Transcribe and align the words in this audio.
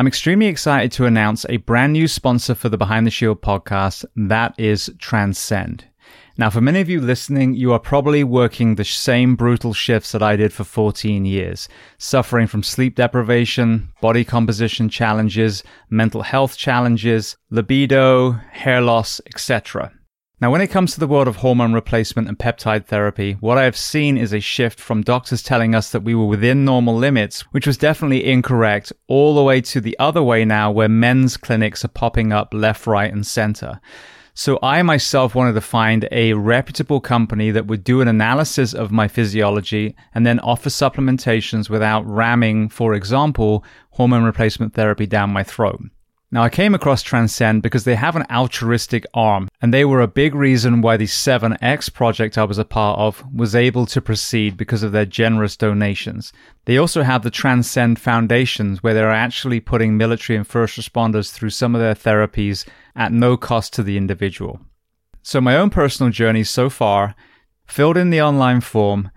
I'm 0.00 0.06
extremely 0.06 0.46
excited 0.46 0.92
to 0.92 1.04
announce 1.04 1.44
a 1.50 1.58
brand 1.58 1.92
new 1.92 2.08
sponsor 2.08 2.54
for 2.54 2.70
the 2.70 2.78
Behind 2.78 3.06
the 3.06 3.10
Shield 3.10 3.42
podcast. 3.42 4.06
That 4.16 4.54
is 4.56 4.90
Transcend. 4.98 5.84
Now, 6.38 6.48
for 6.48 6.62
many 6.62 6.80
of 6.80 6.88
you 6.88 7.02
listening, 7.02 7.52
you 7.52 7.74
are 7.74 7.78
probably 7.78 8.24
working 8.24 8.76
the 8.76 8.84
same 8.86 9.36
brutal 9.36 9.74
shifts 9.74 10.12
that 10.12 10.22
I 10.22 10.36
did 10.36 10.54
for 10.54 10.64
14 10.64 11.26
years, 11.26 11.68
suffering 11.98 12.46
from 12.46 12.62
sleep 12.62 12.96
deprivation, 12.96 13.90
body 14.00 14.24
composition 14.24 14.88
challenges, 14.88 15.62
mental 15.90 16.22
health 16.22 16.56
challenges, 16.56 17.36
libido, 17.50 18.30
hair 18.52 18.80
loss, 18.80 19.20
etc. 19.26 19.92
Now, 20.40 20.50
when 20.50 20.62
it 20.62 20.68
comes 20.68 20.94
to 20.94 21.00
the 21.00 21.06
world 21.06 21.28
of 21.28 21.36
hormone 21.36 21.74
replacement 21.74 22.26
and 22.26 22.38
peptide 22.38 22.86
therapy, 22.86 23.34
what 23.40 23.58
I 23.58 23.64
have 23.64 23.76
seen 23.76 24.16
is 24.16 24.32
a 24.32 24.40
shift 24.40 24.80
from 24.80 25.02
doctors 25.02 25.42
telling 25.42 25.74
us 25.74 25.90
that 25.90 26.02
we 26.02 26.14
were 26.14 26.24
within 26.24 26.64
normal 26.64 26.96
limits, 26.96 27.42
which 27.52 27.66
was 27.66 27.76
definitely 27.76 28.24
incorrect, 28.24 28.90
all 29.06 29.34
the 29.34 29.42
way 29.42 29.60
to 29.60 29.82
the 29.82 29.98
other 29.98 30.22
way 30.22 30.46
now 30.46 30.70
where 30.70 30.88
men's 30.88 31.36
clinics 31.36 31.84
are 31.84 31.88
popping 31.88 32.32
up 32.32 32.54
left, 32.54 32.86
right, 32.86 33.12
and 33.12 33.26
center. 33.26 33.82
So 34.32 34.58
I 34.62 34.80
myself 34.80 35.34
wanted 35.34 35.52
to 35.52 35.60
find 35.60 36.08
a 36.10 36.32
reputable 36.32 37.02
company 37.02 37.50
that 37.50 37.66
would 37.66 37.84
do 37.84 38.00
an 38.00 38.08
analysis 38.08 38.72
of 38.72 38.90
my 38.90 39.08
physiology 39.08 39.94
and 40.14 40.24
then 40.24 40.40
offer 40.40 40.70
supplementations 40.70 41.68
without 41.68 42.06
ramming, 42.06 42.70
for 42.70 42.94
example, 42.94 43.62
hormone 43.90 44.24
replacement 44.24 44.72
therapy 44.72 45.04
down 45.04 45.28
my 45.28 45.42
throat. 45.42 45.82
Now, 46.32 46.44
I 46.44 46.48
came 46.48 46.76
across 46.76 47.02
Transcend 47.02 47.60
because 47.60 47.82
they 47.82 47.96
have 47.96 48.14
an 48.14 48.24
altruistic 48.30 49.04
arm, 49.12 49.48
and 49.60 49.74
they 49.74 49.84
were 49.84 50.00
a 50.00 50.06
big 50.06 50.32
reason 50.32 50.80
why 50.80 50.96
the 50.96 51.06
7X 51.06 51.92
project 51.92 52.38
I 52.38 52.44
was 52.44 52.58
a 52.58 52.64
part 52.64 53.00
of 53.00 53.24
was 53.34 53.56
able 53.56 53.84
to 53.86 54.00
proceed 54.00 54.56
because 54.56 54.84
of 54.84 54.92
their 54.92 55.04
generous 55.04 55.56
donations. 55.56 56.32
They 56.66 56.78
also 56.78 57.02
have 57.02 57.24
the 57.24 57.32
Transcend 57.32 57.98
Foundations, 57.98 58.80
where 58.80 58.94
they're 58.94 59.10
actually 59.10 59.58
putting 59.58 59.96
military 59.96 60.36
and 60.36 60.46
first 60.46 60.78
responders 60.78 61.32
through 61.32 61.50
some 61.50 61.74
of 61.74 61.80
their 61.80 61.96
therapies 61.96 62.64
at 62.94 63.12
no 63.12 63.36
cost 63.36 63.72
to 63.74 63.82
the 63.82 63.96
individual. 63.96 64.60
So, 65.22 65.40
my 65.40 65.56
own 65.56 65.70
personal 65.70 66.12
journey 66.12 66.44
so 66.44 66.70
far 66.70 67.16
filled 67.66 67.96
in 67.96 68.10
the 68.10 68.22
online 68.22 68.60
form 68.60 69.10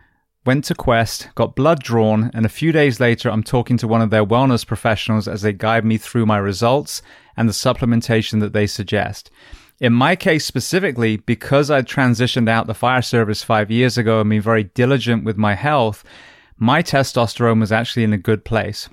went 0.45 0.65
to 0.65 0.75
Quest, 0.75 1.29
got 1.35 1.55
blood 1.55 1.81
drawn, 1.81 2.29
and 2.33 2.45
a 2.45 2.49
few 2.49 2.71
days 2.71 2.99
later, 2.99 3.29
I'm 3.29 3.43
talking 3.43 3.77
to 3.77 3.87
one 3.87 4.01
of 4.01 4.09
their 4.09 4.25
wellness 4.25 4.65
professionals 4.65 5.27
as 5.27 5.41
they 5.41 5.53
guide 5.53 5.85
me 5.85 5.97
through 5.97 6.25
my 6.25 6.37
results 6.37 7.01
and 7.37 7.47
the 7.47 7.53
supplementation 7.53 8.39
that 8.41 8.53
they 8.53 8.67
suggest. 8.67 9.31
In 9.79 9.93
my 9.93 10.15
case 10.15 10.45
specifically, 10.45 11.17
because 11.17 11.71
I 11.71 11.81
transitioned 11.81 12.49
out 12.49 12.67
the 12.67 12.73
fire 12.73 13.01
service 13.01 13.43
five 13.43 13.71
years 13.71 13.97
ago 13.97 14.21
and 14.21 14.29
been 14.29 14.41
very 14.41 14.65
diligent 14.65 15.23
with 15.23 15.37
my 15.37 15.55
health, 15.55 16.03
my 16.57 16.83
testosterone 16.83 17.59
was 17.59 17.71
actually 17.71 18.03
in 18.03 18.13
a 18.13 18.17
good 18.17 18.45
place. 18.45 18.89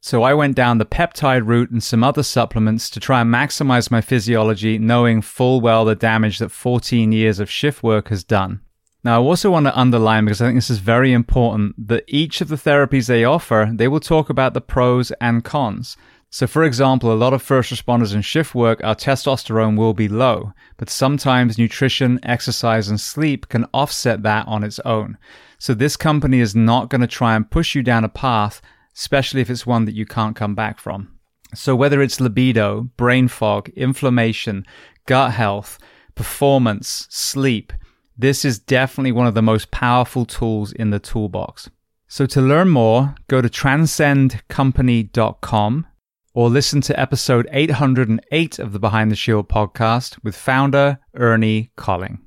So 0.00 0.24
I 0.24 0.34
went 0.34 0.56
down 0.56 0.78
the 0.78 0.86
peptide 0.86 1.46
route 1.46 1.70
and 1.70 1.82
some 1.82 2.02
other 2.02 2.24
supplements 2.24 2.90
to 2.90 2.98
try 2.98 3.20
and 3.20 3.32
maximize 3.32 3.90
my 3.90 4.00
physiology, 4.00 4.78
knowing 4.78 5.22
full 5.22 5.60
well 5.60 5.84
the 5.84 5.94
damage 5.94 6.38
that 6.38 6.50
14 6.50 7.12
years 7.12 7.38
of 7.38 7.48
shift 7.48 7.84
work 7.84 8.08
has 8.08 8.24
done. 8.24 8.62
Now, 9.04 9.20
I 9.20 9.24
also 9.24 9.50
want 9.50 9.66
to 9.66 9.78
underline 9.78 10.24
because 10.24 10.40
I 10.40 10.46
think 10.46 10.58
this 10.58 10.70
is 10.70 10.78
very 10.78 11.12
important 11.12 11.74
that 11.88 12.04
each 12.06 12.40
of 12.40 12.48
the 12.48 12.56
therapies 12.56 13.08
they 13.08 13.24
offer, 13.24 13.70
they 13.74 13.88
will 13.88 14.00
talk 14.00 14.30
about 14.30 14.54
the 14.54 14.60
pros 14.60 15.10
and 15.20 15.42
cons. 15.42 15.96
So, 16.30 16.46
for 16.46 16.64
example, 16.64 17.12
a 17.12 17.14
lot 17.14 17.34
of 17.34 17.42
first 17.42 17.72
responders 17.72 18.14
in 18.14 18.22
shift 18.22 18.54
work, 18.54 18.82
our 18.82 18.94
testosterone 18.94 19.76
will 19.76 19.92
be 19.92 20.08
low, 20.08 20.52
but 20.78 20.88
sometimes 20.88 21.58
nutrition, 21.58 22.20
exercise, 22.22 22.88
and 22.88 22.98
sleep 22.98 23.48
can 23.48 23.66
offset 23.74 24.22
that 24.22 24.46
on 24.46 24.64
its 24.64 24.78
own. 24.80 25.18
So, 25.58 25.74
this 25.74 25.96
company 25.96 26.38
is 26.38 26.54
not 26.54 26.88
going 26.88 27.02
to 27.02 27.06
try 27.06 27.34
and 27.34 27.50
push 27.50 27.74
you 27.74 27.82
down 27.82 28.04
a 28.04 28.08
path, 28.08 28.62
especially 28.96 29.42
if 29.42 29.50
it's 29.50 29.66
one 29.66 29.84
that 29.84 29.94
you 29.94 30.06
can't 30.06 30.36
come 30.36 30.54
back 30.54 30.78
from. 30.78 31.18
So, 31.54 31.76
whether 31.76 32.00
it's 32.00 32.20
libido, 32.20 32.82
brain 32.96 33.28
fog, 33.28 33.68
inflammation, 33.70 34.64
gut 35.06 35.32
health, 35.32 35.78
performance, 36.14 37.08
sleep, 37.10 37.74
this 38.16 38.44
is 38.44 38.58
definitely 38.58 39.12
one 39.12 39.26
of 39.26 39.32
the 39.34 39.42
most 39.42 39.70
powerful 39.70 40.26
tools 40.26 40.72
in 40.72 40.90
the 40.90 40.98
toolbox. 40.98 41.70
So 42.08 42.26
to 42.26 42.42
learn 42.42 42.68
more, 42.68 43.14
go 43.26 43.40
to 43.40 43.48
transcendcompany.com 43.48 45.86
or 46.34 46.50
listen 46.50 46.82
to 46.82 47.00
episode 47.00 47.48
808 47.50 48.58
of 48.58 48.72
the 48.72 48.78
Behind 48.78 49.10
the 49.10 49.16
Shield 49.16 49.48
podcast 49.48 50.22
with 50.22 50.36
founder 50.36 50.98
Ernie 51.14 51.70
Colling. 51.76 52.18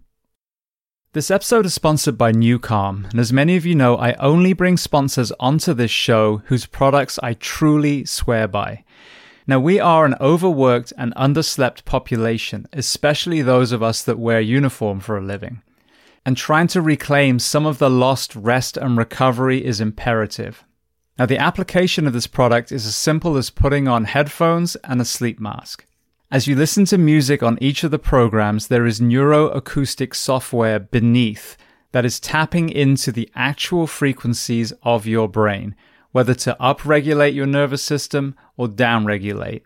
This 1.14 1.30
episode 1.30 1.68
is 1.68 1.76
sponsored 1.76 2.18
by 2.18 2.32
NuCalm, 2.32 3.12
and 3.12 3.20
as 3.20 3.32
many 3.32 3.56
of 3.56 3.64
you 3.66 3.76
know, 3.76 3.96
I 3.96 4.14
only 4.14 4.54
bring 4.54 4.78
sponsors 4.78 5.32
onto 5.40 5.74
this 5.74 5.92
show 5.92 6.38
whose 6.48 6.66
products 6.66 7.20
I 7.22 7.36
truly 7.36 8.06
swear 8.06 8.48
by. 8.48 8.84
Now, 9.48 9.60
we 9.60 9.80
are 9.80 10.06
an 10.06 10.16
overworked 10.20 10.94
and 10.98 11.14
underslept 11.16 11.86
population, 11.86 12.68
especially 12.74 13.44
those 13.44 13.72
of 13.72 13.84
us 13.84 14.02
that 14.02 14.18
wear 14.18 14.42
uniform 14.42 15.00
for 15.00 15.16
a 15.16 15.22
living 15.22 15.62
and 16.26 16.36
trying 16.36 16.68
to 16.68 16.82
reclaim 16.82 17.38
some 17.38 17.66
of 17.66 17.78
the 17.78 17.90
lost 17.90 18.36
rest 18.36 18.78
and 18.78 18.98
recovery 18.98 19.64
is 19.64 19.80
imperative. 19.80 20.64
Now, 21.18 21.26
the 21.26 21.38
application 21.38 22.08
of 22.08 22.14
this 22.14 22.28
product 22.28 22.72
is 22.72 22.86
as 22.86 22.96
simple 22.96 23.38
as 23.38 23.50
putting 23.50 23.88
on 23.88 24.06
headphones 24.06 24.76
and 24.78 25.00
a 25.00 25.06
sleep 25.06 25.40
mask. 25.40 25.86
As 26.32 26.48
you 26.48 26.56
listen 26.56 26.84
to 26.86 26.98
music 26.98 27.44
on 27.44 27.58
each 27.62 27.84
of 27.84 27.92
the 27.92 28.00
programs, 28.00 28.68
there 28.68 28.86
is 28.86 29.00
neuroacoustic 29.00 30.16
software 30.16 30.80
beneath 30.80 31.56
that 31.92 32.04
is 32.04 32.20
tapping 32.20 32.68
into 32.68 33.12
the 33.12 33.30
actual 33.36 33.88
frequencies 33.88 34.74
of 34.84 35.08
your 35.08 35.30
brain, 35.30 35.76
whether 36.12 36.34
to 36.34 36.58
upregulate 36.60 37.34
your 37.34 37.46
nervous 37.46 37.84
system 37.84 38.36
or 38.58 38.68
downregulate. 38.68 39.62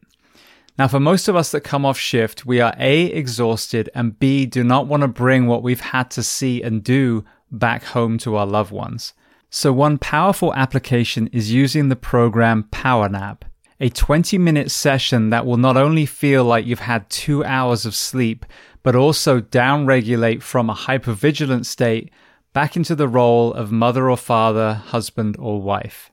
Now, 0.79 0.87
for 0.87 1.01
most 1.01 1.27
of 1.27 1.35
us 1.35 1.51
that 1.51 1.65
come 1.65 1.85
off 1.85 1.99
shift, 1.99 2.45
we 2.45 2.61
are 2.61 2.73
A, 2.79 3.07
exhausted, 3.07 3.89
and 3.93 4.17
B, 4.17 4.45
do 4.45 4.63
not 4.63 4.87
want 4.87 5.01
to 5.01 5.09
bring 5.09 5.45
what 5.45 5.61
we've 5.61 5.81
had 5.81 6.09
to 6.11 6.23
see 6.23 6.61
and 6.61 6.81
do 6.81 7.25
back 7.51 7.83
home 7.83 8.17
to 8.19 8.37
our 8.37 8.45
loved 8.45 8.71
ones. 8.71 9.13
So, 9.49 9.73
one 9.73 9.97
powerful 9.97 10.53
application 10.53 11.27
is 11.33 11.51
using 11.51 11.89
the 11.89 11.97
program 11.97 12.63
PowerNap, 12.71 13.41
a 13.81 13.89
20 13.89 14.37
minute 14.37 14.71
session 14.71 15.31
that 15.31 15.45
will 15.45 15.57
not 15.57 15.75
only 15.75 16.05
feel 16.05 16.45
like 16.45 16.65
you've 16.65 16.79
had 16.79 17.09
two 17.09 17.43
hours 17.43 17.85
of 17.85 17.93
sleep, 17.93 18.45
but 18.81 18.95
also 18.95 19.41
downregulate 19.41 20.41
from 20.41 20.69
a 20.69 20.75
hypervigilant 20.75 21.65
state 21.65 22.09
back 22.53 22.77
into 22.77 22.95
the 22.95 23.09
role 23.09 23.53
of 23.53 23.69
mother 23.69 24.09
or 24.09 24.15
father, 24.15 24.75
husband 24.75 25.35
or 25.39 25.61
wife. 25.61 26.09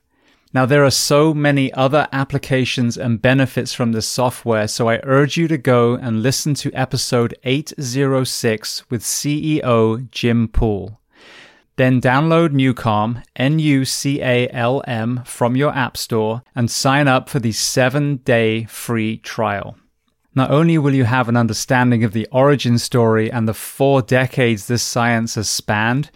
Now, 0.56 0.64
there 0.64 0.86
are 0.86 0.90
so 0.90 1.34
many 1.34 1.70
other 1.74 2.08
applications 2.12 2.96
and 2.96 3.20
benefits 3.20 3.74
from 3.74 3.92
this 3.92 4.08
software, 4.08 4.66
so 4.66 4.88
I 4.88 5.00
urge 5.02 5.36
you 5.36 5.48
to 5.48 5.58
go 5.58 5.96
and 5.96 6.22
listen 6.22 6.54
to 6.54 6.72
episode 6.72 7.34
806 7.44 8.88
with 8.88 9.02
CEO 9.02 10.10
Jim 10.10 10.48
Poole. 10.48 10.98
Then 11.76 12.00
download 12.00 12.54
Nucalm, 12.54 13.22
N 13.36 13.58
U 13.58 13.84
C 13.84 14.22
A 14.22 14.48
L 14.48 14.82
M, 14.86 15.20
from 15.26 15.56
your 15.56 15.74
App 15.74 15.98
Store 15.98 16.42
and 16.54 16.70
sign 16.70 17.06
up 17.06 17.28
for 17.28 17.38
the 17.38 17.52
seven 17.52 18.16
day 18.24 18.64
free 18.64 19.18
trial. 19.18 19.76
Not 20.34 20.50
only 20.50 20.78
will 20.78 20.94
you 20.94 21.04
have 21.04 21.28
an 21.28 21.36
understanding 21.36 22.02
of 22.02 22.14
the 22.14 22.26
origin 22.32 22.78
story 22.78 23.30
and 23.30 23.46
the 23.46 23.52
four 23.52 24.00
decades 24.00 24.68
this 24.68 24.82
science 24.82 25.34
has 25.34 25.50
spanned, 25.50 26.10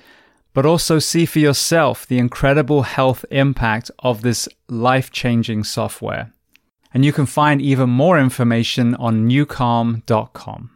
but 0.52 0.66
also 0.66 0.98
see 0.98 1.26
for 1.26 1.38
yourself 1.38 2.06
the 2.06 2.18
incredible 2.18 2.82
health 2.82 3.24
impact 3.30 3.90
of 4.00 4.22
this 4.22 4.48
life 4.68 5.10
changing 5.10 5.64
software. 5.64 6.32
And 6.92 7.04
you 7.04 7.12
can 7.12 7.26
find 7.26 7.62
even 7.62 7.88
more 7.88 8.18
information 8.18 8.94
on 8.96 9.28
nucalm.com. 9.28 10.70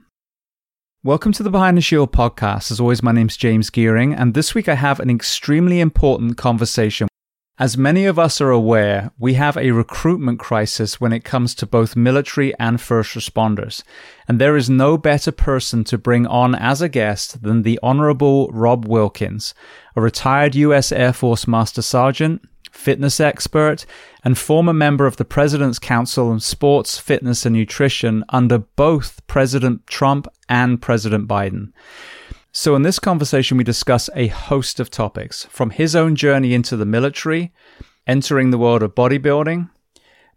Welcome 1.03 1.33
to 1.33 1.43
the 1.43 1.51
Behind 1.51 1.77
the 1.77 1.83
Shield 1.83 2.13
podcast. 2.13 2.71
As 2.71 2.81
always, 2.81 3.03
my 3.03 3.13
name's 3.13 3.37
James 3.37 3.69
Geering, 3.69 4.19
and 4.19 4.33
this 4.33 4.55
week 4.55 4.69
I 4.69 4.75
have 4.75 5.01
an 5.01 5.11
extremely 5.11 5.81
important 5.81 6.39
conversation 6.39 7.09
as 7.57 7.77
many 7.77 8.05
of 8.05 8.19
us 8.19 8.41
are 8.41 8.51
aware, 8.51 9.13
we 9.17 9.35
have 9.35 9.57
a 9.57 9.71
recruitment 9.71 10.41
crisis 10.41 11.01
when 11.01 11.13
it 11.13 11.23
comes 11.23 11.55
to 11.55 11.67
both 11.67 11.95
military 11.95 12.53
and 12.59 12.81
first 12.81 13.15
responders. 13.15 13.85
And 14.27 14.41
there 14.41 14.57
is 14.57 14.69
no 14.69 14.99
better 14.99 15.31
person 15.31 15.85
to 15.85 15.97
bring 15.97 16.27
on 16.27 16.57
as 16.57 16.83
a 16.83 16.89
guest 16.89 17.43
than 17.43 17.63
the 17.63 17.79
Honorable 17.81 18.49
Rob 18.49 18.87
Wilkins, 18.87 19.55
a 19.95 20.01
retired 20.01 20.57
U.S. 20.57 20.91
Air 20.91 21.13
Force 21.13 21.47
Master 21.47 21.81
Sergeant, 21.81 22.43
fitness 22.73 23.21
expert, 23.21 23.87
and 24.25 24.37
former 24.37 24.73
member 24.73 25.07
of 25.07 25.17
the 25.17 25.25
President's 25.25 25.79
Council 25.79 26.31
on 26.31 26.41
Sports, 26.41 26.99
Fitness, 26.99 27.47
and 27.47 27.55
Nutrition 27.55 28.25
under 28.31 28.59
both 28.59 29.25
President 29.29 29.87
Trump 29.87 30.27
and 30.49 30.83
President 30.83 31.29
Biden. 31.29 31.73
So, 32.57 32.77
in 32.77 32.83
this 32.83 33.01
conversation, 33.01 33.57
we 33.57 33.65
discuss 33.65 34.09
a 34.15 34.29
host 34.29 34.79
of 34.79 34.89
topics 34.89 35.45
from 35.47 35.71
his 35.71 35.97
own 35.97 36.15
journey 36.15 36.55
into 36.55 36.77
the 36.77 36.87
military, 36.87 37.53
entering 38.07 38.51
the 38.53 38.59
world 38.59 38.81
of 38.81 38.95
bodybuilding, 38.95 39.71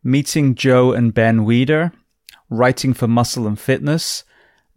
meeting 0.04 0.56
Joe 0.56 0.94
and 0.94 1.14
Ben 1.14 1.42
Weider, 1.42 1.94
writing 2.50 2.96
for 2.96 3.08
Muscle 3.08 3.46
and 3.46 3.60
Fitness, 3.60 4.24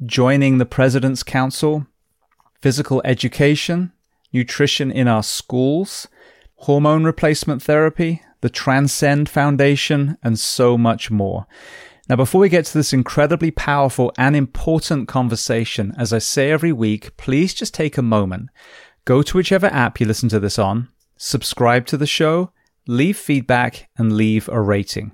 joining 0.05 0.59
the 0.59 0.67
President's 0.67 1.23
Council, 1.23 1.87
physical 2.61 3.01
education, 3.07 3.93
nutrition 4.35 4.91
in 4.91 5.09
our 5.09 5.23
schools, 5.23 6.09
hormone 6.57 7.05
replacement 7.05 7.63
therapy, 7.63 8.21
the 8.43 8.51
Transcend 8.51 9.31
Foundation, 9.31 10.19
and 10.23 10.39
so 10.39 10.77
much 10.77 11.11
more. 11.11 11.47
Now, 12.11 12.17
before 12.17 12.41
we 12.41 12.49
get 12.49 12.65
to 12.65 12.77
this 12.77 12.93
incredibly 12.93 13.53
powerful 13.53 14.13
and 14.19 14.35
important 14.35 15.07
conversation, 15.07 15.95
as 15.97 16.13
I 16.13 16.19
say 16.19 16.51
every 16.51 16.73
week, 16.73 17.17
please 17.17 17.55
just 17.55 17.73
take 17.73 17.97
a 17.97 18.03
moment. 18.03 18.49
Go 19.05 19.23
to 19.23 19.37
whichever 19.37 19.69
app 19.69 20.01
you 20.01 20.07
listen 20.07 20.29
to 20.31 20.41
this 20.41 20.59
on, 20.59 20.89
subscribe 21.17 21.87
to 21.87 21.97
the 21.97 22.09
show, 22.09 22.51
leave 22.89 23.17
feedback, 23.17 23.89
and 23.97 24.13
leave 24.13 24.49
a 24.49 24.61
rating. 24.61 25.13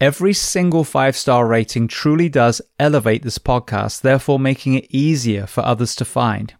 Every 0.00 0.32
single 0.32 0.82
five 0.82 1.14
star 1.14 1.46
rating 1.46 1.88
truly 1.88 2.30
does 2.30 2.62
elevate 2.78 3.22
this 3.22 3.36
podcast, 3.36 4.00
therefore 4.00 4.40
making 4.40 4.76
it 4.76 4.86
easier 4.88 5.44
for 5.44 5.62
others 5.66 5.94
to 5.96 6.06
find. 6.06 6.54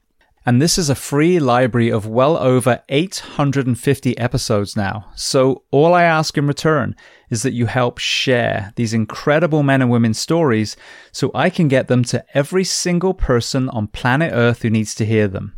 And 0.47 0.61
this 0.61 0.79
is 0.79 0.89
a 0.89 0.95
free 0.95 1.39
library 1.39 1.91
of 1.91 2.07
well 2.07 2.37
over 2.39 2.83
850 2.89 4.17
episodes 4.17 4.75
now. 4.75 5.11
So 5.15 5.65
all 5.71 5.93
I 5.93 6.05
ask 6.05 6.39
in 6.39 6.47
return 6.47 6.97
is 7.29 7.43
that 7.43 7.53
you 7.53 7.67
help 7.67 7.99
share 7.99 8.73
these 8.77 8.95
incredible 8.95 9.63
men 9.63 9.83
and 9.83 9.91
women's 9.91 10.19
stories 10.19 10.77
so 11.13 11.31
I 11.35 11.51
can 11.51 11.69
get 11.69 11.89
them 11.89 12.05
to 12.05 12.25
every 12.33 12.65
single 12.65 13.13
person 13.13 13.69
on 13.69 13.89
planet 13.89 14.33
Earth 14.35 14.63
who 14.63 14.71
needs 14.71 14.95
to 14.97 15.07
hear 15.07 15.29
them. 15.29 15.55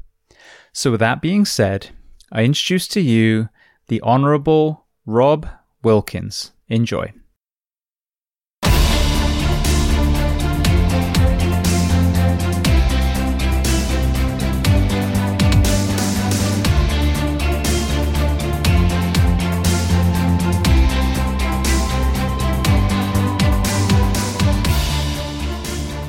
So 0.73 0.91
with 0.91 1.01
that 1.01 1.23
being 1.23 1.45
said, 1.45 1.91
I 2.33 2.43
introduce 2.43 2.89
to 2.89 3.01
you 3.01 3.51
the 3.87 4.01
Honorable 4.01 4.87
Rob 5.07 5.49
Wilkins. 5.83 6.53
Enjoy. 6.69 7.13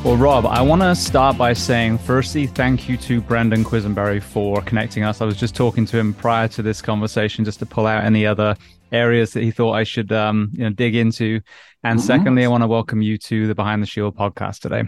Well, 0.03 0.17
Rob, 0.17 0.45
I 0.45 0.61
want 0.61 0.81
to 0.81 0.93
start 0.95 1.37
by 1.37 1.53
saying, 1.53 1.97
firstly, 1.99 2.45
thank 2.45 2.89
you 2.89 2.97
to 2.97 3.21
Brendan 3.21 3.63
Quisenberry 3.63 4.21
for 4.21 4.61
connecting 4.63 5.03
us. 5.03 5.21
I 5.21 5.25
was 5.25 5.37
just 5.37 5.55
talking 5.55 5.85
to 5.85 5.97
him 5.97 6.13
prior 6.13 6.49
to 6.49 6.61
this 6.61 6.81
conversation 6.81 7.45
just 7.45 7.59
to 7.59 7.65
pull 7.65 7.87
out 7.87 8.03
any 8.03 8.25
other 8.25 8.57
areas 8.91 9.31
that 9.31 9.43
he 9.43 9.51
thought 9.51 9.71
I 9.71 9.85
should 9.85 10.11
um, 10.11 10.49
you 10.51 10.65
know, 10.65 10.71
dig 10.71 10.95
into. 10.95 11.39
And 11.85 11.99
mm-hmm. 11.99 12.05
secondly, 12.05 12.43
I 12.43 12.49
want 12.49 12.63
to 12.63 12.67
welcome 12.67 13.01
you 13.01 13.17
to 13.17 13.47
the 13.47 13.55
Behind 13.55 13.81
the 13.81 13.87
Shield 13.87 14.17
podcast 14.17 14.59
today. 14.59 14.83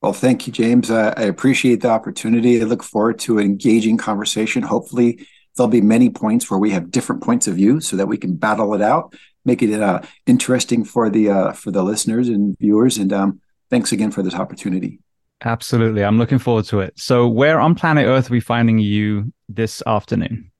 Well, 0.00 0.12
thank 0.12 0.46
you, 0.46 0.52
James. 0.52 0.92
Uh, 0.92 1.12
I 1.16 1.22
appreciate 1.22 1.80
the 1.80 1.90
opportunity. 1.90 2.60
I 2.60 2.66
look 2.66 2.84
forward 2.84 3.18
to 3.20 3.38
an 3.40 3.46
engaging 3.46 3.96
conversation. 3.96 4.62
Hopefully, 4.62 5.26
there'll 5.56 5.68
be 5.68 5.80
many 5.80 6.08
points 6.08 6.48
where 6.48 6.60
we 6.60 6.70
have 6.70 6.92
different 6.92 7.20
points 7.20 7.48
of 7.48 7.56
view 7.56 7.80
so 7.80 7.96
that 7.96 8.06
we 8.06 8.16
can 8.16 8.36
battle 8.36 8.74
it 8.74 8.80
out, 8.80 9.12
make 9.44 9.60
it 9.60 9.82
uh, 9.82 10.02
interesting 10.24 10.84
for 10.84 11.10
the 11.10 11.30
uh, 11.30 11.52
for 11.52 11.72
the 11.72 11.82
listeners 11.82 12.28
and 12.28 12.56
viewers. 12.60 12.96
And 12.96 13.12
um, 13.12 13.40
thanks 13.70 13.92
again 13.92 14.10
for 14.10 14.22
this 14.22 14.34
opportunity. 14.34 15.00
Absolutely. 15.44 16.04
I'm 16.04 16.18
looking 16.18 16.38
forward 16.38 16.64
to 16.66 16.80
it. 16.80 16.98
So, 16.98 17.28
where 17.28 17.60
on 17.60 17.74
planet 17.74 18.06
Earth 18.06 18.30
are 18.30 18.32
we 18.32 18.40
finding 18.40 18.78
you 18.78 19.32
this 19.48 19.82
afternoon? 19.86 20.50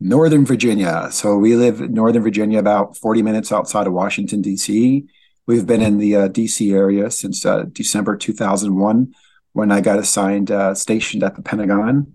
Northern 0.00 0.44
Virginia. 0.44 1.08
So, 1.10 1.36
we 1.38 1.56
live 1.56 1.80
in 1.80 1.94
Northern 1.94 2.22
Virginia, 2.22 2.58
about 2.58 2.96
40 2.96 3.22
minutes 3.22 3.52
outside 3.52 3.86
of 3.86 3.94
Washington, 3.94 4.42
D.C. 4.42 5.06
We've 5.46 5.66
been 5.66 5.80
in 5.80 5.96
the 5.98 6.14
uh, 6.14 6.28
D.C. 6.28 6.72
area 6.72 7.10
since 7.10 7.46
uh, 7.46 7.64
December 7.72 8.16
2001 8.16 9.14
when 9.54 9.72
I 9.72 9.80
got 9.80 9.98
assigned, 9.98 10.50
uh, 10.50 10.74
stationed 10.74 11.22
at 11.22 11.34
the 11.34 11.42
Pentagon 11.42 12.14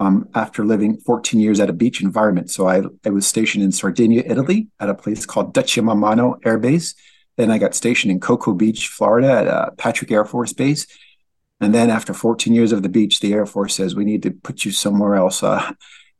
um, 0.00 0.28
after 0.34 0.66
living 0.66 0.98
14 0.98 1.40
years 1.40 1.60
at 1.60 1.70
a 1.70 1.72
beach 1.72 2.02
environment. 2.02 2.50
So, 2.50 2.68
I, 2.68 2.82
I 3.06 3.08
was 3.08 3.26
stationed 3.26 3.64
in 3.64 3.72
Sardinia, 3.72 4.22
Italy, 4.26 4.68
at 4.78 4.90
a 4.90 4.94
place 4.94 5.24
called 5.24 5.54
Decimomannu 5.54 6.44
Air 6.44 6.58
Base 6.58 6.94
then 7.36 7.50
I 7.50 7.58
got 7.58 7.74
stationed 7.74 8.12
in 8.12 8.20
Cocoa 8.20 8.54
Beach, 8.54 8.88
Florida 8.88 9.30
at 9.30 9.48
uh, 9.48 9.70
Patrick 9.72 10.10
Air 10.10 10.24
Force 10.24 10.52
Base. 10.52 10.86
And 11.60 11.74
then 11.74 11.90
after 11.90 12.12
14 12.12 12.52
years 12.52 12.72
of 12.72 12.82
the 12.82 12.88
beach, 12.88 13.20
the 13.20 13.32
Air 13.32 13.46
Force 13.46 13.74
says, 13.74 13.94
we 13.94 14.04
need 14.04 14.22
to 14.24 14.30
put 14.30 14.64
you 14.64 14.72
somewhere 14.72 15.14
else. 15.14 15.42
Uh, 15.42 15.72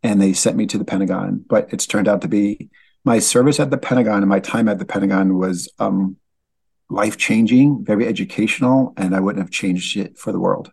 and 0.02 0.20
they 0.20 0.32
sent 0.32 0.56
me 0.56 0.66
to 0.66 0.78
the 0.78 0.84
Pentagon. 0.84 1.44
But 1.46 1.72
it's 1.72 1.86
turned 1.86 2.08
out 2.08 2.22
to 2.22 2.28
be 2.28 2.70
my 3.04 3.18
service 3.18 3.60
at 3.60 3.70
the 3.70 3.78
Pentagon 3.78 4.22
and 4.22 4.28
my 4.28 4.40
time 4.40 4.68
at 4.68 4.78
the 4.78 4.86
Pentagon 4.86 5.36
was 5.36 5.70
um, 5.78 6.16
life 6.88 7.16
changing, 7.16 7.84
very 7.84 8.06
educational, 8.06 8.94
and 8.96 9.14
I 9.14 9.20
wouldn't 9.20 9.42
have 9.42 9.50
changed 9.50 9.96
it 9.96 10.18
for 10.18 10.32
the 10.32 10.40
world. 10.40 10.72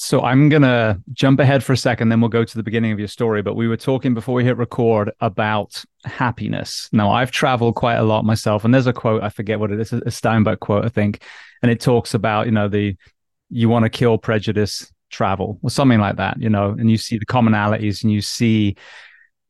So 0.00 0.22
I'm 0.22 0.48
going 0.48 0.62
to 0.62 1.00
jump 1.12 1.40
ahead 1.40 1.64
for 1.64 1.72
a 1.72 1.76
second, 1.76 2.08
then 2.08 2.20
we'll 2.20 2.28
go 2.28 2.44
to 2.44 2.56
the 2.56 2.62
beginning 2.62 2.92
of 2.92 3.00
your 3.00 3.08
story. 3.08 3.42
But 3.42 3.54
we 3.56 3.66
were 3.66 3.76
talking 3.76 4.14
before 4.14 4.36
we 4.36 4.44
hit 4.44 4.56
record 4.56 5.10
about 5.20 5.84
happiness. 6.04 6.88
Now, 6.92 7.10
I've 7.10 7.32
traveled 7.32 7.74
quite 7.74 7.96
a 7.96 8.04
lot 8.04 8.24
myself, 8.24 8.64
and 8.64 8.72
there's 8.72 8.86
a 8.86 8.92
quote, 8.92 9.24
I 9.24 9.28
forget 9.28 9.58
what 9.58 9.72
it 9.72 9.80
is, 9.80 9.92
a 9.92 10.00
Steinbeck 10.02 10.60
quote, 10.60 10.84
I 10.84 10.88
think. 10.88 11.24
And 11.62 11.70
it 11.70 11.80
talks 11.80 12.14
about, 12.14 12.46
you 12.46 12.52
know, 12.52 12.68
the 12.68 12.96
you 13.50 13.68
want 13.68 13.84
to 13.84 13.90
kill 13.90 14.18
prejudice, 14.18 14.92
travel, 15.10 15.58
or 15.62 15.70
something 15.70 15.98
like 15.98 16.16
that, 16.16 16.40
you 16.40 16.48
know, 16.48 16.70
and 16.70 16.88
you 16.88 16.96
see 16.96 17.18
the 17.18 17.26
commonalities 17.26 18.04
and 18.04 18.12
you 18.12 18.20
see, 18.20 18.76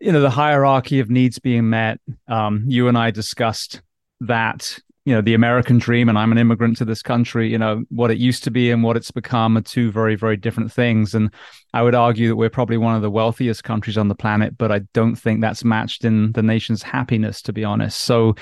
you 0.01 0.13
know, 0.13 0.21
the 0.21 0.31
hierarchy 0.31 1.01
of 1.01 1.11
needs 1.11 1.39
being 1.39 1.69
met. 1.69 2.01
Um, 2.27 2.65
you 2.67 2.89
and 2.89 2.97
I 2.97 3.11
discussed 3.11 3.83
that 4.21 4.79
you 5.09 5.15
know 5.15 5.23
the 5.23 5.33
American 5.33 5.79
dream 5.79 6.11
and 6.11 6.19
I'm 6.19 6.33
an 6.33 6.37
immigrant 6.37 6.77
to 6.77 6.85
this 6.85 7.01
country, 7.01 7.51
you 7.51 7.57
know, 7.57 7.83
what 7.89 8.11
it 8.11 8.19
used 8.19 8.45
to 8.45 8.51
be 8.51 8.71
and 8.71 8.83
what 8.83 8.95
it's 8.95 9.11
become 9.11 9.57
are 9.57 9.63
two 9.63 9.91
very, 9.91 10.17
very 10.17 10.37
different 10.37 10.71
things. 10.71 11.15
And 11.15 11.33
I 11.73 11.83
would 11.83 11.95
argue 11.95 12.29
that 12.29 12.37
we're 12.37 12.51
probably 12.51 12.77
one 12.77 12.95
of 12.95 13.01
the 13.01 13.11
wealthiest 13.11 13.65
countries 13.65 13.97
on 13.97 14.09
the 14.09 14.15
planet, 14.15 14.59
but 14.59 14.71
I 14.71 14.81
don't 14.93 15.17
think 15.17 15.41
that's 15.41 15.65
matched 15.65 16.05
in 16.05 16.33
the 16.33 16.43
nation's 16.43 16.83
happiness, 16.83 17.41
to 17.43 17.55
be 17.55 17.65
honest. 17.65 18.01
So 18.03 18.35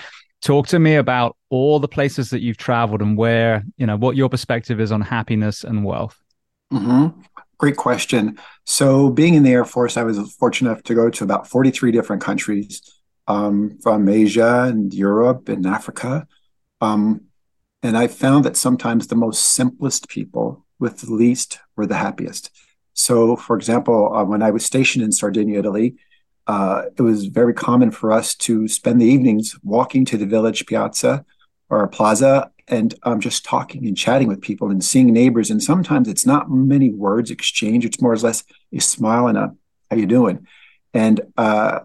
talk 0.42 0.66
to 0.68 0.80
me 0.80 0.96
about 0.96 1.36
all 1.50 1.78
the 1.78 1.86
places 1.86 2.30
that 2.30 2.42
you've 2.42 2.56
traveled 2.56 3.00
and 3.00 3.16
where, 3.16 3.62
you 3.76 3.86
know, 3.86 3.96
what 3.96 4.16
your 4.16 4.28
perspective 4.28 4.80
is 4.80 4.90
on 4.90 5.02
happiness 5.02 5.62
and 5.62 5.84
wealth. 5.84 6.20
Mm-hmm. 6.72 7.20
Great 7.58 7.76
question. 7.76 8.40
So, 8.64 9.08
being 9.08 9.34
in 9.34 9.44
the 9.44 9.52
Air 9.52 9.64
Force, 9.64 9.96
I 9.96 10.02
was 10.02 10.18
fortunate 10.34 10.72
enough 10.72 10.82
to 10.82 10.94
go 10.94 11.08
to 11.08 11.24
about 11.24 11.46
43 11.46 11.92
different 11.92 12.20
countries 12.20 12.82
um, 13.28 13.78
from 13.82 14.08
Asia 14.08 14.64
and 14.64 14.92
Europe 14.92 15.48
and 15.48 15.64
Africa. 15.64 16.26
Um, 16.86 17.22
and 17.82 17.96
I 17.96 18.06
found 18.06 18.44
that 18.44 18.56
sometimes 18.56 19.06
the 19.06 19.16
most 19.16 19.54
simplest 19.54 20.08
people 20.08 20.64
with 20.78 21.00
the 21.00 21.12
least 21.12 21.58
were 21.76 21.86
the 21.86 21.96
happiest. 21.96 22.50
So, 22.94 23.36
for 23.36 23.56
example, 23.56 24.14
uh, 24.14 24.24
when 24.24 24.42
I 24.42 24.50
was 24.50 24.64
stationed 24.64 25.04
in 25.04 25.12
Sardinia, 25.12 25.58
Italy, 25.58 25.96
uh, 26.46 26.82
it 26.96 27.02
was 27.02 27.26
very 27.26 27.52
common 27.52 27.90
for 27.90 28.12
us 28.12 28.34
to 28.46 28.68
spend 28.68 29.00
the 29.00 29.06
evenings 29.06 29.58
walking 29.62 30.04
to 30.06 30.16
the 30.16 30.26
village 30.26 30.64
piazza 30.66 31.24
or 31.68 31.82
a 31.82 31.88
plaza 31.88 32.50
and 32.68 32.94
um, 33.02 33.20
just 33.20 33.44
talking 33.44 33.86
and 33.86 33.96
chatting 33.96 34.28
with 34.28 34.40
people 34.40 34.70
and 34.70 34.82
seeing 34.82 35.12
neighbors. 35.12 35.50
And 35.50 35.62
sometimes 35.62 36.08
it's 36.08 36.26
not 36.26 36.50
many 36.50 36.90
words 36.90 37.30
exchanged; 37.30 37.86
it's 37.86 38.00
more 38.00 38.12
or 38.12 38.16
less 38.16 38.44
a 38.72 38.80
smile 38.80 39.26
and 39.26 39.38
a 39.38 39.54
"How 39.90 39.96
you 39.96 40.06
doing?" 40.06 40.46
And 40.94 41.20
uh, 41.36 41.80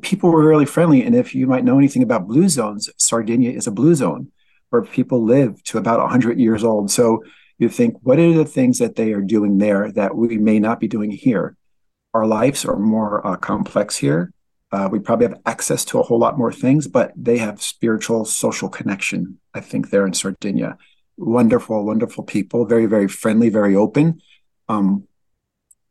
people 0.00 0.30
were 0.30 0.46
really 0.46 0.66
friendly. 0.66 1.02
And 1.04 1.14
if 1.14 1.34
you 1.34 1.46
might 1.46 1.64
know 1.64 1.78
anything 1.78 2.02
about 2.02 2.26
blue 2.26 2.48
zones, 2.48 2.90
Sardinia 2.96 3.52
is 3.52 3.66
a 3.66 3.70
blue 3.70 3.94
zone 3.94 4.32
where 4.76 4.90
people 4.90 5.24
live 5.24 5.62
to 5.64 5.78
about 5.78 6.00
100 6.00 6.38
years 6.38 6.62
old. 6.62 6.90
So 6.90 7.24
you 7.58 7.68
think, 7.68 7.96
what 8.02 8.18
are 8.18 8.32
the 8.32 8.44
things 8.44 8.78
that 8.78 8.96
they 8.96 9.12
are 9.12 9.22
doing 9.22 9.56
there 9.58 9.90
that 9.92 10.14
we 10.14 10.36
may 10.36 10.58
not 10.58 10.80
be 10.80 10.88
doing 10.88 11.10
here? 11.10 11.56
Our 12.12 12.26
lives 12.26 12.64
are 12.66 12.76
more 12.76 13.26
uh, 13.26 13.36
complex 13.36 13.96
here. 13.96 14.32
Uh, 14.72 14.88
we 14.90 14.98
probably 14.98 15.28
have 15.28 15.40
access 15.46 15.84
to 15.86 15.98
a 15.98 16.02
whole 16.02 16.18
lot 16.18 16.36
more 16.36 16.52
things, 16.52 16.86
but 16.86 17.12
they 17.16 17.38
have 17.38 17.62
spiritual, 17.62 18.24
social 18.26 18.68
connection, 18.68 19.38
I 19.54 19.60
think, 19.60 19.88
there 19.88 20.06
in 20.06 20.12
Sardinia. 20.12 20.76
Wonderful, 21.16 21.86
wonderful 21.86 22.24
people, 22.24 22.66
very, 22.66 22.84
very 22.84 23.08
friendly, 23.08 23.48
very 23.48 23.74
open. 23.74 24.20
Um, 24.68 25.06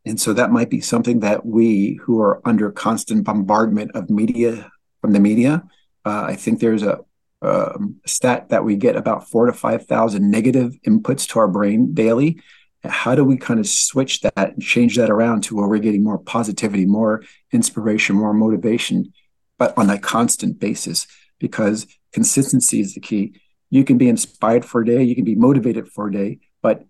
and 0.06 0.20
so 0.20 0.34
that 0.34 0.52
might 0.52 0.70
be 0.70 0.82
something 0.82 1.22
that 1.22 1.46
we 1.46 2.00
who 2.04 2.22
are 2.22 2.42
under 2.48 2.72
constant 2.72 3.24
bombardment 3.24 3.92
of 3.96 4.12
media 4.12 4.70
from 5.02 5.14
the 5.14 5.20
media, 5.20 5.64
uh, 6.06 6.24
I 6.28 6.36
think 6.36 6.60
there's 6.60 6.84
a 6.84 7.00
um, 7.46 7.98
stat 8.06 8.50
that 8.50 8.64
we 8.64 8.76
get 8.76 8.96
about 8.96 9.30
four 9.30 9.46
to 9.46 9.54
5,000 9.54 10.30
negative 10.30 10.76
inputs 10.88 11.28
to 11.30 11.40
our 11.40 11.48
brain 11.48 11.94
daily. 11.94 12.42
How 12.84 13.16
do 13.16 13.24
we 13.24 13.38
kind 13.38 13.60
of 13.60 13.68
switch 13.68 14.22
that 14.22 14.54
and 14.54 14.62
change 14.62 14.96
that 14.98 15.10
around 15.10 15.44
to 15.46 15.56
where 15.56 15.68
we're 15.68 15.80
getting 15.80 16.04
more 16.04 16.20
positivity, 16.20 16.86
more 16.86 17.24
inspiration, 17.52 18.16
more 18.16 18.34
motivation, 18.34 19.14
but 19.58 19.78
on 19.78 19.90
a 19.90 19.98
constant 19.98 20.60
basis? 20.60 21.08
Because 21.40 21.88
consistency 22.14 22.80
is 22.80 22.94
the 22.94 23.00
key. 23.00 23.40
You 23.70 23.84
can 23.84 23.98
be 23.98 24.10
inspired 24.10 24.66
for 24.66 24.82
a 24.82 24.86
day, 24.86 25.04
you 25.04 25.16
can 25.16 25.26
be 25.26 25.36
motivated 25.36 25.88
for 25.88 26.08
a 26.08 26.12
day, 26.12 26.40
but 26.62 26.86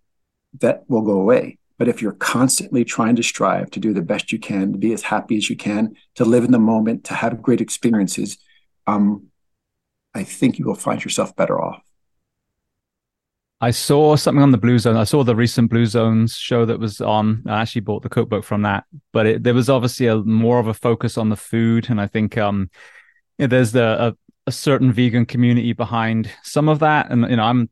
that 0.59 0.83
will 0.89 1.01
go 1.01 1.19
away. 1.19 1.57
But 1.77 1.87
if 1.87 2.01
you're 2.01 2.13
constantly 2.13 2.85
trying 2.85 3.15
to 3.17 3.23
strive 3.23 3.71
to 3.71 3.79
do 3.79 3.93
the 3.93 4.01
best 4.01 4.31
you 4.31 4.39
can, 4.39 4.73
to 4.73 4.77
be 4.77 4.93
as 4.93 5.01
happy 5.01 5.37
as 5.37 5.49
you 5.49 5.57
can, 5.57 5.95
to 6.15 6.25
live 6.25 6.43
in 6.43 6.51
the 6.51 6.59
moment, 6.59 7.05
to 7.05 7.13
have 7.13 7.41
great 7.41 7.61
experiences, 7.61 8.37
um, 8.87 9.27
I 10.15 10.23
think 10.23 10.57
you 10.57 10.65
will 10.65 10.75
find 10.75 11.03
yourself 11.03 11.35
better 11.35 11.61
off. 11.61 11.83
I 13.61 13.71
saw 13.71 14.15
something 14.15 14.41
on 14.41 14.51
the 14.51 14.57
Blue 14.57 14.79
Zone. 14.79 14.95
I 14.95 15.03
saw 15.03 15.23
the 15.23 15.35
recent 15.35 15.69
Blue 15.69 15.85
Zones 15.85 16.35
show 16.35 16.65
that 16.65 16.79
was 16.79 17.01
on. 17.01 17.43
I 17.45 17.61
actually 17.61 17.81
bought 17.81 18.03
the 18.03 18.09
cookbook 18.09 18.43
from 18.43 18.63
that, 18.63 18.85
but 19.13 19.25
it, 19.25 19.43
there 19.43 19.53
was 19.53 19.69
obviously 19.69 20.07
a 20.07 20.17
more 20.17 20.59
of 20.59 20.67
a 20.67 20.73
focus 20.73 21.17
on 21.17 21.29
the 21.29 21.35
food, 21.35 21.89
and 21.89 21.99
I 21.99 22.07
think 22.07 22.37
um, 22.37 22.69
there's 23.37 23.71
the 23.71 24.07
a, 24.07 24.17
a 24.47 24.51
certain 24.51 24.91
vegan 24.91 25.25
community 25.25 25.73
behind 25.73 26.29
some 26.43 26.69
of 26.69 26.79
that, 26.79 27.11
and 27.11 27.29
you 27.29 27.37
know 27.37 27.43
I'm 27.43 27.69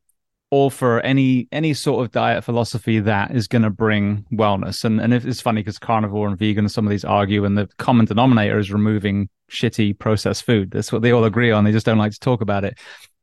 all 0.50 0.70
for 0.70 1.00
any 1.00 1.48
any 1.52 1.74
sort 1.74 2.04
of 2.04 2.12
diet 2.12 2.44
philosophy 2.44 3.00
that 3.00 3.34
is 3.34 3.48
going 3.48 3.62
to 3.62 3.70
bring 3.70 4.24
wellness. 4.32 4.84
And 4.84 5.00
and 5.00 5.12
it's 5.12 5.40
funny 5.40 5.62
because 5.62 5.78
carnivore 5.78 6.28
and 6.28 6.38
vegan, 6.38 6.68
some 6.68 6.86
of 6.86 6.90
these 6.90 7.04
argue, 7.04 7.44
and 7.44 7.58
the 7.58 7.68
common 7.78 8.06
denominator 8.06 8.58
is 8.58 8.72
removing 8.72 9.28
shitty 9.50 9.98
processed 9.98 10.44
food. 10.44 10.70
That's 10.70 10.92
what 10.92 11.02
they 11.02 11.12
all 11.12 11.24
agree 11.24 11.50
on. 11.50 11.64
They 11.64 11.72
just 11.72 11.86
don't 11.86 11.98
like 11.98 12.12
to 12.12 12.20
talk 12.20 12.40
about 12.40 12.64
it. 12.64 12.78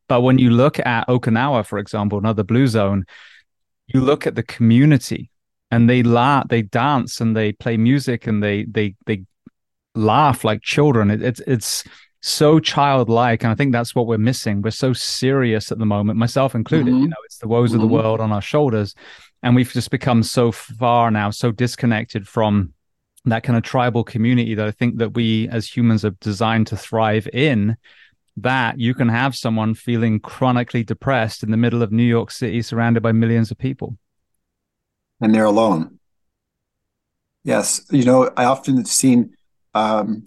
But 0.07 0.21
when 0.21 0.37
you 0.37 0.49
look 0.49 0.79
at 0.79 1.07
Okinawa, 1.07 1.65
for 1.65 1.79
example, 1.79 2.17
another 2.17 2.43
blue 2.43 2.67
zone, 2.67 3.05
you 3.87 4.01
look 4.01 4.27
at 4.27 4.35
the 4.35 4.43
community 4.43 5.31
and 5.69 5.89
they 5.89 6.03
laugh, 6.03 6.47
they 6.49 6.63
dance 6.63 7.21
and 7.21 7.35
they 7.35 7.53
play 7.53 7.77
music 7.77 8.27
and 8.27 8.43
they 8.43 8.65
they 8.65 8.95
they 9.05 9.23
laugh 9.95 10.43
like 10.43 10.61
children. 10.61 11.11
It, 11.11 11.21
it's 11.21 11.39
it's 11.47 11.83
so 12.21 12.59
childlike, 12.59 13.43
and 13.43 13.51
I 13.51 13.55
think 13.55 13.71
that's 13.71 13.95
what 13.95 14.07
we're 14.07 14.17
missing. 14.17 14.61
We're 14.61 14.71
so 14.71 14.93
serious 14.93 15.71
at 15.71 15.79
the 15.79 15.85
moment, 15.85 16.19
myself 16.19 16.53
included. 16.53 16.93
Mm-hmm. 16.93 17.03
You 17.03 17.09
know, 17.09 17.15
it's 17.25 17.39
the 17.39 17.47
woes 17.47 17.69
mm-hmm. 17.69 17.75
of 17.75 17.81
the 17.81 17.87
mm-hmm. 17.87 18.03
world 18.03 18.19
on 18.19 18.31
our 18.31 18.41
shoulders, 18.41 18.95
and 19.41 19.55
we've 19.55 19.71
just 19.71 19.89
become 19.89 20.23
so 20.23 20.51
far 20.51 21.09
now, 21.09 21.31
so 21.31 21.51
disconnected 21.51 22.27
from 22.27 22.73
that 23.25 23.43
kind 23.43 23.57
of 23.57 23.63
tribal 23.63 24.03
community 24.03 24.55
that 24.55 24.67
I 24.67 24.71
think 24.71 24.97
that 24.97 25.13
we 25.13 25.47
as 25.49 25.67
humans 25.67 26.05
are 26.05 26.11
designed 26.21 26.67
to 26.67 26.77
thrive 26.77 27.27
in 27.33 27.77
that 28.37 28.79
you 28.79 28.93
can 28.93 29.09
have 29.09 29.35
someone 29.35 29.73
feeling 29.73 30.19
chronically 30.19 30.83
depressed 30.83 31.43
in 31.43 31.51
the 31.51 31.57
middle 31.57 31.83
of 31.83 31.91
New 31.91 32.03
York 32.03 32.31
City 32.31 32.61
surrounded 32.61 33.03
by 33.03 33.11
millions 33.11 33.51
of 33.51 33.57
people. 33.57 33.97
And 35.19 35.35
they're 35.35 35.45
alone. 35.45 35.99
Yes. 37.43 37.85
You 37.91 38.05
know, 38.05 38.31
I 38.37 38.45
often 38.45 38.77
have 38.77 38.87
seen 38.87 39.35
um, 39.73 40.23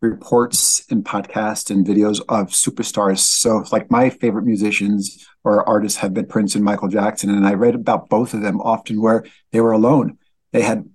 reports 0.00 0.84
and 0.90 1.04
podcasts 1.04 1.70
and 1.70 1.86
videos 1.86 2.20
of 2.28 2.48
superstars. 2.48 3.18
So, 3.18 3.64
like 3.72 3.90
my 3.90 4.10
favorite 4.10 4.44
musicians 4.44 5.26
or 5.44 5.66
artists 5.68 5.98
have 5.98 6.12
been 6.14 6.26
Prince 6.26 6.54
and 6.54 6.64
Michael 6.64 6.88
Jackson, 6.88 7.30
and 7.30 7.46
I 7.46 7.54
read 7.54 7.74
about 7.74 8.08
both 8.08 8.34
of 8.34 8.42
them 8.42 8.60
often 8.60 9.00
where 9.00 9.24
they 9.52 9.60
were 9.60 9.72
alone. 9.72 10.18
They 10.52 10.62
had 10.62 10.88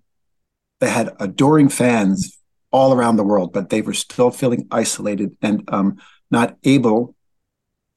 they 0.79 0.89
had 0.89 1.15
adoring 1.19 1.69
fans 1.69 2.37
all 2.71 2.93
around 2.93 3.15
the 3.15 3.23
world, 3.23 3.53
but 3.53 3.69
they 3.69 3.81
were 3.81 3.93
still 3.93 4.31
feeling 4.31 4.67
isolated 4.71 5.35
and 5.41 5.63
um, 5.71 5.97
not 6.29 6.57
able 6.63 7.15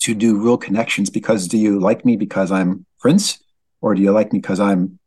to 0.01 0.15
do 0.15 0.43
real 0.43 0.59
connections. 0.59 1.11
Because 1.11 1.49
do 1.49 1.59
you 1.59 1.81
like 1.81 2.05
me 2.05 2.17
because 2.17 2.51
I'm 2.51 2.87
Prince, 2.99 3.43
or 3.81 3.95
do 3.95 4.03
you 4.03 4.13
like 4.13 4.33
me 4.33 4.41
because 4.41 4.61
I'm 4.61 4.99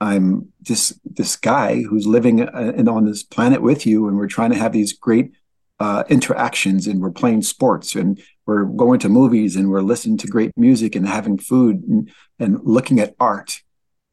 I'm 0.00 0.52
this 0.60 0.98
this 1.04 1.36
guy 1.36 1.82
who's 1.82 2.06
living 2.06 2.42
uh, 2.42 2.72
on 2.88 3.06
this 3.06 3.22
planet 3.22 3.62
with 3.62 3.86
you, 3.86 4.08
and 4.08 4.16
we're 4.16 4.26
trying 4.26 4.50
to 4.50 4.58
have 4.58 4.72
these 4.72 4.92
great 4.92 5.32
uh, 5.80 6.04
interactions, 6.08 6.86
and 6.86 7.00
we're 7.00 7.10
playing 7.10 7.42
sports, 7.42 7.94
and 7.94 8.20
we're 8.46 8.64
going 8.64 9.00
to 9.00 9.08
movies, 9.08 9.56
and 9.56 9.70
we're 9.70 9.80
listening 9.82 10.18
to 10.18 10.26
great 10.26 10.52
music, 10.56 10.94
and 10.94 11.06
having 11.08 11.38
food, 11.38 11.82
and, 11.88 12.10
and 12.38 12.60
looking 12.64 13.00
at 13.00 13.14
art. 13.18 13.62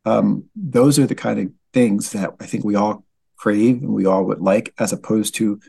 Um, 0.06 0.46
those 0.56 0.98
are 0.98 1.06
the 1.06 1.16
kind 1.16 1.40
of 1.40 1.52
things 1.74 2.12
that 2.12 2.34
I 2.40 2.46
think 2.46 2.64
we 2.64 2.76
all 2.76 3.06
crave 3.38 3.82
and 3.82 3.94
we 3.94 4.06
all 4.06 4.24
would 4.26 4.40
like, 4.40 4.74
as 4.78 4.94
opposed 4.94 5.36
to, 5.36 5.60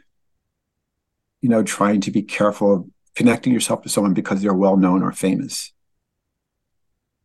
you 1.41 1.49
know, 1.49 1.63
trying 1.63 2.01
to 2.03 2.11
be 2.11 2.23
careful 2.23 2.75
of 2.75 2.91
connecting 3.15 3.53
yourself 3.53 3.83
to 3.83 3.89
someone 3.89 4.15
because 4.15 4.43
they're 4.43 4.55
well 4.55 4.77
known 4.77 5.03
or 5.03 5.13
famous. 5.13 5.73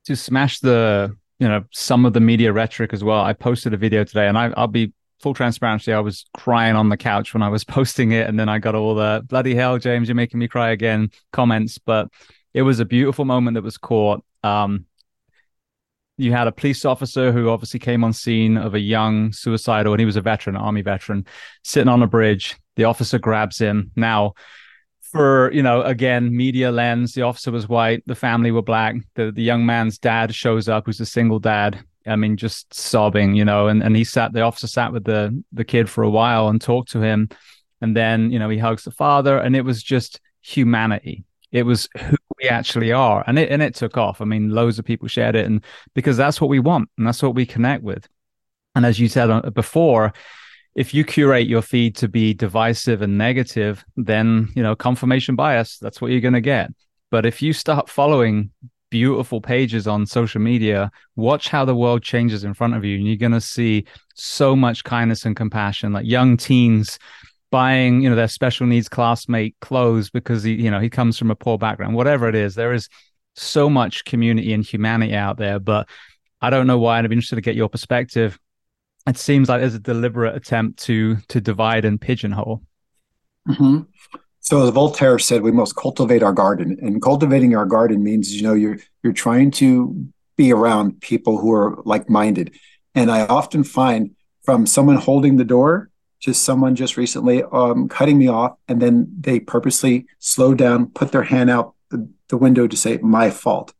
To 0.06 0.15
smash 0.15 0.60
the, 0.60 1.15
you 1.39 1.48
know, 1.48 1.63
some 1.72 2.06
of 2.06 2.13
the 2.13 2.20
media 2.20 2.51
rhetoric 2.51 2.94
as 2.94 3.03
well. 3.03 3.22
I 3.22 3.34
posted 3.34 3.74
a 3.74 3.77
video 3.77 4.03
today, 4.03 4.27
and 4.27 4.38
I, 4.38 4.51
I'll 4.58 4.67
be 4.67 4.94
full 5.20 5.34
transparency. 5.34 5.94
I 5.94 6.00
was 6.00 6.25
crying 6.36 6.75
on 6.75 6.89
the 6.89 6.98
couch 6.98 7.34
when 7.34 7.44
I 7.44 7.50
was 7.50 7.63
posting 7.65 8.12
it, 8.12 8.27
and 8.27 8.39
then 8.39 8.50
I 8.50 8.60
got 8.60 8.75
all 8.75 8.96
the 8.96 9.24
bloody 9.27 9.56
hell, 9.56 9.77
James, 9.77 10.08
you're 10.08 10.15
making 10.15 10.39
me 10.39 10.48
cry 10.48 10.72
again 10.72 11.12
comments. 11.32 11.77
But 11.77 12.10
it 12.53 12.63
was 12.63 12.79
a 12.79 12.86
beautiful 12.86 13.25
moment 13.25 13.56
that 13.56 13.63
was 13.63 13.77
caught. 13.77 14.24
Um, 14.44 14.86
you 16.17 16.32
had 16.32 16.48
a 16.48 16.51
police 16.51 16.84
officer 16.84 17.32
who 17.32 17.50
obviously 17.50 17.79
came 17.79 18.03
on 18.03 18.12
scene 18.12 18.58
of 18.58 18.74
a 18.74 18.79
young 18.79 19.32
suicidal, 19.32 19.94
and 19.94 20.00
he 20.00 20.06
was 20.06 20.15
a 20.15 20.22
veteran, 20.22 20.56
army 20.56 20.82
veteran, 20.82 21.27
sitting 21.63 21.89
on 21.89 22.01
a 22.01 22.08
bridge. 22.08 22.58
The 22.75 22.86
officer 22.86 23.20
grabs 23.20 23.60
him. 23.60 23.91
Now, 23.96 24.34
for 25.11 25.51
you 25.53 25.63
know, 25.63 25.81
again, 25.81 26.35
media 26.35 26.71
lens, 26.71 27.13
the 27.13 27.23
officer 27.23 27.51
was 27.51 27.67
white, 27.69 28.03
the 28.05 28.15
family 28.15 28.51
were 28.51 28.61
black. 28.61 28.95
The 29.15 29.31
the 29.31 29.43
young 29.43 29.65
man's 29.65 29.97
dad 29.97 30.33
shows 30.33 30.67
up, 30.67 30.85
who's 30.85 30.99
a 30.99 31.05
single 31.05 31.39
dad. 31.39 31.83
I 32.05 32.15
mean, 32.15 32.37
just 32.37 32.73
sobbing, 32.73 33.35
you 33.35 33.43
know, 33.43 33.67
and, 33.67 33.83
and 33.83 33.95
he 33.95 34.05
sat, 34.05 34.31
the 34.31 34.41
officer 34.41 34.67
sat 34.67 34.93
with 34.93 35.03
the 35.03 35.43
the 35.51 35.65
kid 35.65 35.89
for 35.89 36.03
a 36.03 36.09
while 36.09 36.47
and 36.47 36.61
talked 36.61 36.91
to 36.91 37.01
him. 37.01 37.29
And 37.81 37.95
then, 37.95 38.31
you 38.31 38.39
know, 38.39 38.49
he 38.49 38.57
hugs 38.57 38.85
the 38.85 38.91
father, 38.91 39.37
and 39.37 39.55
it 39.55 39.63
was 39.63 39.83
just 39.83 40.19
humanity. 40.41 41.25
It 41.51 41.63
was 41.63 41.87
who 41.97 42.17
we 42.41 42.49
actually 42.49 42.91
are. 42.91 43.23
And 43.27 43.37
it 43.39 43.51
and 43.51 43.61
it 43.61 43.75
took 43.75 43.97
off. 43.97 44.21
I 44.21 44.25
mean, 44.25 44.49
loads 44.49 44.79
of 44.79 44.85
people 44.85 45.07
shared 45.07 45.35
it 45.35 45.45
and 45.45 45.63
because 45.93 46.17
that's 46.17 46.41
what 46.41 46.49
we 46.49 46.59
want 46.59 46.89
and 46.97 47.07
that's 47.07 47.23
what 47.23 47.35
we 47.35 47.45
connect 47.45 47.83
with. 47.83 48.07
And 48.75 48.85
as 48.85 48.99
you 48.99 49.07
said 49.07 49.29
uh, 49.29 49.41
before, 49.49 50.13
if 50.77 50.93
you 50.93 51.03
curate 51.03 51.48
your 51.48 51.63
feed 51.63 51.96
to 51.96 52.07
be 52.07 52.36
divisive 52.36 53.01
and 53.01 53.17
negative, 53.17 53.84
then, 53.96 54.48
you 54.55 54.62
know, 54.62 54.75
confirmation 54.75 55.36
bias, 55.36 55.79
that's 55.79 56.00
what 56.00 56.12
you're 56.12 56.22
going 56.22 56.36
to 56.36 56.41
get. 56.41 56.69
But 57.10 57.25
if 57.25 57.41
you 57.41 57.51
start 57.51 57.89
following 57.89 58.51
beautiful 58.91 59.41
pages 59.41 59.88
on 59.88 60.05
social 60.05 60.39
media, 60.39 60.91
watch 61.15 61.50
how 61.50 61.65
the 61.65 61.75
world 61.75 62.03
changes 62.03 62.43
in 62.43 62.53
front 62.53 62.75
of 62.75 62.86
you 62.86 62.96
and 62.96 63.07
you're 63.07 63.17
going 63.17 63.31
to 63.31 63.41
see 63.41 63.86
so 64.13 64.55
much 64.55 64.84
kindness 64.84 65.25
and 65.25 65.36
compassion 65.36 65.93
like 65.93 66.05
young 66.05 66.38
teens 66.38 67.00
buying 67.50 68.01
you 68.01 68.10
know 68.10 68.15
their 68.15 68.27
special 68.27 68.67
needs 68.67 68.89
classmate 68.89 69.55
clothes 69.62 70.10
because 70.10 70.43
he 70.43 70.53
you 70.53 70.69
know 70.69 70.79
he 70.79 70.89
comes 70.89 71.17
from 71.17 71.31
a 71.31 71.36
poor 71.36 71.57
background 71.57 71.96
whatever 71.96 72.27
it 72.27 72.36
is 72.36 72.55
there 72.55 72.74
is 72.74 72.89
so 73.36 73.69
much 73.69 74.03
community 74.03 74.51
and 74.51 74.65
humanity 74.65 75.15
out 75.15 75.38
there 75.38 75.57
but 75.57 75.88
i 76.41 76.50
don't 76.50 76.67
know 76.67 76.77
why 76.77 77.00
i'd 77.00 77.07
be 77.07 77.15
interested 77.15 77.36
to 77.36 77.41
get 77.41 77.55
your 77.55 77.69
perspective 77.69 78.38
it 79.07 79.17
seems 79.17 79.49
like 79.49 79.61
there's 79.61 79.75
a 79.75 79.79
deliberate 79.79 80.35
attempt 80.35 80.79
to 80.83 81.17
to 81.27 81.41
divide 81.41 81.85
and 81.85 81.99
pigeonhole 81.99 82.61
mm-hmm. 83.47 83.81
so 84.39 84.63
as 84.63 84.69
voltaire 84.69 85.19
said 85.19 85.41
we 85.41 85.51
must 85.51 85.75
cultivate 85.75 86.23
our 86.23 86.33
garden 86.33 86.77
and 86.81 87.01
cultivating 87.01 87.55
our 87.55 87.65
garden 87.65 88.03
means 88.03 88.35
you 88.35 88.43
know 88.43 88.53
you're 88.53 88.77
you're 89.03 89.13
trying 89.13 89.51
to 89.51 90.07
be 90.35 90.51
around 90.51 90.99
people 91.01 91.37
who 91.37 91.51
are 91.51 91.81
like-minded 91.85 92.53
and 92.95 93.09
i 93.09 93.25
often 93.25 93.63
find 93.63 94.11
from 94.43 94.65
someone 94.65 94.95
holding 94.95 95.37
the 95.37 95.43
door 95.43 95.89
to 96.21 96.33
someone 96.33 96.75
just 96.75 96.97
recently 96.97 97.43
um, 97.51 97.87
cutting 97.87 98.17
me 98.17 98.27
off, 98.27 98.57
and 98.67 98.81
then 98.81 99.07
they 99.19 99.39
purposely 99.39 100.05
slow 100.19 100.53
down, 100.53 100.87
put 100.87 101.11
their 101.11 101.23
hand 101.23 101.49
out 101.49 101.75
the, 101.89 102.09
the 102.29 102.37
window 102.37 102.67
to 102.67 102.77
say, 102.77 102.97
"My 102.97 103.29
fault." 103.29 103.73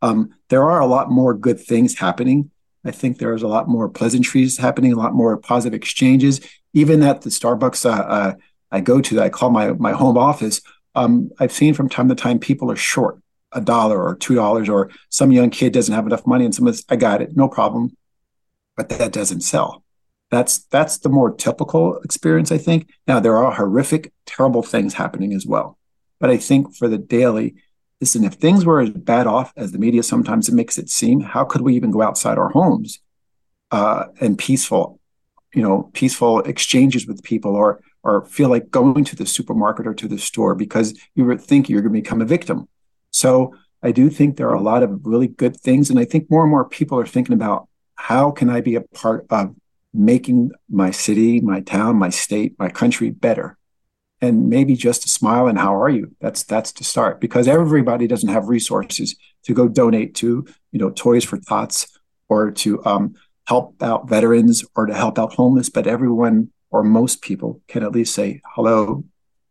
Um, 0.00 0.30
there 0.48 0.64
are 0.64 0.80
a 0.80 0.86
lot 0.86 1.10
more 1.10 1.34
good 1.34 1.60
things 1.60 1.98
happening. 1.98 2.50
I 2.84 2.90
think 2.90 3.18
there's 3.18 3.42
a 3.42 3.48
lot 3.48 3.68
more 3.68 3.88
pleasantries 3.88 4.58
happening, 4.58 4.92
a 4.92 4.96
lot 4.96 5.14
more 5.14 5.36
positive 5.36 5.76
exchanges. 5.76 6.40
Even 6.74 7.02
at 7.02 7.22
the 7.22 7.30
Starbucks 7.30 7.86
uh, 7.86 8.02
uh, 8.02 8.34
I 8.70 8.80
go 8.80 9.00
to, 9.00 9.20
I 9.20 9.28
call 9.28 9.50
my 9.50 9.72
my 9.72 9.92
home 9.92 10.18
office. 10.18 10.60
Um, 10.94 11.30
I've 11.38 11.52
seen 11.52 11.74
from 11.74 11.88
time 11.88 12.08
to 12.08 12.14
time 12.14 12.38
people 12.38 12.70
are 12.70 12.76
short 12.76 13.20
a 13.52 13.60
dollar 13.60 14.02
or 14.02 14.16
two 14.16 14.34
dollars, 14.34 14.68
or 14.68 14.90
some 15.10 15.30
young 15.30 15.50
kid 15.50 15.72
doesn't 15.72 15.94
have 15.94 16.06
enough 16.06 16.26
money, 16.26 16.44
and 16.44 16.54
someone's, 16.54 16.84
"I 16.88 16.96
got 16.96 17.22
it, 17.22 17.36
no 17.36 17.48
problem," 17.48 17.96
but 18.76 18.88
that 18.88 19.12
doesn't 19.12 19.42
sell. 19.42 19.84
That's 20.30 20.58
that's 20.58 20.98
the 20.98 21.10
more 21.10 21.30
typical 21.30 21.98
experience, 21.98 22.50
I 22.50 22.58
think. 22.58 22.90
Now 23.06 23.20
there 23.20 23.36
are 23.36 23.52
horrific, 23.52 24.12
terrible 24.26 24.62
things 24.62 24.94
happening 24.94 25.34
as 25.34 25.46
well, 25.46 25.78
but 26.18 26.30
I 26.30 26.38
think 26.38 26.74
for 26.74 26.88
the 26.88 26.98
daily, 26.98 27.54
listen, 28.02 28.24
if 28.24 28.34
things 28.34 28.64
were 28.64 28.80
as 28.80 28.90
bad 28.90 29.28
off 29.28 29.52
as 29.56 29.70
the 29.70 29.78
media 29.78 30.02
sometimes 30.02 30.50
makes 30.50 30.76
it 30.76 30.90
seem, 30.90 31.20
how 31.20 31.44
could 31.44 31.60
we 31.60 31.76
even 31.76 31.92
go 31.92 32.02
outside 32.02 32.36
our 32.36 32.48
homes 32.48 32.98
uh, 33.70 34.06
and 34.20 34.36
peaceful, 34.36 34.98
you 35.54 35.62
know, 35.62 35.88
peaceful 35.92 36.40
exchanges 36.40 37.06
with 37.06 37.22
people, 37.22 37.54
or 37.54 37.80
or 38.02 38.24
feel 38.24 38.48
like 38.48 38.72
going 38.72 39.04
to 39.04 39.14
the 39.14 39.24
supermarket 39.24 39.86
or 39.86 39.94
to 39.94 40.08
the 40.08 40.18
store 40.18 40.56
because 40.56 40.98
you 41.14 41.24
would 41.24 41.40
think 41.40 41.68
you're 41.68 41.80
going 41.80 41.94
to 41.94 42.00
become 42.00 42.20
a 42.20 42.24
victim. 42.24 42.68
So 43.12 43.54
I 43.84 43.92
do 43.92 44.10
think 44.10 44.36
there 44.36 44.48
are 44.48 44.56
a 44.56 44.60
lot 44.60 44.82
of 44.82 45.06
really 45.06 45.28
good 45.28 45.56
things, 45.56 45.88
and 45.88 45.96
I 45.96 46.04
think 46.04 46.28
more 46.28 46.42
and 46.42 46.50
more 46.50 46.68
people 46.68 46.98
are 46.98 47.06
thinking 47.06 47.34
about 47.34 47.68
how 47.94 48.32
can 48.32 48.50
I 48.50 48.60
be 48.62 48.74
a 48.74 48.80
part 48.80 49.26
of 49.30 49.54
making 49.94 50.50
my 50.68 50.90
city, 50.90 51.40
my 51.40 51.60
town, 51.60 51.94
my 51.96 52.10
state, 52.10 52.56
my 52.58 52.68
country 52.68 53.10
better. 53.10 53.56
And 54.22 54.48
maybe 54.48 54.76
just 54.76 55.04
a 55.04 55.08
smile 55.08 55.48
and 55.48 55.58
how 55.58 55.74
are 55.74 55.90
you? 55.90 56.14
That's 56.20 56.44
that's 56.44 56.72
to 56.74 56.84
start 56.84 57.20
because 57.20 57.48
everybody 57.48 58.06
doesn't 58.06 58.28
have 58.28 58.48
resources 58.48 59.16
to 59.42 59.52
go 59.52 59.68
donate 59.68 60.14
to, 60.16 60.46
you 60.70 60.78
know, 60.78 60.90
Toys 60.90 61.24
for 61.24 61.38
Tots 61.38 61.98
or 62.28 62.52
to 62.52 62.84
um, 62.86 63.16
help 63.46 63.82
out 63.82 64.08
veterans 64.08 64.64
or 64.76 64.86
to 64.86 64.94
help 64.94 65.18
out 65.18 65.34
homeless. 65.34 65.68
But 65.68 65.88
everyone 65.88 66.52
or 66.70 66.82
most 66.84 67.20
people 67.20 67.60
can 67.68 67.82
at 67.82 67.92
least 67.92 68.14
say, 68.14 68.40
hello, 68.54 69.04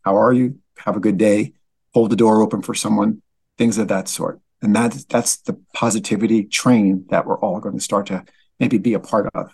how 0.03 0.17
are 0.17 0.33
you? 0.33 0.59
Have 0.79 0.95
a 0.95 1.01
good 1.01 1.17
day. 1.17 1.53
Hold 1.93 2.09
the 2.09 2.15
door 2.15 2.41
open 2.41 2.61
for 2.61 2.73
someone, 2.73 3.21
things 3.57 3.77
of 3.77 3.89
that 3.89 4.07
sort. 4.07 4.39
And 4.61 4.75
that's 4.75 5.03
that's 5.05 5.37
the 5.37 5.59
positivity 5.73 6.45
train 6.45 7.05
that 7.09 7.25
we're 7.25 7.39
all 7.39 7.59
going 7.59 7.75
to 7.75 7.83
start 7.83 8.07
to 8.07 8.23
maybe 8.59 8.77
be 8.77 8.93
a 8.93 8.99
part 8.99 9.29
of. 9.33 9.53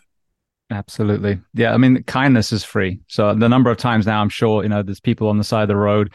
Absolutely. 0.70 1.40
Yeah. 1.54 1.74
I 1.74 1.78
mean, 1.78 2.04
kindness 2.04 2.52
is 2.52 2.64
free. 2.64 3.00
So 3.08 3.34
the 3.34 3.48
number 3.48 3.72
of 3.72 3.78
times 3.78 4.06
now, 4.06 4.22
I'm 4.22 4.30
sure, 4.30 4.64
you 4.64 4.70
know, 4.70 4.84
there's 4.84 5.00
people 5.00 5.30
on 5.30 5.38
the 5.38 5.44
side 5.44 5.64
of 5.64 5.68
the 5.70 5.78
road, 5.78 6.12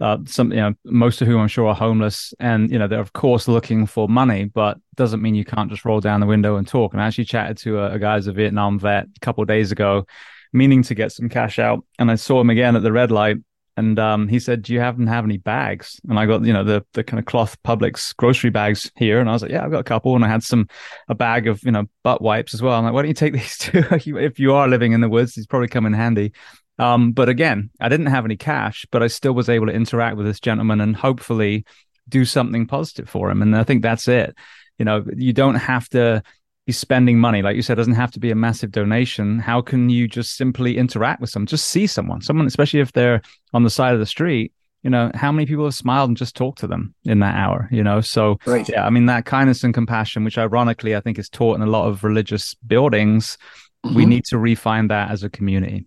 uh, 0.00 0.18
some, 0.26 0.50
you 0.50 0.60
know, 0.60 0.74
most 0.84 1.20
of 1.20 1.28
whom 1.28 1.40
I'm 1.40 1.48
sure 1.48 1.68
are 1.68 1.74
homeless 1.74 2.32
and, 2.40 2.70
you 2.70 2.78
know, 2.78 2.88
they're 2.88 3.00
of 3.00 3.12
course 3.12 3.48
looking 3.48 3.86
for 3.86 4.08
money, 4.08 4.44
but 4.46 4.78
doesn't 4.96 5.20
mean 5.20 5.34
you 5.34 5.44
can't 5.44 5.70
just 5.70 5.84
roll 5.84 6.00
down 6.00 6.20
the 6.20 6.26
window 6.26 6.56
and 6.56 6.66
talk. 6.66 6.94
And 6.94 7.02
I 7.02 7.06
actually 7.06 7.26
chatted 7.26 7.58
to 7.58 7.80
a, 7.80 7.92
a 7.92 7.98
guy 7.98 8.16
who's 8.16 8.26
a 8.26 8.32
Vietnam 8.32 8.78
vet 8.78 9.04
a 9.04 9.20
couple 9.20 9.42
of 9.42 9.48
days 9.48 9.72
ago, 9.72 10.06
meaning 10.54 10.82
to 10.84 10.94
get 10.94 11.12
some 11.12 11.28
cash 11.28 11.58
out. 11.58 11.84
And 11.98 12.10
I 12.10 12.14
saw 12.14 12.40
him 12.40 12.50
again 12.50 12.76
at 12.76 12.82
the 12.82 12.92
red 12.92 13.10
light 13.10 13.36
and 13.76 13.98
um, 13.98 14.28
he 14.28 14.38
said, 14.38 14.62
"Do 14.62 14.72
you 14.72 14.80
happen 14.80 15.06
to 15.06 15.10
have 15.10 15.24
any 15.24 15.38
bags?" 15.38 16.00
And 16.08 16.18
I 16.18 16.26
got 16.26 16.44
you 16.44 16.52
know 16.52 16.64
the 16.64 16.84
the 16.92 17.02
kind 17.02 17.18
of 17.18 17.24
cloth 17.24 17.56
Publix 17.62 18.14
grocery 18.16 18.50
bags 18.50 18.90
here, 18.96 19.18
and 19.18 19.28
I 19.28 19.32
was 19.32 19.42
like, 19.42 19.50
"Yeah, 19.50 19.64
I've 19.64 19.70
got 19.70 19.80
a 19.80 19.84
couple." 19.84 20.14
And 20.14 20.24
I 20.24 20.28
had 20.28 20.42
some 20.42 20.68
a 21.08 21.14
bag 21.14 21.46
of 21.46 21.62
you 21.62 21.72
know 21.72 21.86
butt 22.02 22.20
wipes 22.20 22.54
as 22.54 22.62
well. 22.62 22.74
I'm 22.74 22.84
like, 22.84 22.92
"Why 22.92 23.02
don't 23.02 23.08
you 23.08 23.14
take 23.14 23.32
these 23.34 23.58
too? 23.58 23.84
if 23.90 24.38
you 24.38 24.54
are 24.54 24.68
living 24.68 24.92
in 24.92 25.00
the 25.00 25.08
woods, 25.08 25.34
these 25.34 25.46
probably 25.46 25.68
come 25.68 25.86
in 25.86 25.92
handy." 25.92 26.32
Um, 26.78 27.12
but 27.12 27.28
again, 27.28 27.70
I 27.80 27.88
didn't 27.88 28.06
have 28.06 28.24
any 28.24 28.36
cash, 28.36 28.86
but 28.90 29.02
I 29.02 29.06
still 29.06 29.32
was 29.32 29.48
able 29.48 29.66
to 29.66 29.72
interact 29.72 30.16
with 30.16 30.26
this 30.26 30.40
gentleman 30.40 30.80
and 30.80 30.96
hopefully 30.96 31.64
do 32.08 32.24
something 32.24 32.66
positive 32.66 33.08
for 33.08 33.30
him. 33.30 33.42
And 33.42 33.56
I 33.56 33.64
think 33.64 33.82
that's 33.82 34.08
it. 34.08 34.36
You 34.78 34.84
know, 34.84 35.04
you 35.16 35.32
don't 35.32 35.54
have 35.54 35.88
to 35.90 36.22
be 36.66 36.72
spending 36.72 37.18
money. 37.18 37.42
Like 37.42 37.56
you 37.56 37.62
said, 37.62 37.76
doesn't 37.76 37.94
have 37.94 38.12
to 38.12 38.20
be 38.20 38.30
a 38.30 38.36
massive 38.36 38.70
donation. 38.70 39.38
How 39.38 39.60
can 39.60 39.90
you 39.90 40.06
just 40.06 40.36
simply 40.36 40.78
interact 40.78 41.20
with 41.20 41.30
someone? 41.30 41.46
Just 41.46 41.68
see 41.68 41.86
someone, 41.86 42.20
someone, 42.20 42.46
especially 42.46 42.80
if 42.80 42.92
they're 42.92 43.20
on 43.52 43.64
the 43.64 43.70
side 43.70 43.94
of 43.94 44.00
the 44.00 44.06
street. 44.06 44.52
You 44.82 44.90
know, 44.90 45.12
how 45.14 45.30
many 45.30 45.46
people 45.46 45.64
have 45.64 45.74
smiled 45.74 46.10
and 46.10 46.16
just 46.16 46.34
talked 46.34 46.58
to 46.58 46.66
them 46.66 46.94
in 47.04 47.20
that 47.20 47.36
hour? 47.36 47.68
You 47.70 47.84
know, 47.84 48.00
so 48.00 48.38
right. 48.46 48.68
yeah, 48.68 48.84
I 48.84 48.90
mean 48.90 49.06
that 49.06 49.26
kindness 49.26 49.62
and 49.62 49.72
compassion, 49.72 50.24
which 50.24 50.38
ironically 50.38 50.96
I 50.96 51.00
think 51.00 51.18
is 51.18 51.28
taught 51.28 51.54
in 51.54 51.62
a 51.62 51.70
lot 51.70 51.86
of 51.86 52.02
religious 52.02 52.54
buildings, 52.54 53.38
mm-hmm. 53.84 53.94
we 53.94 54.06
need 54.06 54.24
to 54.26 54.38
refine 54.38 54.88
that 54.88 55.10
as 55.10 55.22
a 55.22 55.30
community. 55.30 55.86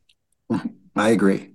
I 0.96 1.10
agree. 1.10 1.52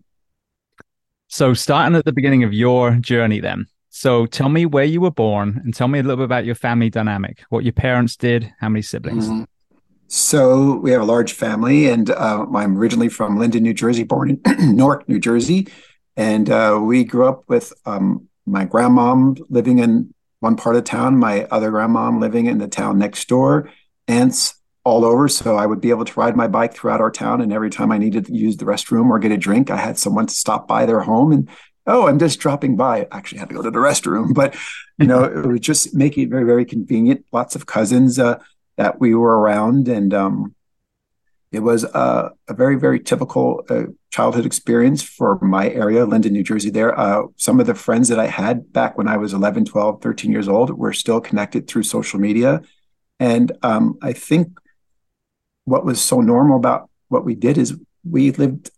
So, 1.29 1.55
starting 1.55 1.97
at 1.97 2.05
the 2.05 2.12
beginning 2.12 2.43
of 2.45 2.53
your 2.53 2.97
journey, 2.97 3.41
then, 3.41 3.67
so 3.91 4.25
tell 4.25 4.49
me 4.49 4.67
where 4.67 4.85
you 4.85 5.01
were 5.01 5.11
born 5.11 5.61
and 5.65 5.75
tell 5.75 5.89
me 5.89 5.99
a 5.99 6.03
little 6.03 6.17
bit 6.17 6.25
about 6.25 6.45
your 6.45 6.55
family 6.55 6.91
dynamic, 6.91 7.43
what 7.51 7.65
your 7.65 7.73
parents 7.73 8.17
did, 8.17 8.53
how 8.61 8.69
many 8.69 8.83
siblings. 8.83 9.29
Mm-hmm. 9.29 9.45
So 10.07 10.77
we 10.77 10.91
have 10.93 11.03
a 11.03 11.05
large 11.05 11.33
family, 11.33 11.89
and 11.89 12.11
uh, 12.11 12.47
I'm 12.55 12.79
originally 12.79 13.09
from 13.09 13.39
Linden, 13.39 13.63
New 13.63 13.75
Jersey, 13.75 14.05
born 14.05 14.31
in 14.31 14.41
Newark, 14.77 15.09
New 15.09 15.21
Jersey. 15.21 15.69
And 16.17 16.51
uh, 16.51 16.81
we 16.83 17.05
grew 17.05 17.29
up 17.29 17.45
with 17.49 17.73
um, 17.85 18.29
my 18.47 18.65
grandmom 18.65 19.41
living 19.49 19.79
in 19.79 20.13
one 20.41 20.57
part 20.57 20.77
of 20.77 20.85
town, 20.85 21.19
my 21.19 21.45
other 21.51 21.71
grandmom 21.71 22.21
living 22.21 22.47
in 22.47 22.59
the 22.59 22.69
town 22.69 22.99
next 22.99 23.29
door, 23.29 23.71
aunts 24.09 24.55
all 24.85 25.05
over. 25.05 25.29
So 25.29 25.57
I 25.57 25.67
would 25.67 25.81
be 25.81 25.91
able 25.91 26.05
to 26.05 26.21
ride 26.21 26.37
my 26.37 26.49
bike 26.49 26.75
throughout 26.75 27.01
our 27.01 27.11
town. 27.11 27.41
And 27.41 27.53
every 27.53 27.71
time 27.71 27.93
I 27.93 27.99
needed 27.99 28.27
to 28.27 28.35
use 28.35 28.57
the 28.57 28.65
restroom 28.65 29.11
or 29.11 29.19
get 29.19 29.33
a 29.33 29.37
drink, 29.37 29.71
I 29.71 29.77
had 29.77 29.99
someone 29.99 30.27
to 30.27 30.35
stop 30.35 30.67
by 30.67 30.87
their 30.87 31.01
home 31.01 31.33
and 31.33 31.49
oh, 31.87 32.07
I'm 32.07 32.19
just 32.19 32.41
dropping 32.41 32.77
by. 32.77 33.01
I 33.01 33.09
actually 33.13 33.39
had 33.39 33.49
to 33.49 33.55
go 33.55 33.63
to 33.63 33.71
the 33.71 33.79
restroom, 33.79 34.35
but 34.35 34.57
you 34.99 35.07
know, 35.07 35.25
it 35.25 35.47
was 35.47 35.61
just 35.61 35.95
making 35.95 36.25
it 36.25 36.31
very, 36.31 36.45
very 36.45 36.65
convenient. 36.65 37.25
Lots 37.33 37.55
of 37.55 37.67
cousins 37.67 38.19
uh, 38.19 38.39
that 38.77 39.01
we 39.01 39.15
were 39.15 39.39
around, 39.39 39.89
and 39.89 40.13
um, 40.15 40.55
it 41.53 41.61
was 41.61 41.85
uh, 41.85 42.31
a 42.49 42.55
very, 42.55 42.77
very 42.77 43.01
typical 43.01 43.65
uh, 43.69 43.85
childhood 44.11 44.47
experience 44.47 45.03
for 45.03 45.39
my 45.41 45.71
area, 45.71 46.07
Linden, 46.07 46.33
New 46.33 46.45
Jersey. 46.45 46.71
There, 46.71 46.99
uh, 46.99 47.25
some 47.37 47.61
of 47.61 47.67
the 47.67 47.75
friends 47.75 48.09
that 48.09 48.21
I 48.21 48.27
had 48.27 48.73
back 48.73 48.97
when 48.97 49.09
I 49.09 49.17
was 49.17 49.33
11, 49.33 49.65
12, 49.65 50.03
13 50.03 50.31
years 50.31 50.49
old 50.49 50.71
were 50.71 50.93
still 50.93 51.21
connected 51.21 51.67
through 51.67 51.85
social 51.85 52.21
media, 52.21 52.63
and 53.19 53.53
um, 53.63 53.99
I 54.03 54.13
think 54.13 54.59
what 55.65 55.85
was 55.85 56.01
so 56.01 56.21
normal 56.21 56.57
about 56.57 56.91
what 57.09 57.25
we 57.25 57.35
did 57.35 57.59
is 57.59 57.79
we 58.09 58.31
lived 58.33 58.71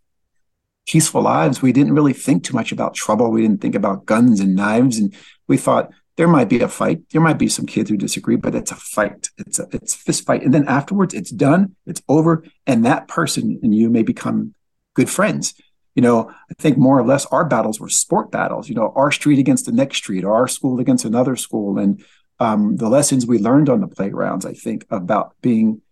peaceful 0.86 1.22
lives, 1.22 1.62
we 1.62 1.72
didn't 1.72 1.94
really 1.94 2.12
think 2.12 2.44
too 2.44 2.54
much 2.54 2.72
about 2.72 2.94
trouble. 2.94 3.30
We 3.30 3.42
didn't 3.42 3.60
think 3.60 3.74
about 3.74 4.06
guns 4.06 4.40
and 4.40 4.54
knives. 4.54 4.98
And 4.98 5.14
we 5.48 5.56
thought 5.56 5.90
there 6.16 6.28
might 6.28 6.48
be 6.48 6.60
a 6.60 6.68
fight. 6.68 7.08
There 7.10 7.20
might 7.20 7.38
be 7.38 7.48
some 7.48 7.66
kids 7.66 7.88
who 7.88 7.96
disagree, 7.96 8.36
but 8.36 8.54
it's 8.54 8.70
a 8.70 8.76
fight. 8.76 9.30
It's 9.38 9.58
a 9.58 9.66
it's 9.72 9.94
fist 9.94 10.26
fight. 10.26 10.42
And 10.42 10.52
then 10.52 10.68
afterwards, 10.68 11.14
it's 11.14 11.30
done, 11.30 11.74
it's 11.86 12.02
over. 12.08 12.44
And 12.66 12.84
that 12.84 13.08
person 13.08 13.58
and 13.62 13.74
you 13.74 13.88
may 13.88 14.02
become 14.02 14.54
good 14.94 15.08
friends. 15.08 15.54
You 15.94 16.02
know, 16.02 16.30
I 16.30 16.54
think 16.58 16.78
more 16.78 16.98
or 16.98 17.04
less 17.04 17.26
our 17.26 17.44
battles 17.44 17.78
were 17.78 17.88
sport 17.88 18.30
battles, 18.30 18.68
you 18.68 18.74
know, 18.74 18.92
our 18.96 19.12
street 19.12 19.38
against 19.38 19.66
the 19.66 19.72
next 19.72 19.98
street, 19.98 20.24
or 20.24 20.34
our 20.34 20.48
school 20.48 20.80
against 20.80 21.04
another 21.04 21.36
school. 21.36 21.78
And 21.78 22.02
um, 22.40 22.76
the 22.76 22.88
lessons 22.88 23.26
we 23.26 23.38
learned 23.38 23.68
on 23.68 23.80
the 23.80 23.88
playgrounds, 23.88 24.46
I 24.46 24.54
think, 24.54 24.86
about 24.90 25.34
being 25.42 25.82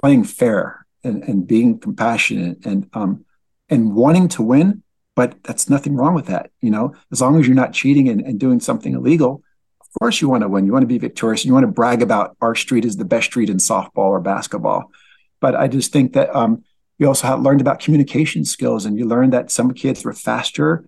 playing 0.00 0.24
fair 0.24 0.86
and, 1.02 1.22
and 1.24 1.46
being 1.46 1.78
compassionate 1.78 2.64
and 2.66 2.88
um, 2.92 3.24
and 3.70 3.94
wanting 3.94 4.28
to 4.28 4.42
win, 4.42 4.82
but 5.16 5.42
that's 5.44 5.70
nothing 5.70 5.94
wrong 5.94 6.14
with 6.14 6.26
that. 6.26 6.50
You 6.60 6.70
know, 6.70 6.94
as 7.10 7.20
long 7.20 7.38
as 7.38 7.46
you're 7.46 7.56
not 7.56 7.72
cheating 7.72 8.08
and, 8.08 8.20
and 8.20 8.38
doing 8.38 8.60
something 8.60 8.94
illegal, 8.94 9.42
of 9.80 9.86
course 9.98 10.20
you 10.20 10.28
want 10.28 10.42
to 10.42 10.48
win. 10.48 10.66
You 10.66 10.72
want 10.72 10.82
to 10.82 10.88
be 10.88 10.98
victorious. 10.98 11.42
And 11.42 11.48
You 11.48 11.54
want 11.54 11.64
to 11.64 11.72
brag 11.72 12.02
about 12.02 12.36
our 12.40 12.54
street 12.54 12.84
is 12.84 12.96
the 12.96 13.04
best 13.04 13.26
street 13.26 13.48
in 13.48 13.56
softball 13.56 14.10
or 14.10 14.20
basketball. 14.20 14.90
But 15.40 15.54
I 15.54 15.68
just 15.68 15.92
think 15.92 16.12
that 16.12 16.34
um, 16.34 16.64
you 16.98 17.06
also 17.06 17.34
learned 17.38 17.60
about 17.60 17.80
communication 17.80 18.44
skills 18.44 18.84
and 18.84 18.98
you 18.98 19.06
learned 19.06 19.32
that 19.32 19.50
some 19.50 19.72
kids 19.72 20.04
were 20.04 20.12
faster 20.12 20.84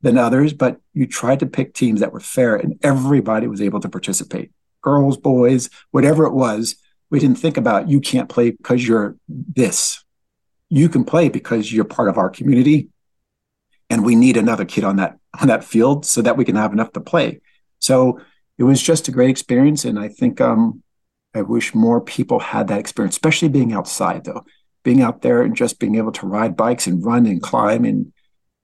than 0.00 0.18
others, 0.18 0.52
but 0.52 0.80
you 0.92 1.06
tried 1.06 1.38
to 1.40 1.46
pick 1.46 1.72
teams 1.72 2.00
that 2.00 2.12
were 2.12 2.20
fair 2.20 2.56
and 2.56 2.78
everybody 2.82 3.46
was 3.46 3.60
able 3.60 3.80
to 3.80 3.88
participate. 3.88 4.50
Girls, 4.82 5.16
boys, 5.16 5.70
whatever 5.92 6.24
it 6.24 6.32
was, 6.32 6.74
we 7.10 7.20
didn't 7.20 7.38
think 7.38 7.56
about 7.56 7.88
you 7.88 8.00
can't 8.00 8.28
play 8.28 8.50
because 8.50 8.86
you're 8.86 9.16
this 9.28 10.01
you 10.72 10.88
can 10.88 11.04
play 11.04 11.28
because 11.28 11.70
you're 11.70 11.84
part 11.84 12.08
of 12.08 12.16
our 12.16 12.30
community. 12.30 12.88
And 13.90 14.06
we 14.06 14.16
need 14.16 14.38
another 14.38 14.64
kid 14.64 14.84
on 14.84 14.96
that 14.96 15.18
on 15.38 15.48
that 15.48 15.64
field 15.64 16.06
so 16.06 16.22
that 16.22 16.38
we 16.38 16.46
can 16.46 16.56
have 16.56 16.72
enough 16.72 16.92
to 16.92 17.00
play. 17.00 17.40
So 17.78 18.20
it 18.56 18.62
was 18.62 18.82
just 18.82 19.06
a 19.06 19.12
great 19.12 19.28
experience. 19.28 19.84
And 19.84 19.98
i 19.98 20.08
think 20.08 20.40
um, 20.40 20.82
i 21.34 21.42
wish 21.42 21.74
more 21.74 22.00
people 22.00 22.38
had 22.38 22.68
that 22.68 22.80
experience 22.80 23.14
especially 23.14 23.48
being 23.48 23.74
outside 23.74 24.24
though. 24.24 24.44
Being 24.82 25.02
out 25.02 25.20
there 25.20 25.42
and 25.42 25.54
just 25.54 25.78
being 25.78 25.96
able 25.96 26.12
to 26.12 26.26
ride 26.26 26.56
bikes 26.56 26.86
and 26.86 27.04
run 27.04 27.26
and 27.26 27.42
climb 27.42 27.84
and 27.84 28.12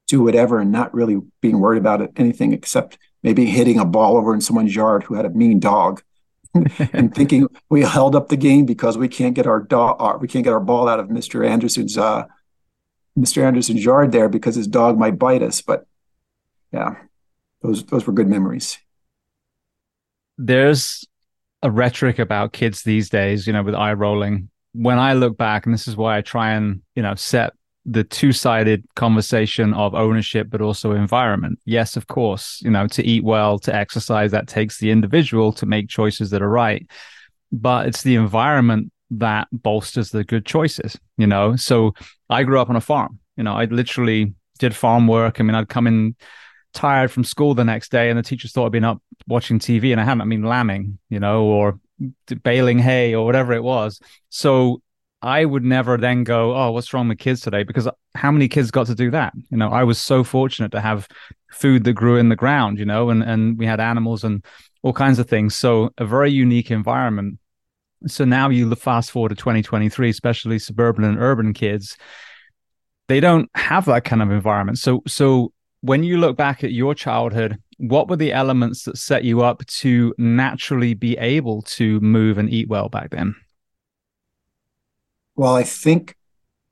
do 0.08 0.22
whatever 0.22 0.60
and 0.60 0.72
not 0.72 0.94
really 0.94 1.18
being 1.42 1.60
worried 1.60 1.78
about 1.78 2.00
it, 2.00 2.10
anything 2.16 2.52
except 2.54 2.96
maybe 3.22 3.44
hitting 3.44 3.78
a 3.78 3.84
ball 3.84 4.16
over 4.16 4.32
in 4.34 4.40
someone's 4.40 4.74
yard 4.74 5.02
who 5.04 5.14
had 5.14 5.26
a 5.26 5.30
mean 5.30 5.60
dog 5.60 6.02
and 6.92 7.14
thinking 7.14 7.46
we 7.68 7.82
held 7.82 8.14
up 8.14 8.28
the 8.28 8.36
game 8.36 8.64
because 8.64 8.98
we 8.98 9.08
can't 9.08 9.34
get 9.34 9.46
our 9.46 9.60
dog, 9.60 9.96
uh, 9.98 10.18
we 10.20 10.28
can't 10.28 10.44
get 10.44 10.52
our 10.52 10.60
ball 10.60 10.88
out 10.88 11.00
of 11.00 11.08
Mr. 11.08 11.46
Anderson's, 11.46 11.96
uh, 11.96 12.24
Mr. 13.18 13.42
Anderson's 13.42 13.84
yard 13.84 14.12
there 14.12 14.28
because 14.28 14.54
his 14.54 14.66
dog 14.66 14.98
might 14.98 15.18
bite 15.18 15.42
us. 15.42 15.60
But 15.60 15.86
yeah, 16.72 16.96
those 17.62 17.84
those 17.84 18.06
were 18.06 18.12
good 18.12 18.28
memories. 18.28 18.78
There's 20.36 21.04
a 21.62 21.70
rhetoric 21.70 22.18
about 22.18 22.52
kids 22.52 22.82
these 22.82 23.08
days, 23.08 23.46
you 23.46 23.52
know, 23.52 23.62
with 23.62 23.74
eye 23.74 23.94
rolling. 23.94 24.50
When 24.72 24.98
I 24.98 25.14
look 25.14 25.36
back, 25.36 25.66
and 25.66 25.74
this 25.74 25.88
is 25.88 25.96
why 25.96 26.16
I 26.16 26.20
try 26.20 26.52
and 26.52 26.82
you 26.94 27.02
know 27.02 27.14
set 27.14 27.54
the 27.90 28.04
two-sided 28.04 28.84
conversation 28.96 29.72
of 29.72 29.94
ownership 29.94 30.48
but 30.50 30.60
also 30.60 30.92
environment. 30.92 31.58
Yes 31.64 31.96
of 31.96 32.06
course 32.06 32.60
you 32.62 32.70
know 32.70 32.86
to 32.88 33.04
eat 33.04 33.24
well 33.24 33.58
to 33.60 33.74
exercise 33.74 34.30
that 34.32 34.46
takes 34.46 34.78
the 34.78 34.90
individual 34.90 35.52
to 35.54 35.66
make 35.66 35.88
choices 35.88 36.30
that 36.30 36.42
are 36.42 36.48
right. 36.50 36.86
But 37.50 37.86
it's 37.86 38.02
the 38.02 38.16
environment 38.16 38.92
that 39.10 39.48
bolsters 39.52 40.10
the 40.10 40.22
good 40.24 40.44
choices 40.44 40.98
you 41.16 41.26
know? 41.26 41.56
So 41.56 41.94
i 42.28 42.42
grew 42.42 42.60
up 42.60 42.70
on 42.70 42.76
a 42.76 42.80
farm. 42.80 43.18
You 43.36 43.44
know 43.44 43.54
i 43.54 43.64
literally 43.64 44.34
did 44.58 44.74
farm 44.74 45.06
work. 45.06 45.40
I 45.40 45.42
mean 45.42 45.54
i'd 45.54 45.68
come 45.68 45.86
in 45.86 46.14
tired 46.74 47.10
from 47.10 47.24
school 47.24 47.54
the 47.54 47.64
next 47.64 47.90
day 47.90 48.10
and 48.10 48.18
the 48.18 48.22
teachers 48.22 48.52
thought 48.52 48.66
i'd 48.66 48.72
been 48.72 48.84
up 48.84 49.02
watching 49.26 49.58
tv 49.58 49.92
and 49.92 50.00
i 50.00 50.04
hadn't. 50.04 50.20
I 50.20 50.26
mean 50.26 50.42
lambing 50.42 50.98
you 51.08 51.20
know 51.20 51.44
or 51.44 51.80
baling 52.42 52.78
hay 52.78 53.14
or 53.14 53.24
whatever 53.24 53.52
it 53.52 53.62
was. 53.62 54.00
So 54.28 54.82
I 55.20 55.44
would 55.44 55.64
never 55.64 55.96
then 55.96 56.22
go, 56.22 56.54
oh, 56.54 56.70
what's 56.70 56.94
wrong 56.94 57.08
with 57.08 57.18
kids 57.18 57.40
today? 57.40 57.64
Because 57.64 57.88
how 58.14 58.30
many 58.30 58.48
kids 58.48 58.70
got 58.70 58.86
to 58.86 58.94
do 58.94 59.10
that? 59.10 59.32
You 59.50 59.56
know, 59.56 59.70
I 59.70 59.82
was 59.82 59.98
so 59.98 60.22
fortunate 60.22 60.70
to 60.72 60.80
have 60.80 61.08
food 61.50 61.84
that 61.84 61.94
grew 61.94 62.16
in 62.16 62.28
the 62.28 62.36
ground, 62.36 62.78
you 62.78 62.84
know, 62.84 63.10
and, 63.10 63.22
and 63.22 63.58
we 63.58 63.66
had 63.66 63.80
animals 63.80 64.22
and 64.22 64.44
all 64.82 64.92
kinds 64.92 65.18
of 65.18 65.28
things. 65.28 65.56
So 65.56 65.90
a 65.98 66.06
very 66.06 66.30
unique 66.30 66.70
environment. 66.70 67.38
So 68.06 68.24
now 68.24 68.48
you 68.48 68.72
fast 68.76 69.10
forward 69.10 69.30
to 69.30 69.34
2023, 69.34 70.08
especially 70.08 70.58
suburban 70.60 71.02
and 71.02 71.18
urban 71.18 71.52
kids, 71.52 71.96
they 73.08 73.18
don't 73.18 73.50
have 73.56 73.86
that 73.86 74.04
kind 74.04 74.22
of 74.22 74.30
environment. 74.30 74.78
So, 74.78 75.02
so 75.06 75.52
when 75.80 76.04
you 76.04 76.18
look 76.18 76.36
back 76.36 76.62
at 76.62 76.72
your 76.72 76.94
childhood, 76.94 77.58
what 77.78 78.08
were 78.08 78.16
the 78.16 78.32
elements 78.32 78.84
that 78.84 78.98
set 78.98 79.24
you 79.24 79.40
up 79.40 79.64
to 79.66 80.14
naturally 80.16 80.94
be 80.94 81.16
able 81.18 81.62
to 81.62 81.98
move 82.00 82.38
and 82.38 82.48
eat 82.50 82.68
well 82.68 82.88
back 82.88 83.10
then? 83.10 83.34
Well, 85.38 85.54
I 85.54 85.62
think 85.62 86.16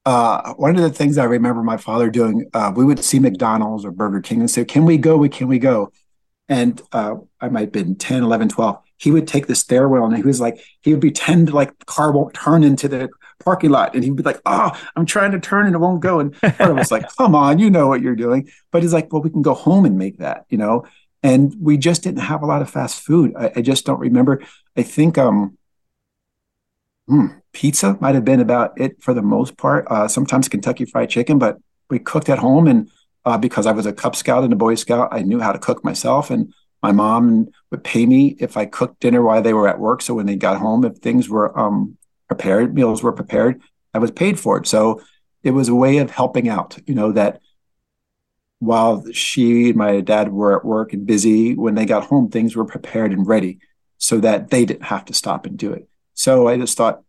uh, 0.04 0.54
one 0.54 0.74
of 0.74 0.82
the 0.82 0.90
things 0.90 1.18
I 1.18 1.24
remember 1.24 1.62
my 1.62 1.76
father 1.76 2.10
doing, 2.10 2.50
uh, 2.52 2.72
we 2.74 2.84
would 2.84 2.98
see 2.98 3.20
McDonald's 3.20 3.84
or 3.84 3.92
Burger 3.92 4.20
King 4.20 4.40
and 4.40 4.50
say, 4.50 4.64
Can 4.64 4.84
we 4.84 4.98
go? 4.98 5.26
Can 5.28 5.46
we 5.46 5.60
go? 5.60 5.92
And 6.48 6.82
uh, 6.90 7.14
I 7.40 7.48
might 7.48 7.60
have 7.60 7.72
been 7.72 7.94
10, 7.94 8.24
11, 8.24 8.48
12. 8.48 8.78
He 8.96 9.12
would 9.12 9.28
take 9.28 9.46
the 9.46 9.54
stairwell 9.54 10.04
and 10.04 10.16
he 10.16 10.22
was 10.22 10.40
like, 10.40 10.60
he 10.80 10.92
would 10.92 11.00
pretend 11.00 11.52
like 11.52 11.78
the 11.78 11.84
car 11.84 12.10
won't 12.10 12.34
turn 12.34 12.64
into 12.64 12.88
the 12.88 13.08
parking 13.44 13.70
lot. 13.70 13.94
And 13.94 14.02
he'd 14.02 14.16
be 14.16 14.22
like, 14.22 14.40
oh, 14.46 14.70
I'm 14.96 15.06
trying 15.06 15.32
to 15.32 15.40
turn 15.40 15.66
and 15.66 15.74
it 15.74 15.78
won't 15.78 16.00
go. 16.00 16.20
And 16.20 16.34
of 16.42 16.78
us 16.78 16.90
like, 16.90 17.04
come 17.16 17.34
on, 17.34 17.58
you 17.58 17.70
know 17.70 17.88
what 17.88 18.00
you're 18.00 18.16
doing. 18.16 18.48
But 18.70 18.82
he's 18.82 18.92
like, 18.92 19.12
well, 19.12 19.22
we 19.22 19.30
can 19.30 19.42
go 19.42 19.54
home 19.54 19.84
and 19.84 19.98
make 19.98 20.18
that, 20.18 20.46
you 20.48 20.58
know? 20.58 20.86
And 21.22 21.54
we 21.60 21.76
just 21.76 22.02
didn't 22.02 22.22
have 22.22 22.42
a 22.42 22.46
lot 22.46 22.62
of 22.62 22.70
fast 22.70 23.00
food. 23.00 23.34
I, 23.36 23.52
I 23.56 23.62
just 23.62 23.84
don't 23.84 24.00
remember. 24.00 24.42
I 24.76 24.82
think 24.82 25.18
um, 25.18 25.58
hmm, 27.08 27.26
pizza 27.56 27.96
might 28.02 28.14
have 28.14 28.24
been 28.24 28.40
about 28.40 28.78
it 28.78 29.02
for 29.02 29.14
the 29.14 29.22
most 29.22 29.56
part. 29.56 29.86
Uh, 29.88 30.06
sometimes 30.06 30.46
Kentucky 30.46 30.84
Fried 30.84 31.08
Chicken, 31.08 31.38
but 31.38 31.56
we 31.88 31.98
cooked 31.98 32.28
at 32.28 32.38
home. 32.38 32.66
And 32.66 32.90
uh, 33.24 33.38
because 33.38 33.64
I 33.64 33.72
was 33.72 33.86
a 33.86 33.94
Cub 33.94 34.14
Scout 34.14 34.44
and 34.44 34.52
a 34.52 34.56
Boy 34.56 34.74
Scout, 34.74 35.08
I 35.10 35.22
knew 35.22 35.40
how 35.40 35.52
to 35.52 35.58
cook 35.58 35.82
myself. 35.82 36.30
And 36.30 36.52
my 36.82 36.92
mom 36.92 37.48
would 37.70 37.82
pay 37.82 38.04
me 38.04 38.36
if 38.40 38.58
I 38.58 38.66
cooked 38.66 39.00
dinner 39.00 39.22
while 39.22 39.40
they 39.40 39.54
were 39.54 39.68
at 39.68 39.78
work. 39.78 40.02
So 40.02 40.12
when 40.12 40.26
they 40.26 40.36
got 40.36 40.58
home, 40.58 40.84
if 40.84 40.98
things 40.98 41.30
were 41.30 41.58
um, 41.58 41.96
prepared, 42.28 42.74
meals 42.74 43.02
were 43.02 43.14
prepared, 43.14 43.62
I 43.94 44.00
was 44.00 44.10
paid 44.10 44.38
for 44.38 44.58
it. 44.58 44.66
So 44.66 45.00
it 45.42 45.52
was 45.52 45.70
a 45.70 45.74
way 45.74 45.96
of 45.96 46.10
helping 46.10 46.50
out, 46.50 46.78
you 46.86 46.94
know, 46.94 47.10
that 47.12 47.40
while 48.58 49.02
she 49.12 49.70
and 49.70 49.76
my 49.76 50.02
dad 50.02 50.30
were 50.30 50.58
at 50.58 50.64
work 50.66 50.92
and 50.92 51.06
busy, 51.06 51.54
when 51.54 51.74
they 51.74 51.86
got 51.86 52.04
home, 52.04 52.28
things 52.28 52.54
were 52.54 52.66
prepared 52.66 53.12
and 53.12 53.26
ready 53.26 53.60
so 53.96 54.20
that 54.20 54.50
they 54.50 54.66
didn't 54.66 54.84
have 54.84 55.06
to 55.06 55.14
stop 55.14 55.46
and 55.46 55.56
do 55.56 55.72
it. 55.72 55.88
So 56.12 56.48
I 56.48 56.58
just 56.58 56.76
thought 56.76 57.02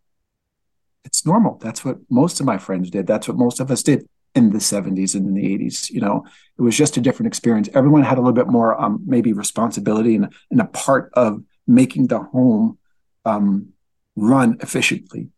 it's 1.08 1.26
normal. 1.26 1.58
That's 1.58 1.84
what 1.84 1.98
most 2.10 2.40
of 2.40 2.46
my 2.46 2.58
friends 2.58 2.92
did. 2.92 3.08
That's 3.08 3.28
what 3.28 3.38
most 3.38 3.60
of 3.60 3.72
us 3.72 3.82
did 3.82 4.08
in 4.36 4.52
the 4.52 4.60
70s 4.60 5.16
and 5.16 5.26
in 5.26 5.34
the 5.34 5.58
80s. 5.58 5.90
You 5.90 6.02
know, 6.02 6.26
it 6.58 6.62
was 6.62 6.78
just 6.78 6.98
a 6.98 7.02
different 7.02 7.28
experience. 7.28 7.70
Everyone 7.74 8.04
had 8.04 8.18
a 8.18 8.22
little 8.22 8.34
bit 8.34 8.48
more 8.48 8.80
um, 8.80 9.02
maybe 9.08 9.34
responsibility 9.34 10.16
and, 10.16 10.32
and 10.52 10.62
a 10.62 10.66
part 10.66 11.10
of 11.14 11.42
making 11.66 12.08
the 12.08 12.20
home 12.20 12.78
um, 13.26 13.70
run 14.16 14.58
efficiently. 14.62 15.30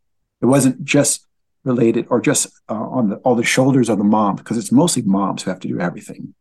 It 0.41 0.47
wasn't 0.47 0.83
just 0.83 1.27
related 1.63 2.07
or 2.09 2.19
just 2.19 2.47
uh, 2.67 2.73
on 2.73 3.09
the, 3.09 3.15
all 3.17 3.35
the 3.35 3.43
shoulders 3.43 3.89
of 3.89 3.99
the 3.99 4.03
mom 4.03 4.35
because 4.37 4.57
it's 4.57 4.71
mostly 4.71 5.03
moms 5.03 5.43
who 5.43 5.51
have 5.51 5.59
to 5.61 5.67
do 5.67 5.79
everything. 5.79 6.33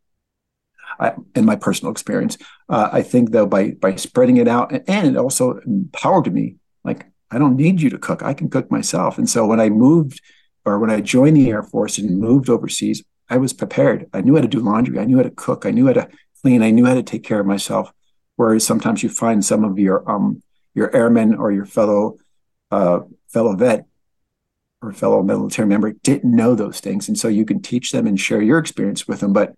I, 0.98 1.12
in 1.34 1.44
my 1.44 1.54
personal 1.54 1.92
experience, 1.92 2.38
uh, 2.68 2.88
I 2.90 3.02
think 3.02 3.30
though 3.30 3.46
by 3.46 3.72
by 3.72 3.94
spreading 3.96 4.38
it 4.38 4.48
out 4.48 4.72
and, 4.72 4.82
and 4.88 5.06
it 5.06 5.16
also 5.16 5.58
empowered 5.58 6.32
me. 6.32 6.56
Like 6.82 7.06
I 7.30 7.38
don't 7.38 7.56
need 7.56 7.80
you 7.80 7.90
to 7.90 7.98
cook; 7.98 8.22
I 8.22 8.34
can 8.34 8.48
cook 8.48 8.70
myself. 8.70 9.18
And 9.18 9.28
so 9.28 9.46
when 9.46 9.60
I 9.60 9.68
moved 9.68 10.20
or 10.64 10.78
when 10.78 10.90
I 10.90 11.00
joined 11.00 11.36
the 11.36 11.50
Air 11.50 11.62
Force 11.62 11.98
and 11.98 12.18
moved 12.18 12.48
overseas, 12.48 13.02
I 13.28 13.36
was 13.38 13.52
prepared. 13.52 14.08
I 14.12 14.20
knew 14.20 14.34
how 14.34 14.42
to 14.42 14.48
do 14.48 14.60
laundry. 14.60 14.98
I 14.98 15.04
knew 15.04 15.16
how 15.16 15.22
to 15.22 15.30
cook. 15.30 15.66
I 15.66 15.70
knew 15.70 15.86
how 15.86 15.94
to 15.94 16.08
clean. 16.42 16.62
I 16.62 16.70
knew 16.70 16.86
how 16.86 16.94
to 16.94 17.02
take 17.02 17.24
care 17.24 17.40
of 17.40 17.46
myself. 17.46 17.92
Whereas 18.36 18.64
sometimes 18.64 19.02
you 19.02 19.08
find 19.08 19.44
some 19.44 19.64
of 19.64 19.78
your 19.78 20.08
um 20.10 20.42
your 20.74 20.94
airmen 20.94 21.34
or 21.34 21.50
your 21.52 21.66
fellow 21.66 22.18
uh, 22.70 23.00
fellow 23.28 23.54
vet 23.56 23.86
or 24.80 24.92
fellow 24.92 25.22
military 25.22 25.66
member 25.66 25.92
didn't 25.92 26.34
know 26.34 26.54
those 26.54 26.80
things. 26.80 27.08
And 27.08 27.18
so 27.18 27.28
you 27.28 27.44
can 27.44 27.60
teach 27.60 27.90
them 27.92 28.06
and 28.06 28.18
share 28.18 28.40
your 28.40 28.58
experience 28.58 29.08
with 29.08 29.20
them, 29.20 29.32
but 29.32 29.56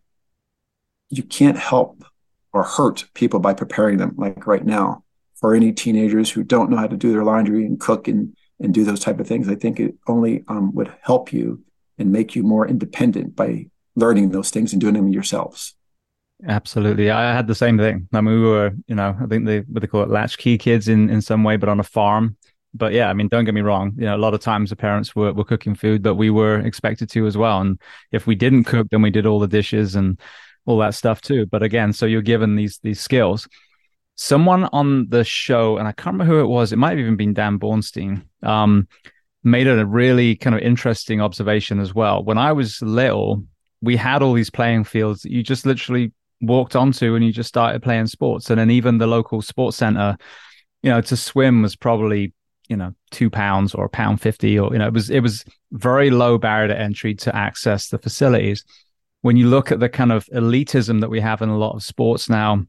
you 1.10 1.22
can't 1.22 1.58
help 1.58 2.04
or 2.52 2.64
hurt 2.64 3.04
people 3.14 3.38
by 3.38 3.52
preparing 3.52 3.98
them 3.98 4.14
like 4.16 4.46
right 4.46 4.64
now. 4.64 5.04
For 5.40 5.54
any 5.54 5.72
teenagers 5.72 6.30
who 6.30 6.42
don't 6.44 6.70
know 6.70 6.76
how 6.76 6.86
to 6.86 6.96
do 6.96 7.12
their 7.12 7.24
laundry 7.24 7.64
and 7.64 7.80
cook 7.80 8.08
and, 8.08 8.36
and 8.60 8.74
do 8.74 8.84
those 8.84 9.00
type 9.00 9.20
of 9.20 9.26
things, 9.26 9.48
I 9.48 9.54
think 9.54 9.80
it 9.80 9.94
only 10.06 10.44
um, 10.48 10.74
would 10.74 10.92
help 11.02 11.32
you 11.32 11.62
and 11.98 12.12
make 12.12 12.34
you 12.34 12.42
more 12.42 12.66
independent 12.66 13.36
by 13.36 13.66
learning 13.96 14.30
those 14.30 14.50
things 14.50 14.72
and 14.72 14.80
doing 14.80 14.94
them 14.94 15.08
yourselves. 15.08 15.74
Absolutely. 16.46 17.10
I 17.10 17.34
had 17.34 17.46
the 17.46 17.54
same 17.54 17.76
thing. 17.76 18.08
I 18.12 18.20
mean, 18.20 18.34
we 18.34 18.48
were, 18.48 18.72
you 18.86 18.94
know, 18.94 19.16
I 19.20 19.26
think 19.26 19.44
they 19.44 19.60
what 19.60 19.80
they 19.80 19.86
call 19.86 20.02
it 20.02 20.08
latchkey 20.08 20.58
kids 20.58 20.88
in, 20.88 21.10
in 21.10 21.20
some 21.20 21.44
way, 21.44 21.56
but 21.56 21.68
on 21.68 21.80
a 21.80 21.84
farm 21.84 22.36
but 22.74 22.92
yeah, 22.92 23.08
I 23.08 23.14
mean, 23.14 23.28
don't 23.28 23.44
get 23.44 23.54
me 23.54 23.62
wrong. 23.62 23.92
You 23.96 24.06
know, 24.06 24.16
a 24.16 24.18
lot 24.18 24.34
of 24.34 24.40
times 24.40 24.70
the 24.70 24.76
parents 24.76 25.16
were, 25.16 25.32
were 25.32 25.44
cooking 25.44 25.74
food, 25.74 26.02
but 26.02 26.14
we 26.14 26.30
were 26.30 26.60
expected 26.60 27.10
to 27.10 27.26
as 27.26 27.36
well. 27.36 27.60
And 27.60 27.80
if 28.12 28.26
we 28.26 28.34
didn't 28.34 28.64
cook, 28.64 28.88
then 28.90 29.02
we 29.02 29.10
did 29.10 29.26
all 29.26 29.40
the 29.40 29.48
dishes 29.48 29.96
and 29.96 30.20
all 30.66 30.78
that 30.78 30.94
stuff 30.94 31.20
too. 31.20 31.46
But 31.46 31.62
again, 31.62 31.92
so 31.92 32.06
you're 32.06 32.22
given 32.22 32.56
these 32.56 32.78
these 32.82 33.00
skills. 33.00 33.48
Someone 34.22 34.64
on 34.64 35.08
the 35.08 35.24
show, 35.24 35.78
and 35.78 35.88
I 35.88 35.92
can't 35.92 36.12
remember 36.12 36.30
who 36.30 36.40
it 36.40 36.46
was. 36.46 36.72
It 36.72 36.76
might 36.76 36.90
have 36.90 36.98
even 36.98 37.16
been 37.16 37.32
Dan 37.32 37.58
Bornstein. 37.58 38.22
Um, 38.42 38.86
made 39.42 39.66
a 39.66 39.86
really 39.86 40.36
kind 40.36 40.54
of 40.54 40.60
interesting 40.60 41.22
observation 41.22 41.80
as 41.80 41.94
well. 41.94 42.22
When 42.22 42.36
I 42.36 42.52
was 42.52 42.82
little, 42.82 43.42
we 43.80 43.96
had 43.96 44.20
all 44.20 44.34
these 44.34 44.50
playing 44.50 44.84
fields 44.84 45.22
that 45.22 45.32
you 45.32 45.42
just 45.42 45.64
literally 45.64 46.12
walked 46.42 46.76
onto 46.76 47.14
and 47.14 47.24
you 47.24 47.32
just 47.32 47.48
started 47.48 47.82
playing 47.82 48.08
sports. 48.08 48.50
And 48.50 48.60
then 48.60 48.70
even 48.70 48.98
the 48.98 49.06
local 49.06 49.40
sports 49.40 49.78
center, 49.78 50.18
you 50.82 50.90
know, 50.90 51.00
to 51.00 51.16
swim 51.16 51.62
was 51.62 51.74
probably 51.74 52.34
you 52.68 52.76
know 52.76 52.94
two 53.10 53.30
pounds 53.30 53.74
or 53.74 53.86
a 53.86 53.88
pound 53.88 54.20
fifty 54.20 54.58
or 54.58 54.72
you 54.72 54.78
know 54.78 54.86
it 54.86 54.92
was 54.92 55.10
it 55.10 55.20
was 55.20 55.44
very 55.72 56.10
low 56.10 56.38
barrier 56.38 56.68
to 56.68 56.78
entry 56.78 57.14
to 57.14 57.34
access 57.34 57.88
the 57.88 57.98
facilities 57.98 58.64
when 59.22 59.36
you 59.36 59.48
look 59.48 59.72
at 59.72 59.80
the 59.80 59.88
kind 59.88 60.12
of 60.12 60.24
elitism 60.26 61.00
that 61.00 61.10
we 61.10 61.20
have 61.20 61.42
in 61.42 61.48
a 61.48 61.58
lot 61.58 61.74
of 61.74 61.82
sports 61.82 62.28
now 62.30 62.64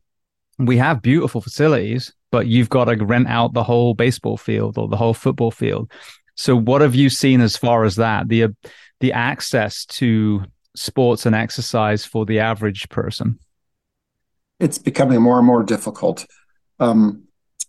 we 0.67 0.78
have 0.78 1.02
beautiful 1.02 1.41
facilities 1.41 2.13
but 2.32 2.47
you've 2.47 2.69
got 2.69 2.86
to 2.86 2.95
rent 3.06 3.28
out 3.28 3.54
the 3.54 3.63
whole 3.63 3.93
baseball 3.93 4.38
field 4.38 4.78
or 4.78 4.88
the 4.88 4.97
whole 4.97 5.13
football 5.13 5.52
field. 5.52 5.91
So 6.36 6.56
what 6.56 6.82
have 6.82 6.95
you 6.95 7.10
seen 7.10 7.41
as 7.41 7.58
far 7.58 7.84
as 7.84 7.97
that? 7.97 8.30
The 8.30 8.56
the 9.02 9.13
access 9.13 9.86
to 9.86 10.45
sports 10.76 11.26
and 11.26 11.36
exercise 11.36 12.06
for 12.06 12.26
the 12.26 12.39
average 12.39 12.88
person? 12.89 13.39
It's 14.60 14.78
becoming 14.78 15.21
more 15.21 15.38
and 15.38 15.45
more 15.45 15.63
difficult. 15.63 16.26
Um, 16.80 17.24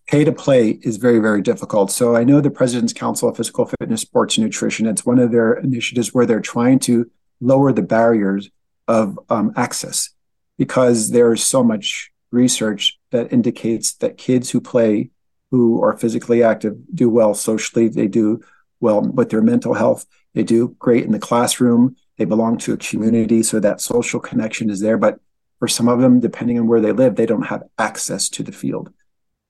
pay 0.09 0.25
to 0.25 0.33
play 0.33 0.79
is 0.83 0.99
very, 0.99 1.19
very 1.19 1.41
difficult. 1.41 1.91
So 1.91 2.15
I 2.15 2.25
know 2.25 2.41
the 2.41 2.51
President's 2.51 2.93
Council 2.93 3.31
of 3.31 3.37
Physical 3.37 3.65
Fitness, 3.65 4.03
Sports, 4.03 4.37
and 4.37 4.45
Nutrition, 4.45 4.87
it's 4.87 5.07
one 5.07 5.19
of 5.19 5.33
their 5.33 5.55
initiatives 5.55 6.13
where 6.13 6.27
they're 6.27 6.41
trying 6.41 6.79
to 6.81 7.11
lower 7.41 7.73
the 7.73 7.83
barriers 7.83 8.51
of 8.87 9.19
um, 9.31 9.53
access 9.57 10.11
because 10.59 11.11
there's 11.13 11.43
so 11.43 11.65
much 11.65 12.12
research 12.33 12.99
that 13.11 13.33
indicates 13.33 13.93
that 13.95 14.17
kids 14.17 14.51
who 14.51 14.61
play, 14.61 15.11
who 15.51 15.83
are 15.83 15.97
physically 15.97 16.43
active, 16.43 16.77
do 16.95 17.09
well 17.09 17.35
socially, 17.35 17.89
they 17.89 18.09
do 18.09 18.41
well 18.81 19.01
with 19.03 19.31
their 19.31 19.43
mental 19.43 19.75
health, 19.75 20.07
they 20.35 20.43
do 20.43 20.75
great 20.79 21.05
in 21.05 21.13
the 21.13 21.19
classroom, 21.19 21.95
they 22.19 22.25
belong 22.25 22.59
to 22.59 22.73
a 22.73 22.77
community, 22.77 23.43
so 23.43 23.61
that 23.61 23.81
social 23.81 24.19
connection 24.19 24.71
is 24.71 24.81
there. 24.81 24.99
But 24.99 25.21
for 25.59 25.69
some 25.69 25.89
of 25.89 26.01
them, 26.01 26.21
depending 26.21 26.59
on 26.59 26.67
where 26.67 26.81
they 26.81 26.93
live, 26.93 27.15
they 27.15 27.27
don't 27.27 27.47
have 27.47 27.63
access 27.79 28.29
to 28.31 28.43
the 28.43 28.53
field. 28.53 28.93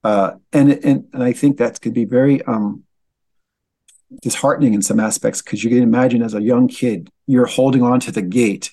Uh, 0.04 0.32
and, 0.52 0.72
and 0.84 1.08
and 1.12 1.22
I 1.22 1.32
think 1.32 1.56
that 1.56 1.80
could 1.80 1.94
be 1.94 2.04
very 2.04 2.42
um, 2.42 2.84
disheartening 4.20 4.74
in 4.74 4.82
some 4.82 5.00
aspects 5.00 5.40
because 5.40 5.62
you 5.62 5.70
can 5.70 5.82
imagine 5.82 6.22
as 6.22 6.34
a 6.34 6.42
young 6.42 6.68
kid 6.68 7.10
you're 7.26 7.46
holding 7.46 7.82
on 7.82 8.00
to 8.00 8.12
the 8.12 8.22
gate, 8.22 8.72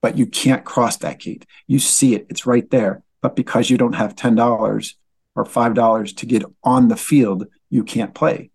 but 0.00 0.16
you 0.16 0.26
can't 0.26 0.64
cross 0.64 0.96
that 0.98 1.18
gate. 1.18 1.44
You 1.66 1.80
see 1.80 2.14
it; 2.14 2.26
it's 2.30 2.46
right 2.46 2.68
there. 2.70 3.02
But 3.20 3.36
because 3.36 3.70
you 3.70 3.78
don't 3.78 3.94
have 3.94 4.16
ten 4.16 4.34
dollars 4.34 4.96
or 5.34 5.44
five 5.44 5.74
dollars 5.74 6.12
to 6.14 6.26
get 6.26 6.44
on 6.62 6.88
the 6.88 6.96
field, 6.96 7.46
you 7.70 7.84
can't 7.84 8.14
play. 8.14 8.50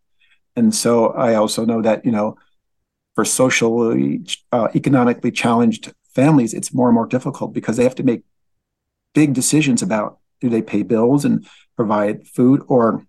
And 0.55 0.73
so 0.73 1.07
I 1.09 1.35
also 1.35 1.65
know 1.65 1.81
that 1.81 2.05
you 2.05 2.11
know, 2.11 2.37
for 3.15 3.25
socially 3.25 4.25
uh, 4.51 4.69
economically 4.75 5.31
challenged 5.31 5.93
families, 6.13 6.53
it's 6.53 6.73
more 6.73 6.87
and 6.87 6.95
more 6.95 7.07
difficult 7.07 7.53
because 7.53 7.77
they 7.77 7.83
have 7.83 7.95
to 7.95 8.03
make 8.03 8.23
big 9.13 9.33
decisions 9.33 9.81
about 9.81 10.19
do 10.41 10.49
they 10.49 10.61
pay 10.61 10.83
bills 10.83 11.25
and 11.25 11.47
provide 11.75 12.27
food 12.27 12.61
or 12.67 13.05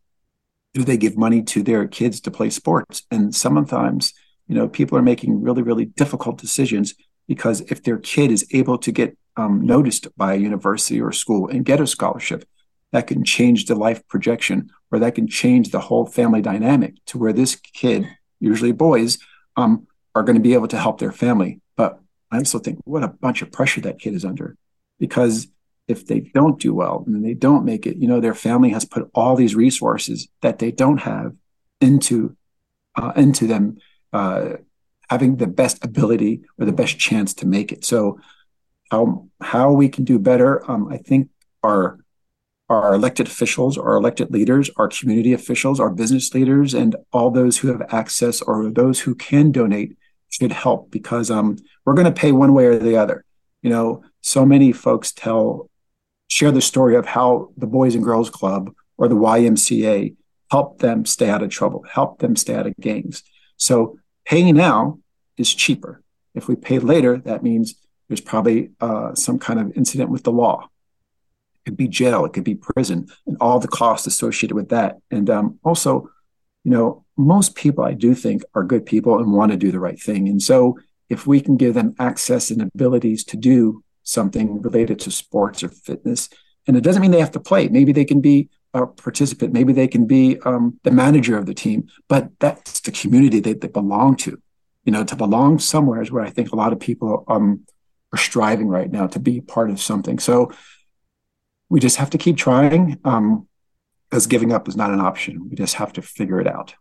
do 0.72 0.84
they 0.84 0.96
give 0.96 1.16
money 1.16 1.42
to 1.42 1.62
their 1.62 1.86
kids 1.86 2.20
to 2.20 2.30
play 2.30 2.50
sports? 2.50 3.02
And 3.10 3.34
sometimes, 3.34 4.12
you 4.48 4.54
know, 4.54 4.68
people 4.68 4.98
are 4.98 5.02
making 5.02 5.42
really, 5.42 5.62
really 5.62 5.84
difficult 5.84 6.38
decisions 6.38 6.94
because 7.28 7.60
if 7.62 7.82
their 7.82 7.98
kid 7.98 8.30
is 8.30 8.46
able 8.52 8.78
to 8.78 8.92
get 8.92 9.16
um, 9.36 9.60
noticed 9.60 10.08
by 10.16 10.34
a 10.34 10.38
university 10.38 11.00
or 11.00 11.12
school 11.12 11.48
and 11.48 11.64
get 11.64 11.80
a 11.80 11.86
scholarship, 11.86 12.44
that 12.92 13.08
can 13.08 13.24
change 13.24 13.66
the 13.66 13.74
life 13.74 14.06
projection 14.06 14.70
or 14.92 15.00
that 15.00 15.16
can 15.16 15.26
change 15.26 15.70
the 15.70 15.80
whole 15.80 16.06
family 16.06 16.40
dynamic 16.40 16.94
to 17.06 17.18
where 17.18 17.32
this 17.32 17.56
kid, 17.56 18.08
usually 18.38 18.70
boys, 18.70 19.18
um, 19.56 19.86
are 20.14 20.22
going 20.22 20.36
to 20.36 20.42
be 20.42 20.54
able 20.54 20.68
to 20.68 20.78
help 20.78 21.00
their 21.00 21.10
family. 21.10 21.60
But 21.76 21.98
I 22.30 22.38
also 22.38 22.60
think 22.60 22.78
what 22.84 23.02
a 23.02 23.08
bunch 23.08 23.42
of 23.42 23.50
pressure 23.50 23.80
that 23.80 23.98
kid 23.98 24.14
is 24.14 24.24
under 24.24 24.56
because 25.00 25.48
if 25.88 26.06
they 26.06 26.20
don't 26.20 26.60
do 26.60 26.72
well 26.72 27.04
and 27.06 27.24
they 27.24 27.34
don't 27.34 27.64
make 27.64 27.86
it, 27.86 27.96
you 27.96 28.08
know, 28.08 28.20
their 28.20 28.34
family 28.34 28.70
has 28.70 28.84
put 28.84 29.10
all 29.12 29.36
these 29.36 29.54
resources 29.54 30.28
that 30.40 30.58
they 30.58 30.70
don't 30.70 30.98
have 30.98 31.34
into 31.80 32.36
uh, 32.96 33.12
into 33.16 33.46
them 33.46 33.78
uh, 34.12 34.50
having 35.10 35.36
the 35.36 35.46
best 35.46 35.84
ability 35.84 36.42
or 36.58 36.64
the 36.64 36.72
best 36.72 36.98
chance 36.98 37.34
to 37.34 37.46
make 37.46 37.72
it. 37.72 37.84
So, 37.84 38.20
how 38.90 39.28
how 39.40 39.72
we 39.72 39.88
can 39.88 40.04
do 40.04 40.18
better? 40.18 40.68
Um, 40.70 40.88
I 40.88 40.98
think 40.98 41.30
our 41.62 41.98
our 42.68 42.94
elected 42.94 43.26
officials, 43.26 43.76
our 43.76 43.94
elected 43.94 44.30
leaders, 44.30 44.70
our 44.76 44.88
community 44.88 45.32
officials, 45.32 45.78
our 45.78 45.90
business 45.90 46.32
leaders, 46.34 46.72
and 46.74 46.96
all 47.12 47.30
those 47.30 47.58
who 47.58 47.68
have 47.68 47.82
access 47.92 48.40
or 48.40 48.70
those 48.70 49.00
who 49.00 49.14
can 49.14 49.52
donate 49.52 49.96
should 50.30 50.52
help 50.52 50.90
because 50.90 51.30
um, 51.30 51.56
we're 51.84 51.94
going 51.94 52.12
to 52.12 52.20
pay 52.20 52.32
one 52.32 52.54
way 52.54 52.66
or 52.66 52.78
the 52.78 52.96
other. 52.96 53.24
You 53.62 53.70
know, 53.70 54.02
so 54.22 54.44
many 54.46 54.72
folks 54.72 55.12
tell 55.12 55.70
share 56.28 56.50
the 56.50 56.60
story 56.60 56.96
of 56.96 57.06
how 57.06 57.50
the 57.56 57.66
Boys 57.66 57.94
and 57.94 58.02
Girls 58.02 58.30
Club 58.30 58.74
or 58.96 59.08
the 59.08 59.14
YMCA 59.14 60.16
helped 60.50 60.80
them 60.80 61.04
stay 61.04 61.28
out 61.28 61.42
of 61.42 61.50
trouble, 61.50 61.84
helped 61.90 62.20
them 62.20 62.34
stay 62.34 62.54
out 62.54 62.66
of 62.66 62.74
gangs. 62.80 63.22
So 63.56 63.98
paying 64.24 64.56
now 64.56 64.98
is 65.36 65.54
cheaper. 65.54 66.02
If 66.34 66.48
we 66.48 66.56
pay 66.56 66.78
later, 66.78 67.18
that 67.18 67.42
means 67.42 67.74
there's 68.08 68.20
probably 68.20 68.70
uh, 68.80 69.14
some 69.14 69.38
kind 69.38 69.60
of 69.60 69.76
incident 69.76 70.10
with 70.10 70.24
the 70.24 70.32
law. 70.32 70.68
It 71.54 71.70
could 71.70 71.76
be 71.76 71.88
jail, 71.88 72.24
it 72.24 72.32
could 72.32 72.44
be 72.44 72.54
prison, 72.54 73.08
and 73.26 73.36
all 73.40 73.58
the 73.58 73.68
costs 73.68 74.06
associated 74.06 74.54
with 74.54 74.68
that. 74.68 74.98
And 75.10 75.30
um, 75.30 75.58
also, 75.64 76.10
you 76.64 76.70
know, 76.70 77.04
most 77.16 77.54
people 77.54 77.84
I 77.84 77.94
do 77.94 78.14
think 78.14 78.42
are 78.54 78.64
good 78.64 78.86
people 78.86 79.18
and 79.18 79.32
want 79.32 79.52
to 79.52 79.58
do 79.58 79.72
the 79.72 79.80
right 79.80 80.00
thing. 80.00 80.28
And 80.28 80.42
so 80.42 80.78
if 81.08 81.26
we 81.26 81.40
can 81.40 81.56
give 81.56 81.74
them 81.74 81.94
access 81.98 82.50
and 82.50 82.60
abilities 82.62 83.24
to 83.24 83.36
do 83.36 83.82
something 84.02 84.60
related 84.62 84.98
to 85.00 85.10
sports 85.10 85.62
or 85.62 85.68
fitness, 85.68 86.28
and 86.66 86.76
it 86.76 86.82
doesn't 86.82 87.02
mean 87.02 87.10
they 87.10 87.20
have 87.20 87.30
to 87.32 87.40
play. 87.40 87.68
Maybe 87.68 87.92
they 87.92 88.04
can 88.04 88.20
be 88.20 88.48
a 88.72 88.86
participant. 88.86 89.52
Maybe 89.52 89.72
they 89.72 89.88
can 89.88 90.06
be 90.06 90.38
um, 90.40 90.78
the 90.82 90.90
manager 90.90 91.36
of 91.38 91.46
the 91.46 91.54
team. 91.54 91.88
But 92.08 92.30
that's 92.40 92.80
the 92.80 92.90
community 92.90 93.40
they, 93.40 93.52
they 93.52 93.68
belong 93.68 94.16
to. 94.16 94.40
You 94.84 94.92
know, 94.92 95.04
to 95.04 95.16
belong 95.16 95.58
somewhere 95.58 96.02
is 96.02 96.10
where 96.10 96.24
I 96.24 96.30
think 96.30 96.52
a 96.52 96.56
lot 96.56 96.72
of 96.72 96.80
people 96.80 97.24
um, 97.28 97.64
are 98.14 98.16
striving 98.16 98.68
right 98.68 98.90
now 98.90 99.06
to 99.08 99.18
be 99.18 99.40
part 99.40 99.70
of 99.70 99.80
something. 99.80 100.18
So 100.18 100.52
we 101.68 101.80
just 101.80 101.96
have 101.96 102.10
to 102.10 102.18
keep 102.18 102.36
trying. 102.36 102.98
Um, 103.04 103.48
because 104.14 104.28
giving 104.28 104.52
up 104.52 104.68
is 104.68 104.76
not 104.76 104.92
an 104.92 105.00
option. 105.00 105.48
We 105.50 105.56
just 105.56 105.74
have 105.74 105.92
to 105.94 106.02
figure 106.02 106.40
it 106.40 106.46
out. 106.46 106.76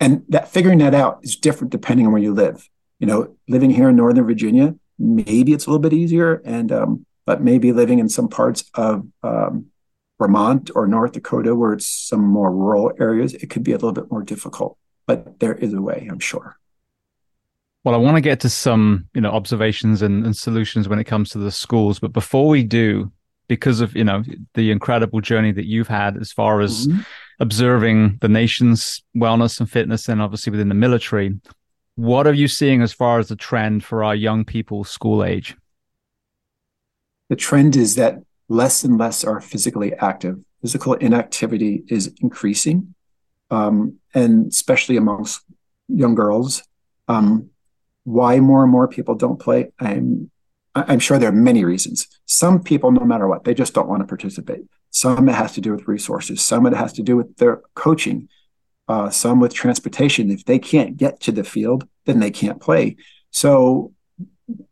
And 0.00 0.24
that 0.30 0.48
figuring 0.48 0.78
that 0.78 0.94
out 0.94 1.20
is 1.22 1.36
different 1.36 1.70
depending 1.70 2.06
on 2.06 2.12
where 2.12 2.22
you 2.22 2.32
live. 2.32 2.66
You 2.98 3.06
know, 3.06 3.36
living 3.46 3.68
here 3.68 3.90
in 3.90 3.96
Northern 3.96 4.24
Virginia, 4.24 4.74
maybe 4.98 5.52
it's 5.52 5.66
a 5.66 5.70
little 5.70 5.82
bit 5.82 5.92
easier. 5.92 6.40
And 6.46 6.72
um, 6.72 7.06
but 7.26 7.42
maybe 7.42 7.72
living 7.72 7.98
in 7.98 8.08
some 8.08 8.28
parts 8.28 8.64
of 8.74 9.06
um, 9.22 9.66
Vermont 10.18 10.70
or 10.74 10.86
North 10.86 11.12
Dakota, 11.12 11.54
where 11.54 11.74
it's 11.74 11.86
some 11.86 12.24
more 12.24 12.50
rural 12.50 12.92
areas, 12.98 13.34
it 13.34 13.50
could 13.50 13.64
be 13.64 13.72
a 13.72 13.76
little 13.76 13.92
bit 13.92 14.10
more 14.10 14.22
difficult. 14.22 14.78
But 15.06 15.40
there 15.40 15.54
is 15.54 15.74
a 15.74 15.82
way, 15.82 16.08
I'm 16.10 16.20
sure. 16.20 16.56
Well, 17.84 17.94
I 17.94 17.98
want 17.98 18.16
to 18.16 18.20
get 18.20 18.40
to 18.40 18.48
some, 18.48 19.08
you 19.12 19.20
know, 19.20 19.30
observations 19.30 20.02
and, 20.02 20.24
and 20.24 20.36
solutions 20.36 20.88
when 20.88 20.98
it 20.98 21.04
comes 21.04 21.30
to 21.30 21.38
the 21.38 21.50
schools. 21.50 21.98
But 21.98 22.12
before 22.12 22.48
we 22.48 22.62
do, 22.62 23.10
because 23.48 23.80
of 23.80 23.94
you 23.96 24.04
know 24.04 24.22
the 24.54 24.70
incredible 24.70 25.20
journey 25.20 25.52
that 25.52 25.66
you've 25.66 25.88
had 25.88 26.16
as 26.16 26.32
far 26.32 26.60
as 26.60 26.86
mm-hmm. 26.86 27.00
observing 27.40 28.18
the 28.20 28.28
nation's 28.28 29.02
wellness 29.16 29.58
and 29.58 29.70
fitness, 29.70 30.08
and 30.08 30.22
obviously 30.22 30.52
within 30.52 30.68
the 30.68 30.74
military, 30.74 31.38
what 31.96 32.26
are 32.26 32.32
you 32.32 32.48
seeing 32.48 32.82
as 32.82 32.92
far 32.92 33.18
as 33.18 33.28
the 33.28 33.36
trend 33.36 33.84
for 33.84 34.04
our 34.04 34.14
young 34.14 34.44
people 34.44 34.84
school 34.84 35.24
age? 35.24 35.56
the 37.32 37.36
trend 37.36 37.76
is 37.76 37.94
that 37.94 38.18
less 38.50 38.84
and 38.84 38.98
less 38.98 39.24
are 39.24 39.40
physically 39.40 39.94
active. 39.94 40.36
Physical 40.60 40.92
inactivity 40.92 41.82
is 41.88 42.12
increasing, 42.20 42.94
um, 43.50 43.96
and 44.12 44.48
especially 44.48 44.98
amongst 44.98 45.40
young 45.88 46.14
girls. 46.14 46.62
Um, 47.08 47.48
why 48.04 48.40
more 48.40 48.62
and 48.62 48.72
more 48.72 48.88
people 48.88 49.14
don't 49.14 49.40
play? 49.40 49.72
I'm 49.78 50.30
I'm 50.74 51.00
sure 51.00 51.18
there 51.18 51.28
are 51.28 51.32
many 51.32 51.64
reasons. 51.64 52.08
Some 52.24 52.62
people, 52.62 52.92
no 52.92 53.04
matter 53.04 53.28
what, 53.28 53.44
they 53.44 53.54
just 53.54 53.74
don't 53.74 53.88
want 53.88 54.00
to 54.02 54.06
participate. 54.06 54.62
Some 54.90 55.28
it 55.28 55.34
has 55.34 55.52
to 55.52 55.60
do 55.60 55.72
with 55.72 55.86
resources. 55.86 56.42
Some 56.42 56.66
it 56.66 56.74
has 56.74 56.92
to 56.94 57.02
do 57.02 57.16
with 57.16 57.36
their 57.36 57.60
coaching. 57.74 58.28
Uh, 58.88 59.10
some 59.10 59.38
with 59.38 59.54
transportation. 59.54 60.30
If 60.30 60.44
they 60.44 60.58
can't 60.58 60.96
get 60.96 61.20
to 61.20 61.32
the 61.32 61.44
field, 61.44 61.86
then 62.06 62.20
they 62.20 62.30
can't 62.30 62.60
play. 62.60 62.96
So 63.30 63.92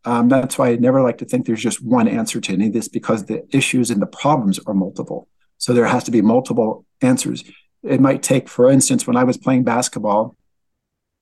um, 0.04 0.28
that's 0.28 0.58
why 0.58 0.70
I 0.70 0.76
never 0.76 1.02
like 1.02 1.18
to 1.18 1.24
think 1.24 1.46
there's 1.46 1.62
just 1.62 1.84
one 1.84 2.08
answer 2.08 2.40
to 2.40 2.52
any 2.52 2.66
of 2.68 2.72
this 2.72 2.88
because 2.88 3.26
the 3.26 3.46
issues 3.54 3.90
and 3.90 4.00
the 4.00 4.06
problems 4.06 4.58
are 4.66 4.74
multiple. 4.74 5.28
So 5.58 5.72
there 5.72 5.86
has 5.86 6.04
to 6.04 6.10
be 6.10 6.22
multiple 6.22 6.84
answers. 7.02 7.44
It 7.82 8.00
might 8.00 8.22
take, 8.22 8.48
for 8.48 8.70
instance, 8.70 9.06
when 9.06 9.16
I 9.16 9.24
was 9.24 9.38
playing 9.38 9.64
basketball 9.64 10.36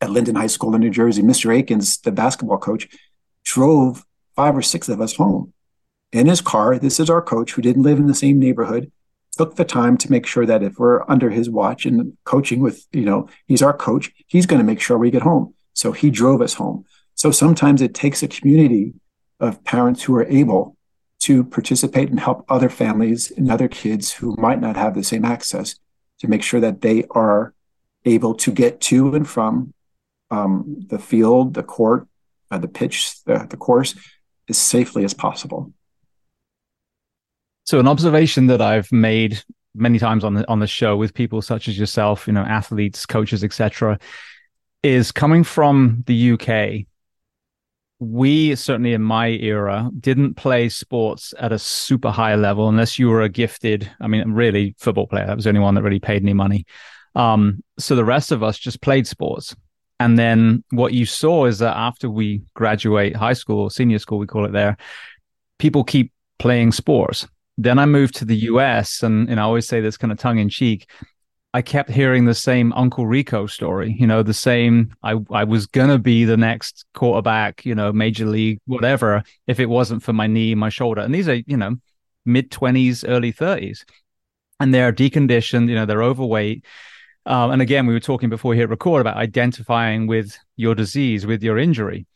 at 0.00 0.11
Linden 0.11 0.37
High 0.37 0.46
School 0.46 0.74
in 0.74 0.80
New 0.80 0.90
Jersey, 0.90 1.22
Mr. 1.22 1.56
Akins, 1.56 1.98
the 1.98 2.12
basketball 2.12 2.58
coach, 2.58 2.88
drove 3.44 4.04
five 4.37 4.56
or 4.56 4.62
six 4.62 4.88
of 4.88 5.00
us 5.00 5.16
home 5.16 5.52
in 6.12 6.26
his 6.26 6.40
car. 6.40 6.78
This 6.78 7.00
is 7.00 7.11
our 7.11 7.22
coach 7.22 7.52
who 7.52 7.62
didn't 7.62 7.82
live 7.82 7.98
in 7.98 8.06
the 8.06 8.14
same 8.14 8.38
neighborhood, 8.38 8.92
took 9.37 9.56
the 9.56 9.64
time 9.64 9.96
to 9.98 10.11
make 10.11 10.26
sure 10.26 10.46
that 10.46 10.62
if 10.62 10.78
we're 10.78 11.08
under 11.11 11.30
his 11.30 11.50
watch 11.50 11.87
and 11.87 12.16
coaching 12.24 12.61
with, 12.61 12.87
you 12.92 13.04
know, 13.04 13.28
he's 13.46 13.62
our 13.62 13.76
coach, 13.76 14.12
he's 14.26 14.46
going 14.46 14.61
to 14.61 14.66
make 14.66 14.80
sure 14.80 14.98
we 14.98 15.11
get 15.11 15.22
home. 15.22 15.54
So 15.74 15.92
he 15.92 16.11
drove 16.11 16.40
us 16.40 16.54
home. 16.54 16.84
So 17.14 17.30
sometimes 17.30 17.82
it 17.82 17.94
takes 17.94 18.22
a 18.22 18.28
community 18.28 18.94
of 19.40 19.62
parents 19.64 20.02
who 20.02 20.14
are 20.14 20.26
able 20.26 20.76
to 21.20 21.42
participate 21.42 22.11
and 22.11 22.20
help 22.20 22.44
other 22.48 22.68
families 22.68 23.32
and 23.32 23.50
other 23.50 23.68
kids 23.68 24.12
who 24.12 24.37
might 24.37 24.61
not 24.61 24.76
have 24.76 24.94
the 24.94 25.02
same 25.02 25.24
access 25.24 25.74
to 26.20 26.28
make 26.28 26.42
sure 26.42 26.61
that 26.61 26.80
they 26.80 27.04
are 27.11 27.54
able 28.04 28.34
to 28.34 28.52
get 28.52 28.80
to 28.80 29.14
and 29.14 29.28
from 29.28 29.74
um, 30.30 30.84
the 30.88 30.98
field, 30.98 31.54
the 31.54 31.62
court, 31.62 32.06
uh, 32.50 32.58
the 32.58 32.68
pitch, 32.68 33.22
the, 33.24 33.46
the 33.48 33.56
course 33.56 33.94
as 34.48 34.58
safely 34.58 35.04
as 35.04 35.14
possible. 35.14 35.72
So, 37.64 37.78
an 37.78 37.88
observation 37.88 38.46
that 38.46 38.62
I've 38.62 38.90
made 38.90 39.42
many 39.74 39.98
times 39.98 40.24
on 40.24 40.34
the 40.34 40.48
on 40.48 40.60
the 40.60 40.66
show 40.66 40.96
with 40.96 41.14
people 41.14 41.42
such 41.42 41.68
as 41.68 41.78
yourself, 41.78 42.26
you 42.26 42.32
know, 42.32 42.42
athletes, 42.42 43.04
coaches, 43.04 43.44
etc., 43.44 43.98
is 44.82 45.12
coming 45.12 45.44
from 45.44 46.04
the 46.06 46.32
UK 46.32 46.86
we 48.00 48.54
certainly 48.54 48.92
in 48.92 49.02
my 49.02 49.28
era 49.28 49.90
didn't 49.98 50.34
play 50.34 50.68
sports 50.68 51.34
at 51.38 51.52
a 51.52 51.58
super 51.58 52.10
high 52.10 52.36
level 52.36 52.68
unless 52.68 52.98
you 52.98 53.08
were 53.08 53.22
a 53.22 53.28
gifted 53.28 53.90
i 54.00 54.06
mean 54.06 54.30
really 54.30 54.74
football 54.78 55.06
player 55.06 55.26
that 55.26 55.34
was 55.34 55.44
the 55.44 55.50
only 55.50 55.60
one 55.60 55.74
that 55.74 55.82
really 55.82 55.98
paid 55.98 56.22
any 56.22 56.34
money 56.34 56.64
um, 57.14 57.64
so 57.78 57.96
the 57.96 58.04
rest 58.04 58.30
of 58.30 58.44
us 58.44 58.58
just 58.58 58.80
played 58.80 59.06
sports 59.06 59.56
and 60.00 60.18
then 60.18 60.62
what 60.70 60.92
you 60.92 61.04
saw 61.04 61.46
is 61.46 61.58
that 61.58 61.76
after 61.76 62.08
we 62.08 62.42
graduate 62.54 63.16
high 63.16 63.32
school 63.32 63.61
or 63.61 63.70
senior 63.70 63.98
school 63.98 64.18
we 64.18 64.26
call 64.26 64.44
it 64.44 64.52
there 64.52 64.76
people 65.58 65.84
keep 65.84 66.12
playing 66.38 66.72
sports 66.72 67.26
then 67.56 67.78
i 67.78 67.87
moved 67.87 68.14
to 68.14 68.24
the 68.24 68.37
us 68.37 69.02
and, 69.02 69.28
and 69.28 69.40
i 69.40 69.42
always 69.42 69.66
say 69.66 69.80
this 69.80 69.96
kind 69.96 70.12
of 70.12 70.18
tongue 70.18 70.38
in 70.38 70.48
cheek 70.48 70.88
I 71.54 71.62
kept 71.62 71.90
hearing 71.90 72.24
the 72.26 72.34
same 72.34 72.72
Uncle 72.74 73.06
Rico 73.06 73.46
story, 73.46 73.96
you 73.98 74.06
know, 74.06 74.22
the 74.22 74.34
same 74.34 74.94
I 75.02 75.16
I 75.30 75.44
was 75.44 75.66
gonna 75.66 75.98
be 75.98 76.24
the 76.24 76.37
next 76.37 76.84
quarterback, 76.94 77.64
you 77.64 77.74
know, 77.74 77.92
major 77.92 78.26
league, 78.26 78.61
whatever, 78.66 79.22
if 79.46 79.58
it 79.58 79.66
wasn't 79.66 80.02
for 80.02 80.12
my 80.12 80.26
knee, 80.26 80.54
my 80.54 80.68
shoulder. 80.68 81.00
And 81.00 81.14
these 81.14 81.28
are, 81.28 81.34
you 81.46 81.56
know, 81.56 81.76
mid 82.26 82.50
twenties, 82.50 83.02
early 83.02 83.32
thirties. 83.32 83.87
And 84.61 84.74
they're 84.74 84.92
deconditioned, 84.92 85.68
you 85.68 85.74
know, 85.74 85.87
they're 85.87 86.02
overweight. 86.02 86.64
Um, 87.28 87.50
and 87.50 87.60
again, 87.60 87.86
we 87.86 87.92
were 87.92 88.00
talking 88.00 88.30
before 88.30 88.50
we 88.50 88.56
hit 88.56 88.70
record 88.70 89.02
about 89.02 89.18
identifying 89.18 90.06
with 90.06 90.38
your 90.56 90.74
disease, 90.74 91.26
with 91.26 91.42
your 91.42 91.58
injury. 91.58 92.06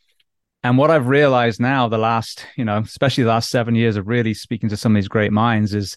And 0.63 0.75
what 0.75 0.89
I've 0.89 1.07
realized 1.07 1.59
now, 1.59 1.87
the 1.87 1.99
last, 1.99 2.47
you 2.57 2.65
know, 2.65 2.79
especially 2.79 3.23
the 3.23 3.29
last 3.29 3.51
seven 3.51 3.75
years 3.75 3.95
of 3.95 4.07
really 4.07 4.33
speaking 4.33 4.69
to 4.69 4.77
some 4.77 4.93
of 4.93 4.95
these 4.95 5.07
great 5.07 5.31
minds 5.31 5.75
is 5.75 5.95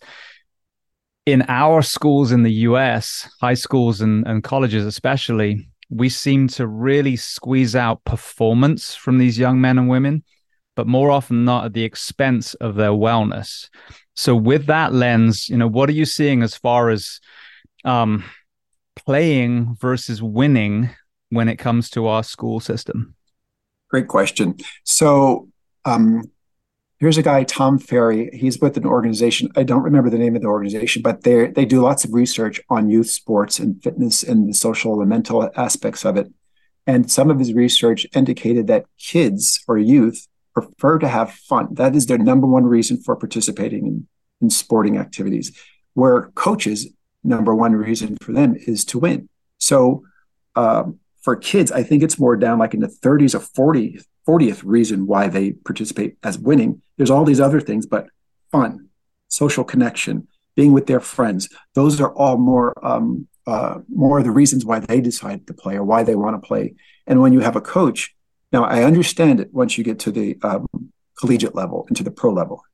in 1.25 1.47
our 1.49 1.81
schools 1.81 2.31
in 2.31 2.43
the 2.43 2.53
US, 2.53 3.27
high 3.41 3.55
schools 3.55 4.03
and, 4.03 4.27
and 4.27 4.45
colleges 4.45 4.85
especially, 4.85 5.67
we 5.89 6.11
seem 6.11 6.47
to 6.49 6.67
really 6.67 7.17
squeeze 7.17 7.75
out 7.75 8.05
performance 8.05 8.95
from 8.95 9.17
these 9.17 9.39
young 9.39 9.63
men 9.63 9.79
and 9.79 9.89
women, 9.89 10.25
but 10.75 10.87
more 10.87 11.11
often 11.11 11.47
not 11.47 11.65
at 11.65 11.73
the 11.73 11.85
expense 11.85 12.53
of 12.55 12.75
their 12.75 12.91
wellness. 12.91 13.71
So, 14.15 14.37
with 14.37 14.67
that 14.67 14.93
lens, 14.93 15.49
you 15.49 15.57
know, 15.57 15.69
what 15.69 15.89
are 15.89 15.95
you 15.95 16.05
seeing 16.05 16.43
as 16.43 16.55
far 16.55 16.91
as 16.91 17.21
um, 17.85 18.25
playing 19.07 19.77
versus 19.81 20.23
winning 20.23 20.91
when 21.31 21.49
it 21.49 21.57
comes 21.57 21.89
to 21.91 22.07
our 22.07 22.23
school 22.23 22.61
system? 22.61 23.15
Great 23.89 24.09
question. 24.09 24.57
So, 24.85 25.49
um, 25.85 26.25
here's 26.99 27.19
a 27.19 27.23
guy, 27.23 27.45
Tom 27.45 27.79
Farrey. 27.79 28.35
He's 28.35 28.61
with 28.61 28.77
an 28.77 28.85
organization. 28.85 29.49
I 29.57 29.63
don't 29.63 29.83
remember 29.83 30.11
the 30.11 30.19
name 30.19 30.35
of 30.35 30.43
the 30.43 30.49
organization, 30.49 31.03
but 31.03 31.23
they 31.23 31.49
they 31.49 31.65
do 31.65 31.81
lots 31.81 32.05
of 32.05 32.13
research 32.13 32.61
on 32.69 32.91
youth 32.91 33.09
sports 33.09 33.59
and 33.59 33.81
fitness 33.83 34.23
and 34.23 34.49
the 34.49 34.55
social 34.55 35.01
and 35.01 35.09
mental 35.09 35.49
aspects 35.57 36.05
of 36.05 36.17
it. 36.17 36.33
And 36.87 37.11
some 37.11 37.31
of 37.31 37.39
his 37.39 37.53
research 37.53 38.07
indicated 38.15 38.67
that 38.69 38.87
kids 38.99 39.63
or 39.67 39.77
youth 39.79 40.27
prefer 40.55 40.99
to 40.99 41.09
have 41.09 41.33
fun. 41.33 41.69
That 41.73 41.95
is 41.95 42.07
their 42.07 42.19
number 42.19 42.47
one 42.47 42.65
reason 42.65 43.03
for 43.03 43.17
participating 43.17 43.87
in, 43.87 44.09
in 44.41 44.51
sporting 44.51 44.97
activities. 44.97 45.57
Where 45.95 46.31
coaches, 46.35 46.89
number 47.27 47.55
one 47.55 47.73
reason 47.73 48.17
for 48.21 48.33
them 48.33 48.57
is 48.67 48.85
to 48.87 48.99
win. 48.99 49.29
So 49.59 50.05
um, 50.55 50.99
for 51.21 51.37
kids, 51.37 51.73
I 51.73 51.83
think 51.83 52.03
it's 52.03 52.19
more 52.19 52.37
down 52.37 52.59
like 52.59 52.75
in 52.75 52.81
the 52.81 52.89
30s 52.89 53.35
or 53.35 53.73
40s 53.75 54.05
40th 54.27 54.63
reason 54.65 55.07
why 55.07 55.29
they 55.29 55.53
participate 55.53 56.17
as 56.23 56.39
winning. 56.39 56.83
There's 56.97 57.11
all 57.11 57.25
these 57.25 57.41
other 57.41 57.61
things, 57.61 57.87
but 57.87 58.09
fun, 58.51 58.89
social 59.29 59.65
connection, 59.65 60.27
being 60.55 60.73
with 60.73 60.87
their 60.87 61.01
friends. 61.01 61.49
Those 61.75 62.01
are 62.01 62.13
all 62.15 62.37
more 62.37 62.73
um, 62.85 63.29
uh, 63.47 63.79
more 63.89 64.19
of 64.19 64.25
the 64.25 64.31
reasons 64.33 64.65
why 64.65 64.81
they 64.81 65.01
decide 65.01 65.47
to 65.47 65.55
play 65.55 65.77
or 65.77 65.85
why 65.85 66.03
they 66.03 66.17
want 66.17 66.41
to 66.41 66.47
play. 66.47 66.75
And 67.07 67.21
when 67.21 67.33
you 67.33 67.41
have 67.41 67.55
a 67.55 67.61
coach, 67.61 68.13
now 68.53 68.65
I 68.65 68.83
understand 68.83 69.39
it 69.39 69.55
once 69.55 69.79
you 69.79 69.85
get 69.85 70.01
to 70.01 70.11
the 70.11 70.37
um, 70.43 70.67
collegiate 71.17 71.55
level 71.55 71.85
and 71.87 71.97
to 71.97 72.03
the 72.03 72.11
pro 72.11 72.33
level. 72.33 72.65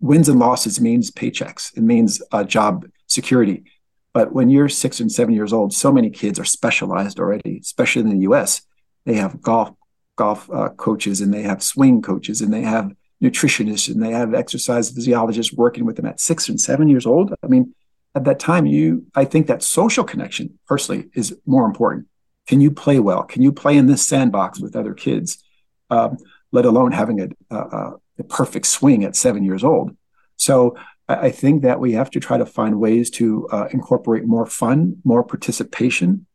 Wins 0.00 0.28
and 0.28 0.38
losses 0.38 0.78
means 0.78 1.10
paychecks. 1.10 1.74
It 1.74 1.82
means 1.82 2.20
uh, 2.32 2.44
job 2.44 2.86
security. 3.06 3.64
But 4.12 4.32
when 4.32 4.50
you're 4.50 4.68
six 4.68 5.00
and 5.00 5.10
seven 5.10 5.34
years 5.34 5.52
old, 5.52 5.72
so 5.72 5.92
many 5.92 6.10
kids 6.10 6.38
are 6.38 6.44
specialized 6.44 7.20
already, 7.20 7.58
especially 7.62 8.02
in 8.02 8.10
the 8.10 8.18
U.S 8.18 8.62
they 9.04 9.14
have 9.14 9.40
golf 9.40 9.72
golf 10.16 10.50
uh, 10.50 10.68
coaches 10.70 11.20
and 11.20 11.32
they 11.32 11.42
have 11.42 11.62
swing 11.62 12.02
coaches 12.02 12.40
and 12.40 12.52
they 12.52 12.62
have 12.62 12.92
nutritionists 13.22 13.90
and 13.90 14.02
they 14.02 14.10
have 14.10 14.34
exercise 14.34 14.90
physiologists 14.90 15.52
working 15.52 15.84
with 15.84 15.96
them 15.96 16.06
at 16.06 16.20
six 16.20 16.48
and 16.48 16.60
seven 16.60 16.88
years 16.88 17.06
old. 17.06 17.34
I 17.42 17.46
mean, 17.46 17.74
at 18.14 18.24
that 18.24 18.38
time, 18.38 18.66
you 18.66 19.06
I 19.14 19.24
think 19.24 19.46
that 19.46 19.62
social 19.62 20.04
connection 20.04 20.58
personally 20.66 21.08
is 21.14 21.36
more 21.46 21.64
important. 21.64 22.06
Can 22.46 22.60
you 22.60 22.70
play 22.70 22.98
well? 22.98 23.22
Can 23.22 23.42
you 23.42 23.52
play 23.52 23.76
in 23.76 23.86
this 23.86 24.06
sandbox 24.06 24.60
with 24.60 24.76
other 24.76 24.94
kids? 24.94 25.42
Um, 25.88 26.18
let 26.52 26.64
alone 26.64 26.92
having 26.92 27.20
a, 27.20 27.28
a, 27.54 27.92
a, 28.18 28.24
perfect 28.28 28.66
swing 28.66 29.04
at 29.04 29.16
seven 29.16 29.44
years 29.44 29.64
old. 29.64 29.96
So 30.36 30.76
I 31.18 31.30
think 31.30 31.62
that 31.62 31.80
we 31.80 31.92
have 31.92 32.10
to 32.10 32.20
try 32.20 32.38
to 32.38 32.46
find 32.46 32.78
ways 32.78 33.10
to 33.10 33.48
uh, 33.48 33.68
incorporate 33.72 34.24
more 34.24 34.46
fun, 34.46 34.96
more 35.04 35.24
participation, 35.24 36.26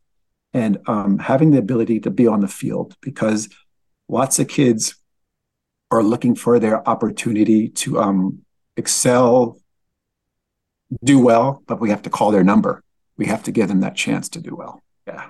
and 0.52 0.78
um, 0.86 1.18
having 1.18 1.50
the 1.50 1.58
ability 1.58 2.00
to 2.00 2.10
be 2.10 2.26
on 2.26 2.40
the 2.40 2.48
field 2.48 2.96
because 3.00 3.48
lots 4.08 4.38
of 4.38 4.48
kids 4.48 4.96
are 5.90 6.02
looking 6.02 6.34
for 6.34 6.58
their 6.58 6.86
opportunity 6.88 7.68
to 7.68 8.00
um, 8.00 8.40
excel, 8.76 9.58
do 11.04 11.18
well, 11.18 11.62
but 11.66 11.80
we 11.80 11.90
have 11.90 12.02
to 12.02 12.10
call 12.10 12.30
their 12.30 12.44
number. 12.44 12.82
We 13.16 13.26
have 13.26 13.42
to 13.44 13.52
give 13.52 13.68
them 13.68 13.80
that 13.80 13.96
chance 13.96 14.28
to 14.30 14.40
do 14.40 14.54
well. 14.54 14.82
Yeah. 15.06 15.26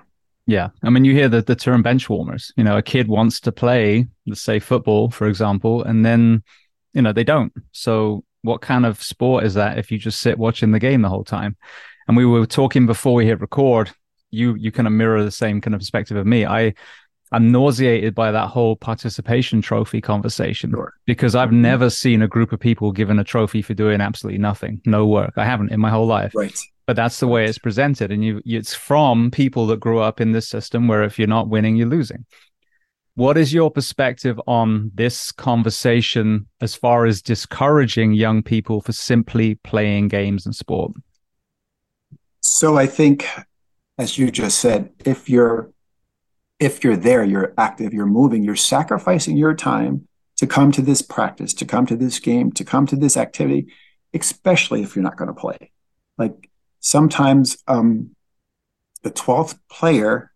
Yeah. 0.47 0.69
I 0.83 0.91
mean, 0.91 1.05
you 1.05 1.13
hear 1.13 1.29
the, 1.29 1.43
the 1.43 1.57
term 1.57 1.83
bench 1.83 2.09
warmers. 2.09 2.53
You 2.57 2.65
know, 2.65 2.77
a 2.77 2.83
kid 2.83 3.09
wants 3.09 3.41
to 3.41 3.53
play, 3.53 4.07
let's 4.27 4.43
say 4.43 4.59
football, 4.59 5.11
for 5.11 5.27
example, 5.27 5.83
and 5.83 6.05
then, 6.05 6.43
you 6.95 7.03
know, 7.03 7.13
they 7.13 7.25
don't. 7.25 7.53
So, 7.73 8.25
what 8.47 8.63
kind 8.63 8.87
of 8.87 9.03
sport 9.03 9.45
is 9.45 9.55
that 9.55 9.79
if 9.79 9.91
you 9.91 9.99
just 9.99 10.21
sit 10.21 10.39
watching 10.39 10.73
the 10.73 10.79
game 10.79 11.03
the 11.03 11.09
whole 11.09 11.25
time? 11.25 11.57
And 12.09 12.17
we 12.17 12.25
were 12.25 12.47
talking 12.47 12.87
before 12.87 13.15
we 13.15 13.27
hit 13.27 13.41
record. 13.41 13.91
You 14.31 14.55
you 14.55 14.73
kind 14.73 14.87
of 14.87 14.93
mirror 14.93 15.23
the 15.25 15.31
same 15.31 15.61
kind 15.61 15.75
of 15.75 15.81
perspective 15.81 16.17
of 16.17 16.27
me. 16.27 16.47
I 16.47 16.75
I'm 17.33 17.51
nauseated 17.51 18.15
by 18.15 18.31
that 18.31 18.49
whole 18.49 18.77
participation 18.77 19.61
trophy 19.61 20.01
conversation 20.01 20.71
sure. 20.71 20.95
because 21.07 21.35
I've 21.35 21.49
mm-hmm. 21.49 21.63
never 21.63 21.91
seen 21.91 22.23
a 22.23 22.29
group 22.29 22.53
of 22.53 22.61
people 22.61 22.93
given 22.93 23.19
a 23.19 23.25
trophy 23.25 23.63
for 23.63 23.75
doing 23.75 24.01
absolutely 24.01 24.39
nothing, 24.39 24.81
no 24.87 25.07
work. 25.07 25.33
I 25.37 25.45
haven't 25.45 25.73
in 25.73 25.81
my 25.81 25.91
whole 25.91 26.07
life. 26.07 26.33
Right. 26.35 26.59
But 26.87 26.95
that's 26.95 27.19
the 27.19 27.27
way 27.27 27.47
it's 27.47 27.59
presented, 27.59 28.13
and 28.13 28.25
you, 28.25 28.41
it's 28.47 28.73
from 28.73 29.33
people 29.33 29.67
that 29.67 29.81
grew 29.81 29.99
up 29.99 30.21
in 30.21 30.31
this 30.31 30.49
system 30.49 30.87
where 30.87 31.03
if 31.03 31.19
you're 31.19 31.27
not 31.27 31.49
winning, 31.49 31.75
you're 31.75 31.89
losing. 31.89 32.25
What 33.17 33.39
is 33.39 33.55
your 33.55 33.71
perspective 33.71 34.39
on 34.47 34.91
this 34.95 35.33
conversation 35.33 36.49
as 36.61 36.75
far 36.75 37.07
as 37.07 37.23
discouraging 37.23 38.13
young 38.13 38.43
people 38.43 38.83
for 38.83 38.93
simply 38.93 39.55
playing 39.55 40.09
games 40.09 40.45
and 40.45 40.55
sport? 40.55 40.93
So 42.43 42.77
I 42.77 42.87
think, 42.87 43.27
as 43.97 44.19
you 44.19 44.31
just 44.31 44.59
said, 44.59 44.91
if 45.07 45.31
you're 45.31 45.73
if 46.61 46.85
you're 46.85 46.97
there, 46.97 47.25
you're 47.25 47.55
active, 47.57 47.95
you're 47.95 48.05
moving, 48.05 48.45
you're 48.45 48.55
sacrificing 48.55 49.39
your 49.39 49.55
time 49.55 50.07
to 50.37 50.47
come 50.47 50.71
to 50.73 50.83
this 50.83 51.01
practice, 51.01 51.55
to 51.55 51.65
come 51.65 51.87
to 51.87 51.97
this 51.97 52.19
game, 52.19 52.53
to 52.53 52.65
come 52.65 52.87
to 52.87 52.97
this 52.97 53.17
activity, 53.17 53.69
especially 54.13 54.83
if 54.83 54.95
you're 54.95 55.03
not 55.03 55.17
going 55.17 55.29
to 55.29 55.35
play. 55.35 55.71
Like 56.19 56.51
sometimes 56.81 57.57
um, 57.67 58.15
the 59.03 59.11
12th 59.11 59.59
player 59.71 60.33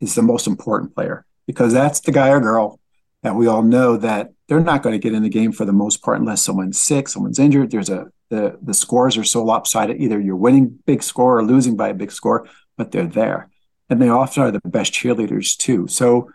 is 0.00 0.14
the 0.14 0.22
most 0.22 0.46
important 0.46 0.94
player 0.94 1.26
because 1.46 1.72
that's 1.72 2.00
the 2.00 2.12
guy 2.12 2.30
or 2.30 2.40
girl 2.40 2.80
that 3.22 3.34
we 3.34 3.46
all 3.46 3.62
know 3.62 3.96
that 3.96 4.32
they're 4.48 4.60
not 4.60 4.82
going 4.82 4.92
to 4.92 4.98
get 4.98 5.14
in 5.14 5.22
the 5.22 5.28
game 5.28 5.52
for 5.52 5.64
the 5.64 5.72
most 5.72 6.02
part 6.02 6.20
unless 6.20 6.42
someone's 6.42 6.80
sick, 6.80 7.08
someone's 7.08 7.38
injured. 7.38 7.70
There's 7.70 7.90
a 7.90 8.06
the 8.30 8.58
the 8.62 8.74
scores 8.74 9.16
are 9.16 9.24
so 9.24 9.44
lopsided. 9.44 10.00
Either 10.00 10.20
you're 10.20 10.36
winning 10.36 10.78
big 10.86 11.02
score 11.02 11.38
or 11.38 11.44
losing 11.44 11.76
by 11.76 11.88
a 11.88 11.94
big 11.94 12.12
score, 12.12 12.46
but 12.76 12.92
they're 12.92 13.06
there 13.06 13.50
and 13.88 14.00
they 14.00 14.08
often 14.08 14.42
are 14.42 14.50
the 14.50 14.60
best 14.64 14.92
cheerleaders 14.92 15.56
too. 15.56 15.86
So 15.88 16.30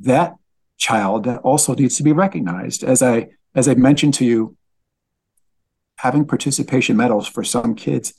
that 0.00 0.34
child 0.76 1.26
also 1.26 1.74
needs 1.74 1.96
to 1.96 2.02
be 2.02 2.12
recognized. 2.12 2.84
As 2.84 3.02
I 3.02 3.28
as 3.54 3.68
I 3.68 3.74
mentioned 3.74 4.14
to 4.14 4.24
you, 4.24 4.56
having 5.96 6.26
participation 6.26 6.96
medals 6.96 7.26
for 7.26 7.44
some 7.44 7.74
kids, 7.74 8.14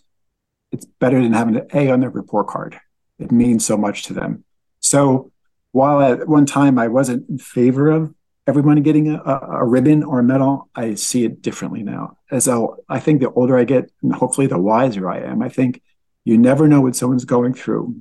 it's 0.71 0.85
better 0.85 1.21
than 1.21 1.33
having 1.33 1.57
an 1.57 1.67
A 1.73 1.91
on 1.91 1.99
their 1.99 2.09
report 2.09 2.47
card. 2.47 2.79
It 3.19 3.31
means 3.31 3.65
so 3.65 3.77
much 3.77 4.03
to 4.03 4.13
them. 4.13 4.43
So 4.79 5.31
while 5.75 6.01
at 6.01 6.25
one 6.25 6.45
time 6.45 6.79
I 6.79 6.87
wasn't 6.87 7.27
in 7.27 7.37
favor 7.37 7.91
of 7.91 8.15
everyone 8.47 8.81
getting 8.81 9.13
a, 9.13 9.21
a, 9.21 9.65
ribbon 9.65 10.03
or 10.05 10.19
a 10.19 10.23
medal, 10.23 10.69
I 10.73 10.95
see 10.95 11.25
it 11.25 11.41
differently 11.41 11.83
now. 11.83 12.17
As 12.31 12.47
I, 12.47 12.63
I 12.87 13.01
think 13.01 13.19
the 13.19 13.29
older 13.31 13.57
I 13.57 13.65
get, 13.65 13.91
and 14.01 14.13
hopefully 14.13 14.47
the 14.47 14.57
wiser 14.57 15.11
I 15.11 15.19
am, 15.19 15.41
I 15.41 15.49
think 15.49 15.81
you 16.23 16.37
never 16.37 16.69
know 16.69 16.79
what 16.79 16.95
someone's 16.95 17.25
going 17.25 17.55
through 17.55 17.93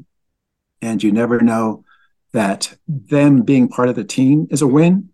and 0.83 1.03
you 1.03 1.11
never 1.11 1.41
know 1.41 1.85
that 2.31 2.77
them 2.87 3.43
being 3.43 3.67
part 3.67 3.89
of 3.89 3.97
the 3.97 4.05
team 4.05 4.47
is 4.53 4.63
a 4.63 4.69
win. 4.69 5.09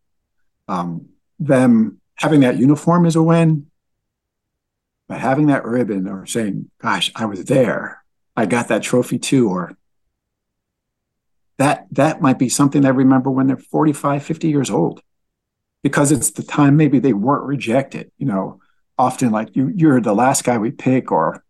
Um, 0.68 1.06
them 1.38 1.98
having 2.16 2.40
that 2.40 2.58
uniform 2.58 3.06
is 3.06 3.16
a 3.16 3.22
win. 3.22 3.70
But 5.08 5.20
having 5.20 5.46
that 5.46 5.64
ribbon 5.64 6.06
or 6.06 6.26
saying, 6.26 6.70
gosh, 6.78 7.10
I 7.16 7.24
was 7.24 7.42
there, 7.46 8.04
I 8.36 8.44
got 8.44 8.68
that 8.68 8.82
trophy 8.82 9.18
too, 9.18 9.48
or 9.48 9.78
that 11.60 11.86
that 11.90 12.22
might 12.22 12.38
be 12.38 12.48
something 12.48 12.80
they 12.80 12.90
remember 12.90 13.30
when 13.30 13.46
they're 13.46 13.58
45, 13.58 14.22
50 14.22 14.48
years 14.48 14.70
old. 14.70 15.02
Because 15.82 16.10
it's 16.10 16.30
the 16.30 16.42
time 16.42 16.76
maybe 16.76 16.98
they 16.98 17.12
weren't 17.12 17.44
rejected, 17.44 18.10
you 18.16 18.24
know, 18.24 18.60
often 18.96 19.30
like 19.30 19.54
you 19.54 19.70
you're 19.74 20.00
the 20.00 20.14
last 20.14 20.42
guy 20.42 20.56
we 20.56 20.70
pick 20.70 21.12
or 21.12 21.44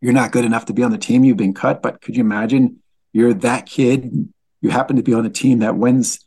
you're 0.00 0.14
not 0.14 0.32
good 0.32 0.46
enough 0.46 0.64
to 0.66 0.72
be 0.72 0.82
on 0.82 0.90
the 0.92 0.98
team, 0.98 1.24
you've 1.24 1.36
been 1.36 1.52
cut. 1.52 1.82
But 1.82 2.00
could 2.00 2.16
you 2.16 2.22
imagine 2.22 2.80
you're 3.12 3.34
that 3.34 3.66
kid. 3.66 4.28
You 4.62 4.70
happen 4.70 4.96
to 4.96 5.02
be 5.02 5.12
on 5.12 5.26
a 5.26 5.30
team 5.30 5.58
that 5.58 5.76
wins 5.76 6.24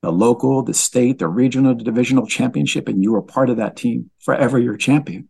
the 0.00 0.12
local, 0.12 0.62
the 0.62 0.74
state, 0.74 1.18
the 1.18 1.26
regional, 1.26 1.74
the 1.74 1.82
divisional 1.82 2.28
championship, 2.28 2.88
and 2.88 3.02
you 3.02 3.14
are 3.16 3.22
part 3.22 3.50
of 3.50 3.56
that 3.56 3.74
team 3.74 4.10
forever. 4.20 4.58
You're 4.58 4.76
champion. 4.76 5.28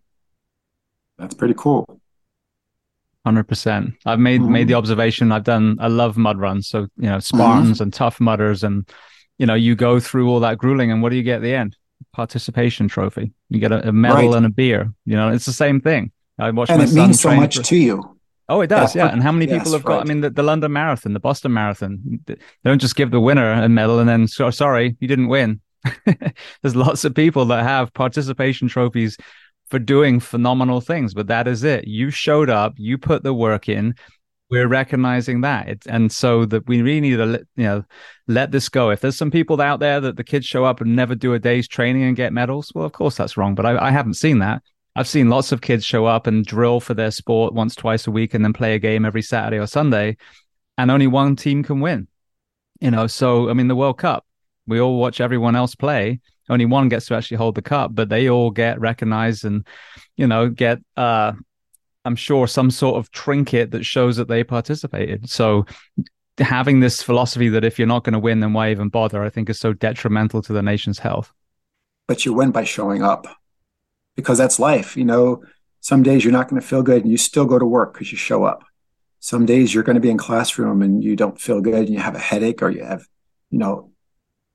That's 1.19 1.35
pretty 1.35 1.55
cool. 1.57 2.02
Hundred 3.25 3.45
percent. 3.45 3.95
I've 4.05 4.19
made 4.19 4.41
mm-hmm. 4.41 4.53
made 4.53 4.69
the 4.69 4.75
observation. 4.75 5.31
I've 5.31 5.45
done. 5.45 5.77
I 5.81 5.87
love 5.87 6.17
mud 6.17 6.39
runs. 6.39 6.69
So 6.69 6.89
you 6.97 7.09
know, 7.09 7.21
Spartans 7.21 7.77
mm-hmm. 7.77 7.85
and 7.85 7.93
Tough 7.95 8.21
Mudders, 8.21 8.65
and 8.65 8.89
you 9.39 9.47
know, 9.47 9.55
you 9.55 9.77
go 9.77 10.01
through 10.01 10.29
all 10.29 10.41
that 10.41 10.59
grueling, 10.59 10.91
and 10.91 11.03
what 11.03 11.11
do 11.11 11.17
you 11.17 11.23
get 11.23 11.37
at 11.37 11.43
the 11.43 11.55
end? 11.55 11.77
Participation 12.13 12.89
trophy. 12.89 13.33
You 13.49 13.61
get 13.61 13.71
a, 13.71 13.89
a 13.89 13.93
medal 13.93 14.31
right. 14.31 14.37
and 14.37 14.47
a 14.47 14.49
beer. 14.49 14.93
You 15.05 15.15
know, 15.15 15.29
it's 15.29 15.47
the 15.47 15.53
same 15.53 15.81
thing. 15.81 16.11
I 16.39 16.51
watch 16.51 16.71
and 16.71 16.83
it 16.83 16.93
means 16.93 17.21
so 17.21 17.35
much 17.35 17.59
for, 17.59 17.63
to 17.63 17.77
you. 17.77 18.19
Oh, 18.49 18.61
it 18.61 18.67
does, 18.67 18.95
yeah. 18.95 19.07
yeah. 19.07 19.13
And 19.13 19.23
how 19.23 19.33
many 19.33 19.47
people 19.47 19.59
yes, 19.67 19.73
have 19.73 19.85
got? 19.85 19.95
Right. 19.95 20.01
I 20.01 20.05
mean, 20.05 20.21
the, 20.21 20.31
the, 20.31 20.43
London 20.43 20.73
Marathon, 20.73 21.13
the 21.13 21.21
Boston 21.21 21.53
Marathon, 21.53 22.21
they 22.27 22.37
don't 22.65 22.81
just 22.81 22.97
give 22.97 23.11
the 23.11 23.21
winner 23.21 23.53
a 23.53 23.69
medal 23.69 23.99
and 23.99 24.09
then, 24.09 24.27
so, 24.27 24.51
sorry, 24.51 24.97
you 25.01 25.09
didn't 25.09 25.29
win. 25.29 25.61
There's 26.63 26.77
lots 26.77 27.05
of 27.05 27.15
people 27.15 27.45
that 27.47 27.63
have 27.63 27.95
participation 27.95 28.69
trophies 28.69 29.17
for 29.73 29.79
doing 29.79 30.21
phenomenal 30.21 30.83
things, 30.83 31.15
but 31.15 31.29
that 31.29 31.49
is 31.49 31.65
it. 31.65 31.89
You 31.89 32.11
showed 32.11 32.51
up, 32.51 32.75
you 32.77 32.99
put 32.99 33.23
the 33.23 33.33
work 33.33 33.71
in. 33.71 33.95
We're 34.51 34.69
recognizing 34.69 35.41
that, 35.41 35.87
and 35.87 36.13
so 36.13 36.45
that 36.45 36.69
we 36.69 36.83
really 36.83 37.01
need 37.01 37.17
to, 37.17 37.47
you 37.57 37.65
know, 37.65 37.85
let 38.29 38.51
this 38.51 38.69
go. 38.69 38.91
If 38.91 39.01
there's 39.01 39.17
some 39.17 39.31
people 39.31 39.59
out 39.63 39.81
there 39.81 39.99
that 39.99 40.17
the 40.17 40.25
kids 40.25 40.45
show 40.45 40.67
up 40.67 40.83
and 40.83 40.95
never 40.95 41.15
do 41.15 41.33
a 41.33 41.39
day's 41.39 41.67
training 41.67 42.03
and 42.03 42.15
get 42.15 42.35
medals, 42.35 42.71
well, 42.75 42.85
of 42.85 42.93
course 42.93 43.17
that's 43.17 43.39
wrong. 43.39 43.55
But 43.55 43.65
I, 43.65 43.87
I 43.87 43.91
haven't 43.91 44.15
seen 44.15 44.41
that. 44.41 44.63
I've 44.95 45.09
seen 45.09 45.31
lots 45.31 45.53
of 45.53 45.63
kids 45.63 45.87
show 45.87 46.05
up 46.05 46.27
and 46.27 46.45
drill 46.45 46.81
for 46.81 46.93
their 46.93 47.11
sport 47.11 47.55
once, 47.55 47.75
twice 47.75 48.07
a 48.07 48.11
week, 48.11 48.35
and 48.35 48.45
then 48.45 48.53
play 48.53 48.75
a 48.75 48.79
game 48.79 49.07
every 49.07 49.23
Saturday 49.23 49.59
or 49.59 49.67
Sunday, 49.67 50.19
and 50.77 50.91
only 50.91 51.07
one 51.07 51.35
team 51.35 51.63
can 51.63 51.81
win. 51.81 52.09
You 52.79 52.91
know, 52.91 53.07
so 53.07 53.49
I 53.49 53.55
mean, 53.55 53.69
the 53.69 53.77
World 53.77 53.97
Cup, 53.97 54.27
we 54.67 54.81
all 54.81 54.99
watch 54.99 55.19
everyone 55.19 55.57
else 55.57 55.75
play. 55.75 56.21
Only 56.53 56.67
one 56.67 56.91
gets 56.91 57.07
to 57.07 57.15
actually 57.15 57.39
hold 57.39 57.55
the 57.55 57.63
cup, 57.63 57.95
but 57.95 58.11
they 58.11 58.29
all 58.29 58.51
get 58.51 58.79
recognized 58.79 59.47
and, 59.47 59.67
you 60.17 60.27
know, 60.27 60.51
get, 60.51 60.79
uh, 60.99 61.33
I'm 62.05 62.17
sure, 62.17 62.47
some 62.47 62.71
sort 62.71 62.97
of 62.97 63.11
trinket 63.11 63.71
that 63.71 63.87
shows 63.87 64.17
that 64.19 64.29
they 64.29 64.45
participated. 64.45 65.31
So 65.31 65.65
having 66.39 66.81
this 66.81 67.03
philosophy 67.03 67.49
that 67.49 67.65
if 67.65 67.79
you're 67.79 67.89
not 67.89 68.05
going 68.05 68.13
to 68.13 68.19
win, 68.19 68.41
then 68.41 68.53
why 68.53 68.71
even 68.71 68.91
bother, 68.91 69.25
I 69.25 69.31
think 69.31 69.49
is 69.49 69.59
so 69.59 69.73
detrimental 69.73 70.43
to 70.43 70.53
the 70.53 70.63
nation's 70.63 70.99
health. 70.99 71.33
But 72.07 72.27
you 72.27 72.35
win 72.35 72.51
by 72.51 72.65
showing 72.65 73.03
up 73.03 73.27
because 74.15 74.37
that's 74.37 74.59
life. 74.59 74.95
You 74.95 75.07
know, 75.07 75.43
some 75.81 76.03
days 76.03 76.25
you're 76.25 76.33
not 76.33 76.49
going 76.49 76.61
to 76.61 76.67
feel 76.67 76.83
good 76.83 77.03
and 77.03 77.11
you 77.11 77.17
still 77.17 77.47
go 77.47 77.59
to 77.59 77.65
work 77.65 77.95
because 77.95 78.13
you 78.13 78.19
show 78.19 78.45
up. 78.45 78.63
Some 79.21 79.47
days 79.47 79.73
you're 79.73 79.85
going 79.85 79.95
to 79.95 80.01
be 80.01 80.11
in 80.11 80.19
classroom 80.19 80.83
and 80.83 81.03
you 81.03 81.17
don't 81.17 81.41
feel 81.41 81.61
good 81.63 81.87
and 81.87 81.91
you 81.91 82.01
have 82.01 82.17
a 82.17 82.19
headache 82.19 82.61
or 82.61 82.71
you 82.71 82.85
have, 82.85 83.07
you 83.51 83.59
know, 83.59 83.92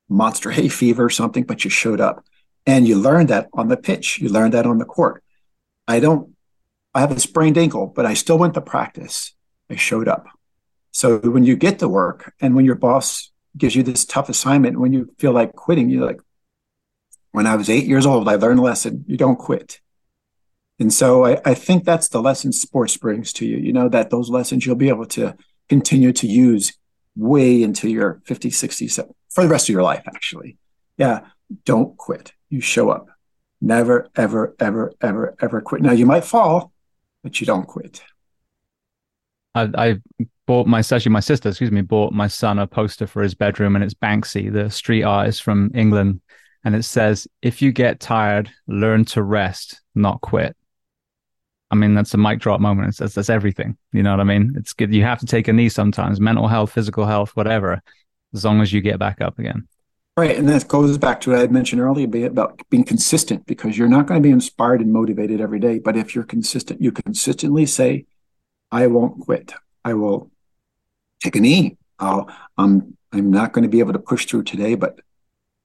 monster 0.08 0.50
hay 0.50 0.68
fever 0.68 1.04
or 1.04 1.10
something, 1.10 1.44
but 1.44 1.64
you 1.64 1.70
showed 1.70 2.00
up. 2.00 2.24
And 2.66 2.86
you 2.86 2.98
learned 2.98 3.28
that 3.28 3.48
on 3.52 3.68
the 3.68 3.76
pitch. 3.76 4.18
You 4.18 4.28
learned 4.28 4.54
that 4.54 4.66
on 4.66 4.78
the 4.78 4.84
court. 4.84 5.22
I 5.86 6.00
don't, 6.00 6.34
I 6.94 7.00
have 7.00 7.12
a 7.12 7.20
sprained 7.20 7.56
ankle, 7.56 7.86
but 7.86 8.06
I 8.06 8.14
still 8.14 8.38
went 8.38 8.54
to 8.54 8.60
practice. 8.60 9.34
I 9.70 9.76
showed 9.76 10.08
up. 10.08 10.26
So 10.92 11.18
when 11.18 11.44
you 11.44 11.56
get 11.56 11.78
to 11.78 11.88
work 11.88 12.34
and 12.40 12.54
when 12.54 12.64
your 12.64 12.74
boss 12.74 13.30
gives 13.56 13.74
you 13.74 13.82
this 13.82 14.04
tough 14.04 14.28
assignment, 14.28 14.80
when 14.80 14.92
you 14.92 15.14
feel 15.18 15.32
like 15.32 15.52
quitting, 15.54 15.90
you're 15.90 16.04
like, 16.04 16.20
when 17.32 17.46
I 17.46 17.56
was 17.56 17.70
eight 17.70 17.86
years 17.86 18.06
old, 18.06 18.28
I 18.28 18.34
learned 18.34 18.58
a 18.58 18.62
lesson. 18.62 19.04
You 19.06 19.16
don't 19.16 19.38
quit. 19.38 19.80
And 20.78 20.92
so 20.92 21.24
I, 21.24 21.40
I, 21.44 21.54
think 21.54 21.84
that's 21.84 22.08
the 22.08 22.22
lesson 22.22 22.52
sports 22.52 22.96
brings 22.96 23.32
to 23.34 23.46
you, 23.46 23.56
you 23.56 23.72
know, 23.72 23.88
that 23.88 24.10
those 24.10 24.30
lessons 24.30 24.64
you'll 24.64 24.76
be 24.76 24.88
able 24.88 25.06
to 25.06 25.36
continue 25.68 26.12
to 26.12 26.26
use 26.26 26.72
way 27.16 27.62
into 27.62 27.88
your 27.88 28.22
50s, 28.26 28.52
60s, 28.52 29.12
for 29.38 29.44
the 29.44 29.50
rest 29.50 29.68
of 29.68 29.72
your 29.72 29.84
life, 29.84 30.02
actually. 30.08 30.56
Yeah, 30.96 31.20
don't 31.64 31.96
quit. 31.96 32.32
You 32.50 32.60
show 32.60 32.90
up. 32.90 33.06
Never, 33.60 34.08
ever, 34.16 34.56
ever, 34.58 34.92
ever, 35.00 35.36
ever 35.40 35.60
quit. 35.60 35.80
Now 35.80 35.92
you 35.92 36.06
might 36.06 36.24
fall, 36.24 36.72
but 37.22 37.40
you 37.40 37.46
don't 37.46 37.66
quit. 37.66 38.02
I, 39.54 39.68
I 39.76 39.96
bought 40.48 40.66
my 40.66 40.80
actually 40.80 41.12
my 41.12 41.20
sister, 41.20 41.50
excuse 41.50 41.70
me, 41.70 41.82
bought 41.82 42.12
my 42.12 42.26
son 42.26 42.58
a 42.58 42.66
poster 42.66 43.06
for 43.06 43.22
his 43.22 43.34
bedroom, 43.34 43.76
and 43.76 43.84
it's 43.84 43.94
Banksy, 43.94 44.52
the 44.52 44.70
street 44.70 45.04
artist 45.04 45.44
from 45.44 45.70
England, 45.72 46.20
and 46.64 46.74
it 46.74 46.82
says, 46.82 47.28
"If 47.40 47.62
you 47.62 47.70
get 47.70 48.00
tired, 48.00 48.50
learn 48.66 49.04
to 49.06 49.22
rest, 49.22 49.80
not 49.94 50.20
quit." 50.20 50.56
I 51.70 51.76
mean, 51.76 51.94
that's 51.94 52.14
a 52.14 52.18
mic 52.18 52.40
drop 52.40 52.60
moment. 52.60 52.96
That's, 52.96 53.14
that's 53.14 53.30
everything. 53.30 53.76
You 53.92 54.02
know 54.02 54.10
what 54.10 54.20
I 54.20 54.24
mean? 54.24 54.54
It's 54.56 54.72
good. 54.72 54.92
You 54.92 55.04
have 55.04 55.20
to 55.20 55.26
take 55.26 55.46
a 55.46 55.52
knee 55.52 55.68
sometimes, 55.68 56.18
mental 56.18 56.48
health, 56.48 56.72
physical 56.72 57.06
health, 57.06 57.36
whatever, 57.36 57.82
as 58.34 58.44
long 58.44 58.60
as 58.60 58.72
you 58.72 58.80
get 58.80 58.98
back 58.98 59.20
up 59.20 59.38
again. 59.38 59.66
Right. 60.16 60.36
And 60.36 60.48
that 60.48 60.66
goes 60.66 60.98
back 60.98 61.20
to 61.20 61.30
what 61.30 61.38
I 61.38 61.42
had 61.42 61.52
mentioned 61.52 61.80
earlier 61.80 62.26
about 62.26 62.60
being 62.70 62.82
consistent 62.82 63.46
because 63.46 63.78
you're 63.78 63.86
not 63.86 64.06
going 64.06 64.20
to 64.20 64.26
be 64.26 64.32
inspired 64.32 64.80
and 64.80 64.92
motivated 64.92 65.40
every 65.40 65.60
day. 65.60 65.78
But 65.78 65.96
if 65.96 66.12
you're 66.12 66.24
consistent, 66.24 66.82
you 66.82 66.90
consistently 66.90 67.66
say, 67.66 68.06
I 68.72 68.88
won't 68.88 69.20
quit. 69.20 69.52
I 69.84 69.94
will 69.94 70.32
take 71.22 71.36
a 71.36 71.40
knee. 71.40 71.76
I'll, 72.00 72.28
I'm, 72.56 72.96
I'm 73.12 73.30
not 73.30 73.52
going 73.52 73.62
to 73.62 73.68
be 73.68 73.78
able 73.78 73.92
to 73.92 74.00
push 74.00 74.26
through 74.26 74.42
today, 74.42 74.74
but 74.74 74.98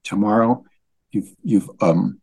tomorrow 0.04 0.64
you've, 1.10 1.34
you've, 1.42 1.68
um, 1.80 2.20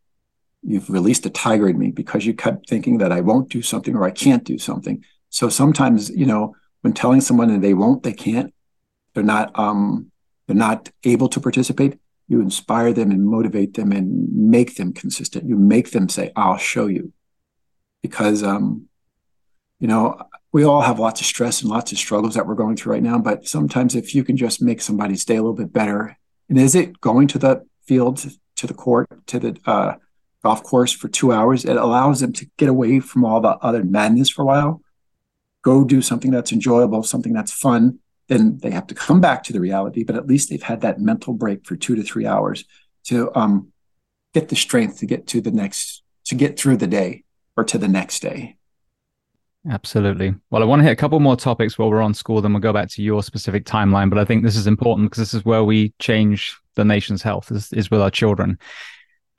you've 0.63 0.89
released 0.89 1.25
a 1.25 1.29
tiger 1.29 1.67
in 1.67 1.77
me 1.77 1.91
because 1.91 2.25
you 2.25 2.33
kept 2.33 2.69
thinking 2.69 2.99
that 2.99 3.11
I 3.11 3.19
won't 3.19 3.49
do 3.49 3.61
something 3.61 3.93
or 3.93 4.05
I 4.05 4.11
can't 4.11 4.45
do 4.45 4.57
something. 4.57 5.03
So 5.29 5.49
sometimes, 5.49 6.09
you 6.09 6.25
know, 6.25 6.55
when 6.79 6.93
telling 6.93 7.19
someone 7.19 7.49
that 7.49 7.61
they 7.61 7.73
won't, 7.73 8.03
they 8.03 8.13
can't, 8.13 8.53
they're 9.13 9.23
not, 9.23 9.51
um, 9.59 10.10
not 10.53 10.89
able 11.03 11.29
to 11.29 11.39
participate. 11.39 11.99
You 12.27 12.41
inspire 12.41 12.93
them 12.93 13.11
and 13.11 13.25
motivate 13.25 13.73
them 13.73 13.91
and 13.91 14.31
make 14.33 14.75
them 14.75 14.93
consistent. 14.93 15.47
You 15.47 15.57
make 15.57 15.91
them 15.91 16.09
say, 16.09 16.31
"I'll 16.35 16.57
show 16.57 16.87
you," 16.87 17.11
because, 18.01 18.43
um, 18.43 18.87
you 19.79 19.87
know, 19.87 20.17
we 20.51 20.63
all 20.63 20.81
have 20.81 20.99
lots 20.99 21.21
of 21.21 21.27
stress 21.27 21.61
and 21.61 21.69
lots 21.69 21.91
of 21.91 21.97
struggles 21.97 22.35
that 22.35 22.47
we're 22.47 22.55
going 22.55 22.75
through 22.75 22.93
right 22.93 23.03
now. 23.03 23.19
But 23.19 23.47
sometimes, 23.47 23.95
if 23.95 24.15
you 24.15 24.23
can 24.23 24.37
just 24.37 24.61
make 24.61 24.81
somebody's 24.81 25.25
day 25.25 25.35
a 25.35 25.41
little 25.41 25.55
bit 25.55 25.73
better, 25.73 26.17
and 26.49 26.57
is 26.57 26.75
it 26.75 27.01
going 27.01 27.27
to 27.29 27.39
the 27.39 27.65
field, 27.85 28.25
to 28.55 28.67
the 28.67 28.73
court, 28.73 29.07
to 29.27 29.39
the 29.39 29.57
uh, 29.65 29.95
golf 30.43 30.63
course 30.63 30.91
for 30.91 31.07
two 31.07 31.31
hours. 31.31 31.65
It 31.65 31.77
allows 31.77 32.19
them 32.19 32.33
to 32.33 32.47
get 32.57 32.69
away 32.69 32.99
from 32.99 33.23
all 33.25 33.41
the 33.41 33.57
other 33.57 33.83
madness 33.83 34.29
for 34.29 34.41
a 34.41 34.45
while, 34.45 34.81
go 35.61 35.83
do 35.83 36.01
something 36.01 36.31
that's 36.31 36.51
enjoyable, 36.51 37.03
something 37.03 37.33
that's 37.33 37.51
fun. 37.51 37.99
Then 38.31 38.59
they 38.59 38.71
have 38.71 38.87
to 38.87 38.95
come 38.95 39.19
back 39.19 39.43
to 39.43 39.51
the 39.51 39.59
reality, 39.59 40.05
but 40.05 40.15
at 40.15 40.25
least 40.25 40.49
they've 40.49 40.63
had 40.63 40.79
that 40.81 41.01
mental 41.01 41.33
break 41.33 41.65
for 41.65 41.75
two 41.75 41.95
to 41.95 42.01
three 42.01 42.25
hours 42.25 42.63
to 43.07 43.29
um, 43.37 43.73
get 44.33 44.47
the 44.47 44.55
strength 44.55 44.99
to 44.99 45.05
get 45.05 45.27
to 45.27 45.41
the 45.41 45.51
next, 45.51 46.01
to 46.27 46.35
get 46.35 46.57
through 46.57 46.77
the 46.77 46.87
day 46.87 47.25
or 47.57 47.65
to 47.65 47.77
the 47.77 47.89
next 47.89 48.21
day. 48.21 48.55
Absolutely. 49.69 50.33
Well, 50.49 50.63
I 50.63 50.65
want 50.65 50.79
to 50.79 50.85
hit 50.85 50.93
a 50.93 50.95
couple 50.95 51.19
more 51.19 51.35
topics 51.35 51.77
while 51.77 51.89
we're 51.89 52.01
on 52.01 52.13
school, 52.13 52.41
then 52.41 52.53
we'll 52.53 52.61
go 52.61 52.71
back 52.71 52.87
to 52.91 53.03
your 53.03 53.21
specific 53.21 53.65
timeline. 53.65 54.09
But 54.09 54.17
I 54.17 54.23
think 54.23 54.45
this 54.45 54.55
is 54.55 54.65
important 54.65 55.09
because 55.09 55.19
this 55.19 55.33
is 55.33 55.43
where 55.43 55.65
we 55.65 55.93
change 55.99 56.57
the 56.75 56.85
nation's 56.85 57.21
health 57.21 57.51
is, 57.51 57.73
is 57.73 57.91
with 57.91 57.99
our 57.99 58.09
children. 58.09 58.57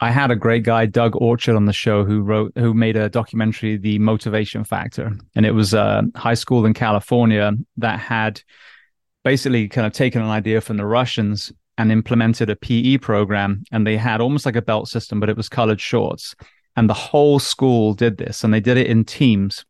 I 0.01 0.11
had 0.11 0.30
a 0.30 0.36
great 0.36 0.64
guy, 0.64 0.84
Doug 0.84 1.16
Orchard, 1.16 1.57
on 1.57 1.64
the 1.64 1.72
show 1.72 2.05
who 2.05 2.20
wrote, 2.20 2.53
who 2.59 2.74
made 2.74 2.99
a 2.99 3.09
documentary, 3.09 3.78
The 3.78 3.99
Motivation 4.01 4.64
Factor, 4.64 5.16
and 5.34 5.47
it 5.47 5.53
was 5.53 5.72
a 5.72 6.03
high 6.14 6.34
school 6.34 6.66
in 6.66 6.74
California 6.74 7.53
that 7.78 7.99
had 7.99 8.43
basically 9.25 9.68
kind 9.68 9.87
of 9.87 9.93
taken 9.93 10.23
an 10.23 10.29
idea 10.29 10.61
from 10.61 10.77
the 10.77 10.87
Russians 10.87 11.53
and 11.79 11.91
implemented 11.91 12.51
a 12.51 12.57
PE 12.57 12.99
program, 12.99 13.64
and 13.73 13.87
they 13.87 13.97
had 13.97 14.20
almost 14.20 14.47
like 14.47 14.57
a 14.57 14.62
belt 14.62 14.89
system, 14.89 15.20
but 15.20 15.31
it 15.31 15.37
was 15.37 15.49
colored 15.49 15.81
shorts, 15.81 16.35
and 16.77 16.89
the 16.89 16.95
whole 16.95 17.39
school 17.39 17.95
did 17.95 18.18
this, 18.18 18.45
and 18.45 18.53
they 18.53 18.61
did 18.61 18.77
it 18.77 18.87
in 18.87 19.05
teams. 19.05 19.64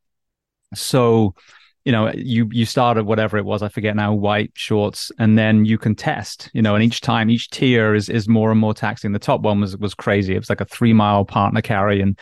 So 0.75 1.35
you 1.85 1.93
know 1.93 2.13
you 2.15 2.49
you 2.53 2.65
started 2.65 3.05
whatever 3.07 3.37
it 3.37 3.45
was 3.45 3.63
i 3.63 3.69
forget 3.69 3.97
now 3.97 4.13
white 4.13 4.53
shorts 4.55 5.11
and 5.19 5.37
then 5.37 5.65
you 5.65 5.77
can 5.77 5.95
test 5.95 6.49
you 6.55 6.63
know 6.63 6.75
and 6.77 6.85
each 6.85 7.01
time 7.01 7.29
each 7.29 7.51
tier 7.51 7.95
is 7.95 8.09
is 8.09 8.29
more 8.29 8.51
and 8.51 8.61
more 8.61 8.75
taxing. 8.75 9.13
The 9.13 9.19
top 9.19 9.41
one 9.41 9.61
was 9.61 9.77
was 9.77 9.95
crazy. 9.95 10.35
It 10.35 10.39
was 10.39 10.49
like 10.49 10.61
a 10.61 10.67
three 10.67 10.93
mile 10.93 11.25
partner 11.25 11.61
carry 11.61 12.01
and 12.01 12.19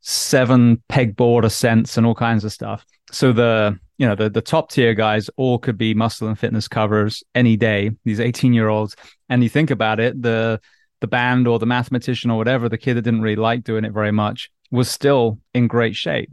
seven 0.00 0.82
pegboard 0.88 1.44
ascents 1.44 1.96
and 1.96 2.06
all 2.06 2.14
kinds 2.14 2.44
of 2.44 2.52
stuff. 2.52 2.84
So 3.10 3.32
the 3.32 3.78
you 4.00 4.06
know 4.06 4.14
the 4.14 4.30
the 4.30 4.40
top 4.40 4.70
tier 4.70 4.94
guys 4.94 5.28
all 5.36 5.58
could 5.58 5.76
be 5.76 5.92
muscle 5.92 6.26
and 6.26 6.38
fitness 6.38 6.66
covers 6.66 7.22
any 7.34 7.54
day 7.54 7.90
these 8.04 8.18
18 8.18 8.54
year 8.54 8.68
olds 8.68 8.96
and 9.28 9.42
you 9.42 9.48
think 9.50 9.70
about 9.70 10.00
it 10.00 10.20
the 10.20 10.58
the 11.02 11.06
band 11.06 11.46
or 11.46 11.58
the 11.58 11.66
mathematician 11.66 12.30
or 12.30 12.38
whatever 12.38 12.68
the 12.68 12.78
kid 12.78 12.94
that 12.94 13.02
didn't 13.02 13.20
really 13.20 13.36
like 13.36 13.62
doing 13.62 13.84
it 13.84 13.92
very 13.92 14.10
much 14.10 14.50
was 14.70 14.90
still 14.90 15.38
in 15.54 15.66
great 15.66 15.94
shape. 15.94 16.30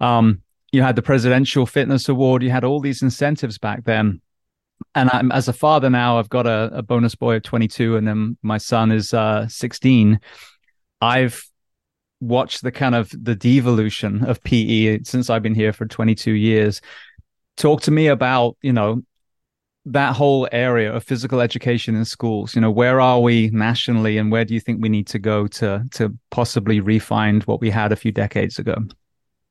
Um 0.00 0.42
you 0.72 0.82
had 0.82 0.96
the 0.96 1.02
presidential 1.02 1.64
fitness 1.64 2.08
award 2.08 2.42
you 2.42 2.50
had 2.50 2.64
all 2.64 2.80
these 2.80 3.02
incentives 3.02 3.56
back 3.56 3.84
then. 3.84 4.20
And 4.96 5.08
I'm, 5.12 5.30
as 5.30 5.46
a 5.46 5.52
father 5.52 5.88
now 5.88 6.18
i've 6.18 6.28
got 6.28 6.48
a, 6.48 6.70
a 6.72 6.82
bonus 6.82 7.14
boy 7.14 7.36
of 7.36 7.44
22 7.44 7.96
and 7.96 8.06
then 8.06 8.36
my 8.42 8.58
son 8.58 8.90
is 8.90 9.14
uh, 9.14 9.46
16 9.46 10.18
i've 11.00 11.48
watched 12.24 12.62
the 12.62 12.72
kind 12.72 12.94
of 12.94 13.10
the 13.10 13.34
devolution 13.34 14.24
of 14.24 14.42
pe 14.42 14.98
since 15.04 15.30
i've 15.30 15.42
been 15.42 15.54
here 15.54 15.72
for 15.72 15.86
22 15.86 16.32
years 16.32 16.80
talk 17.56 17.80
to 17.82 17.90
me 17.90 18.06
about 18.06 18.56
you 18.62 18.72
know 18.72 19.02
that 19.86 20.16
whole 20.16 20.48
area 20.50 20.92
of 20.94 21.04
physical 21.04 21.40
education 21.40 21.94
in 21.94 22.04
schools 22.04 22.54
you 22.54 22.60
know 22.60 22.70
where 22.70 23.00
are 23.00 23.20
we 23.20 23.50
nationally 23.50 24.16
and 24.18 24.32
where 24.32 24.44
do 24.44 24.54
you 24.54 24.60
think 24.60 24.82
we 24.82 24.88
need 24.88 25.06
to 25.06 25.18
go 25.18 25.46
to 25.46 25.84
to 25.90 26.16
possibly 26.30 26.80
refine 26.80 27.40
what 27.42 27.60
we 27.60 27.70
had 27.70 27.92
a 27.92 27.96
few 27.96 28.12
decades 28.12 28.58
ago 28.58 28.76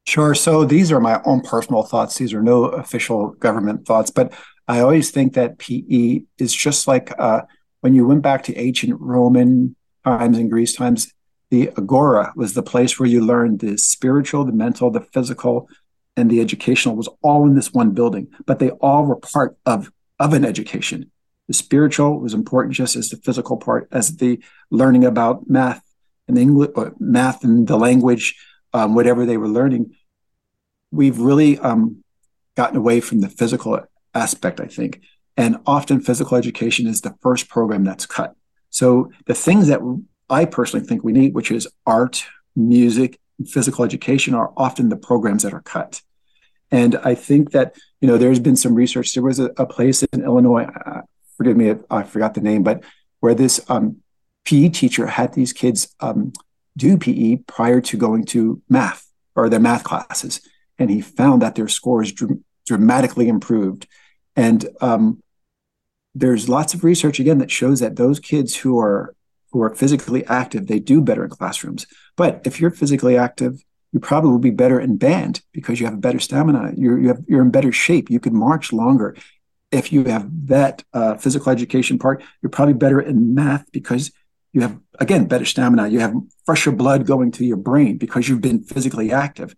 Sure. 0.05 0.36
So 0.36 0.65
these 0.65 0.91
are 0.91 0.99
my 0.99 1.21
own 1.24 1.41
personal 1.41 1.84
thoughts. 1.84 2.17
These 2.17 2.34
are 2.34 2.43
no 2.43 2.65
official 2.65 3.30
government 3.39 3.86
thoughts, 3.86 4.11
but 4.11 4.34
I 4.67 4.80
always 4.80 5.11
think 5.11 5.34
that 5.34 5.59
PE 5.59 6.24
is 6.38 6.53
just 6.53 6.88
like 6.88 7.13
uh, 7.17 7.41
when 7.82 7.95
you 7.95 8.07
went 8.07 8.21
back 8.21 8.43
to 8.43 8.57
ancient 8.57 8.99
Roman 8.99 9.76
times 10.05 10.38
and 10.38 10.49
Greece 10.49 10.76
times, 10.76 11.13
the 11.54 11.70
agora 11.78 12.34
was 12.36 12.56
the 12.56 12.64
place 12.64 12.99
where 12.99 13.08
you 13.08 13.24
learned 13.24 13.60
the 13.60 13.78
spiritual, 13.78 14.43
the 14.43 14.51
mental, 14.51 14.89
the 14.89 15.01
physical, 15.01 15.70
and 16.18 16.28
the 16.32 16.41
educational 16.41 16.95
was 16.95 17.08
all 17.22 17.45
in 17.45 17.54
this 17.54 17.72
one 17.72 17.91
building, 17.91 18.28
but 18.47 18.58
they 18.58 18.72
all 18.72 19.06
were 19.06 19.18
part 19.18 19.56
of, 19.64 19.91
of 20.18 20.34
an 20.34 20.45
education. 20.45 21.12
The 21.47 21.54
spiritual 21.54 22.20
was 22.20 22.34
important 22.34 22.74
just 22.74 22.95
as 22.95 23.10
the 23.10 23.18
physical 23.18 23.58
part, 23.58 23.88
as 23.91 24.18
the 24.18 24.41
learning 24.72 25.06
about 25.06 25.47
math 25.47 25.84
and 26.28 26.39
English, 26.39 26.72
math 26.97 27.43
and 27.43 27.68
the 27.68 27.78
language, 27.78 28.36
um, 28.74 28.95
whatever 28.95 29.24
they 29.24 29.38
were 29.38 29.47
learning, 29.47 29.95
we've 30.89 31.20
really 31.20 31.60
um, 31.60 32.04
gotten 32.56 32.78
away 32.78 32.99
from 32.99 33.20
the 33.20 33.30
physical 33.30 33.80
aspect, 34.16 34.60
I 34.60 34.66
think. 34.66 35.01
And 35.38 35.58
often 35.68 36.01
physical 36.01 36.36
education 36.36 36.88
is 36.88 37.01
the 37.01 37.16
first 37.22 37.47
program 37.47 37.84
that's 37.84 38.08
cut. 38.08 38.34
So 38.72 39.12
the 39.28 39.36
things 39.36 39.68
that 39.68 39.82
I 40.30 40.45
personally 40.45 40.86
think 40.86 41.03
we 41.03 41.11
need, 41.11 41.34
which 41.34 41.51
is 41.51 41.67
art, 41.86 42.26
music, 42.55 43.19
physical 43.45 43.84
education, 43.84 44.34
are 44.34 44.53
often 44.57 44.89
the 44.89 44.95
programs 44.95 45.43
that 45.43 45.53
are 45.53 45.61
cut. 45.61 46.01
And 46.71 46.95
I 47.03 47.15
think 47.15 47.51
that, 47.51 47.76
you 48.01 48.07
know, 48.07 48.17
there's 48.17 48.39
been 48.39 48.55
some 48.55 48.74
research. 48.74 49.13
There 49.13 49.24
was 49.24 49.39
a, 49.39 49.51
a 49.57 49.65
place 49.65 50.01
in 50.03 50.24
Illinois, 50.24 50.63
uh, 50.86 51.01
forgive 51.38 51.57
me 51.57 51.69
if 51.69 51.80
I 51.89 52.03
forgot 52.03 52.34
the 52.34 52.41
name, 52.41 52.63
but 52.63 52.84
where 53.19 53.36
this 53.36 53.61
um, 53.69 53.97
PE 54.45 54.69
teacher 54.69 55.07
had 55.07 55.34
these 55.34 55.53
kids 55.53 55.93
um, 55.99 56.34
do 56.76 56.97
PE 56.97 57.38
prior 57.47 57.82
to 57.82 57.97
going 57.97 58.26
to 58.26 58.61
math 58.69 59.07
or 59.36 59.49
their 59.49 59.59
math 59.59 59.84
classes. 59.84 60.41
And 60.80 60.89
he 60.89 61.01
found 61.01 61.41
that 61.41 61.55
their 61.55 61.67
scores 61.67 62.11
dr- 62.11 62.39
dramatically 62.65 63.28
improved. 63.28 63.88
And 64.36 64.67
um, 64.82 65.21
there's 66.15 66.49
lots 66.49 66.74
of 66.74 66.84
research 66.84 67.19
again 67.19 67.38
that 67.39 67.51
shows 67.51 67.80
that 67.80 67.95
those 67.95 68.19
kids 68.19 68.55
who 68.55 68.80
are 68.80 69.15
who 69.54 69.62
are 69.62 69.74
physically 69.74 70.26
active, 70.26 70.66
they 70.66 70.80
do 70.80 70.99
better 70.99 71.24
in 71.24 71.30
classrooms. 71.30 71.86
But 72.18 72.41
if 72.43 72.60
you're 72.60 72.72
physically 72.72 73.16
active, 73.16 73.64
you 73.91 73.99
probably 73.99 74.32
will 74.32 74.39
be 74.39 74.49
better 74.49 74.80
in 74.80 74.97
band 74.97 75.41
because 75.54 75.80
you 75.80 75.86
have 75.86 76.01
better 76.01 76.20
stamina. 76.20 76.74
You're 76.76 76.99
you 76.99 77.08
have, 77.10 77.24
you're 77.28 77.43
in 77.43 77.51
better 77.51 77.72
shape. 77.72 78.10
You 78.10 78.20
can 78.20 78.36
march 78.36 78.74
longer. 78.74 79.16
If 79.72 79.93
you 79.93 80.06
have 80.06 80.28
that 80.47 80.84
uh, 80.91 81.16
physical 81.16 81.51
education 81.51 81.99
part, 81.99 82.24
you're 82.41 82.49
probably 82.49 82.74
better 82.74 82.99
in 82.99 83.36
math 83.36 83.72
because 83.72 84.12
you 84.54 84.62
have 84.62 84.80
again 84.99 85.26
better 85.26 85.45
stamina 85.45 85.88
you 85.88 85.99
have 85.99 86.14
fresher 86.45 86.72
blood 86.72 87.08
going 87.08 87.32
to 87.32 87.43
your 87.43 87.58
brain 87.58 87.97
because 87.97 88.30
you've 88.30 88.39
been 88.39 88.64
physically 88.64 89.12
active 89.12 89.56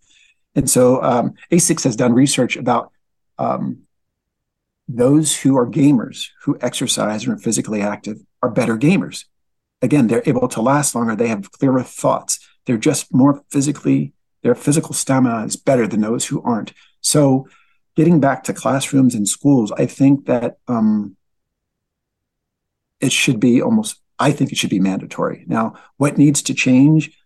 and 0.54 0.70
so 0.70 1.02
um, 1.02 1.34
asics 1.52 1.84
has 1.84 1.96
done 1.96 2.14
research 2.14 2.56
about 2.56 2.90
um, 3.38 3.82
those 4.88 5.36
who 5.36 5.56
are 5.58 5.66
gamers 5.66 6.28
who 6.44 6.56
exercise 6.62 7.24
and 7.24 7.34
are 7.34 7.38
physically 7.38 7.82
active 7.82 8.16
are 8.42 8.48
better 8.48 8.78
gamers 8.78 9.26
again 9.86 10.06
they're 10.06 10.22
able 10.32 10.48
to 10.48 10.60
last 10.60 10.94
longer 10.94 11.14
they 11.16 11.28
have 11.28 11.52
clearer 11.52 11.82
thoughts 11.82 12.32
they're 12.64 12.76
just 12.90 13.12
more 13.12 13.42
physically 13.50 14.12
their 14.42 14.54
physical 14.54 14.94
stamina 14.94 15.44
is 15.44 15.56
better 15.56 15.86
than 15.86 16.00
those 16.00 16.26
who 16.26 16.42
aren't 16.42 16.72
so 17.00 17.48
getting 17.96 18.20
back 18.20 18.44
to 18.44 18.52
classrooms 18.52 19.14
and 19.14 19.26
schools 19.28 19.72
i 19.72 19.86
think 19.86 20.26
that 20.26 20.58
um, 20.68 21.16
it 23.00 23.12
should 23.12 23.40
be 23.40 23.60
almost, 23.60 24.00
I 24.18 24.32
think 24.32 24.52
it 24.52 24.58
should 24.58 24.70
be 24.70 24.80
mandatory. 24.80 25.44
Now, 25.46 25.74
what 25.96 26.18
needs 26.18 26.42
to 26.42 26.54
change? 26.54 27.16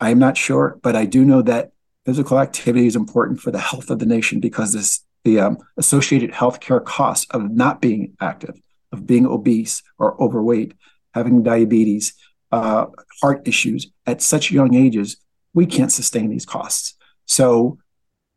I'm 0.00 0.18
not 0.18 0.36
sure, 0.36 0.78
but 0.82 0.96
I 0.96 1.04
do 1.04 1.24
know 1.24 1.42
that 1.42 1.72
physical 2.04 2.40
activity 2.40 2.86
is 2.86 2.96
important 2.96 3.40
for 3.40 3.50
the 3.50 3.60
health 3.60 3.90
of 3.90 3.98
the 3.98 4.06
nation 4.06 4.40
because 4.40 4.72
this 4.72 5.04
the 5.24 5.38
um, 5.38 5.58
associated 5.76 6.32
healthcare 6.32 6.84
costs 6.84 7.28
of 7.30 7.48
not 7.48 7.80
being 7.80 8.16
active, 8.20 8.60
of 8.90 9.06
being 9.06 9.24
obese 9.24 9.80
or 9.96 10.20
overweight, 10.20 10.74
having 11.14 11.42
diabetes, 11.42 12.14
uh, 12.50 12.86
heart 13.20 13.46
issues 13.46 13.90
at 14.06 14.22
such 14.22 14.50
young 14.50 14.74
ages, 14.74 15.16
we 15.54 15.66
can't 15.66 15.92
sustain 15.92 16.30
these 16.30 16.46
costs. 16.46 16.94
So 17.26 17.78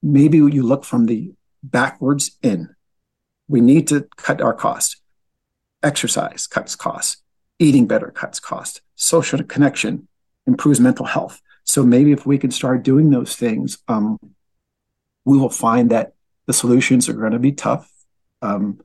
maybe 0.01 0.37
you 0.37 0.63
look 0.63 0.85
from 0.85 1.05
the 1.05 1.33
backwards 1.63 2.37
in. 2.41 2.75
We 3.47 3.61
need 3.61 3.87
to 3.89 4.07
cut 4.17 4.41
our 4.41 4.53
costs. 4.53 5.01
Exercise 5.83 6.47
cuts 6.47 6.75
costs. 6.75 7.21
Eating 7.59 7.87
better 7.87 8.11
cuts 8.11 8.39
costs. 8.39 8.81
Social 8.95 9.43
connection 9.43 10.07
improves 10.45 10.79
mental 10.79 11.05
health. 11.05 11.41
So 11.63 11.83
maybe 11.83 12.11
if 12.11 12.25
we 12.25 12.37
can 12.37 12.51
start 12.51 12.83
doing 12.83 13.09
those 13.09 13.35
things, 13.35 13.79
um, 13.87 14.19
we 15.25 15.37
will 15.37 15.49
find 15.49 15.89
that 15.91 16.13
the 16.45 16.53
solutions 16.53 17.09
are 17.09 17.13
going 17.13 17.31
to 17.31 17.39
be 17.39 17.51
tough, 17.51 17.91
um, 18.41 18.79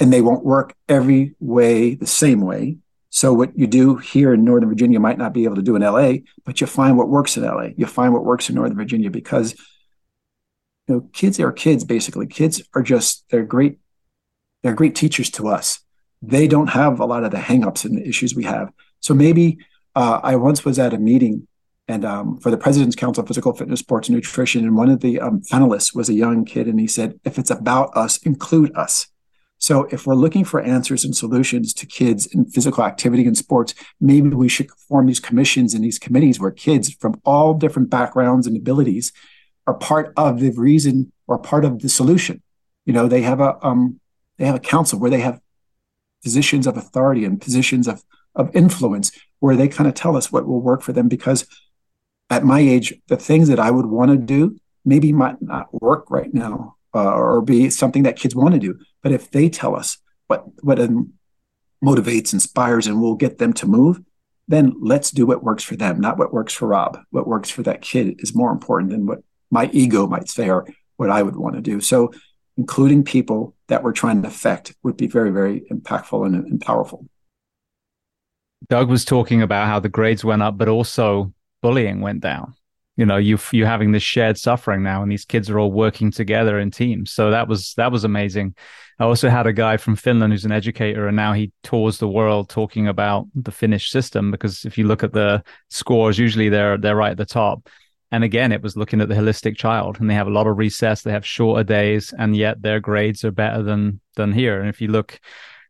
and 0.00 0.12
they 0.12 0.20
won't 0.20 0.44
work 0.44 0.74
every 0.88 1.34
way 1.40 1.94
the 1.94 2.06
same 2.06 2.40
way. 2.40 2.78
So 3.10 3.32
what 3.34 3.56
you 3.58 3.66
do 3.66 3.96
here 3.96 4.32
in 4.32 4.44
Northern 4.44 4.68
Virginia 4.68 4.98
might 4.98 5.18
not 5.18 5.34
be 5.34 5.44
able 5.44 5.56
to 5.56 5.62
do 5.62 5.76
in 5.76 5.82
LA, 5.82 6.14
but 6.44 6.60
you 6.60 6.66
find 6.66 6.96
what 6.96 7.10
works 7.10 7.36
in 7.36 7.44
LA. 7.44 7.68
You 7.76 7.86
find 7.86 8.12
what 8.12 8.24
works 8.24 8.48
in 8.48 8.54
Northern 8.54 8.76
Virginia 8.76 9.10
because 9.10 9.54
you 10.88 10.94
know 10.94 11.00
kids 11.12 11.38
are 11.38 11.52
kids 11.52 11.84
basically. 11.84 12.26
Kids 12.26 12.62
are 12.74 12.82
just 12.82 13.24
they're 13.30 13.44
great. 13.44 13.78
They're 14.62 14.74
great 14.74 14.94
teachers 14.94 15.30
to 15.32 15.48
us. 15.48 15.80
They 16.22 16.46
don't 16.46 16.68
have 16.68 17.00
a 17.00 17.04
lot 17.04 17.24
of 17.24 17.32
the 17.32 17.38
hangups 17.38 17.84
and 17.84 17.98
the 17.98 18.08
issues 18.08 18.34
we 18.34 18.44
have. 18.44 18.72
So 19.00 19.12
maybe 19.12 19.58
uh, 19.94 20.20
I 20.22 20.36
once 20.36 20.64
was 20.64 20.78
at 20.78 20.94
a 20.94 20.98
meeting 20.98 21.48
and 21.88 22.04
um, 22.04 22.38
for 22.38 22.50
the 22.50 22.56
President's 22.56 22.96
Council 22.96 23.22
of 23.22 23.28
Physical 23.28 23.52
Fitness, 23.52 23.80
Sports, 23.80 24.08
and 24.08 24.16
Nutrition. 24.16 24.64
And 24.64 24.76
one 24.76 24.88
of 24.88 25.00
the 25.00 25.20
um, 25.20 25.42
panelists 25.42 25.94
was 25.94 26.08
a 26.08 26.14
young 26.14 26.44
kid, 26.44 26.66
and 26.66 26.80
he 26.80 26.86
said, 26.86 27.18
"If 27.24 27.38
it's 27.38 27.50
about 27.50 27.94
us, 27.96 28.18
include 28.18 28.74
us." 28.74 29.08
So 29.62 29.84
if 29.92 30.08
we're 30.08 30.16
looking 30.16 30.44
for 30.44 30.60
answers 30.60 31.04
and 31.04 31.16
solutions 31.16 31.72
to 31.74 31.86
kids 31.86 32.26
in 32.26 32.46
physical 32.46 32.82
activity 32.82 33.24
and 33.26 33.38
sports, 33.38 33.74
maybe 34.00 34.30
we 34.30 34.48
should 34.48 34.68
form 34.72 35.06
these 35.06 35.20
commissions 35.20 35.72
and 35.72 35.84
these 35.84 36.00
committees 36.00 36.40
where 36.40 36.50
kids 36.50 36.92
from 36.92 37.20
all 37.24 37.54
different 37.54 37.88
backgrounds 37.88 38.48
and 38.48 38.56
abilities 38.56 39.12
are 39.68 39.74
part 39.74 40.12
of 40.16 40.40
the 40.40 40.50
reason 40.50 41.12
or 41.28 41.38
part 41.38 41.64
of 41.64 41.80
the 41.80 41.88
solution. 41.88 42.42
You 42.86 42.92
know, 42.92 43.06
they 43.06 43.22
have 43.22 43.38
a 43.40 43.64
um, 43.64 44.00
they 44.36 44.46
have 44.46 44.56
a 44.56 44.60
council 44.74 44.98
where 44.98 45.10
they 45.10 45.20
have 45.20 45.40
positions 46.24 46.66
of 46.66 46.76
authority 46.76 47.24
and 47.24 47.40
positions 47.40 47.86
of 47.86 48.02
of 48.34 48.50
influence 48.56 49.12
where 49.38 49.54
they 49.54 49.68
kind 49.68 49.86
of 49.86 49.94
tell 49.94 50.16
us 50.16 50.32
what 50.32 50.44
will 50.44 50.60
work 50.60 50.82
for 50.82 50.92
them 50.92 51.06
because 51.06 51.46
at 52.30 52.42
my 52.42 52.58
age, 52.58 52.94
the 53.06 53.16
things 53.16 53.46
that 53.46 53.60
I 53.60 53.70
would 53.70 53.86
want 53.86 54.10
to 54.10 54.16
do 54.16 54.58
maybe 54.84 55.12
might 55.12 55.40
not 55.40 55.68
work 55.80 56.10
right 56.10 56.34
now 56.34 56.74
uh, 56.96 57.12
or 57.12 57.40
be 57.42 57.70
something 57.70 58.02
that 58.02 58.16
kids 58.16 58.34
want 58.34 58.54
to 58.54 58.60
do. 58.60 58.76
But 59.02 59.12
if 59.12 59.30
they 59.30 59.48
tell 59.48 59.74
us 59.76 59.98
what 60.26 60.44
what 60.62 60.78
motivates, 61.84 62.32
inspires, 62.32 62.86
and 62.86 63.00
will 63.00 63.16
get 63.16 63.38
them 63.38 63.52
to 63.54 63.66
move, 63.66 64.00
then 64.48 64.74
let's 64.80 65.10
do 65.10 65.26
what 65.26 65.42
works 65.42 65.64
for 65.64 65.76
them, 65.76 66.00
not 66.00 66.18
what 66.18 66.32
works 66.32 66.52
for 66.52 66.68
Rob. 66.68 66.98
What 67.10 67.26
works 67.26 67.50
for 67.50 67.62
that 67.62 67.82
kid 67.82 68.20
is 68.20 68.34
more 68.34 68.52
important 68.52 68.90
than 68.90 69.06
what 69.06 69.20
my 69.50 69.68
ego 69.72 70.06
might 70.06 70.28
say 70.28 70.48
or 70.48 70.66
what 70.96 71.10
I 71.10 71.22
would 71.22 71.36
want 71.36 71.56
to 71.56 71.60
do. 71.60 71.80
So, 71.80 72.12
including 72.56 73.02
people 73.02 73.54
that 73.68 73.82
we're 73.82 73.92
trying 73.92 74.22
to 74.22 74.28
affect 74.28 74.74
would 74.82 74.96
be 74.96 75.06
very, 75.06 75.30
very 75.30 75.62
impactful 75.70 76.26
and, 76.26 76.34
and 76.34 76.60
powerful. 76.60 77.06
Doug 78.68 78.88
was 78.88 79.04
talking 79.04 79.42
about 79.42 79.66
how 79.66 79.80
the 79.80 79.88
grades 79.88 80.24
went 80.24 80.42
up, 80.42 80.56
but 80.56 80.68
also 80.68 81.32
bullying 81.62 82.00
went 82.00 82.20
down. 82.20 82.54
You 82.96 83.06
know, 83.06 83.16
you 83.16 83.38
you 83.52 83.64
having 83.64 83.92
this 83.92 84.02
shared 84.02 84.38
suffering 84.38 84.82
now, 84.82 85.02
and 85.02 85.10
these 85.10 85.24
kids 85.24 85.48
are 85.48 85.58
all 85.58 85.72
working 85.72 86.10
together 86.10 86.58
in 86.58 86.70
teams. 86.70 87.10
So 87.10 87.30
that 87.30 87.48
was 87.48 87.74
that 87.74 87.90
was 87.90 88.04
amazing. 88.04 88.54
I 88.98 89.04
also 89.04 89.28
had 89.28 89.46
a 89.46 89.52
guy 89.52 89.76
from 89.76 89.96
Finland 89.96 90.32
who's 90.32 90.44
an 90.44 90.52
educator, 90.52 91.06
and 91.06 91.16
now 91.16 91.32
he 91.32 91.52
tours 91.62 91.98
the 91.98 92.08
world 92.08 92.48
talking 92.48 92.88
about 92.88 93.26
the 93.34 93.50
Finnish 93.50 93.90
system. 93.90 94.30
Because 94.30 94.64
if 94.64 94.78
you 94.78 94.86
look 94.86 95.02
at 95.02 95.12
the 95.12 95.42
scores, 95.70 96.18
usually 96.18 96.48
they're 96.48 96.78
they're 96.78 96.96
right 96.96 97.12
at 97.12 97.16
the 97.16 97.24
top. 97.24 97.68
And 98.10 98.24
again, 98.24 98.52
it 98.52 98.62
was 98.62 98.76
looking 98.76 99.00
at 99.00 99.08
the 99.08 99.14
holistic 99.14 99.56
child, 99.56 99.98
and 99.98 100.08
they 100.08 100.14
have 100.14 100.26
a 100.26 100.30
lot 100.30 100.46
of 100.46 100.58
recess. 100.58 101.02
They 101.02 101.12
have 101.12 101.26
shorter 101.26 101.64
days, 101.64 102.12
and 102.16 102.36
yet 102.36 102.60
their 102.60 102.78
grades 102.78 103.24
are 103.24 103.30
better 103.30 103.62
than 103.62 104.00
than 104.16 104.32
here. 104.32 104.60
And 104.60 104.68
if 104.68 104.80
you 104.80 104.88
look, 104.88 105.18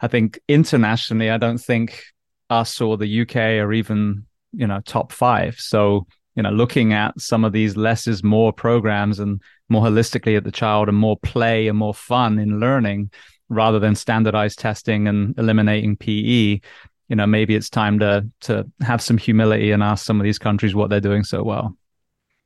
I 0.01 0.09
think 0.09 0.41
internationally, 0.49 1.31
I 1.31 1.39
don't 1.39 1.59
think 1.59 2.03
us 2.51 2.81
or 2.81 2.97
the 2.99 3.23
UK 3.23 3.37
or 3.37 3.73
even 3.73 4.27
you 4.53 4.67
know 4.67 4.81
top 4.81 5.13
five. 5.13 5.57
So 5.59 6.07
you 6.35 6.43
know 6.43 6.51
looking 6.51 6.93
at 6.93 7.21
some 7.21 7.45
of 7.45 7.53
these 7.53 7.77
less 7.77 8.07
is 8.07 8.23
more 8.23 8.53
programs 8.53 9.19
and 9.19 9.41
more 9.69 9.83
holistically 9.83 10.37
at 10.37 10.45
the 10.45 10.53
child 10.53 10.89
and 10.89 10.97
more 10.97 11.17
play 11.19 11.69
and 11.69 11.79
more 11.79 11.95
fun 11.95 12.39
in 12.39 12.61
learning 12.61 13.11
rather 13.49 13.79
than 13.79 13.95
standardized 13.95 14.59
testing 14.59 15.09
and 15.09 15.39
eliminating 15.39 15.97
PE. 15.97 16.61
You 17.09 17.17
know, 17.17 17.27
maybe 17.27 17.55
it's 17.55 17.69
time 17.69 17.99
to 17.99 18.27
to 18.43 18.71
have 18.81 19.03
some 19.03 19.19
humility 19.19 19.71
and 19.71 19.83
ask 19.83 20.05
some 20.05 20.21
of 20.21 20.25
these 20.25 20.39
countries 20.39 20.75
what 20.75 20.91
they're 20.91 21.01
doing 21.01 21.25
so 21.25 21.43
well. 21.43 21.77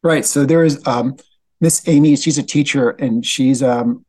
Right. 0.03 0.25
So 0.25 0.45
there 0.45 0.65
is 0.65 0.85
um, 0.87 1.17
Miss 1.61 1.87
Amy. 1.89 2.17
She's 2.17 2.39
a 2.39 2.43
teacher, 2.43 2.91
and 2.91 3.25
she's 3.25 3.63
um, 3.63 4.05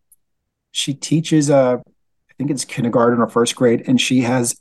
she 0.72 0.94
teaches. 0.94 1.50
Uh, 1.50 1.78
I 1.78 2.34
think 2.38 2.52
it's 2.52 2.66
kindergarten 2.66 3.20
or 3.20 3.28
first 3.28 3.56
grade, 3.56 3.84
and 3.88 4.00
she 4.00 4.22
has 4.22 4.60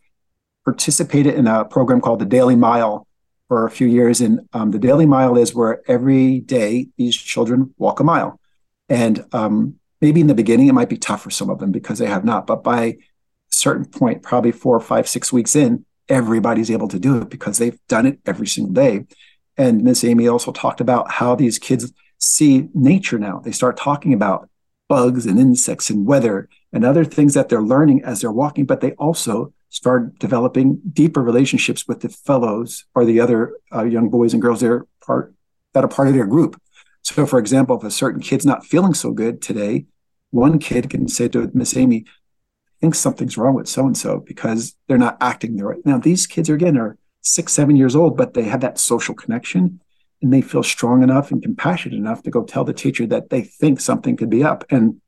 participated 0.65 1.35
in 1.35 1.47
a 1.47 1.65
program 1.65 2.01
called 2.01 2.19
the 2.19 2.27
Daily 2.27 2.57
Mile, 2.57 3.06
for 3.49 3.67
a 3.67 3.71
few 3.71 3.87
years. 3.87 4.21
And 4.21 4.41
um, 4.53 4.71
the 4.71 4.79
Daily 4.79 5.07
Mile 5.07 5.37
is 5.37 5.55
where 5.55 5.83
every 5.89 6.41
day 6.41 6.89
these 6.97 7.17
children 7.17 7.75
walk 7.79 8.01
a 8.01 8.05
mile. 8.05 8.41
And 8.89 9.25
um, 9.33 9.77
maybe 10.01 10.21
in 10.21 10.27
the 10.27 10.35
beginning, 10.35 10.69
it 10.69 10.73
might 10.75 10.89
be 10.89 10.97
tough 10.97 11.23
for 11.23 11.31
some 11.31 11.51
of 11.51 11.59
them 11.59 11.73
because 11.73 11.99
they 11.99 12.07
have 12.07 12.25
not. 12.25 12.47
But 12.47 12.63
by 12.63 12.85
a 12.85 12.97
certain 13.51 13.85
point, 13.85 14.23
probably 14.23 14.53
four, 14.53 14.79
five, 14.81 15.09
six 15.09 15.33
weeks 15.33 15.57
in, 15.57 15.85
everybody's 16.09 16.71
able 16.71 16.89
to 16.89 16.99
do 16.99 17.21
it 17.23 17.31
because 17.31 17.59
they've 17.59 17.79
done 17.89 18.07
it 18.07 18.21
every 18.27 18.47
single 18.47 18.73
day. 18.73 19.07
And 19.57 19.83
Miss 19.83 20.05
Amy 20.05 20.29
also 20.29 20.53
talked 20.53 20.81
about 20.81 21.11
how 21.11 21.35
these 21.35 21.59
kids 21.59 21.93
see 22.19 22.69
nature 22.75 23.19
now. 23.19 23.41
They 23.41 23.53
start 23.53 23.77
talking 23.77 24.13
about 24.13 24.49
bugs 24.89 25.27
and 25.27 25.39
insects 25.39 25.91
and 25.91 26.07
weather 26.07 26.49
and 26.73 26.85
other 26.85 27.05
things 27.05 27.35
that 27.35 27.49
they're 27.49 27.63
learning 27.63 28.03
as 28.05 28.21
they're 28.21 28.31
walking, 28.31 28.67
but 28.67 28.81
they 28.81 28.93
also 28.93 29.53
start 29.77 30.19
developing 30.19 30.81
deeper 30.91 31.23
relationships 31.23 31.87
with 31.87 32.01
the 32.01 32.09
fellows 32.09 32.87
or 32.95 33.05
the 33.05 33.21
other 33.21 33.59
uh, 33.75 33.85
young 33.85 34.09
boys 34.09 34.33
and 34.33 34.41
girls 34.41 34.61
that 34.61 34.71
are 34.71 34.87
part 35.05 35.35
that 35.75 35.85
are 35.85 35.89
part 35.97 36.09
of 36.09 36.15
their 36.15 36.27
group. 36.27 36.59
So, 37.03 37.27
for 37.27 37.39
example, 37.39 37.77
if 37.77 37.85
a 37.85 37.91
certain 37.91 38.23
kid's 38.23 38.47
not 38.47 38.65
feeling 38.65 38.95
so 38.95 39.13
good 39.13 39.43
today, 39.43 39.85
one 40.31 40.59
kid 40.59 40.89
can 40.89 41.09
say 41.09 41.29
to 41.29 41.51
Miss 41.53 41.77
Amy, 41.77 42.05
"I 42.07 42.77
think 42.81 42.95
something's 42.95 43.37
wrong 43.37 43.55
with 43.55 43.69
so 43.69 43.85
and 43.85 43.97
so 43.97 44.21
because 44.21 44.75
they're 44.87 45.07
not 45.07 45.19
acting 45.21 45.57
the 45.57 45.67
right." 45.67 45.85
Now, 45.85 45.99
these 45.99 46.27
kids 46.27 46.49
are 46.49 46.55
again 46.55 46.79
are 46.79 46.97
six, 47.21 47.53
seven 47.53 47.77
years 47.77 47.95
old, 47.95 48.17
but 48.17 48.33
they 48.33 48.45
have 48.45 48.63
that 48.63 48.79
social 48.79 49.15
connection 49.15 49.81
and 50.23 50.33
they 50.33 50.41
feel 50.41 50.63
strong 50.63 51.03
enough 51.03 51.31
and 51.31 51.43
compassionate 51.43 51.99
enough 51.99 52.23
to 52.23 52.31
go 52.31 52.43
tell 52.45 52.65
the 52.65 52.73
teacher 52.73 53.07
that 53.07 53.29
they 53.29 53.43
think 53.43 53.81
something 53.81 54.17
could 54.17 54.31
be 54.31 54.43
up. 54.43 54.65
And 54.71 55.03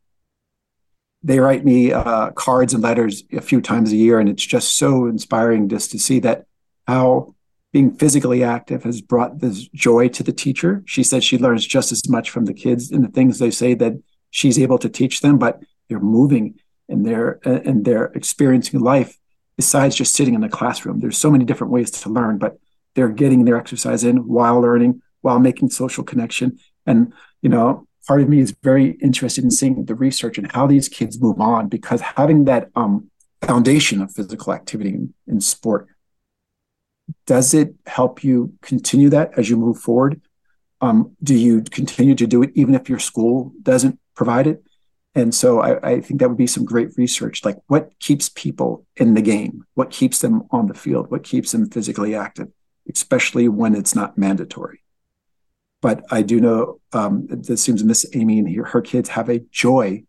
they 1.23 1.41
write 1.41 1.65
me 1.65 1.93
uh, 1.93 2.31
cards 2.31 2.75
and 2.75 2.83
letters 2.83 3.25
a 3.33 3.41
few 3.41 3.61
times 3.61 3.93
a 3.93 3.97
year, 3.97 4.21
and 4.21 4.29
it's 4.29 4.45
just 4.45 4.77
so 4.77 5.07
inspiring 5.07 5.69
just 5.69 5.91
to 5.91 5.99
see 5.99 6.21
that 6.21 6.47
how 6.87 7.35
being 7.73 7.91
physically 7.91 8.43
active 8.43 8.85
has 8.85 9.01
brought 9.01 9.41
this 9.41 9.69
joy 9.69 10.09
to 10.09 10.23
the 10.23 10.33
teacher. 10.33 10.83
She 10.87 11.03
says 11.03 11.25
she 11.25 11.39
learns 11.39 11.67
just 11.67 11.93
as 11.93 12.09
much 12.09 12.31
from 12.31 12.47
the 12.47 12.55
kids 12.55 12.91
and 12.91 13.05
the 13.05 13.09
things 13.09 13.39
they 13.39 13.51
say 13.51 13.75
that 13.75 13.95
she's 14.31 14.59
able 14.59 14.79
to 14.79 14.89
teach 14.89 15.21
them, 15.21 15.39
but 15.39 15.63
they're 15.89 16.01
moving 16.01 16.59
and 16.89 17.05
they're 17.05 17.41
and 17.45 17.85
they're 17.85 18.07
experiencing 18.15 18.81
life 18.81 19.19
besides 19.57 19.97
just 19.97 20.15
sitting 20.15 20.35
in 20.35 20.41
the 20.41 20.49
classroom. 20.49 21.01
There's 21.01 21.19
so 21.19 21.31
many 21.31 21.45
different 21.45 21.73
ways 21.73 21.91
to 21.91 22.09
learn, 22.09 22.39
but 22.39 22.59
they're 22.95 23.09
getting 23.09 23.45
their 23.45 23.57
exercise 23.57 24.05
in 24.05 24.29
while 24.29 24.61
learning, 24.61 25.03
while 25.21 25.41
making 25.41 25.71
social 25.71 26.05
connection. 26.05 26.59
And 26.87 27.13
you 27.43 27.49
know, 27.49 27.88
part 28.09 28.23
of 28.23 28.29
me 28.29 28.41
is 28.41 28.57
very 28.63 28.93
interested 29.03 29.45
in 29.45 29.51
seeing 29.51 29.85
the 29.85 29.95
research 29.95 30.39
and 30.39 30.51
how 30.51 30.67
these 30.67 30.89
kids 30.89 31.21
move 31.21 31.41
on 31.41 31.69
because 31.69 32.01
having 32.01 32.47
that 32.47 32.71
um, 32.75 33.11
foundation 33.43 34.01
of 34.01 34.13
physical 34.13 34.53
activity 34.53 34.97
in, 35.27 35.41
sport 35.41 35.87
does 37.27 37.55
it 37.55 37.75
help 37.87 38.25
you 38.25 38.55
continue 38.63 39.11
that 39.11 39.39
as 39.39 39.49
you 39.49 39.57
move 39.57 39.79
forward? 39.79 40.21
Um, 40.81 41.17
do 41.23 41.35
you 41.35 41.63
continue 41.63 42.15
to 42.15 42.27
do 42.27 42.43
it 42.43 42.51
even 42.55 42.75
if 42.75 42.89
your 42.89 42.99
school 42.99 43.53
doesn't 43.63 43.99
provide 44.15 44.47
it? 44.47 44.63
And 45.15 45.35
so 45.35 45.61
I, 45.61 45.93
I 45.93 46.01
think 46.01 46.21
that 46.21 46.29
would 46.29 46.39
be 46.39 46.47
some 46.47 46.65
great 46.65 46.97
research. 46.97 47.45
Like 47.45 47.59
what 47.67 47.99
keeps 47.99 48.29
people 48.29 48.87
in 48.97 49.15
the 49.15 49.23
game? 49.23 49.65
What 49.75 49.91
keeps 49.91 50.21
them 50.21 50.45
on 50.51 50.67
the 50.67 50.75
field? 50.75 51.11
What 51.11 51.25
keeps 51.25 51.53
them 51.53 51.69
physically 51.69 52.15
active 52.15 52.49
especially 52.89 53.49
when 53.49 53.75
it's 53.75 53.95
not 53.95 54.17
mandatory 54.17 54.81
but 55.81 56.05
I 56.11 56.23
do 56.23 56.41
know 56.41 56.81
um, 56.93 57.29
it 57.31 57.59
seems 57.59 57.85
Miss 57.85 58.07
Amy 58.15 58.39
and 58.39 58.67
her 58.67 58.81
kids 58.81 59.11
have 59.11 59.29
a 59.29 59.41
joy 59.51 60.05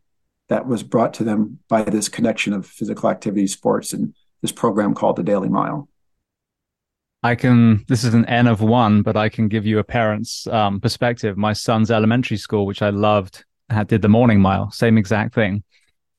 that 0.47 0.67
was 0.67 0.83
brought 0.83 1.13
to 1.15 1.23
them 1.23 1.59
by 1.67 1.83
this 1.83 2.09
connection 2.09 2.53
of 2.53 2.65
physical 2.65 3.09
activity, 3.09 3.47
sports, 3.47 3.93
and 3.93 4.13
this 4.41 4.51
program 4.51 4.95
called 4.95 5.15
the 5.15 5.23
Daily 5.23 5.49
Mile. 5.49 5.87
I 7.21 7.35
can, 7.35 7.85
this 7.87 8.03
is 8.03 8.13
an 8.13 8.25
N 8.25 8.47
of 8.47 8.61
one, 8.61 9.01
but 9.01 9.17
I 9.17 9.29
can 9.29 9.47
give 9.47 9.65
you 9.65 9.79
a 9.79 9.83
parent's 9.83 10.47
um, 10.47 10.79
perspective. 10.79 11.37
My 11.37 11.53
son's 11.53 11.91
elementary 11.91 12.37
school, 12.37 12.65
which 12.65 12.81
I 12.81 12.89
loved, 12.89 13.43
had, 13.69 13.87
did 13.87 14.01
the 14.01 14.09
morning 14.09 14.39
mile, 14.39 14.71
same 14.71 14.97
exact 14.97 15.35
thing. 15.35 15.63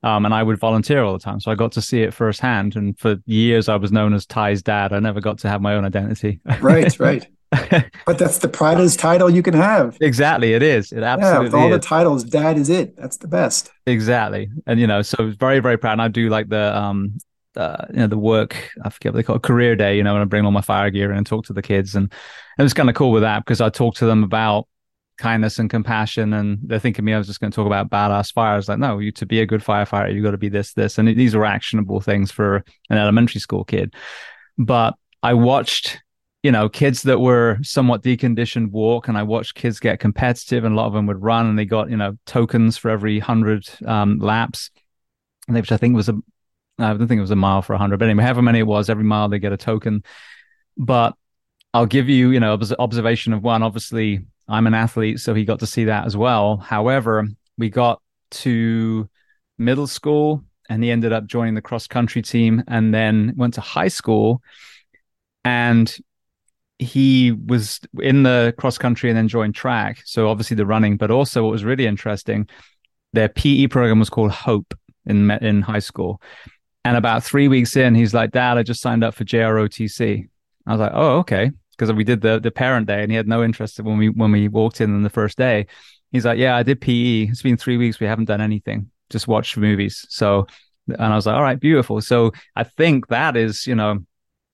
Um, 0.03 0.25
and 0.25 0.33
I 0.33 0.43
would 0.43 0.59
volunteer 0.59 1.03
all 1.03 1.13
the 1.13 1.19
time. 1.19 1.41
So 1.41 1.51
I 1.51 1.55
got 1.55 1.73
to 1.73 1.83
see 1.83 2.03
it 2.03 2.15
firsthand. 2.15 2.77
And 2.77 2.99
for 2.99 3.17
years, 3.27 3.69
I 3.69 3.77
was 3.77 3.93
known 3.93 4.15
as 4.15 4.25
Ty's 4.25 4.63
dad. 4.63 4.93
I 4.93 5.01
never 5.01 5.21
got 5.21 5.39
to 5.39 5.49
have 5.49 5.61
my 5.61 5.75
own 5.75 5.85
identity. 5.85 6.41
right, 6.61 6.99
right. 6.99 7.27
but 8.07 8.19
that's 8.19 8.39
the 8.39 8.49
proudest 8.49 9.01
title 9.01 9.29
you 9.29 9.43
can 9.43 9.55
have. 9.55 9.97
Exactly, 10.01 10.55
it 10.55 10.63
is. 10.63 10.93
It 10.93 11.03
absolutely 11.03 11.37
yeah, 11.37 11.43
with 11.43 11.55
all 11.55 11.73
is. 11.73 11.81
the 11.81 11.87
titles, 11.87 12.25
dad 12.25 12.57
is 12.57 12.69
it. 12.69 12.97
That's 12.97 13.17
the 13.17 13.29
best. 13.29 13.71
Exactly, 13.87 14.51
and 14.67 14.79
you 14.79 14.87
know, 14.87 15.03
so 15.03 15.33
very, 15.39 15.61
very 15.61 15.77
proud. 15.77 15.93
And 15.93 16.03
I 16.03 16.09
do 16.09 16.29
like 16.29 16.49
the 16.49 16.77
um, 16.77 17.19
uh, 17.57 17.87
you 17.91 17.97
know, 17.97 18.07
the 18.07 18.19
work. 18.19 18.71
I 18.85 18.91
forget 18.91 19.13
what 19.13 19.19
they 19.19 19.23
call 19.23 19.37
it, 19.37 19.43
career 19.43 19.75
day. 19.77 19.97
You 19.97 20.03
know, 20.03 20.13
when 20.13 20.23
I 20.23 20.27
bring 20.27 20.45
all 20.45 20.53
my 20.53 20.61
fire 20.61 20.91
gear 20.91 21.11
in 21.11 21.19
and 21.19 21.27
talk 21.27 21.45
to 21.47 21.53
the 21.53 21.63
kids, 21.63 21.95
and 21.95 22.13
it 22.59 22.63
was 22.63 22.75
kind 22.75 22.89
of 22.89 22.95
cool 22.95 23.11
with 23.11 23.23
that 23.23 23.45
because 23.45 23.61
I 23.61 23.69
talk 23.69 23.97
to 23.97 24.07
them 24.07 24.23
about 24.23 24.69
kindness 25.19 25.59
and 25.59 25.69
compassion, 25.69 26.33
and 26.33 26.59
they're 26.63 26.79
thinking 26.79 27.05
me 27.05 27.15
I 27.15 27.19
was 27.19 27.27
just 27.27 27.41
going 27.41 27.51
to 27.51 27.57
talk 27.57 27.67
about 27.67 27.91
badass 27.91 28.33
fire. 28.33 28.55
I 28.55 28.57
was 28.57 28.69
like, 28.69 28.79
no, 28.79 28.99
you 28.99 29.13
to 29.13 29.27
be 29.27 29.41
a 29.41 29.47
good 29.47 29.63
firefighter, 29.63 30.15
you 30.15 30.23
got 30.23 30.31
to 30.33 30.39
be 30.39 30.49
this, 30.49 30.73
this, 30.73 30.99
and 30.99 31.09
these 31.09 31.35
are 31.35 31.45
actionable 31.45 32.01
things 32.01 32.31
for 32.31 32.65
an 32.89 32.99
elementary 32.99 33.41
school 33.41 33.65
kid. 33.65 33.95
But 34.57 34.95
I 35.23 35.35
watched, 35.35 36.01
you 36.43 36.51
know, 36.51 36.69
kids 36.69 37.03
that 37.03 37.21
were 37.21 37.59
somewhat 37.63 38.03
deconditioned 38.03 38.71
walk, 38.71 39.09
and 39.09 39.19
I 39.19 39.23
watched 39.23 39.55
kids 39.55 39.79
get 39.79 40.01
competitive, 40.01 40.65
and 40.65 40.75
a 40.75 40.77
lot 40.77 40.87
of 40.87 40.93
them 40.93 41.07
would 41.07 41.23
run, 41.23 41.47
and 41.47 41.59
they 41.59 41.65
got 41.67 41.91
you 41.91 41.97
know 41.97 42.17
tokens 42.27 42.77
for 42.77 42.91
every 42.91 43.19
hundred 43.19 43.69
um, 43.87 44.19
laps, 44.19 44.71
which 45.49 45.73
I 45.73 45.77
think 45.77 45.95
was 45.95 46.09
a 46.09 46.15
I 46.79 46.95
don't 46.95 47.09
think 47.09 47.19
it 47.19 47.23
was 47.23 47.31
a 47.31 47.37
mile 47.37 47.63
for 47.63 47.75
a 47.75 47.79
hundred, 47.79 47.99
but 47.99 48.09
anyway, 48.09 48.25
however 48.25 48.43
many 48.43 48.61
it 48.61 48.67
was, 48.67 48.89
every 48.89 49.05
mile 49.05 49.29
they 49.29 49.39
get 49.39 49.53
a 49.53 49.57
token. 49.57 50.03
But 50.77 51.15
I'll 51.75 51.87
give 51.87 52.09
you, 52.09 52.31
you 52.31 52.41
know, 52.41 52.59
observation 52.79 53.33
of 53.33 53.43
one. 53.43 53.63
Obviously, 53.63 54.25
I'm 54.49 54.67
an 54.67 54.75
athlete, 54.75 55.21
so 55.21 55.35
he 55.35 55.45
got 55.45 55.61
to 55.61 55.67
see 55.67 55.85
that 55.85 56.07
as 56.07 56.17
well. 56.17 56.57
However, 56.57 57.29
we 57.59 57.69
got 57.69 58.01
to 58.31 59.09
middle 59.59 59.87
school 59.87 60.43
and 60.69 60.83
he 60.83 60.91
ended 60.91 61.13
up 61.13 61.27
joining 61.27 61.55
the 61.55 61.63
cross 61.63 61.87
country 61.87 62.23
team 62.23 62.63
and 62.67 62.95
then 62.95 63.35
went 63.37 63.55
to 63.55 63.61
high 63.61 63.89
school 63.89 64.43
and 65.45 65.97
he 66.81 67.33
was 67.33 67.81
in 68.01 68.23
the 68.23 68.55
cross 68.59 68.79
country 68.79 69.11
and 69.11 69.17
then 69.17 69.29
joined 69.29 69.55
track. 69.55 70.03
So 70.05 70.29
obviously 70.29 70.57
the 70.57 70.67
running, 70.67 70.97
but 70.97 71.11
also 71.11 71.43
what 71.45 71.53
was 71.53 71.65
really 71.65 71.87
interesting, 71.87 72.49
their 73.13 73.29
PE 73.29 73.67
program 73.67 73.99
was 73.99 74.11
called 74.11 74.31
Hope 74.31 74.75
in 75.07 75.31
in 75.31 75.63
high 75.63 75.81
school. 75.81 76.21
And 76.85 76.97
about 76.97 77.23
three 77.23 77.49
weeks 77.49 77.77
in, 77.77 77.95
he's 77.95 78.15
like, 78.15 78.31
Dad, 78.31 78.57
I 78.57 78.63
just 78.63 78.81
signed 78.81 79.05
up 79.05 79.15
for 79.15 79.25
JROTC. 79.25 80.29
I 80.67 80.73
was 80.73 80.81
like, 80.81 80.93
Oh, 80.95 81.19
okay 81.19 81.51
because 81.81 81.95
we 81.95 82.05
did 82.05 82.21
the 82.21 82.39
the 82.39 82.51
parent 82.51 82.87
day 82.87 83.03
and 83.03 83.11
he 83.11 83.17
had 83.17 83.27
no 83.27 83.43
interest 83.43 83.81
when 83.81 83.97
we 83.97 84.11
when 84.11 84.31
we 84.31 84.49
walked 84.49 84.81
in 84.81 84.95
on 84.95 85.03
the 85.03 85.11
first 85.11 85.39
day. 85.39 85.67
He's 86.13 86.25
like, 86.27 86.39
"Yeah, 86.39 86.57
I 86.57 86.63
did 86.63 86.81
PE. 86.81 87.29
It's 87.29 87.43
been 87.43 87.57
three 87.57 87.79
weeks. 87.79 88.01
We 88.01 88.07
haven't 88.07 88.27
done 88.27 88.41
anything. 88.41 88.91
Just 89.09 89.27
watched 89.29 89.57
movies." 89.57 90.05
So, 90.11 90.47
and 90.87 91.01
I 91.01 91.17
was 91.17 91.27
like, 91.27 91.37
"All 91.37 91.43
right, 91.43 91.59
beautiful." 91.59 92.01
So 92.03 92.33
I 92.55 92.65
think 92.65 93.09
that 93.09 93.37
is, 93.37 93.67
you 93.67 93.75
know, 93.75 94.01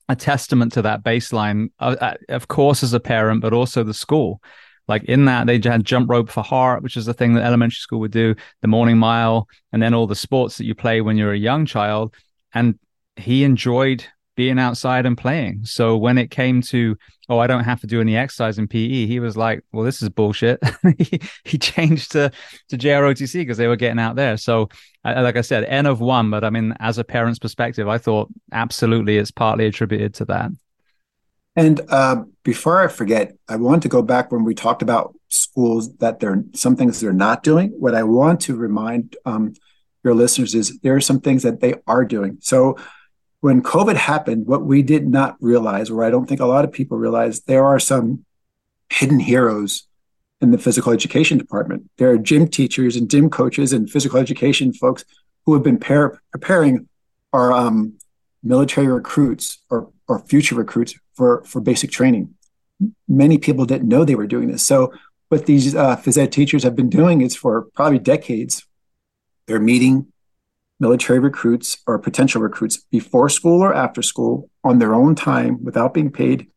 a 0.09 0.17
testament 0.17 0.73
to 0.73 0.83
that 0.83 1.03
baseline, 1.03 1.71
uh, 1.81 1.97
uh, 2.01 2.15
of 2.29 2.49
course, 2.49 2.83
as 2.83 2.93
a 2.93 3.01
parent, 3.01 3.41
but 3.41 3.53
also 3.53 3.83
the 3.83 3.95
school. 3.95 4.41
Like 4.89 5.05
in 5.05 5.25
that, 5.25 5.47
they 5.47 5.55
had 5.55 5.85
jump 5.85 6.09
rope 6.09 6.31
for 6.31 6.43
heart, 6.43 6.83
which 6.83 6.97
is 6.97 7.07
the 7.07 7.15
thing 7.15 7.35
that 7.35 7.45
elementary 7.45 7.77
school 7.77 8.01
would 8.01 8.13
do, 8.13 8.37
the 8.63 8.69
morning 8.69 8.99
mile, 8.99 9.49
and 9.73 9.83
then 9.83 9.95
all 9.95 10.07
the 10.07 10.15
sports 10.15 10.59
that 10.59 10.65
you 10.65 10.75
play 10.75 11.01
when 11.01 11.17
you're 11.17 11.33
a 11.33 11.39
young 11.39 11.67
child. 11.67 12.15
And 12.55 12.79
he 13.17 13.43
enjoyed 13.43 14.07
being 14.37 14.59
outside 14.59 15.07
and 15.07 15.19
playing. 15.19 15.65
So 15.65 15.97
when 15.97 16.19
it 16.19 16.31
came 16.31 16.61
to, 16.63 16.97
oh, 17.29 17.39
I 17.39 17.47
don't 17.47 17.65
have 17.65 17.81
to 17.81 17.87
do 17.87 18.01
any 18.01 18.17
exercise 18.17 18.59
in 18.59 18.69
PE, 18.69 19.07
he 19.07 19.19
was 19.19 19.37
like, 19.37 19.65
well, 19.73 19.85
this 19.85 20.03
is 20.03 20.11
bullshit. 20.11 20.61
he, 21.45 21.59
changed 21.59 22.13
to, 22.13 22.31
to 22.69 22.79
JROTC 22.79 23.33
because 23.33 23.57
they 23.57 23.67
were 23.67 23.77
getting 23.77 23.99
out 23.99 24.15
there. 24.15 24.37
So, 24.37 24.69
like 25.05 25.37
I 25.37 25.41
said, 25.41 25.65
N 25.65 25.87
of 25.87 26.01
one, 26.01 26.31
but 26.31 26.45
I 26.45 26.51
mean, 26.51 26.75
as 26.79 26.99
a 26.99 27.05
parent's 27.05 27.39
perspective, 27.39 27.89
I 27.89 27.99
thought 27.99 28.29
absolutely 28.53 29.17
it's 29.17 29.31
partly 29.31 29.67
attributed 29.67 30.15
to 30.15 30.27
that. 30.27 30.51
And 31.57 31.81
uh, 31.89 32.25
before 32.43 32.85
I 32.85 32.89
forget, 32.89 33.35
I 33.49 33.57
want 33.57 33.83
to 33.85 33.89
go 33.89 34.03
back 34.03 34.31
when 34.31 34.45
we 34.45 34.55
talked 34.55 34.83
about 34.83 35.15
schools 35.29 35.97
that 35.97 36.21
they're 36.21 36.45
some 36.55 36.77
things 36.77 37.01
they're 37.01 37.15
not 37.15 37.43
doing. 37.43 37.71
What 37.71 37.95
I 37.95 38.03
want 38.03 38.41
to 38.43 38.55
remind 38.55 39.17
um, 39.25 39.55
your 40.05 40.15
listeners 40.15 40.55
is 40.55 40.79
there 40.81 40.95
are 40.95 41.01
some 41.01 41.21
things 41.21 41.43
that 41.45 41.61
they 41.61 41.75
are 41.87 42.05
doing. 42.05 42.37
So 42.41 42.77
when 43.47 43.63
COVID 43.63 43.95
happened, 43.95 44.49
what 44.49 44.65
we 44.65 44.83
did 44.83 45.07
not 45.07 45.37
realize, 45.39 45.89
or 45.89 46.03
I 46.03 46.11
don't 46.11 46.27
think 46.27 46.41
a 46.41 46.47
lot 46.47 46.65
of 46.65 46.73
people 46.73 46.99
realize, 46.99 47.43
there 47.43 47.65
are 47.65 47.79
some 47.79 48.25
hidden 48.91 49.21
heroes 49.21 49.87
in 50.41 50.51
the 50.51 50.59
physical 50.59 50.93
education 50.93 51.39
department. 51.39 51.89
There 51.97 52.11
are 52.11 52.19
gym 52.19 52.49
teachers 52.49 52.97
and 52.97 53.09
gym 53.09 53.31
coaches 53.31 53.73
and 53.73 53.89
physical 53.89 54.19
education 54.19 54.73
folks 54.73 55.05
who 55.45 55.55
have 55.55 55.63
been 55.63 55.79
par- 55.79 56.21
preparing 56.33 56.89
our 57.33 57.53
um, 57.53 57.99
military 58.43 58.89
recruits 58.89 59.59
or, 59.71 59.93
or 60.09 60.19
future 60.19 60.57
recruits 60.57 60.97
for, 61.15 61.45
for 61.45 61.61
basic 61.61 61.93
training. 61.93 62.35
Many 63.07 63.39
people 63.39 63.65
didn't 63.65 63.89
know 63.89 64.05
they 64.05 64.17
were 64.17 64.27
doing 64.27 64.51
this. 64.51 64.65
So, 64.65 64.93
what 65.29 65.47
these 65.47 65.73
uh, 65.73 65.97
phys 65.99 66.19
ed 66.19 66.33
teachers 66.33 66.65
have 66.65 66.75
been 66.75 66.91
doing 66.91 67.21
is 67.21 67.37
for 67.37 67.69
probably 67.77 68.01
decades, 68.01 68.67
they're 69.47 69.61
meeting 69.61 70.13
military 70.79 71.19
recruits 71.19 71.79
or 71.87 71.99
potential 71.99 72.43
recruits 72.43 72.79
before 72.91 73.29
school 73.29 73.63
or 73.63 73.75
after 73.75 74.03
school 74.03 74.51
on 74.63 74.79
their 74.79 74.95
own 74.95 75.15
time 75.15 75.63
without 75.65 75.95
being 75.95 76.11
paid 76.11 76.49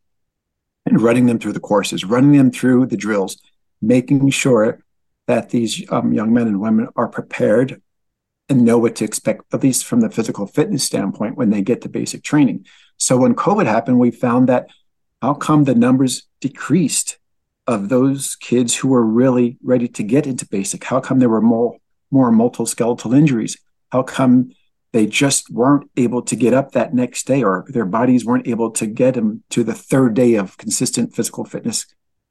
and 0.86 1.00
running 1.00 1.26
them 1.26 1.38
through 1.38 1.52
the 1.52 1.60
courses, 1.60 2.04
running 2.04 2.32
them 2.32 2.50
through 2.50 2.86
the 2.86 2.96
drills, 2.96 3.40
making 3.80 4.30
sure 4.30 4.82
that 5.26 5.50
these 5.50 5.84
um, 5.90 6.12
young 6.12 6.32
men 6.32 6.48
and 6.48 6.60
women 6.60 6.88
are 6.96 7.08
prepared 7.08 7.80
and 8.48 8.64
know 8.64 8.78
what 8.78 8.96
to 8.96 9.04
expect, 9.04 9.42
at 9.54 9.62
least 9.62 9.84
from 9.84 10.00
the 10.00 10.10
physical 10.10 10.46
fitness 10.46 10.82
standpoint, 10.82 11.36
when 11.36 11.50
they 11.50 11.62
get 11.62 11.82
to 11.82 11.88
basic 11.88 12.22
training. 12.22 12.66
So 12.96 13.16
when 13.16 13.34
COVID 13.34 13.66
happened, 13.66 13.98
we 13.98 14.10
found 14.10 14.48
that 14.48 14.68
how 15.22 15.34
come 15.34 15.64
the 15.64 15.74
numbers 15.74 16.26
decreased 16.40 17.18
of 17.66 17.88
those 17.88 18.34
kids 18.36 18.74
who 18.74 18.88
were 18.88 19.04
really 19.04 19.56
ready 19.62 19.86
to 19.86 20.02
get 20.02 20.26
into 20.26 20.48
basic? 20.48 20.82
How 20.82 20.98
come 20.98 21.20
there 21.20 21.28
were 21.28 21.40
more, 21.40 21.76
more 22.10 22.32
musculoskeletal 22.32 23.16
injuries? 23.16 23.56
How 23.90 24.02
come 24.02 24.52
they 24.92 25.06
just 25.06 25.50
weren't 25.50 25.90
able 25.96 26.22
to 26.22 26.36
get 26.36 26.52
up 26.52 26.72
that 26.72 26.94
next 26.94 27.26
day 27.26 27.42
or 27.42 27.64
their 27.68 27.84
bodies 27.84 28.24
weren't 28.24 28.48
able 28.48 28.70
to 28.72 28.86
get 28.86 29.14
them 29.14 29.42
to 29.50 29.62
the 29.62 29.74
third 29.74 30.14
day 30.14 30.34
of 30.34 30.56
consistent 30.56 31.14
physical 31.14 31.44
fitness 31.44 31.86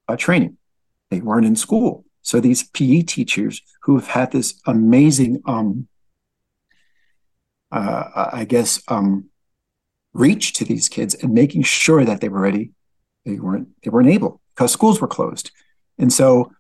uh, 0.08 0.16
training? 0.16 0.58
They 1.10 1.22
weren't 1.22 1.46
in 1.46 1.56
school. 1.56 2.06
So 2.22 2.40
these 2.40 2.64
PE 2.64 3.04
teachers 3.04 3.62
who 3.84 3.96
have 3.96 4.08
had 4.08 4.32
this 4.32 4.62
amazing, 4.66 5.42
um, 5.46 5.88
uh, 7.72 8.30
I 8.34 8.46
guess, 8.46 8.82
um, 8.88 9.30
reach 10.14 10.54
to 10.54 10.66
these 10.66 10.90
kids 10.90 11.16
and 11.16 11.34
making 11.34 11.64
sure 11.64 12.04
that 12.04 12.22
they 12.22 12.30
were 12.30 12.42
ready, 12.42 12.72
they 13.26 13.40
weren't 13.40 13.70
they 13.84 13.90
weren't 13.90 14.10
able 14.10 14.42
because 14.56 14.72
schools 14.72 15.00
were 15.00 15.08
closed, 15.08 15.52
and 15.98 16.12
so 16.12 16.52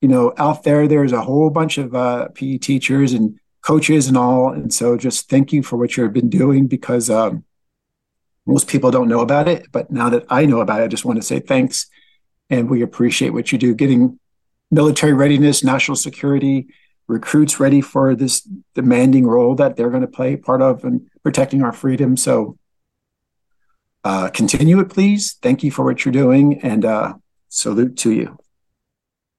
you 0.00 0.08
know 0.08 0.32
out 0.38 0.62
there 0.62 0.88
there's 0.88 1.12
a 1.12 1.22
whole 1.22 1.50
bunch 1.50 1.78
of 1.78 1.94
uh, 1.94 2.28
PE 2.28 2.58
teachers 2.58 3.12
and 3.12 3.38
coaches 3.66 4.06
and 4.06 4.16
all. 4.16 4.52
And 4.52 4.72
so 4.72 4.96
just 4.96 5.28
thank 5.28 5.52
you 5.52 5.60
for 5.60 5.76
what 5.76 5.96
you've 5.96 6.12
been 6.12 6.30
doing 6.30 6.68
because 6.68 7.10
um, 7.10 7.44
most 8.46 8.68
people 8.68 8.92
don't 8.92 9.08
know 9.08 9.20
about 9.20 9.48
it. 9.48 9.66
But 9.72 9.90
now 9.90 10.08
that 10.10 10.24
I 10.30 10.46
know 10.46 10.60
about 10.60 10.80
it, 10.80 10.84
I 10.84 10.86
just 10.86 11.04
want 11.04 11.16
to 11.16 11.26
say 11.26 11.40
thanks. 11.40 11.90
And 12.48 12.70
we 12.70 12.80
appreciate 12.82 13.30
what 13.30 13.50
you 13.50 13.58
do, 13.58 13.74
getting 13.74 14.20
military 14.70 15.14
readiness, 15.14 15.64
national 15.64 15.96
security, 15.96 16.68
recruits 17.08 17.58
ready 17.58 17.80
for 17.80 18.14
this 18.14 18.40
demanding 18.74 19.26
role 19.26 19.56
that 19.56 19.76
they're 19.76 19.90
going 19.90 20.02
to 20.02 20.08
play 20.08 20.36
part 20.36 20.62
of 20.62 20.84
and 20.84 21.08
protecting 21.24 21.62
our 21.62 21.72
freedom. 21.72 22.16
So 22.16 22.56
uh, 24.04 24.28
continue 24.28 24.78
it, 24.78 24.90
please. 24.90 25.34
Thank 25.42 25.64
you 25.64 25.72
for 25.72 25.84
what 25.84 26.04
you're 26.04 26.12
doing 26.12 26.60
and 26.60 26.84
uh, 26.84 27.14
salute 27.48 27.96
to 27.98 28.12
you. 28.12 28.38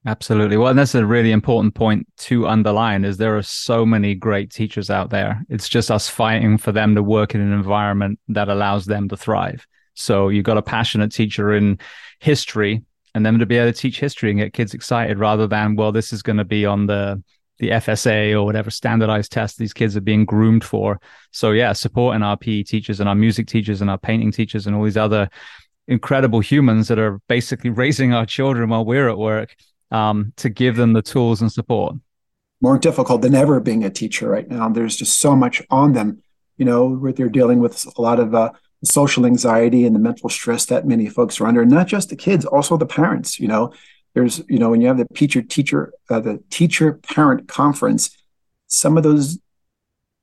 Absolutely. 0.07 0.55
Well, 0.55 0.69
and 0.69 0.79
that's 0.79 0.95
a 0.95 1.05
really 1.05 1.33
important 1.33 1.75
point 1.75 2.07
to 2.19 2.47
underline 2.47 3.03
is 3.03 3.17
there 3.17 3.35
are 3.35 3.43
so 3.43 3.85
many 3.85 4.15
great 4.15 4.49
teachers 4.49 4.89
out 4.89 5.09
there. 5.09 5.43
It's 5.49 5.67
just 5.67 5.91
us 5.91 6.07
fighting 6.07 6.57
for 6.57 6.71
them 6.71 6.95
to 6.95 7.03
work 7.03 7.35
in 7.35 7.41
an 7.41 7.51
environment 7.51 8.17
that 8.29 8.47
allows 8.47 8.85
them 8.85 9.09
to 9.09 9.17
thrive. 9.17 9.67
So 9.95 10.29
you've 10.29 10.45
got 10.45 10.57
a 10.57 10.61
passionate 10.61 11.11
teacher 11.11 11.53
in 11.53 11.79
history 12.21 12.83
and 13.15 13.25
them 13.25 13.37
to 13.39 13.45
be 13.45 13.57
able 13.57 13.73
to 13.73 13.77
teach 13.77 13.99
history 13.99 14.29
and 14.29 14.39
get 14.39 14.53
kids 14.53 14.73
excited 14.73 15.19
rather 15.19 15.45
than, 15.45 15.75
well, 15.75 15.91
this 15.91 16.13
is 16.13 16.21
going 16.21 16.37
to 16.37 16.45
be 16.45 16.65
on 16.65 16.87
the 16.87 17.21
the 17.59 17.71
FSA 17.71 18.33
or 18.33 18.45
whatever 18.45 18.69
standardized 18.69 19.31
test 19.31 19.57
these 19.57 19.73
kids 19.73 19.97
are 19.97 20.01
being 20.01 20.25
groomed 20.25 20.63
for. 20.63 21.01
So 21.31 21.51
yeah, 21.51 21.73
supporting 21.73 22.21
our 22.21 22.37
PE 22.37 22.63
teachers 22.63 22.99
and 22.99 23.09
our 23.09 23.15
music 23.15 23.47
teachers 23.47 23.81
and 23.81 23.89
our 23.89 23.97
painting 23.97 24.31
teachers 24.31 24.67
and 24.67 24.75
all 24.75 24.83
these 24.83 24.95
other 24.95 25.27
incredible 25.87 26.39
humans 26.39 26.87
that 26.87 26.99
are 26.99 27.19
basically 27.27 27.69
raising 27.83 28.13
our 28.13 28.25
children 28.25 28.69
while 28.69 28.85
we're 28.85 29.09
at 29.09 29.17
work 29.17 29.55
um, 29.91 30.33
to 30.37 30.49
give 30.49 30.75
them 30.75 30.93
the 30.93 31.01
tools 31.01 31.41
and 31.41 31.51
support? 31.51 31.95
More 32.61 32.77
difficult 32.77 33.21
than 33.21 33.35
ever 33.35 33.59
being 33.59 33.83
a 33.83 33.89
teacher 33.89 34.29
right 34.29 34.49
now. 34.49 34.69
There's 34.69 34.95
just 34.95 35.19
so 35.19 35.35
much 35.35 35.61
on 35.69 35.93
them. 35.93 36.21
you 36.57 36.65
know, 36.65 36.87
where 36.89 37.13
they're 37.13 37.29
dealing 37.29 37.59
with 37.59 37.85
a 37.97 38.01
lot 38.01 38.19
of 38.19 38.33
uh, 38.35 38.51
social 38.83 39.25
anxiety 39.25 39.85
and 39.85 39.95
the 39.95 39.99
mental 39.99 40.29
stress 40.29 40.65
that 40.65 40.87
many 40.87 41.07
folks 41.07 41.39
are 41.39 41.47
under, 41.47 41.61
and 41.61 41.71
not 41.71 41.87
just 41.87 42.09
the 42.09 42.15
kids, 42.15 42.45
also 42.45 42.77
the 42.77 42.85
parents. 42.85 43.39
You 43.39 43.47
know, 43.47 43.73
there's, 44.13 44.41
you 44.49 44.57
know, 44.57 44.71
when 44.71 44.81
you 44.81 44.87
have 44.87 44.97
the 44.97 45.07
teacher 45.13 45.41
teacher 45.41 45.93
uh, 46.09 46.19
the 46.19 46.43
teacher 46.49 46.93
parent 46.93 47.47
conference, 47.47 48.17
some 48.67 48.97
of 48.97 49.03
those 49.03 49.39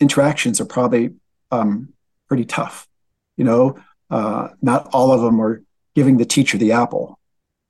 interactions 0.01 0.61
are 0.61 0.67
probably 0.67 1.11
um, 1.51 1.93
pretty 2.29 2.45
tough. 2.45 2.89
You 3.37 3.45
know, 3.45 3.79
uh, 4.11 4.49
not 4.61 4.89
all 4.93 5.13
of 5.13 5.21
them 5.21 5.41
are 5.41 5.63
giving 5.95 6.17
the 6.17 6.25
teacher 6.25 6.59
the 6.59 6.73
apple. 6.73 7.19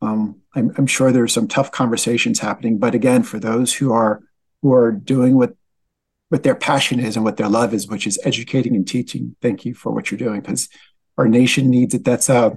Um, 0.00 0.40
I'm, 0.54 0.72
I'm 0.76 0.86
sure 0.86 1.10
there's 1.10 1.32
some 1.32 1.48
tough 1.48 1.70
conversations 1.70 2.38
happening, 2.38 2.78
but 2.78 2.94
again, 2.94 3.22
for 3.22 3.38
those 3.38 3.74
who 3.74 3.92
are 3.92 4.22
who 4.62 4.72
are 4.72 4.92
doing 4.92 5.36
what 5.36 5.54
what 6.28 6.42
their 6.42 6.54
passion 6.54 7.00
is 7.00 7.16
and 7.16 7.24
what 7.24 7.36
their 7.36 7.48
love 7.48 7.74
is, 7.74 7.86
which 7.86 8.06
is 8.06 8.18
educating 8.24 8.74
and 8.74 8.88
teaching. 8.88 9.36
Thank 9.42 9.64
you 9.64 9.74
for 9.74 9.92
what 9.92 10.10
you're 10.10 10.18
doing 10.18 10.40
because 10.40 10.68
our 11.18 11.28
nation 11.28 11.70
needs 11.70 11.94
it. 11.94 12.04
That's 12.04 12.30
uh, 12.30 12.50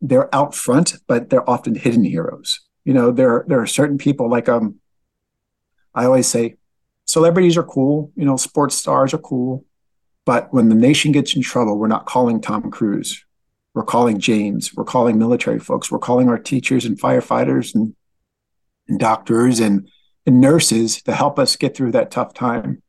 they're 0.00 0.34
out 0.34 0.54
front, 0.54 0.96
but 1.06 1.30
they're 1.30 1.48
often 1.48 1.74
hidden 1.74 2.04
heroes. 2.04 2.60
You 2.84 2.94
know, 2.94 3.10
there 3.12 3.44
there 3.48 3.60
are 3.60 3.66
certain 3.66 3.98
people 3.98 4.28
like 4.28 4.48
um, 4.48 4.76
I 5.94 6.04
always 6.04 6.26
say, 6.26 6.56
celebrities 7.04 7.56
are 7.56 7.64
cool. 7.64 8.12
You 8.16 8.24
know, 8.24 8.36
sports 8.36 8.74
stars 8.74 9.14
are 9.14 9.18
cool, 9.18 9.64
but 10.24 10.52
when 10.52 10.68
the 10.68 10.74
nation 10.74 11.12
gets 11.12 11.34
in 11.34 11.42
trouble, 11.42 11.78
we're 11.78 11.88
not 11.88 12.06
calling 12.06 12.40
Tom 12.40 12.70
Cruise. 12.70 13.24
We're 13.78 13.84
calling 13.84 14.18
James. 14.18 14.74
We're 14.74 14.82
calling 14.82 15.20
military 15.20 15.60
folks. 15.60 15.88
We're 15.88 16.00
calling 16.00 16.28
our 16.28 16.36
teachers 16.36 16.84
and 16.84 17.00
firefighters 17.00 17.76
and, 17.76 17.94
and 18.88 18.98
doctors 18.98 19.60
and 19.60 19.88
and 20.26 20.40
nurses 20.40 21.00
to 21.02 21.14
help 21.14 21.38
us 21.38 21.54
get 21.54 21.76
through 21.76 21.92
that 21.92 22.10
tough 22.10 22.34
time. 22.34 22.82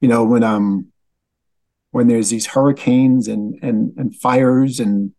You 0.00 0.06
know, 0.06 0.22
when 0.22 0.44
um 0.44 0.92
when 1.90 2.06
there's 2.06 2.30
these 2.30 2.46
hurricanes 2.46 3.26
and 3.26 3.58
and 3.60 3.92
and 3.96 4.14
fires 4.14 4.78
and 4.78 5.14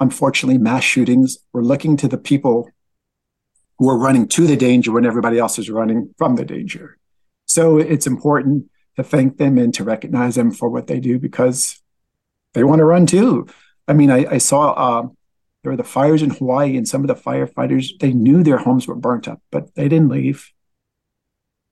unfortunately 0.00 0.56
mass 0.56 0.82
shootings, 0.82 1.36
we're 1.52 1.60
looking 1.60 1.98
to 1.98 2.08
the 2.08 2.16
people 2.16 2.70
who 3.78 3.90
are 3.90 3.98
running 3.98 4.26
to 4.28 4.46
the 4.46 4.56
danger 4.56 4.92
when 4.92 5.04
everybody 5.04 5.38
else 5.38 5.58
is 5.58 5.68
running 5.68 6.14
from 6.16 6.36
the 6.36 6.44
danger. 6.46 6.96
So 7.44 7.76
it's 7.76 8.06
important 8.06 8.70
to 8.96 9.02
thank 9.02 9.36
them 9.36 9.58
and 9.58 9.74
to 9.74 9.84
recognize 9.84 10.36
them 10.36 10.50
for 10.50 10.70
what 10.70 10.86
they 10.86 11.00
do 11.00 11.18
because 11.18 11.82
they 12.54 12.64
want 12.64 12.78
to 12.78 12.86
run 12.86 13.04
too. 13.04 13.46
I 13.90 13.92
mean, 13.92 14.08
I, 14.08 14.24
I 14.34 14.38
saw 14.38 14.70
uh, 14.70 15.08
there 15.62 15.72
were 15.72 15.76
the 15.76 15.82
fires 15.82 16.22
in 16.22 16.30
Hawaii, 16.30 16.76
and 16.76 16.86
some 16.86 17.00
of 17.02 17.08
the 17.08 17.16
firefighters 17.16 17.98
they 17.98 18.12
knew 18.12 18.44
their 18.44 18.58
homes 18.58 18.86
were 18.86 18.94
burnt 18.94 19.26
up, 19.26 19.42
but 19.50 19.74
they 19.74 19.88
didn't 19.88 20.10
leave. 20.10 20.52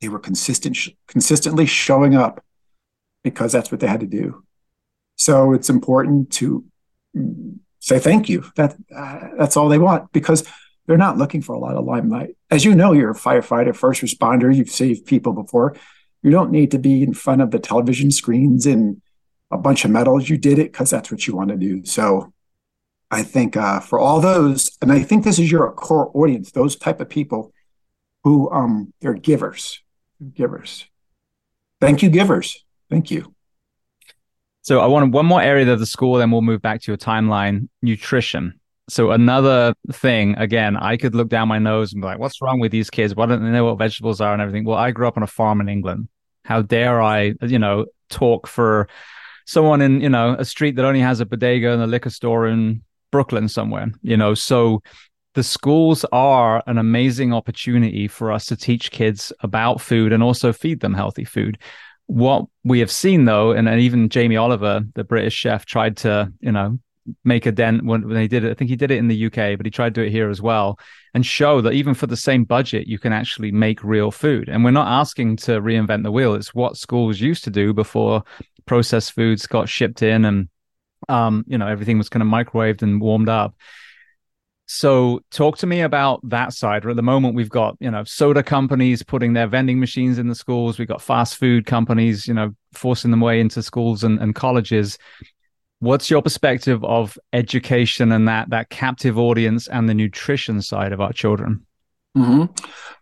They 0.01 0.09
were 0.09 0.19
consistent, 0.19 0.77
consistently 1.07 1.65
showing 1.65 2.17
up 2.17 2.45
because 3.23 3.53
that's 3.53 3.71
what 3.71 3.81
they 3.81 3.87
had 3.87 4.01
to 4.01 4.07
do. 4.07 4.45
So 5.15 5.53
it's 5.53 5.71
important 5.71 6.33
to 6.33 6.65
say 7.79 8.01
thank 8.01 8.29
you. 8.29 8.45
That 8.57 8.75
uh, 8.95 9.29
that's 9.39 9.57
all 9.57 9.69
they 9.69 9.79
want 9.79 10.11
because 10.13 10.45
they're 10.87 10.97
not 10.97 11.19
looking 11.19 11.41
for 11.41 11.55
a 11.55 11.61
lot 11.61 11.77
of 11.77 11.85
limelight. 11.85 12.31
As 12.51 12.65
you 12.65 12.75
know, 12.75 12.93
you're 12.93 13.13
a 13.13 13.15
firefighter, 13.15 13.77
first 13.77 14.03
responder. 14.03 14.55
You've 14.55 14.71
saved 14.71 15.07
people 15.07 15.35
before. 15.35 15.77
You 16.25 16.33
don't 16.33 16.51
need 16.51 16.73
to 16.73 16.79
be 16.81 17.05
in 17.05 17.15
front 17.15 17.43
of 17.43 17.53
the 17.53 17.61
television 17.61 18.11
screens 18.11 18.67
and 18.67 19.01
a 19.51 19.59
bunch 19.59 19.85
of 19.85 19.91
medals. 19.91 20.29
You 20.29 20.37
did 20.37 20.59
it 20.59 20.73
because 20.73 20.91
that's 20.91 21.11
what 21.11 21.27
you 21.27 21.35
want 21.35 21.51
to 21.51 21.57
do. 21.57 21.85
So 21.85 22.33
I 23.11 23.23
think 23.23 23.57
uh, 23.57 23.81
for 23.81 23.99
all 23.99 24.21
those, 24.21 24.77
and 24.83 24.93
I 24.93 25.03
think 25.03 25.25
this 25.25 25.39
is 25.39 25.51
your 25.51 25.71
core 25.73 26.11
audience, 26.15 26.51
those 26.53 26.77
type 26.77 27.01
of 27.01 27.09
people 27.09 27.53
who 28.25 28.51
um, 28.51 28.93
they're 29.01 29.15
givers 29.15 29.81
givers. 30.35 30.87
Thank 31.81 32.03
you, 32.03 32.11
givers. 32.11 32.65
Thank 32.91 33.11
you. 33.11 33.35
So 34.63 34.81
I 34.81 34.87
want 34.87 35.13
one 35.13 35.27
more 35.27 35.41
area 35.41 35.71
of 35.73 35.79
the 35.79 35.87
school, 35.87 36.17
then 36.17 36.31
we'll 36.31 36.43
move 36.43 36.61
back 36.61 36.83
to 36.83 36.91
your 36.91 36.99
timeline 36.99 37.69
nutrition. 37.83 38.61
So 38.91 39.13
another 39.13 39.75
thing, 39.93 40.35
again, 40.37 40.77
I 40.77 40.97
could 40.97 41.15
look 41.15 41.29
down 41.29 41.49
my 41.49 41.59
nose 41.59 41.93
and 41.93 42.03
be 42.03 42.07
like, 42.07 42.19
what's 42.19 42.41
wrong 42.43 42.59
with 42.59 42.73
these 42.73 42.91
kids? 42.91 43.15
Why 43.15 43.27
don't 43.27 43.45
they 43.45 43.51
know 43.51 43.67
what 43.67 43.79
vegetables 43.79 44.21
are 44.21 44.33
and 44.33 44.43
everything? 44.43 44.65
Well, 44.65 44.79
I 44.79 44.91
grew 44.91 45.07
up 45.07 45.17
on 45.17 45.23
a 45.23 45.29
farm 45.29 45.61
in 45.61 45.69
England. 45.69 46.09
How 46.45 46.63
dare 46.63 47.01
I, 47.01 47.35
you 47.43 47.59
know, 47.59 47.87
talk 48.09 48.47
for 48.47 48.89
someone 49.49 49.81
in, 49.81 50.03
you 50.03 50.11
know, 50.11 50.37
a 50.39 50.45
street 50.45 50.77
that 50.77 50.85
only 50.85 51.01
has 51.01 51.21
a 51.21 51.27
bodega 51.27 51.73
and 51.73 51.83
a 51.83 51.87
liquor 51.87 52.11
store 52.11 52.47
in 52.47 52.83
Brooklyn 53.11 53.49
somewhere, 53.49 53.91
you 54.03 54.15
know? 54.15 54.35
So 54.35 54.83
the 55.35 55.43
schools 55.43 56.05
are 56.13 56.63
an 56.67 56.77
amazing 56.77 57.33
opportunity 57.33 58.09
for 58.09 58.31
us 58.31 58.45
to 58.47 58.57
teach 58.57 58.91
kids 58.91 59.33
about 59.41 59.81
food 59.81 60.13
and 60.13 60.23
also 60.23 60.53
feed 60.53 60.81
them 60.81 60.93
healthy 60.93 61.25
food. 61.25 61.57
What 62.09 62.45
we 62.63 62.81
have 62.81 62.91
seen 62.91 63.25
though, 63.25 63.53
and 63.53 63.69
even 63.69 64.11
Jamie 64.11 64.37
Oliver, 64.37 64.83
the 64.95 65.05
British 65.05 65.35
chef, 65.35 65.65
tried 65.65 65.97
to, 65.99 66.31
you 66.41 66.53
know, 66.53 66.79
make 67.25 67.47
a 67.47 67.53
dent 67.53 67.87
when, 67.87 68.03
when 68.03 68.15
they 68.15 68.29
did 68.29 68.45
it. 68.45 68.51
I 68.51 68.55
think 68.55 68.69
he 68.69 68.77
did 68.77 68.91
it 68.91 68.99
in 68.99 69.09
the 69.09 69.27
UK, 69.27 69.57
but 69.57 69.65
he 69.65 69.71
tried 69.71 69.95
to 69.95 70.03
do 70.03 70.07
it 70.07 70.11
here 70.11 70.29
as 70.29 70.43
well 70.43 70.79
and 71.15 71.25
show 71.25 71.63
that 71.63 71.73
even 71.73 71.95
for 71.95 72.07
the 72.07 72.19
same 72.19 72.45
budget, 72.45 72.87
you 72.87 72.99
can 72.99 73.15
actually 73.15 73.51
make 73.51 73.83
real 73.83 74.11
food. 74.11 74.51
And 74.51 74.63
we're 74.63 74.73
not 74.73 74.89
asking 74.89 75.37
to 75.37 75.53
reinvent 75.63 76.03
the 76.03 76.13
wheel. 76.13 76.35
It's 76.35 76.55
what 76.55 76.77
schools 76.77 77.19
used 77.19 77.45
to 77.45 77.51
do 77.51 77.73
before 77.73 78.25
processed 78.69 79.13
foods 79.13 79.47
got 79.47 79.69
shipped 79.69 80.03
in 80.03 80.25
and, 80.25 80.49
um, 81.09 81.45
you 81.49 81.59
know, 81.59 81.67
everything 81.67 81.99
was 81.99 82.09
kind 82.09 82.23
of 82.23 82.29
microwaved 82.29 82.83
and 82.83 83.01
warmed 83.01 83.29
up. 83.29 83.57
So 84.71 85.21
talk 85.31 85.57
to 85.59 85.67
me 85.67 85.81
about 85.81 86.21
that 86.29 86.53
side. 86.53 86.85
At 86.85 86.95
the 86.95 87.03
moment, 87.03 87.35
we've 87.35 87.49
got, 87.49 87.77
you 87.81 87.91
know, 87.91 88.05
soda 88.05 88.43
companies 88.43 89.03
putting 89.03 89.33
their 89.33 89.47
vending 89.47 89.81
machines 89.81 90.19
in 90.19 90.29
the 90.29 90.35
schools. 90.35 90.79
We've 90.79 90.87
got 90.87 91.01
fast 91.01 91.37
food 91.37 91.65
companies, 91.65 92.29
you 92.29 92.35
know, 92.35 92.55
forcing 92.75 93.11
them 93.11 93.23
way 93.23 93.41
into 93.41 93.63
schools 93.63 94.05
and, 94.05 94.21
and 94.21 94.35
colleges. 94.35 94.99
What's 95.81 96.11
your 96.11 96.21
perspective 96.21 96.85
of 96.85 97.19
education 97.33 98.13
and 98.13 98.29
that 98.29 98.51
that 98.51 98.69
captive 98.69 99.17
audience 99.17 99.69
and 99.69 99.89
the 99.89 99.95
nutrition 99.95 100.61
side 100.61 100.93
of 100.93 101.01
our 101.01 101.15
children? 101.15 101.65
Mm-hmm. 102.17 102.53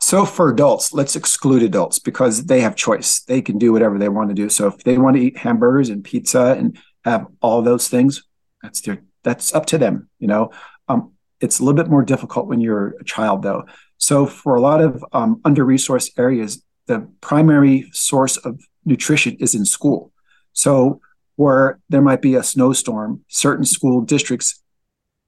So 0.00 0.24
for 0.24 0.50
adults, 0.50 0.92
let's 0.92 1.16
exclude 1.16 1.62
adults 1.62 1.98
because 1.98 2.46
they 2.46 2.60
have 2.60 2.76
choice. 2.76 3.20
They 3.20 3.40
can 3.40 3.58
do 3.58 3.72
whatever 3.72 3.98
they 3.98 4.08
want 4.08 4.28
to 4.28 4.34
do. 4.34 4.48
So 4.48 4.66
if 4.68 4.78
they 4.84 4.98
want 4.98 5.16
to 5.16 5.22
eat 5.22 5.38
hamburgers 5.38 5.88
and 5.88 6.04
pizza 6.04 6.54
and 6.58 6.78
have 7.04 7.26
all 7.40 7.62
those 7.62 7.88
things, 7.88 8.24
that's 8.62 8.80
their 8.82 9.02
that's 9.22 9.54
up 9.54 9.66
to 9.66 9.78
them. 9.78 10.08
You 10.18 10.28
know, 10.28 10.50
um, 10.88 11.12
it's 11.40 11.58
a 11.58 11.64
little 11.64 11.76
bit 11.76 11.90
more 11.90 12.04
difficult 12.04 12.46
when 12.46 12.60
you're 12.60 12.96
a 13.00 13.04
child, 13.04 13.42
though. 13.42 13.64
So, 13.98 14.26
for 14.26 14.54
a 14.54 14.60
lot 14.60 14.80
of 14.80 15.04
um, 15.12 15.40
under 15.44 15.64
resourced 15.64 16.18
areas, 16.18 16.62
the 16.86 17.08
primary 17.20 17.88
source 17.92 18.36
of 18.36 18.60
nutrition 18.84 19.36
is 19.40 19.54
in 19.54 19.64
school. 19.64 20.12
So, 20.52 21.00
where 21.36 21.80
there 21.88 22.02
might 22.02 22.22
be 22.22 22.34
a 22.34 22.42
snowstorm, 22.42 23.24
certain 23.28 23.64
school 23.64 24.00
districts 24.00 24.62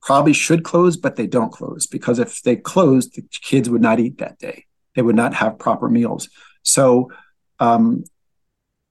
probably 0.08 0.32
should 0.32 0.64
close, 0.64 0.96
but 0.96 1.16
they 1.16 1.26
don't 1.26 1.52
close 1.52 1.86
because 1.86 2.18
if 2.18 2.40
they 2.40 2.56
closed, 2.56 3.14
the 3.14 3.22
kids 3.42 3.68
would 3.68 3.82
not 3.82 4.00
eat 4.00 4.16
that 4.16 4.38
day. 4.38 4.64
They 4.94 5.02
would 5.02 5.14
not 5.14 5.34
have 5.34 5.58
proper 5.58 5.86
meals. 5.86 6.30
So, 6.62 7.12
um, 7.60 8.04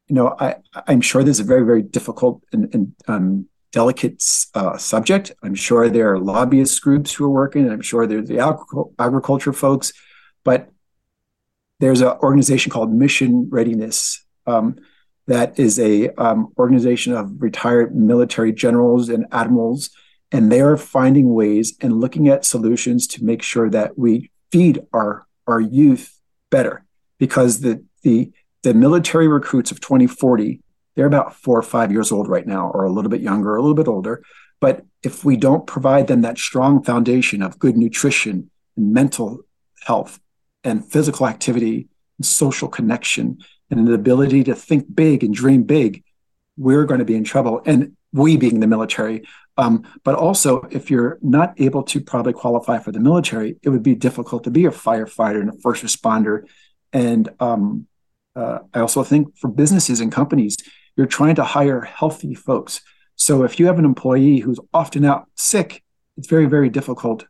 you 0.08 0.14
know, 0.14 0.36
I, 0.40 0.58
I'm 0.86 1.02
sure 1.02 1.24
this 1.24 1.38
is 1.38 1.40
a 1.40 1.44
very, 1.44 1.66
very 1.66 1.82
difficult 1.82 2.44
and, 2.54 2.72
and 2.72 2.96
um, 3.08 3.50
delicate 3.72 4.24
uh, 4.54 4.78
subject. 4.78 5.32
I'm 5.42 5.56
sure 5.56 5.90
there 5.90 6.14
are 6.14 6.20
lobbyist 6.20 6.84
groups 6.84 7.16
who 7.16 7.26
are 7.26 7.32
working. 7.32 7.64
and 7.64 7.72
I'm 7.72 7.82
sure 7.82 8.06
there's 8.06 8.28
the 8.28 8.94
agriculture 9.00 9.54
folks, 9.54 9.94
but 10.44 10.70
there's 11.80 12.02
an 12.02 12.10
organization 12.22 12.72
called 12.72 12.94
Mission 12.94 13.50
Readiness 13.50 14.24
um, 14.46 14.76
that 15.26 15.58
is 15.58 15.80
a 15.80 16.10
um, 16.10 16.54
organization 16.60 17.14
of 17.14 17.42
retired 17.42 17.96
military 17.96 18.54
generals 18.54 19.10
and 19.10 19.26
admirals, 19.32 19.90
and 20.32 20.52
they're 20.52 20.78
finding 20.78 21.34
ways 21.34 21.76
and 21.82 22.00
looking 22.00 22.28
at 22.28 22.46
solutions 22.46 23.08
to 23.08 23.24
make 23.24 23.42
sure 23.42 23.70
that 23.70 23.98
we 23.98 24.30
feed 24.52 24.80
our 24.94 25.26
our 25.46 25.62
youth 25.62 26.20
better 26.50 26.86
because 27.18 27.62
the 27.62 27.84
the 28.04 28.32
the 28.64 28.74
military 28.74 29.28
recruits 29.28 29.72
of 29.72 29.80
2040 29.80 30.62
they're 30.98 31.06
about 31.06 31.36
four 31.36 31.58
or 31.58 31.64
five 31.64 31.92
years 31.92 32.12
old 32.12 32.28
right 32.28 32.48
now, 32.48 32.72
or 32.72 32.84
a 32.84 32.92
little 32.92 33.12
bit 33.12 33.22
younger, 33.22 33.56
a 33.56 33.62
little 33.62 33.76
bit 33.76 33.88
older. 33.88 34.24
But 34.60 34.84
if 35.04 35.24
we 35.24 35.38
don't 35.38 35.68
provide 35.68 36.08
them 36.08 36.22
that 36.22 36.40
strong 36.40 36.84
foundation 36.84 37.44
of 37.44 37.60
good 37.60 37.78
nutrition 37.78 38.50
and 38.76 38.94
mental 38.94 39.42
health 39.84 40.20
and 40.64 40.84
physical 40.84 41.28
activity 41.28 41.88
and 42.18 42.26
social 42.26 42.68
connection 42.68 43.38
and 43.70 43.88
the 43.88 43.94
ability 43.94 44.44
to 44.46 44.56
think 44.56 44.94
big 44.96 45.24
and 45.24 45.36
dream 45.36 45.62
big, 45.62 46.04
we're 46.58 46.86
going 46.86 46.98
to 47.00 47.06
be 47.06 47.16
in 47.16 47.24
trouble. 47.24 47.62
And 47.64 47.96
we 48.14 48.38
being 48.38 48.60
the 48.60 48.68
military. 48.68 49.24
Um, 49.58 49.84
but 50.04 50.16
also, 50.16 50.62
if 50.70 50.92
you're 50.92 51.18
not 51.22 51.60
able 51.60 51.84
to 51.84 52.00
probably 52.00 52.34
qualify 52.34 52.78
for 52.80 52.92
the 52.92 53.00
military, 53.00 53.58
it 53.64 53.70
would 53.70 53.84
be 53.84 53.96
difficult 53.96 54.44
to 54.44 54.52
be 54.52 54.66
a 54.66 54.72
firefighter 54.72 55.42
and 55.42 55.50
a 55.50 55.58
first 55.64 55.84
responder. 55.84 56.44
And 56.94 57.30
um, 57.40 57.88
uh, 58.36 58.60
I 58.74 58.80
also 58.82 59.04
think 59.04 59.38
for 59.38 59.48
businesses 59.48 60.00
and 60.00 60.12
companies, 60.12 60.58
you're 60.96 61.08
trying 61.08 61.36
to 61.36 61.44
hire 61.44 61.82
healthy 61.82 62.36
folks. 62.36 62.82
So 63.16 63.44
if 63.44 63.60
you 63.60 63.66
have 63.66 63.80
an 63.80 63.86
employee 63.86 64.40
who's 64.40 64.60
often 64.74 65.06
out 65.06 65.28
sick, 65.36 65.84
it's 66.18 66.28
very, 66.28 66.46
very 66.46 66.70
difficult 66.70 67.26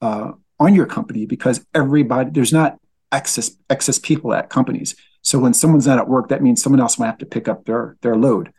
uh, 0.00 0.32
on 0.60 0.74
your 0.74 0.86
company 0.86 1.26
because 1.26 1.64
everybody, 1.74 2.30
there's 2.30 2.52
not 2.52 2.78
excess, 3.10 3.50
excess 3.68 3.98
people 3.98 4.32
at 4.32 4.50
companies. 4.50 4.94
So 5.22 5.38
when 5.38 5.54
someone's 5.54 5.86
not 5.86 5.98
at 5.98 6.08
work, 6.08 6.28
that 6.28 6.42
means 6.42 6.62
someone 6.62 6.80
else 6.80 6.98
might 6.98 7.06
have 7.06 7.18
to 7.18 7.26
pick 7.26 7.48
up 7.48 7.64
their 7.64 7.96
their 8.02 8.16
load. 8.16 8.52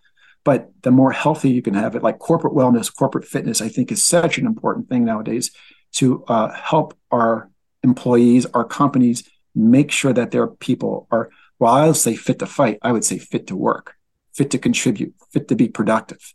But 0.44 0.72
the 0.82 0.92
more 0.92 1.12
healthy 1.12 1.52
you 1.52 1.62
can 1.62 1.74
have 1.74 1.96
it, 1.96 2.04
like 2.04 2.20
corporate 2.20 2.54
wellness, 2.54 2.94
corporate 2.94 3.26
fitness, 3.26 3.62
I 3.62 3.70
think 3.70 3.92
is 3.92 4.04
such 4.04 4.38
an 4.38 4.46
important 4.46 4.90
thing 4.90 5.06
nowadays 5.06 5.52
to 5.94 6.24
uh, 6.26 6.52
help 6.52 6.98
our 7.12 7.50
employees, 7.84 8.46
our 8.48 8.66
companies 8.66 9.24
make 9.56 9.92
sure 9.92 10.14
that 10.14 10.32
their 10.32 10.48
people 10.48 11.08
are, 11.12 11.30
while 11.60 11.76
I'll 11.76 11.94
say 11.94 12.16
fit 12.16 12.40
to 12.40 12.46
fight, 12.46 12.80
I 12.82 12.92
would 12.92 13.06
say 13.06 13.20
fit 13.20 13.48
to 13.48 13.56
work, 13.56 13.96
fit 14.34 14.52
to 14.52 14.58
contribute, 14.58 15.14
fit 15.32 15.48
to 15.48 15.56
be 15.56 15.70
productive. 15.70 16.34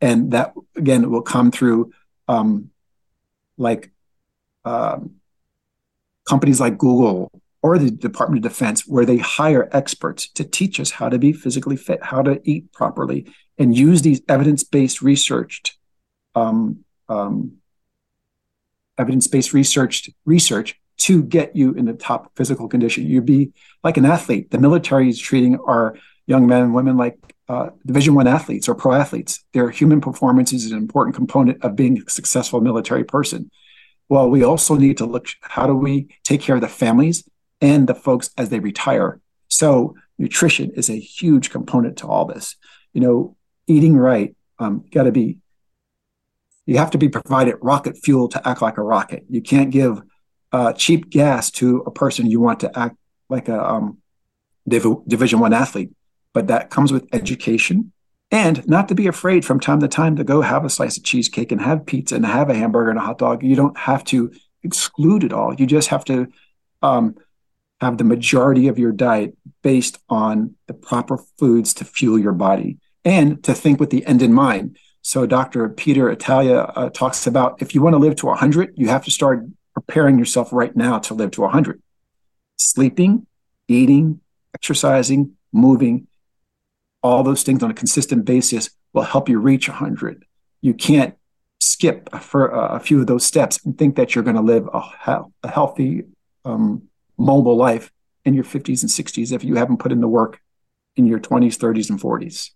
And 0.00 0.30
that, 0.32 0.54
again, 0.76 1.10
will 1.10 1.22
come 1.22 1.50
through 1.50 1.92
um, 2.28 2.70
like 3.56 3.90
um, 4.64 5.16
companies 6.28 6.60
like 6.60 6.78
Google 6.78 7.32
or 7.62 7.78
the 7.78 7.90
Department 7.90 8.44
of 8.44 8.50
Defense, 8.50 8.86
where 8.86 9.04
they 9.04 9.18
hire 9.18 9.68
experts 9.72 10.28
to 10.30 10.44
teach 10.44 10.78
us 10.78 10.92
how 10.92 11.08
to 11.08 11.18
be 11.18 11.32
physically 11.32 11.76
fit, 11.76 12.02
how 12.02 12.22
to 12.22 12.40
eat 12.44 12.72
properly, 12.72 13.26
and 13.58 13.76
use 13.76 14.02
these 14.02 14.20
evidence-based 14.28 15.02
researched, 15.02 15.76
um, 16.34 16.84
um, 17.08 17.56
evidence-based 18.96 19.52
researched 19.52 20.10
research 20.24 20.80
to 20.98 21.22
get 21.22 21.56
you 21.56 21.72
in 21.72 21.84
the 21.84 21.92
top 21.92 22.32
physical 22.36 22.68
condition. 22.68 23.06
You'd 23.06 23.24
be 23.24 23.52
like 23.82 23.96
an 23.96 24.04
athlete. 24.04 24.50
The 24.50 24.58
military 24.58 25.08
is 25.08 25.18
treating 25.18 25.58
our 25.66 25.96
young 26.26 26.46
men 26.46 26.62
and 26.62 26.74
women 26.74 26.96
like 26.96 27.18
uh, 27.48 27.70
Division 27.86 28.14
One 28.14 28.26
athletes 28.26 28.68
or 28.68 28.74
pro 28.74 28.92
athletes. 28.92 29.44
Their 29.52 29.70
human 29.70 30.00
performance 30.00 30.52
is 30.52 30.70
an 30.70 30.76
important 30.76 31.16
component 31.16 31.64
of 31.64 31.74
being 31.74 32.02
a 32.02 32.10
successful 32.10 32.60
military 32.60 33.04
person. 33.04 33.50
Well, 34.08 34.28
we 34.28 34.42
also 34.42 34.76
need 34.76 34.98
to 34.98 35.06
look 35.06 35.28
how 35.40 35.66
do 35.66 35.74
we 35.74 36.08
take 36.24 36.40
care 36.40 36.56
of 36.56 36.60
the 36.60 36.68
families 36.68 37.28
and 37.60 37.86
the 37.86 37.94
folks 37.94 38.30
as 38.36 38.48
they 38.48 38.60
retire. 38.60 39.20
So 39.48 39.96
nutrition 40.18 40.70
is 40.72 40.88
a 40.90 40.98
huge 40.98 41.50
component 41.50 41.98
to 41.98 42.06
all 42.06 42.24
this. 42.24 42.56
You 42.92 43.00
know, 43.00 43.36
eating 43.66 43.96
right, 43.96 44.34
um, 44.58 44.84
got 44.90 45.04
to 45.04 45.12
be. 45.12 45.38
You 46.66 46.76
have 46.76 46.90
to 46.90 46.98
be 46.98 47.08
provided 47.08 47.56
rocket 47.62 47.96
fuel 47.96 48.28
to 48.28 48.46
act 48.46 48.60
like 48.60 48.76
a 48.76 48.82
rocket. 48.82 49.24
You 49.30 49.40
can't 49.40 49.70
give 49.70 50.02
uh, 50.52 50.74
cheap 50.74 51.08
gas 51.08 51.50
to 51.52 51.78
a 51.86 51.90
person 51.90 52.30
you 52.30 52.40
want 52.40 52.60
to 52.60 52.78
act 52.78 52.96
like 53.30 53.48
a 53.48 53.66
um, 53.66 53.98
Div- 54.68 55.06
Division 55.06 55.40
One 55.40 55.54
athlete, 55.54 55.90
but 56.34 56.48
that 56.48 56.68
comes 56.68 56.92
with 56.92 57.08
education 57.12 57.92
and 58.30 58.66
not 58.68 58.88
to 58.88 58.94
be 58.94 59.06
afraid 59.06 59.44
from 59.44 59.58
time 59.58 59.80
to 59.80 59.88
time 59.88 60.16
to 60.16 60.24
go 60.24 60.42
have 60.42 60.64
a 60.64 60.70
slice 60.70 60.98
of 60.98 61.04
cheesecake 61.04 61.50
and 61.50 61.60
have 61.60 61.86
pizza 61.86 62.14
and 62.14 62.26
have 62.26 62.50
a 62.50 62.54
hamburger 62.54 62.90
and 62.90 62.98
a 62.98 63.02
hot 63.02 63.18
dog. 63.18 63.42
You 63.42 63.56
don't 63.56 63.76
have 63.78 64.04
to 64.04 64.30
exclude 64.62 65.24
it 65.24 65.32
all. 65.32 65.54
You 65.54 65.66
just 65.66 65.88
have 65.88 66.04
to 66.06 66.28
um, 66.82 67.16
have 67.80 67.98
the 67.98 68.04
majority 68.04 68.68
of 68.68 68.78
your 68.78 68.92
diet 68.92 69.36
based 69.62 69.98
on 70.08 70.54
the 70.66 70.74
proper 70.74 71.18
foods 71.38 71.74
to 71.74 71.84
fuel 71.84 72.18
your 72.18 72.32
body 72.32 72.78
and 73.04 73.42
to 73.44 73.54
think 73.54 73.78
with 73.78 73.90
the 73.90 74.04
end 74.06 74.22
in 74.22 74.32
mind. 74.32 74.76
So, 75.02 75.26
Dr. 75.26 75.68
Peter 75.68 76.14
Attia 76.14 76.72
uh, 76.74 76.90
talks 76.90 77.26
about 77.26 77.62
if 77.62 77.74
you 77.74 77.82
want 77.82 77.94
to 77.94 77.98
live 77.98 78.16
to 78.16 78.26
100, 78.26 78.74
you 78.76 78.88
have 78.88 79.04
to 79.04 79.10
start 79.10 79.44
preparing 79.72 80.18
yourself 80.18 80.52
right 80.52 80.74
now 80.74 80.98
to 80.98 81.14
live 81.14 81.30
to 81.32 81.42
100. 81.42 81.80
Sleeping, 82.56 83.26
eating, 83.68 84.20
exercising, 84.54 85.36
moving, 85.52 86.08
all 87.02 87.22
those 87.22 87.42
things 87.42 87.62
on 87.62 87.70
a 87.70 87.74
consistent 87.74 88.24
basis 88.24 88.70
will 88.92 89.02
help 89.02 89.28
you 89.28 89.38
reach 89.38 89.68
100. 89.68 90.24
You 90.60 90.74
can't 90.74 91.14
skip 91.60 92.12
for 92.20 92.48
a 92.48 92.80
few 92.80 93.00
of 93.00 93.06
those 93.06 93.24
steps 93.24 93.64
and 93.64 93.78
think 93.78 93.96
that 93.96 94.14
you're 94.14 94.24
going 94.24 94.36
to 94.36 94.42
live 94.42 94.68
a, 94.72 95.22
a 95.42 95.48
healthy, 95.48 96.04
um, 96.44 96.82
mobile 97.18 97.56
life 97.56 97.90
in 98.24 98.34
your 98.34 98.44
50s 98.44 98.82
and 98.82 98.90
60s 98.90 99.32
if 99.32 99.44
you 99.44 99.56
haven't 99.56 99.78
put 99.78 99.92
in 99.92 100.00
the 100.00 100.08
work 100.08 100.40
in 100.96 101.06
your 101.06 101.18
20s, 101.18 101.56
30s, 101.56 101.90
and 101.90 102.00
40s. 102.00 102.50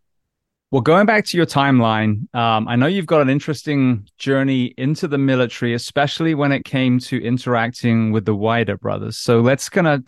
Well, 0.71 0.81
going 0.81 1.05
back 1.05 1.27
to 1.27 1.37
your 1.37 1.45
timeline, 1.45 2.35
um, 2.35 2.67
I 2.67 2.77
know 2.77 2.87
you've 2.87 3.07
got 3.07 3.21
an 3.21 3.29
interesting 3.29 4.09
journey 4.17 4.73
into 4.79 5.07
the 5.07 5.19
military, 5.19 5.75
especially 5.75 6.35
when 6.35 6.51
it 6.51 6.65
came 6.65 6.99
to 7.01 7.23
interacting 7.23 8.11
with 8.11 8.25
the 8.25 8.35
Weider 8.35 8.81
brothers. 8.81 9.19
So 9.19 9.41
let's 9.41 9.69
kind 9.69 9.87
of 9.87 10.05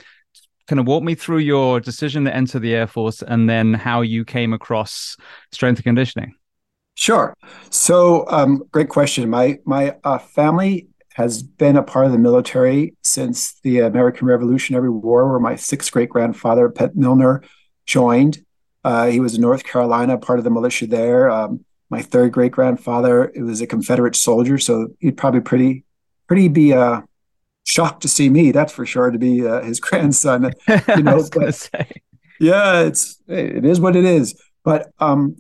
kind 0.67 0.81
of 0.81 0.87
walk 0.87 1.03
me 1.03 1.15
through 1.15 1.39
your 1.39 1.81
decision 1.81 2.25
to 2.25 2.35
enter 2.35 2.59
the 2.59 2.75
Air 2.75 2.87
Force 2.87 3.21
and 3.21 3.47
then 3.47 3.75
how 3.75 4.01
you 4.01 4.25
came 4.25 4.55
across 4.55 5.19
strength 5.53 5.79
and 5.79 5.85
conditioning. 5.85 6.35
Sure. 6.95 7.37
So, 7.69 8.25
um, 8.29 8.65
great 8.71 8.89
question. 8.89 9.29
My 9.29 9.59
my 9.67 9.97
uh, 10.05 10.19
family 10.19 10.89
has 11.15 11.43
been 11.45 11.77
a 11.77 11.83
part 11.83 12.07
of 12.07 12.13
the 12.13 12.19
military 12.19 12.95
since 13.03 13.61
the 13.61 13.79
American 13.79 14.27
Revolutionary 14.27 14.91
War, 14.91 15.31
where 15.31 15.39
my 15.39 15.55
sixth 15.55 15.93
great 15.93 16.09
grandfather, 16.09 16.69
Pet 16.69 16.97
Milner, 16.97 17.43
joined. 17.87 18.45
Uh, 18.83 19.07
he 19.07 19.21
was 19.21 19.37
in 19.37 19.41
North 19.41 19.65
Carolina, 19.65 20.19
part 20.19 20.39
of 20.39 20.45
the 20.45 20.51
militia 20.51 20.87
there. 20.87 21.31
Um, 21.31 21.65
my 21.89 22.03
third 22.03 22.33
great 22.33 22.51
grandfather 22.51 23.31
it 23.35 23.43
was 23.43 23.61
a 23.61 23.67
Confederate 23.67 24.17
soldier, 24.17 24.59
so 24.59 24.89
he'd 24.99 25.17
probably 25.17 25.41
pretty 25.41 25.85
pretty 26.27 26.49
be 26.49 26.73
uh, 26.73 27.03
shocked 27.65 28.03
to 28.03 28.09
see 28.09 28.29
me. 28.29 28.51
That's 28.51 28.73
for 28.73 28.85
sure 28.85 29.13
to 29.13 29.19
be 29.19 29.47
uh, 29.47 29.63
his 29.63 29.81
grandson. 29.87 30.53
You 30.97 31.03
know, 31.03 31.25
but, 31.33 31.71
yeah, 32.41 32.81
it's 32.81 33.23
it 33.29 33.65
is 33.65 33.79
what 33.79 33.95
it 33.95 34.05
is. 34.05 34.35
But 34.65 34.91
um, 34.99 35.37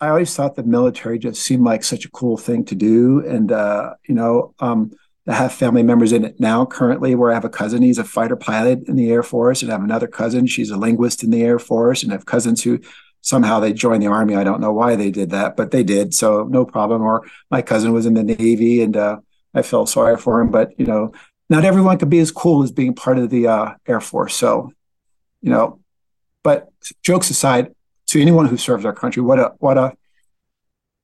I 0.00 0.08
always 0.08 0.34
thought 0.34 0.54
the 0.54 0.62
military 0.62 1.18
just 1.18 1.42
seemed 1.42 1.64
like 1.64 1.82
such 1.82 2.04
a 2.04 2.10
cool 2.10 2.36
thing 2.36 2.64
to 2.66 2.74
do, 2.74 3.26
and 3.26 3.50
uh, 3.50 3.94
you 4.04 4.14
know, 4.14 4.54
um, 4.60 4.92
I 5.26 5.34
have 5.34 5.52
family 5.52 5.82
members 5.82 6.12
in 6.12 6.24
it 6.24 6.38
now 6.40 6.64
currently 6.64 7.14
where 7.14 7.30
I 7.30 7.34
have 7.34 7.44
a 7.44 7.50
cousin, 7.50 7.82
he's 7.82 7.98
a 7.98 8.04
fighter 8.04 8.36
pilot 8.36 8.88
in 8.88 8.96
the 8.96 9.10
Air 9.10 9.22
Force, 9.22 9.62
and 9.62 9.70
I 9.70 9.74
have 9.74 9.84
another 9.84 10.06
cousin, 10.06 10.46
she's 10.46 10.70
a 10.70 10.76
linguist 10.76 11.22
in 11.22 11.30
the 11.30 11.42
Air 11.42 11.58
Force, 11.58 12.02
and 12.02 12.12
I 12.12 12.14
have 12.14 12.26
cousins 12.26 12.62
who 12.62 12.80
somehow 13.20 13.60
they 13.60 13.72
joined 13.72 14.02
the 14.02 14.06
army. 14.06 14.34
I 14.36 14.44
don't 14.44 14.60
know 14.60 14.72
why 14.72 14.96
they 14.96 15.10
did 15.10 15.30
that, 15.30 15.56
but 15.56 15.70
they 15.70 15.82
did. 15.82 16.14
So 16.14 16.44
no 16.44 16.64
problem. 16.64 17.02
Or 17.02 17.26
my 17.50 17.62
cousin 17.62 17.92
was 17.92 18.06
in 18.06 18.14
the 18.14 18.22
Navy 18.22 18.82
and 18.82 18.96
uh, 18.96 19.18
I 19.54 19.62
felt 19.62 19.88
sorry 19.88 20.16
for 20.16 20.40
him, 20.40 20.50
but 20.50 20.78
you 20.78 20.86
know, 20.86 21.12
not 21.50 21.64
everyone 21.64 21.98
could 21.98 22.10
be 22.10 22.20
as 22.20 22.30
cool 22.30 22.62
as 22.62 22.72
being 22.72 22.94
part 22.94 23.18
of 23.18 23.30
the 23.30 23.46
uh, 23.48 23.74
Air 23.86 24.00
Force. 24.00 24.34
So, 24.34 24.72
you 25.40 25.50
know, 25.50 25.80
but 26.42 26.68
jokes 27.02 27.30
aside, 27.30 27.74
to 28.08 28.20
anyone 28.20 28.46
who 28.46 28.56
serves 28.56 28.84
our 28.84 28.92
country, 28.92 29.22
what 29.22 29.38
a, 29.38 29.52
what 29.58 29.78
a, 29.78 29.96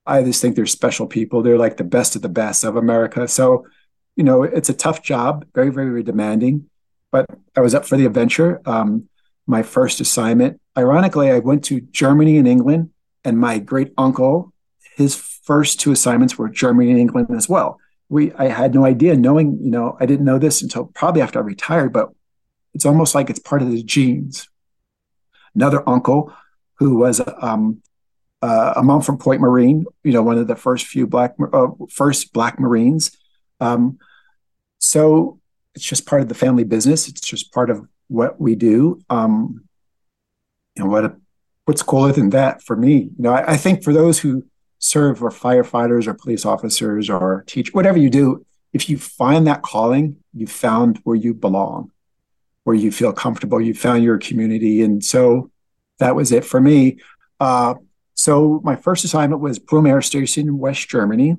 I 0.06 0.22
just 0.22 0.42
think 0.42 0.56
they're 0.56 0.66
special 0.66 1.06
people. 1.06 1.42
They're 1.42 1.58
like 1.58 1.76
the 1.76 1.84
best 1.84 2.16
of 2.16 2.22
the 2.22 2.28
best 2.28 2.64
of 2.64 2.76
America. 2.76 3.26
So, 3.28 3.66
you 4.16 4.24
know, 4.24 4.42
it's 4.42 4.68
a 4.68 4.74
tough 4.74 5.02
job, 5.02 5.46
very, 5.54 5.70
very, 5.70 5.88
very 5.88 6.02
demanding. 6.02 6.68
But 7.10 7.26
I 7.56 7.60
was 7.60 7.74
up 7.74 7.84
for 7.84 7.96
the 7.96 8.06
adventure. 8.06 8.60
Um, 8.66 9.08
my 9.46 9.62
first 9.62 10.00
assignment, 10.00 10.60
ironically, 10.76 11.30
I 11.30 11.38
went 11.38 11.64
to 11.64 11.80
Germany 11.80 12.38
and 12.38 12.48
England, 12.48 12.90
and 13.24 13.38
my 13.38 13.58
great 13.58 13.92
uncle, 13.96 14.52
his 14.96 15.14
first 15.16 15.80
two 15.80 15.92
assignments 15.92 16.38
were 16.38 16.48
Germany 16.48 16.90
and 16.90 17.00
England 17.00 17.28
as 17.34 17.48
well. 17.48 17.78
We, 18.08 18.32
I 18.32 18.48
had 18.48 18.74
no 18.74 18.84
idea, 18.84 19.16
knowing, 19.16 19.58
you 19.62 19.70
know, 19.70 19.96
I 20.00 20.06
didn't 20.06 20.24
know 20.24 20.38
this 20.38 20.62
until 20.62 20.86
probably 20.86 21.22
after 21.22 21.38
I 21.38 21.42
retired, 21.42 21.92
but 21.92 22.10
it's 22.74 22.86
almost 22.86 23.14
like 23.14 23.30
it's 23.30 23.38
part 23.38 23.62
of 23.62 23.70
the 23.70 23.82
genes. 23.82 24.48
Another 25.54 25.88
uncle 25.88 26.32
who 26.78 26.96
was 26.96 27.20
um, 27.40 27.82
uh, 28.42 28.74
a 28.76 28.82
Montford 28.82 29.20
Point 29.20 29.40
Marine, 29.40 29.86
you 30.02 30.12
know, 30.12 30.22
one 30.22 30.38
of 30.38 30.46
the 30.46 30.56
first 30.56 30.86
few 30.86 31.06
black, 31.06 31.34
uh, 31.52 31.68
first 31.90 32.32
black 32.32 32.58
Marines, 32.58 33.16
um, 33.60 33.98
so 34.78 35.40
it's 35.74 35.84
just 35.84 36.06
part 36.06 36.22
of 36.22 36.28
the 36.28 36.34
family 36.34 36.64
business. 36.64 37.08
It's 37.08 37.20
just 37.20 37.52
part 37.52 37.70
of 37.70 37.86
what 38.08 38.40
we 38.40 38.54
do. 38.54 39.00
Um, 39.10 39.64
and 40.76 40.90
what 40.90 41.04
a, 41.04 41.16
what's 41.64 41.82
cooler 41.82 42.12
than 42.12 42.30
that 42.30 42.62
for 42.62 42.76
me? 42.76 42.94
You 42.94 43.14
know, 43.18 43.32
I, 43.32 43.52
I 43.52 43.56
think 43.56 43.82
for 43.82 43.92
those 43.92 44.18
who 44.18 44.44
serve 44.78 45.22
or 45.22 45.30
firefighters 45.30 46.06
or 46.06 46.14
police 46.14 46.44
officers 46.44 47.08
or 47.08 47.44
teach 47.46 47.72
whatever 47.72 47.98
you 47.98 48.10
do, 48.10 48.44
if 48.72 48.88
you 48.88 48.98
find 48.98 49.46
that 49.46 49.62
calling, 49.62 50.16
you 50.34 50.46
found 50.46 51.00
where 51.04 51.16
you 51.16 51.32
belong, 51.32 51.90
where 52.64 52.76
you 52.76 52.92
feel 52.92 53.12
comfortable, 53.12 53.60
you 53.60 53.72
found 53.72 54.02
your 54.02 54.18
community, 54.18 54.82
and 54.82 55.02
so 55.02 55.50
that 55.98 56.16
was 56.16 56.32
it 56.32 56.44
for 56.44 56.60
me. 56.60 56.98
Uh, 57.40 57.74
so 58.14 58.60
my 58.64 58.76
first 58.76 59.04
assignment 59.04 59.42
was 59.42 59.58
Prüm 59.58 59.88
Air 59.88 60.02
Station 60.02 60.48
in 60.48 60.58
West 60.58 60.88
Germany. 60.88 61.36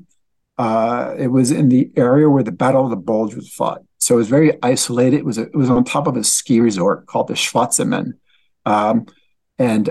Uh, 0.57 1.13
it 1.17 1.27
was 1.27 1.51
in 1.51 1.69
the 1.69 1.91
area 1.95 2.29
where 2.29 2.43
the 2.43 2.51
Battle 2.51 2.85
of 2.85 2.89
the 2.89 2.95
Bulge 2.95 3.35
was 3.35 3.49
fought. 3.49 3.81
So 3.97 4.15
it 4.15 4.17
was 4.19 4.29
very 4.29 4.57
isolated. 4.61 5.17
It 5.17 5.25
was 5.25 5.37
a, 5.37 5.43
it 5.43 5.55
was 5.55 5.69
on 5.69 5.83
top 5.83 6.07
of 6.07 6.15
a 6.15 6.23
ski 6.23 6.59
resort 6.59 7.07
called 7.07 7.27
the 7.27 7.33
Schwarzer 7.33 7.87
Mann, 7.87 8.19
um, 8.65 9.07
and 9.57 9.89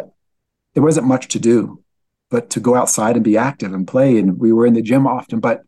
there 0.72 0.82
wasn't 0.82 1.06
much 1.06 1.28
to 1.28 1.38
do, 1.38 1.82
but 2.30 2.50
to 2.50 2.60
go 2.60 2.74
outside 2.74 3.16
and 3.16 3.24
be 3.24 3.36
active 3.36 3.72
and 3.72 3.86
play. 3.86 4.18
And 4.18 4.38
we 4.38 4.52
were 4.52 4.66
in 4.66 4.74
the 4.74 4.82
gym 4.82 5.06
often. 5.06 5.40
But 5.40 5.64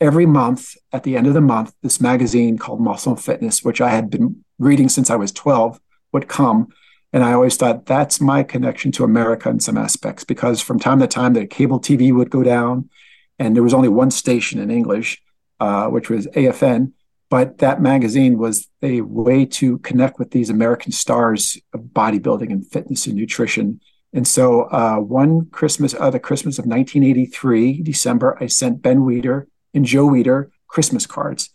every 0.00 0.26
month, 0.26 0.76
at 0.92 1.02
the 1.02 1.16
end 1.16 1.26
of 1.26 1.34
the 1.34 1.40
month, 1.40 1.72
this 1.82 2.00
magazine 2.00 2.58
called 2.58 2.80
Muscle 2.80 3.12
and 3.12 3.22
Fitness, 3.22 3.64
which 3.64 3.80
I 3.80 3.90
had 3.90 4.10
been 4.10 4.44
reading 4.58 4.88
since 4.88 5.10
I 5.10 5.16
was 5.16 5.32
twelve, 5.32 5.80
would 6.12 6.28
come. 6.28 6.68
And 7.12 7.24
I 7.24 7.32
always 7.32 7.56
thought 7.56 7.86
that's 7.86 8.20
my 8.20 8.42
connection 8.42 8.92
to 8.92 9.04
America 9.04 9.48
in 9.48 9.60
some 9.60 9.78
aspects, 9.78 10.24
because 10.24 10.60
from 10.60 10.78
time 10.78 11.00
to 11.00 11.06
time 11.06 11.32
the 11.32 11.46
cable 11.46 11.80
TV 11.80 12.12
would 12.14 12.30
go 12.30 12.42
down 12.42 12.90
and 13.38 13.54
there 13.54 13.62
was 13.62 13.74
only 13.74 13.88
one 13.88 14.10
station 14.10 14.60
in 14.60 14.70
English, 14.70 15.22
uh, 15.60 15.86
which 15.88 16.10
was 16.10 16.26
AFN. 16.28 16.92
but 17.28 17.58
that 17.58 17.82
magazine 17.82 18.38
was 18.38 18.68
a 18.82 19.00
way 19.00 19.44
to 19.44 19.78
connect 19.78 20.16
with 20.18 20.30
these 20.30 20.48
American 20.48 20.92
stars 20.92 21.58
of 21.72 21.80
bodybuilding 21.80 22.52
and 22.52 22.64
fitness 22.70 23.06
and 23.06 23.16
nutrition. 23.16 23.80
And 24.12 24.26
so, 24.26 24.62
uh, 24.70 24.96
one 24.98 25.46
Christmas, 25.50 25.92
uh, 25.98 26.10
the 26.10 26.20
Christmas 26.20 26.58
of 26.58 26.66
1983, 26.66 27.82
December, 27.82 28.38
I 28.40 28.46
sent 28.46 28.80
Ben 28.80 29.00
Weider 29.00 29.46
and 29.74 29.84
Joe 29.84 30.06
Weider 30.08 30.50
Christmas 30.68 31.04
cards. 31.06 31.50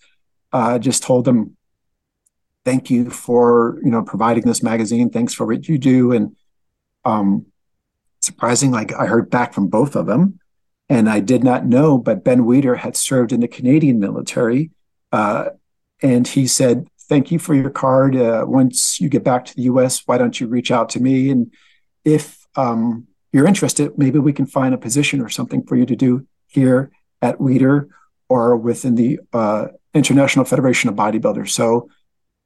Uh, 0.52 0.78
just 0.78 1.04
told 1.04 1.24
them, 1.24 1.56
"Thank 2.66 2.90
you 2.90 3.10
for 3.10 3.80
you 3.84 3.92
know 3.92 4.04
providing 4.04 4.44
this 4.44 4.64
magazine. 4.64 5.10
Thanks 5.10 5.34
for 5.34 5.46
what 5.46 5.68
you 5.68 5.78
do." 5.78 6.12
And 6.12 6.36
um, 7.06 7.46
surprising, 8.20 8.72
like 8.72 8.94
I 8.94 9.06
heard 9.08 9.30
back 9.30 9.54
from 9.54 9.68
both 9.68 9.96
of 9.96 10.06
them, 10.06 10.40
and 10.90 11.10
I 11.10 11.20
did 11.20 11.44
not 11.44 11.66
know, 11.66 11.98
but 11.98 12.24
Ben 12.24 12.42
Weider 12.42 12.78
had 12.78 12.96
served 12.96 13.32
in 13.32 13.40
the 13.40 13.48
Canadian 13.48 14.00
military, 14.00 14.72
uh, 15.12 15.50
and 16.02 16.28
he 16.28 16.48
said, 16.48 16.88
"Thank 17.10 17.32
you 17.32 17.40
for 17.40 17.54
your 17.54 17.70
card. 17.70 18.16
Uh, 18.16 18.46
once 18.48 19.00
you 19.00 19.10
get 19.10 19.24
back 19.24 19.46
to 19.46 19.56
the 19.56 19.64
U.S., 19.64 20.04
why 20.06 20.18
don't 20.18 20.40
you 20.40 20.48
reach 20.48 20.72
out 20.72 20.90
to 20.90 21.00
me? 21.00 21.30
And 21.30 21.52
if 22.06 22.46
um, 22.56 23.08
you're 23.32 23.48
interested, 23.48 23.98
maybe 23.98 24.20
we 24.20 24.34
can 24.34 24.46
find 24.46 24.74
a 24.74 24.78
position 24.78 25.22
or 25.22 25.30
something 25.30 25.64
for 25.64 25.76
you 25.76 25.86
to 25.86 25.96
do 25.96 26.28
here 26.48 26.92
at 27.22 27.38
Weider 27.40 27.88
or 28.28 28.58
within 28.58 28.96
the 28.96 29.20
uh, 29.34 29.68
International 29.94 30.46
Federation 30.46 30.90
of 30.90 30.96
Bodybuilders." 30.96 31.50
So 31.50 31.90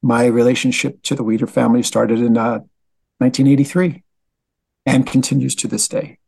my 0.05 0.25
relationship 0.27 1.01
to 1.01 1.15
the 1.15 1.23
Weider 1.23 1.49
family 1.49 1.81
started 1.81 2.19
in 2.19 2.35
1983 2.35 3.89
uh, 3.89 3.99
and 4.85 5.07
continues 5.07 5.55
to 5.55 5.67
this 5.67 5.87
day. 5.87 6.19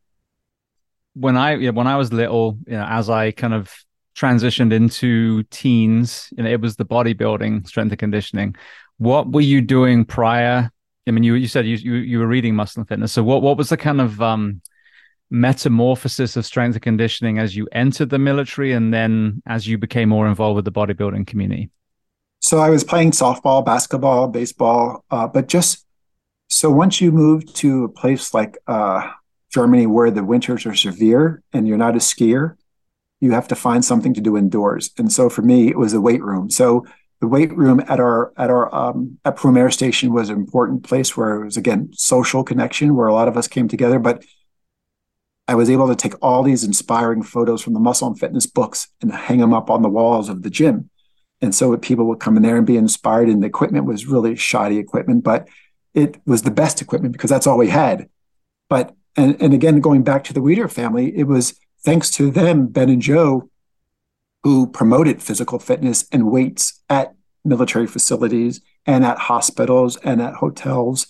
When 1.13 1.37
I 1.37 1.55
yeah, 1.55 1.69
when 1.69 1.85
I 1.85 1.95
was 1.95 2.11
little, 2.11 2.57
you 2.65 2.73
know, 2.73 2.85
as 2.89 3.07
I 3.07 3.29
kind 3.31 3.53
of 3.53 3.71
transitioned 4.15 4.73
into 4.73 5.43
teens, 5.43 6.29
you 6.35 6.43
know, 6.43 6.49
it 6.49 6.59
was 6.59 6.75
the 6.75 6.85
bodybuilding, 6.85 7.67
strength 7.67 7.91
and 7.91 7.99
conditioning. 7.99 8.55
What 8.97 9.31
were 9.31 9.41
you 9.41 9.61
doing 9.61 10.05
prior? 10.05 10.71
I 11.07 11.11
mean, 11.11 11.23
you 11.23 11.35
you 11.35 11.47
said 11.47 11.67
you 11.67 11.75
you, 11.75 11.93
you 11.93 12.19
were 12.19 12.27
reading 12.27 12.55
Muscle 12.55 12.81
and 12.81 12.87
Fitness. 12.87 13.11
So 13.11 13.23
what 13.23 13.43
what 13.43 13.57
was 13.57 13.69
the 13.69 13.77
kind 13.77 14.01
of 14.01 14.19
um, 14.23 14.59
metamorphosis 15.29 16.35
of 16.35 16.47
strength 16.47 16.73
and 16.73 16.81
conditioning 16.81 17.37
as 17.37 17.55
you 17.55 17.67
entered 17.71 18.09
the 18.09 18.17
military, 18.17 18.73
and 18.73 18.91
then 18.91 19.43
as 19.45 19.67
you 19.67 19.77
became 19.77 20.09
more 20.09 20.27
involved 20.27 20.55
with 20.55 20.65
the 20.65 20.71
bodybuilding 20.71 21.27
community? 21.27 21.69
So 22.39 22.59
I 22.59 22.69
was 22.69 22.83
playing 22.83 23.11
softball, 23.11 23.65
basketball, 23.65 24.27
baseball, 24.27 25.03
uh, 25.11 25.27
but 25.27 25.47
just 25.47 25.85
so 26.49 26.69
once 26.69 27.01
you 27.01 27.11
move 27.11 27.51
to 27.55 27.85
a 27.85 27.89
place 27.89 28.33
like 28.33 28.57
uh, 28.67 29.11
Germany 29.51 29.85
where 29.85 30.11
the 30.11 30.23
winters 30.23 30.65
are 30.65 30.75
severe 30.75 31.43
and 31.51 31.67
you're 31.67 31.77
not 31.77 31.95
a 31.95 31.99
skier, 31.99 32.55
you 33.19 33.31
have 33.31 33.47
to 33.47 33.55
find 33.55 33.83
something 33.83 34.13
to 34.13 34.21
do 34.21 34.37
indoors. 34.37 34.91
And 34.97 35.11
so 35.11 35.29
for 35.29 35.41
me, 35.41 35.67
it 35.67 35.77
was 35.77 35.93
a 35.93 36.01
weight 36.01 36.23
room. 36.23 36.49
So 36.49 36.85
the 37.19 37.27
weight 37.27 37.55
room 37.55 37.81
at 37.87 37.99
our 37.99 38.31
at 38.37 38.49
our 38.49 38.73
um, 38.73 39.17
at 39.25 39.35
Prüm 39.35 39.57
Air 39.57 39.71
Station 39.71 40.13
was 40.13 40.29
an 40.29 40.35
important 40.35 40.83
place 40.83 41.17
where 41.17 41.41
it 41.41 41.45
was 41.45 41.57
again 41.57 41.89
social 41.93 42.43
connection, 42.43 42.95
where 42.95 43.07
a 43.07 43.13
lot 43.13 43.27
of 43.27 43.37
us 43.37 43.47
came 43.47 43.67
together. 43.67 43.97
But 43.97 44.23
I 45.47 45.55
was 45.55 45.69
able 45.69 45.87
to 45.87 45.95
take 45.95 46.13
all 46.21 46.43
these 46.43 46.63
inspiring 46.63 47.23
photos 47.23 47.61
from 47.61 47.73
the 47.73 47.79
muscle 47.79 48.07
and 48.07 48.19
fitness 48.19 48.45
books 48.45 48.89
and 49.01 49.11
hang 49.11 49.39
them 49.39 49.53
up 49.53 49.69
on 49.69 49.81
the 49.81 49.89
walls 49.89 50.29
of 50.29 50.43
the 50.43 50.49
gym. 50.49 50.89
And 51.41 51.53
so 51.53 51.75
people 51.77 52.05
would 52.05 52.19
come 52.19 52.35
in 52.37 52.43
there 52.43 52.57
and 52.57 52.65
be 52.65 52.77
inspired. 52.77 53.29
And 53.29 53.43
the 53.43 53.47
equipment 53.47 53.85
was 53.85 54.07
really 54.07 54.35
shoddy 54.35 54.77
equipment, 54.77 55.23
but 55.23 55.47
it 55.93 56.19
was 56.25 56.41
the 56.41 56.51
best 56.51 56.81
equipment 56.81 57.13
because 57.13 57.29
that's 57.29 57.47
all 57.47 57.57
we 57.57 57.69
had. 57.69 58.09
But 58.69 58.95
and, 59.15 59.41
and 59.41 59.53
again, 59.53 59.79
going 59.79 60.03
back 60.03 60.23
to 60.25 60.33
the 60.33 60.41
Weider 60.41 60.71
family, 60.71 61.17
it 61.17 61.23
was 61.23 61.59
thanks 61.83 62.11
to 62.11 62.29
them, 62.29 62.67
Ben 62.67 62.89
and 62.89 63.01
Joe, 63.01 63.49
who 64.43 64.67
promoted 64.67 65.21
physical 65.21 65.59
fitness 65.59 66.07
and 66.11 66.31
weights 66.31 66.81
at 66.89 67.15
military 67.43 67.87
facilities 67.87 68.61
and 68.85 69.03
at 69.03 69.17
hospitals 69.17 69.97
and 69.97 70.21
at 70.21 70.35
hotels 70.35 71.07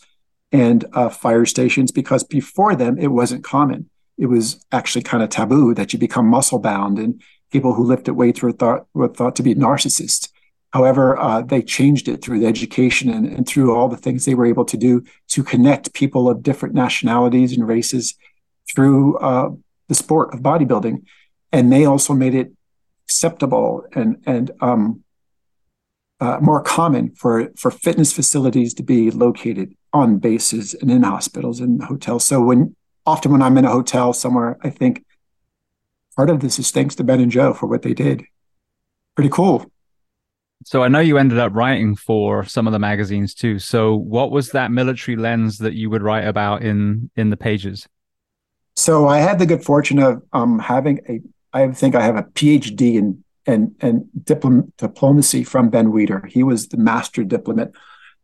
and 0.52 0.86
uh, 0.94 1.10
fire 1.10 1.46
stations 1.46 1.92
because 1.92 2.24
before 2.24 2.76
them 2.76 2.98
it 2.98 3.08
wasn't 3.08 3.44
common. 3.44 3.90
It 4.18 4.28
was 4.28 4.66
actually 4.72 5.04
kind 5.04 5.22
of 5.22 5.30
taboo 5.30 5.74
that 5.76 5.94
you 5.94 6.00
become 6.00 6.26
muscle 6.28 6.60
bound, 6.60 6.98
and 6.98 7.22
people 7.52 7.74
who 7.74 7.84
lifted 7.84 8.14
weights 8.14 8.42
were 8.42 8.52
thought 8.52 8.88
were 8.94 9.08
thought 9.08 9.36
to 9.38 9.44
be 9.44 9.56
narcissists. 9.56 10.30
However, 10.72 11.18
uh, 11.18 11.42
they 11.42 11.62
changed 11.62 12.08
it 12.08 12.22
through 12.22 12.42
the 12.42 12.46
education 12.46 13.10
and, 13.10 13.26
and, 13.26 13.48
through 13.48 13.74
all 13.74 13.88
the 13.88 13.96
things 13.96 14.26
they 14.26 14.36
were 14.36 14.46
able 14.46 14.66
to 14.66 14.76
do 14.76 15.02
to 15.30 15.42
connect 15.42 15.94
people 15.94 16.30
of 16.30 16.44
different 16.44 16.76
nationalities 16.76 17.56
and 17.56 17.66
races 17.66 18.16
through 18.70 19.18
uh, 19.20 19.50
the 19.88 19.96
sport 19.96 20.34
of 20.34 20.42
bodybuilding. 20.42 21.04
And 21.54 21.72
they 21.72 21.86
also 21.86 22.14
made 22.14 22.36
it 22.36 22.52
acceptable 23.06 23.86
and 23.96 24.22
and 24.26 24.52
um, 24.60 25.04
uh, 26.20 26.40
more 26.42 26.62
common 26.62 27.16
for 27.16 27.50
for 27.56 27.72
fitness 27.72 28.12
facilities 28.12 28.74
to 28.74 28.84
be 28.84 29.10
located 29.12 29.74
on 29.94 30.18
bases 30.18 30.74
and 30.74 30.92
in 30.92 31.04
hospitals 31.04 31.60
and 31.60 31.84
hotels. 31.84 32.26
So 32.26 32.42
when 32.42 32.76
often 33.06 33.32
when 33.32 33.42
I'm 33.42 33.58
in 33.58 33.66
a 33.66 33.72
hotel 33.72 34.14
somewhere, 34.14 34.58
I 34.62 34.70
think 34.70 35.06
part 36.18 36.30
of 36.30 36.42
this 36.42 36.60
is 36.60 36.72
thanks 36.72 36.96
to 36.96 37.04
Ben 37.04 37.22
and 37.22 37.32
Joe 37.32 37.54
for 37.54 37.68
what 37.68 37.84
they 37.84 37.94
did. 37.94 38.26
Pretty 39.16 39.30
cool. 39.30 39.72
So 40.66 40.84
I 40.84 40.88
know 40.88 41.00
you 41.00 41.18
ended 41.18 41.38
up 41.38 41.54
writing 41.54 41.96
for 41.96 42.44
some 42.44 42.66
of 42.68 42.74
the 42.74 42.80
magazines 42.80 43.34
too. 43.36 43.60
So 43.60 43.96
what 43.96 44.32
was 44.32 44.50
that 44.50 44.72
military 44.72 45.16
lens 45.16 45.60
that 45.60 45.76
you 45.76 45.90
would 45.92 46.02
write 46.02 46.28
about 46.28 46.64
in 46.64 47.12
in 47.16 47.30
the 47.30 47.38
pages? 47.38 47.88
So 48.76 49.08
I 49.08 49.20
had 49.20 49.40
the 49.40 49.46
good 49.46 49.64
fortune 49.64 50.00
of 50.00 50.24
um, 50.34 50.60
having 50.60 51.00
a 51.08 51.22
I 51.54 51.72
think 51.72 51.96
I 51.96 52.02
have 52.02 52.18
a 52.18 52.24
PhD 52.24 52.96
in 52.96 53.24
and 53.46 53.76
and 53.80 54.06
diplom- 54.24 54.72
diplomacy 54.78 55.44
from 55.44 55.70
Ben 55.70 55.92
Weider. 55.92 56.28
He 56.28 56.44
was 56.44 56.68
the 56.68 56.78
master 56.78 57.24
diplomat 57.24 57.72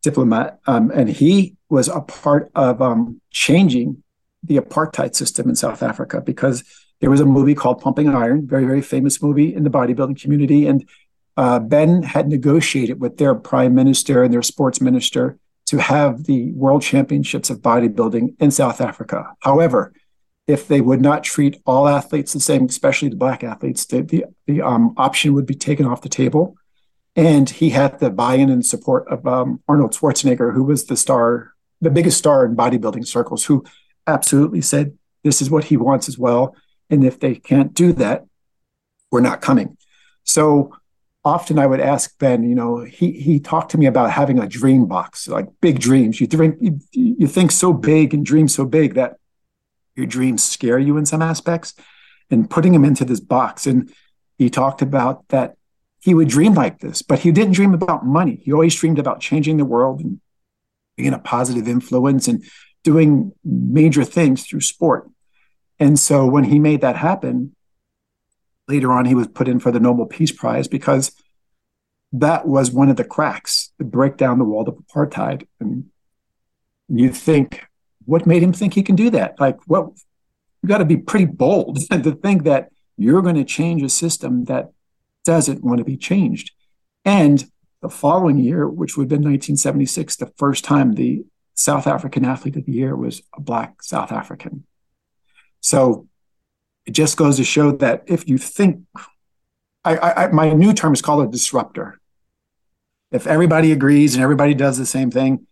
diplomat, 0.01 0.59
um, 0.65 0.91
and 0.93 1.09
he 1.09 1.55
was 1.69 1.87
a 1.87 2.01
part 2.01 2.51
of 2.55 2.81
um, 2.81 3.21
changing 3.31 4.03
the 4.43 4.57
apartheid 4.57 5.15
system 5.15 5.47
in 5.49 5.55
South 5.55 5.81
Africa 5.81 6.19
because 6.19 6.63
there 7.03 7.09
was 7.09 7.19
a 7.19 7.25
movie 7.25 7.53
called 7.53 7.81
Pumping 7.81 8.07
Iron, 8.07 8.47
very 8.47 8.63
very 8.63 8.81
famous 8.81 9.21
movie 9.21 9.53
in 9.53 9.63
the 9.65 9.69
bodybuilding 9.69 10.21
community, 10.21 10.67
and 10.67 10.87
uh, 11.35 11.59
Ben 11.59 12.01
had 12.01 12.29
negotiated 12.29 13.01
with 13.01 13.17
their 13.17 13.35
prime 13.35 13.75
minister 13.75 14.23
and 14.23 14.33
their 14.33 14.41
sports 14.41 14.79
minister 14.79 15.37
to 15.65 15.79
have 15.79 16.23
the 16.23 16.53
world 16.53 16.81
championships 16.81 17.49
of 17.49 17.57
bodybuilding 17.59 18.35
in 18.39 18.51
South 18.51 18.79
Africa. 18.79 19.33
However, 19.41 19.91
if 20.47 20.69
they 20.69 20.79
would 20.79 21.01
not 21.01 21.25
treat 21.25 21.61
all 21.65 21.89
athletes 21.89 22.31
the 22.31 22.39
same, 22.39 22.63
especially 22.67 23.09
the 23.09 23.17
black 23.17 23.43
athletes, 23.43 23.85
the, 23.85 24.01
the, 24.03 24.23
the 24.47 24.61
um, 24.61 24.93
option 24.95 25.33
would 25.33 25.45
be 25.45 25.55
taken 25.55 25.85
off 25.85 26.03
the 26.03 26.07
table. 26.07 26.55
And 27.17 27.49
he 27.49 27.71
had 27.71 27.99
the 27.99 28.11
buy-in 28.11 28.49
and 28.49 28.65
support 28.65 29.09
of 29.09 29.27
um, 29.27 29.61
Arnold 29.67 29.91
Schwarzenegger, 29.91 30.53
who 30.53 30.63
was 30.63 30.85
the 30.85 30.95
star, 30.95 31.51
the 31.81 31.91
biggest 31.91 32.17
star 32.17 32.45
in 32.45 32.55
bodybuilding 32.55 33.05
circles, 33.05 33.43
who 33.43 33.65
absolutely 34.07 34.61
said 34.61 34.97
this 35.23 35.41
is 35.41 35.49
what 35.49 35.65
he 35.65 35.75
wants 35.75 36.07
as 36.07 36.17
well. 36.17 36.55
And 36.93 37.03
if 37.03 37.19
they 37.19 37.35
can't 37.35 37.73
do 37.73 37.91
that, 37.93 38.25
we're 39.11 39.21
not 39.21 39.41
coming. 39.41 39.77
So 40.23 40.75
often 41.25 41.57
I 41.57 41.65
would 41.65 41.79
ask 41.79 42.17
Ben, 42.19 42.43
you 42.43 42.55
know, 42.55 42.83
he 42.83 43.11
he 43.11 43.39
talked 43.39 43.71
to 43.71 43.77
me 43.77 43.87
about 43.87 44.11
having 44.11 44.39
a 44.39 44.47
dream 44.47 44.85
box, 44.85 45.27
like 45.27 45.47
big 45.59 45.79
dreams. 45.79 46.21
You 46.21 46.27
drink, 46.27 46.57
you, 46.61 46.79
you 46.91 47.27
think 47.27 47.51
so 47.51 47.73
big 47.73 48.13
and 48.13 48.25
dream 48.25 48.47
so 48.47 48.65
big 48.65 48.93
that 48.93 49.17
your 49.95 50.05
dreams 50.05 50.43
scare 50.43 50.79
you 50.79 50.97
in 50.97 51.05
some 51.05 51.21
aspects, 51.21 51.73
and 52.29 52.49
putting 52.49 52.73
him 52.73 52.85
into 52.85 53.05
this 53.05 53.19
box. 53.19 53.65
And 53.65 53.91
he 54.37 54.49
talked 54.49 54.81
about 54.81 55.27
that 55.29 55.55
he 55.99 56.13
would 56.13 56.27
dream 56.27 56.53
like 56.53 56.79
this, 56.79 57.01
but 57.01 57.19
he 57.19 57.31
didn't 57.31 57.53
dream 57.53 57.73
about 57.73 58.05
money. 58.05 58.41
He 58.43 58.51
always 58.53 58.75
dreamed 58.75 58.99
about 58.99 59.19
changing 59.19 59.57
the 59.57 59.65
world 59.65 60.01
and 60.01 60.19
being 60.97 61.13
a 61.13 61.19
positive 61.19 61.67
influence 61.67 62.27
and 62.27 62.43
doing 62.83 63.31
major 63.43 64.03
things 64.03 64.45
through 64.45 64.61
sport. 64.61 65.09
And 65.83 65.99
so 65.99 66.25
when 66.25 66.45
he 66.45 66.59
made 66.59 66.79
that 66.79 66.95
happen, 66.95 67.57
later 68.69 68.93
on 68.93 69.03
he 69.03 69.15
was 69.15 69.27
put 69.27 69.49
in 69.49 69.59
for 69.59 69.69
the 69.69 69.81
Nobel 69.81 70.05
Peace 70.05 70.31
Prize 70.31 70.65
because 70.65 71.11
that 72.13 72.47
was 72.47 72.71
one 72.71 72.89
of 72.89 72.95
the 72.95 73.03
cracks 73.03 73.73
to 73.79 73.83
break 73.83 74.15
down 74.15 74.39
the 74.39 74.45
wall 74.45 74.65
of 74.69 74.75
apartheid. 74.75 75.45
And 75.59 75.89
you 76.87 77.11
think, 77.11 77.65
what 78.05 78.25
made 78.25 78.41
him 78.41 78.53
think 78.53 78.75
he 78.75 78.81
can 78.81 78.95
do 78.95 79.09
that? 79.09 79.37
Like, 79.41 79.59
well, 79.67 79.93
you 80.61 80.69
got 80.69 80.77
to 80.77 80.85
be 80.85 80.95
pretty 80.95 81.25
bold 81.25 81.79
to 81.91 82.13
think 82.13 82.43
that 82.43 82.69
you're 82.95 83.21
going 83.21 83.35
to 83.35 83.43
change 83.43 83.83
a 83.83 83.89
system 83.89 84.45
that 84.45 84.71
doesn't 85.25 85.65
want 85.65 85.79
to 85.79 85.83
be 85.83 85.97
changed. 85.97 86.51
And 87.03 87.43
the 87.81 87.89
following 87.89 88.39
year, 88.39 88.69
which 88.69 88.95
would 88.95 89.03
have 89.03 89.09
been 89.09 89.29
1976, 89.29 90.15
the 90.15 90.31
first 90.37 90.63
time 90.63 90.93
the 90.93 91.25
South 91.55 91.87
African 91.87 92.23
athlete 92.23 92.55
of 92.55 92.67
the 92.67 92.71
year 92.71 92.95
was 92.95 93.21
a 93.35 93.41
Black 93.41 93.83
South 93.83 94.13
African. 94.13 94.63
So 95.63 96.07
it 96.85 96.91
just 96.91 97.17
goes 97.17 97.37
to 97.37 97.43
show 97.43 97.71
that 97.77 98.03
if 98.05 98.27
you 98.27 98.37
think, 98.37 98.81
I, 99.85 99.97
I, 99.97 100.27
my 100.27 100.51
new 100.51 100.73
term 100.73 100.93
is 100.93 101.01
called 101.01 101.25
a 101.25 101.31
disruptor. 101.31 101.99
If 103.11 103.25
everybody 103.25 103.71
agrees 103.71 104.13
and 104.13 104.23
everybody 104.23 104.53
does 104.53 104.77
the 104.77 104.85
same 104.85 105.09
thing, 105.09 105.47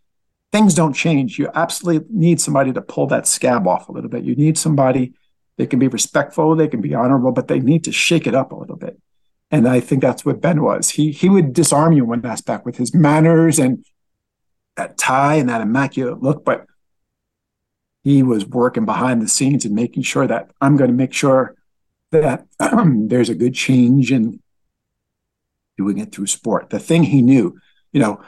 things 0.51 0.73
don't 0.73 0.93
change. 0.93 1.39
You 1.39 1.49
absolutely 1.53 2.07
need 2.11 2.41
somebody 2.41 2.73
to 2.73 2.81
pull 2.81 3.07
that 3.07 3.25
scab 3.25 3.67
off 3.67 3.87
a 3.87 3.93
little 3.93 4.09
bit. 4.09 4.23
You 4.23 4.35
need 4.35 4.57
somebody 4.57 5.13
that 5.57 5.69
can 5.69 5.79
be 5.79 5.87
respectful, 5.87 6.55
they 6.55 6.67
can 6.67 6.81
be 6.81 6.93
honorable, 6.93 7.31
but 7.31 7.47
they 7.47 7.59
need 7.59 7.85
to 7.85 7.91
shake 7.91 8.27
it 8.27 8.35
up 8.35 8.51
a 8.51 8.55
little 8.55 8.75
bit. 8.75 8.99
And 9.49 9.67
I 9.67 9.79
think 9.79 10.01
that's 10.01 10.25
what 10.25 10.41
Ben 10.41 10.61
was. 10.61 10.89
He 10.89 11.11
he 11.11 11.29
would 11.29 11.53
disarm 11.53 11.93
you 11.93 12.05
one 12.05 12.25
aspect 12.25 12.65
with 12.65 12.77
his 12.77 12.93
manners 12.93 13.59
and 13.59 13.85
that 14.75 14.97
tie 14.97 15.35
and 15.35 15.49
that 15.49 15.61
immaculate 15.61 16.21
look, 16.21 16.43
but 16.43 16.65
he 18.03 18.23
was 18.23 18.45
working 18.45 18.85
behind 18.85 19.21
the 19.21 19.27
scenes 19.27 19.65
and 19.65 19.75
making 19.75 20.03
sure 20.03 20.27
that 20.27 20.51
I'm 20.59 20.77
going 20.77 20.89
to 20.89 20.95
make 20.95 21.13
sure 21.13 21.55
that 22.11 22.45
there's 22.59 23.29
a 23.29 23.35
good 23.35 23.53
change 23.53 24.11
in 24.11 24.39
doing 25.77 25.99
it 25.99 26.11
through 26.11 26.27
sport. 26.27 26.69
The 26.69 26.79
thing 26.79 27.03
he 27.03 27.21
knew, 27.21 27.59
you 27.91 28.01
know, 28.01 28.21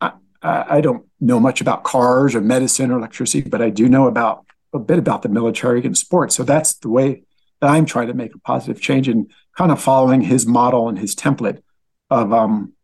I, 0.00 0.12
I 0.42 0.80
don't 0.80 1.06
know 1.20 1.40
much 1.40 1.60
about 1.60 1.84
cars 1.84 2.34
or 2.34 2.40
medicine 2.40 2.90
or 2.90 2.98
electricity, 2.98 3.48
but 3.48 3.62
I 3.62 3.70
do 3.70 3.88
know 3.88 4.06
about 4.06 4.44
a 4.72 4.78
bit 4.78 4.98
about 4.98 5.22
the 5.22 5.28
military 5.28 5.84
and 5.84 5.96
sports. 5.96 6.34
So 6.34 6.44
that's 6.44 6.74
the 6.74 6.88
way 6.88 7.22
that 7.60 7.70
I'm 7.70 7.86
trying 7.86 8.08
to 8.08 8.14
make 8.14 8.34
a 8.34 8.38
positive 8.38 8.80
change 8.80 9.08
and 9.08 9.30
kind 9.56 9.72
of 9.72 9.80
following 9.80 10.20
his 10.20 10.46
model 10.46 10.88
and 10.88 10.98
his 10.98 11.14
template 11.14 11.62
of 12.10 12.32
um, 12.32 12.74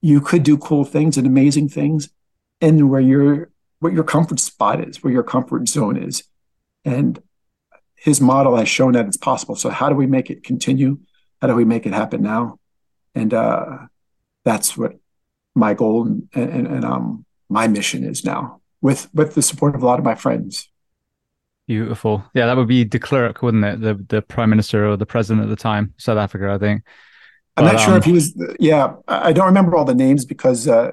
you 0.00 0.20
could 0.20 0.42
do 0.42 0.58
cool 0.58 0.84
things 0.84 1.16
and 1.16 1.26
amazing 1.26 1.68
things 1.68 2.08
and 2.60 2.90
where 2.90 3.00
your 3.00 3.51
what 3.82 3.92
your 3.92 4.04
comfort 4.04 4.38
spot 4.38 4.86
is, 4.86 5.02
where 5.02 5.12
your 5.12 5.24
comfort 5.24 5.68
zone 5.68 5.96
is. 5.96 6.22
And 6.84 7.20
his 7.96 8.20
model 8.20 8.56
has 8.56 8.68
shown 8.68 8.92
that 8.92 9.06
it's 9.06 9.16
possible. 9.16 9.56
So 9.56 9.70
how 9.70 9.88
do 9.88 9.96
we 9.96 10.06
make 10.06 10.30
it 10.30 10.44
continue? 10.44 11.00
How 11.40 11.48
do 11.48 11.56
we 11.56 11.64
make 11.64 11.84
it 11.84 11.92
happen 11.92 12.22
now? 12.22 12.58
And 13.14 13.34
uh, 13.34 13.78
that's 14.44 14.76
what 14.76 14.98
my 15.54 15.74
goal 15.74 16.06
and, 16.06 16.28
and, 16.32 16.66
and 16.66 16.84
um, 16.84 17.24
my 17.48 17.66
mission 17.66 18.04
is 18.04 18.24
now 18.24 18.60
with 18.80 19.12
with 19.12 19.34
the 19.34 19.42
support 19.42 19.74
of 19.74 19.82
a 19.82 19.86
lot 19.86 19.98
of 19.98 20.04
my 20.04 20.14
friends. 20.14 20.68
Beautiful. 21.66 22.24
Yeah, 22.34 22.46
that 22.46 22.56
would 22.56 22.68
be 22.68 22.84
de 22.84 22.98
Klerk, 22.98 23.42
wouldn't 23.42 23.64
it? 23.64 23.80
The 23.80 23.94
the 24.08 24.22
prime 24.22 24.50
minister 24.50 24.88
or 24.88 24.96
the 24.96 25.06
president 25.06 25.44
at 25.44 25.50
the 25.50 25.56
time, 25.56 25.94
South 25.98 26.18
Africa, 26.18 26.52
I 26.52 26.58
think. 26.58 26.82
I'm 27.56 27.66
not 27.66 27.80
sure 27.80 27.94
um, 27.94 27.98
if 27.98 28.04
he 28.04 28.12
was. 28.12 28.34
Yeah, 28.58 28.94
I 29.08 29.32
don't 29.32 29.46
remember 29.46 29.76
all 29.76 29.84
the 29.84 29.94
names 29.94 30.24
because 30.24 30.68
uh, 30.68 30.92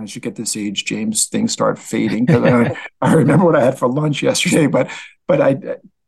as 0.00 0.14
you 0.14 0.20
get 0.20 0.34
this 0.34 0.56
age, 0.56 0.84
James, 0.84 1.26
things 1.26 1.52
start 1.52 1.78
fading. 1.78 2.26
Because 2.26 2.44
I, 2.44 2.76
I, 3.00 3.14
remember 3.14 3.44
what 3.44 3.56
I 3.56 3.64
had 3.64 3.78
for 3.78 3.88
lunch 3.88 4.22
yesterday, 4.22 4.66
but 4.66 4.90
but 5.26 5.40
I 5.40 5.56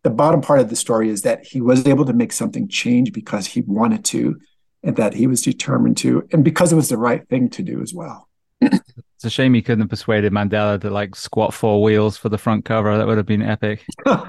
the 0.02 0.10
bottom 0.10 0.40
part 0.40 0.60
of 0.60 0.68
the 0.68 0.76
story 0.76 1.08
is 1.08 1.22
that 1.22 1.44
he 1.44 1.60
was 1.60 1.86
able 1.86 2.04
to 2.04 2.12
make 2.12 2.32
something 2.32 2.68
change 2.68 3.12
because 3.12 3.46
he 3.46 3.62
wanted 3.62 4.04
to, 4.06 4.38
and 4.82 4.96
that 4.96 5.14
he 5.14 5.26
was 5.26 5.42
determined 5.42 5.96
to, 5.98 6.26
and 6.32 6.44
because 6.44 6.72
it 6.72 6.76
was 6.76 6.88
the 6.88 6.98
right 6.98 7.28
thing 7.28 7.48
to 7.50 7.62
do 7.62 7.80
as 7.82 7.92
well. 7.94 8.28
It's 8.60 9.24
a 9.24 9.30
shame 9.30 9.54
he 9.54 9.62
couldn't 9.62 9.80
have 9.80 9.88
persuaded 9.90 10.30
Mandela 10.30 10.78
to 10.82 10.90
like 10.90 11.16
squat 11.16 11.54
four 11.54 11.82
wheels 11.82 12.18
for 12.18 12.28
the 12.28 12.36
front 12.36 12.66
cover. 12.66 12.98
That 12.98 13.06
would 13.06 13.16
have 13.16 13.26
been 13.26 13.42
epic. 13.42 13.82
yeah, 14.06 14.20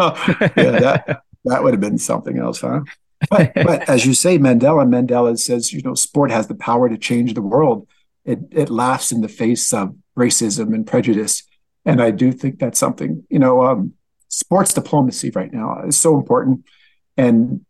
that 0.55 1.21
that 1.43 1.63
would 1.63 1.73
have 1.73 1.81
been 1.81 1.97
something 1.97 2.37
else, 2.37 2.61
huh? 2.61 2.81
But, 3.29 3.53
but 3.55 3.89
as 3.89 4.05
you 4.05 4.13
say, 4.13 4.37
Mandela, 4.37 4.87
Mandela 4.87 5.37
says, 5.37 5.73
you 5.73 5.81
know, 5.81 5.95
sport 5.95 6.31
has 6.31 6.47
the 6.47 6.55
power 6.55 6.87
to 6.87 6.97
change 6.97 7.33
the 7.33 7.41
world. 7.41 7.87
It 8.27 8.39
it 8.51 8.69
laughs 8.69 9.11
in 9.11 9.21
the 9.21 9.27
face 9.27 9.73
of 9.73 9.95
racism 10.15 10.75
and 10.75 10.85
prejudice, 10.85 11.43
and 11.83 11.99
I 12.01 12.11
do 12.11 12.31
think 12.31 12.59
that's 12.59 12.77
something. 12.77 13.23
You 13.29 13.39
know, 13.39 13.63
um, 13.63 13.93
sports 14.27 14.73
diplomacy 14.73 15.31
right 15.31 15.51
now 15.51 15.81
is 15.87 15.97
so 15.97 16.15
important, 16.15 16.65
and 17.17 17.65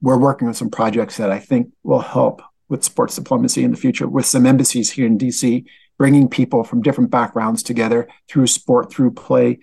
we're 0.00 0.18
working 0.18 0.46
on 0.46 0.54
some 0.54 0.70
projects 0.70 1.16
that 1.16 1.32
I 1.32 1.40
think 1.40 1.72
will 1.82 2.00
help 2.00 2.42
with 2.68 2.84
sports 2.84 3.16
diplomacy 3.16 3.64
in 3.64 3.72
the 3.72 3.76
future 3.76 4.06
with 4.06 4.26
some 4.26 4.46
embassies 4.46 4.92
here 4.92 5.06
in 5.06 5.18
DC 5.18 5.64
bringing 5.98 6.28
people 6.28 6.64
from 6.64 6.82
different 6.82 7.10
backgrounds 7.10 7.62
together 7.62 8.08
through 8.28 8.46
sport, 8.46 8.92
through 8.92 9.12
play, 9.12 9.58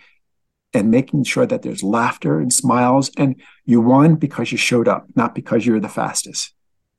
and 0.74 0.90
making 0.90 1.24
sure 1.24 1.46
that 1.46 1.62
there's 1.62 1.84
laughter 1.84 2.40
and 2.40 2.54
smiles. 2.54 3.12
And 3.18 3.42
you 3.66 3.82
won 3.82 4.16
because 4.16 4.52
you 4.52 4.58
showed 4.58 4.88
up, 4.88 5.08
not 5.16 5.36
because 5.36 5.66
you're 5.66 5.80
the 5.80 5.90
fastest. 5.90 6.54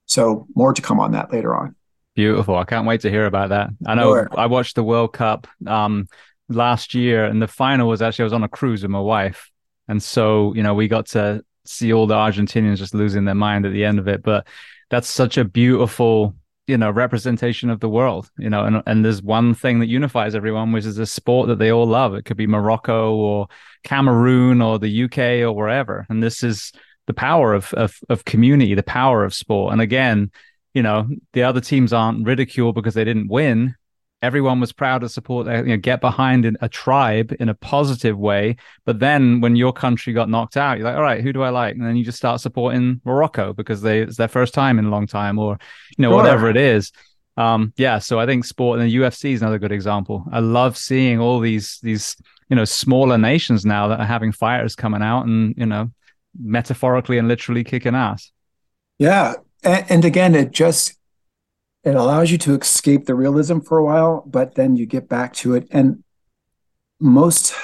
So 0.07 0.47
more 0.55 0.75
to 0.75 0.83
come 0.83 1.01
on 1.01 1.13
that 1.13 1.33
later 1.33 1.55
on. 1.55 1.75
Beautiful. 2.15 2.57
I 2.57 2.65
can't 2.65 2.87
wait 2.87 3.01
to 3.03 3.11
hear 3.11 3.27
about 3.27 3.51
that. 3.51 3.71
I 3.87 3.95
know 3.95 4.15
sure. 4.15 4.29
I 4.37 4.47
watched 4.47 4.75
the 4.75 4.83
World 4.83 5.13
Cup 5.13 5.47
um, 5.67 6.07
last 6.49 6.95
year, 6.95 7.25
and 7.25 7.41
the 7.41 7.49
final 7.49 7.89
was 7.89 8.03
actually 8.03 8.25
I 8.25 8.27
was 8.27 8.33
on 8.35 8.45
a 8.45 8.49
cruise 8.49 8.83
with 8.83 8.91
my 8.91 9.01
wife, 9.01 9.51
and 9.89 10.03
so 10.03 10.53
you 10.55 10.63
know 10.63 10.75
we 10.75 10.89
got 10.89 11.07
to 11.09 11.43
see 11.65 11.93
all 11.93 12.07
the 12.07 12.15
Argentinians 12.15 12.77
just 12.77 12.95
losing 12.95 13.25
their 13.25 13.35
mind 13.35 13.65
at 13.65 13.73
the 13.73 13.85
end 13.85 13.99
of 13.99 14.09
it. 14.09 14.23
But 14.23 14.47
that's 14.91 15.09
such 15.09 15.39
a 15.39 15.45
beautiful 15.45 16.35
you 16.67 16.77
know 16.79 16.91
representation 16.91 17.71
of 17.71 17.81
the 17.81 17.89
world 17.89 18.31
you 18.39 18.49
know 18.49 18.65
and, 18.65 18.83
and 18.87 19.05
there's 19.05 19.21
one 19.21 19.53
thing 19.53 19.81
that 19.81 19.89
unifies 19.89 20.35
everyone 20.35 20.71
which 20.71 20.85
is 20.85 20.99
a 20.99 21.07
sport 21.07 21.49
that 21.49 21.59
they 21.59 21.73
all 21.73 21.87
love 21.87 22.15
it 22.15 22.25
could 22.25 22.37
be 22.37 22.47
morocco 22.47 23.15
or 23.15 23.49
cameroon 23.83 24.63
or 24.63 24.79
the 24.79 25.05
uk 25.05 25.19
or 25.19 25.53
wherever 25.53 26.07
and 26.09 26.23
this 26.23 26.45
is 26.45 26.73
the 27.09 27.15
power 27.15 27.53
of, 27.53 27.75
of 27.75 27.99
of 28.09 28.25
community 28.25 28.75
the 28.75 28.83
power 28.83 29.25
of 29.25 29.35
sport 29.35 29.73
and 29.73 29.83
again 29.83 30.31
you 30.75 30.83
know 30.83 31.09
the 31.33 31.43
other 31.43 31.61
teams 31.61 31.93
aren't 31.93 32.27
ridiculed 32.27 32.75
because 32.75 32.95
they 32.95 33.05
didn't 33.05 33.29
win. 33.29 33.75
Everyone 34.23 34.61
was 34.61 34.73
proud 34.73 35.01
to 35.01 35.09
support 35.09 35.47
you 35.47 35.63
know 35.65 35.77
get 35.77 36.01
behind 36.01 36.57
a 36.61 36.69
tribe 36.69 37.35
in 37.41 37.49
a 37.49 37.55
positive 37.55 38.19
way. 38.19 38.57
But 38.85 38.99
then 38.99 39.41
when 39.41 39.57
your 39.57 39.73
country 39.73 40.13
got 40.13 40.29
knocked 40.29 40.57
out 40.57 40.79
you're 40.79 40.87
like 40.87 40.97
all 40.97 41.03
right 41.03 41.23
who 41.23 41.33
do 41.33 41.43
i 41.43 41.51
like? 41.51 41.75
And 41.75 41.85
then 41.85 41.97
you 41.97 42.05
just 42.05 42.19
start 42.19 42.41
supporting 42.41 43.01
morocco 43.05 43.53
because 43.53 43.83
they 43.83 44.01
it's 44.01 44.17
their 44.17 44.29
first 44.29 44.55
time 44.55 44.79
in 44.79 44.87
a 44.87 44.91
long 44.91 45.07
time 45.07 45.39
or 45.39 45.59
you 45.97 46.03
know 46.03 46.11
sure. 46.11 46.17
whatever 46.17 46.49
it 46.49 46.57
is. 46.57 46.93
Um 47.37 47.73
yeah 47.77 47.99
so 47.99 48.21
i 48.21 48.27
think 48.27 48.45
sport 48.45 48.79
and 48.79 48.89
the 48.89 48.97
ufc 48.97 49.33
is 49.33 49.43
another 49.43 49.59
good 49.59 49.73
example. 49.73 50.25
I 50.33 50.41
love 50.41 50.77
seeing 50.77 51.19
all 51.19 51.41
these 51.41 51.81
these 51.83 52.17
you 52.49 52.57
know 52.57 52.65
smaller 52.65 53.19
nations 53.19 53.67
now 53.67 53.89
that 53.89 54.01
are 54.01 54.07
having 54.07 54.33
fighters 54.33 54.75
coming 54.77 55.03
out 55.03 55.27
and 55.27 55.55
you 55.57 55.67
know 55.67 55.91
metaphorically 56.39 57.19
and 57.19 57.29
literally 57.29 57.65
kicking 57.65 57.95
ass. 57.95 58.31
Yeah 58.99 59.35
and, 59.63 59.85
and 59.89 60.05
again 60.05 60.35
it 60.35 60.53
just 60.53 60.97
it 61.85 61.95
allows 61.95 62.31
you 62.31 62.39
to 62.39 62.55
escape 62.55 63.07
the 63.07 63.15
realism 63.15 63.59
for 63.59 63.79
a 63.79 63.85
while, 63.85 64.23
but 64.27 64.55
then 64.55 64.77
you 64.77 64.87
get 64.87 65.09
back 65.09 65.33
to 65.35 65.55
it. 65.55 65.67
And 65.73 66.05
most 67.01 67.55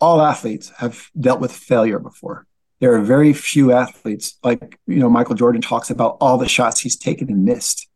all 0.00 0.20
athletes 0.20 0.70
have 0.78 1.08
dealt 1.18 1.40
with 1.40 1.52
failure 1.52 1.98
before. 1.98 2.46
There 2.80 2.94
are 2.94 3.00
very 3.00 3.32
few 3.32 3.72
athletes, 3.72 4.38
like 4.42 4.78
you 4.86 4.98
know, 4.98 5.08
Michael 5.08 5.34
Jordan 5.34 5.62
talks 5.62 5.88
about 5.88 6.18
all 6.20 6.36
the 6.36 6.48
shots 6.48 6.80
he's 6.80 6.96
taken 6.96 7.30
and 7.30 7.44
missed, 7.44 7.88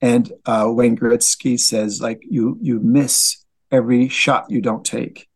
and 0.00 0.32
uh, 0.46 0.66
Wayne 0.68 0.96
Gretzky 0.96 1.60
says 1.60 2.00
like 2.00 2.22
you 2.28 2.58
you 2.60 2.80
miss 2.80 3.44
every 3.70 4.08
shot 4.08 4.46
you 4.50 4.60
don't 4.60 4.84
take. 4.84 5.28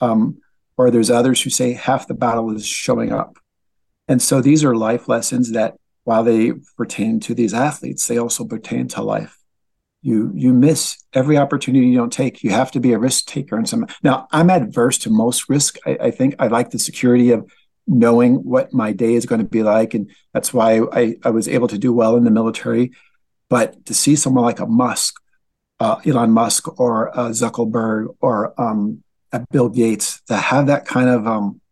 Um, 0.00 0.38
or 0.76 0.90
there's 0.90 1.10
others 1.10 1.42
who 1.42 1.50
say 1.50 1.72
half 1.72 2.06
the 2.06 2.14
battle 2.14 2.54
is 2.54 2.66
showing 2.66 3.10
up, 3.10 3.38
and 4.06 4.22
so 4.22 4.40
these 4.40 4.62
are 4.62 4.76
life 4.76 5.08
lessons 5.08 5.50
that 5.52 5.74
while 6.04 6.22
they 6.22 6.52
pertain 6.76 7.18
to 7.20 7.34
these 7.34 7.54
athletes, 7.54 8.06
they 8.06 8.18
also 8.18 8.44
pertain 8.44 8.88
to 8.88 9.02
life. 9.02 9.38
You 10.02 10.30
you 10.34 10.52
miss 10.52 11.02
every 11.14 11.38
opportunity 11.38 11.86
you 11.86 11.96
don't 11.96 12.12
take. 12.12 12.44
You 12.44 12.50
have 12.50 12.70
to 12.72 12.80
be 12.80 12.92
a 12.92 12.98
risk 12.98 13.24
taker 13.24 13.58
in 13.58 13.64
some. 13.64 13.86
Now, 14.02 14.28
I'm 14.30 14.50
adverse 14.50 14.98
to 14.98 15.10
most 15.10 15.48
risk. 15.48 15.78
I, 15.86 15.96
I 15.98 16.10
think 16.10 16.36
I 16.38 16.48
like 16.48 16.70
the 16.70 16.78
security 16.78 17.30
of 17.30 17.50
knowing 17.86 18.36
what 18.44 18.72
my 18.72 18.92
day 18.92 19.14
is 19.14 19.24
going 19.24 19.40
to 19.40 19.48
be 19.48 19.62
like, 19.62 19.94
and 19.94 20.10
that's 20.34 20.52
why 20.52 20.82
I, 20.92 21.16
I 21.24 21.30
was 21.30 21.48
able 21.48 21.68
to 21.68 21.78
do 21.78 21.92
well 21.92 22.16
in 22.16 22.24
the 22.24 22.30
military. 22.30 22.92
But 23.48 23.86
to 23.86 23.94
see 23.94 24.14
someone 24.14 24.44
like 24.44 24.60
a 24.60 24.66
Musk, 24.66 25.14
uh, 25.80 25.96
Elon 26.04 26.32
Musk, 26.32 26.78
or 26.78 27.08
a 27.08 27.30
Zuckerberg, 27.30 28.14
or 28.20 28.58
um, 28.60 29.02
a 29.32 29.44
Bill 29.50 29.70
Gates, 29.70 30.20
to 30.26 30.36
have 30.36 30.66
that 30.66 30.84
kind 30.86 31.08
of 31.08 31.26
um, 31.26 31.62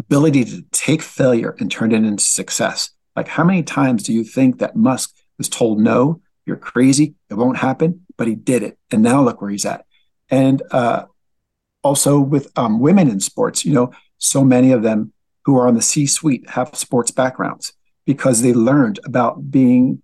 ability 0.00 0.44
to 0.46 0.64
take 0.72 1.02
failure 1.02 1.54
and 1.60 1.70
turn 1.70 1.92
it 1.92 2.04
into 2.04 2.24
success 2.24 2.90
like, 3.20 3.28
how 3.28 3.44
many 3.44 3.62
times 3.62 4.02
do 4.02 4.14
you 4.14 4.24
think 4.24 4.60
that 4.60 4.76
Musk 4.76 5.14
was 5.36 5.46
told, 5.46 5.78
no, 5.78 6.22
you're 6.46 6.56
crazy, 6.56 7.16
it 7.28 7.34
won't 7.34 7.58
happen, 7.58 8.06
but 8.16 8.26
he 8.26 8.34
did 8.34 8.62
it. 8.62 8.78
And 8.90 9.02
now 9.02 9.22
look 9.22 9.42
where 9.42 9.50
he's 9.50 9.66
at. 9.66 9.84
And 10.30 10.62
uh, 10.70 11.04
also 11.82 12.18
with 12.18 12.50
um, 12.56 12.80
women 12.80 13.10
in 13.10 13.20
sports, 13.20 13.62
you 13.62 13.74
know, 13.74 13.92
so 14.16 14.42
many 14.42 14.72
of 14.72 14.82
them 14.82 15.12
who 15.44 15.54
are 15.58 15.68
on 15.68 15.74
the 15.74 15.82
C 15.82 16.06
suite 16.06 16.48
have 16.48 16.74
sports 16.74 17.10
backgrounds 17.10 17.74
because 18.06 18.40
they 18.40 18.54
learned 18.54 19.00
about 19.04 19.50
being 19.50 20.00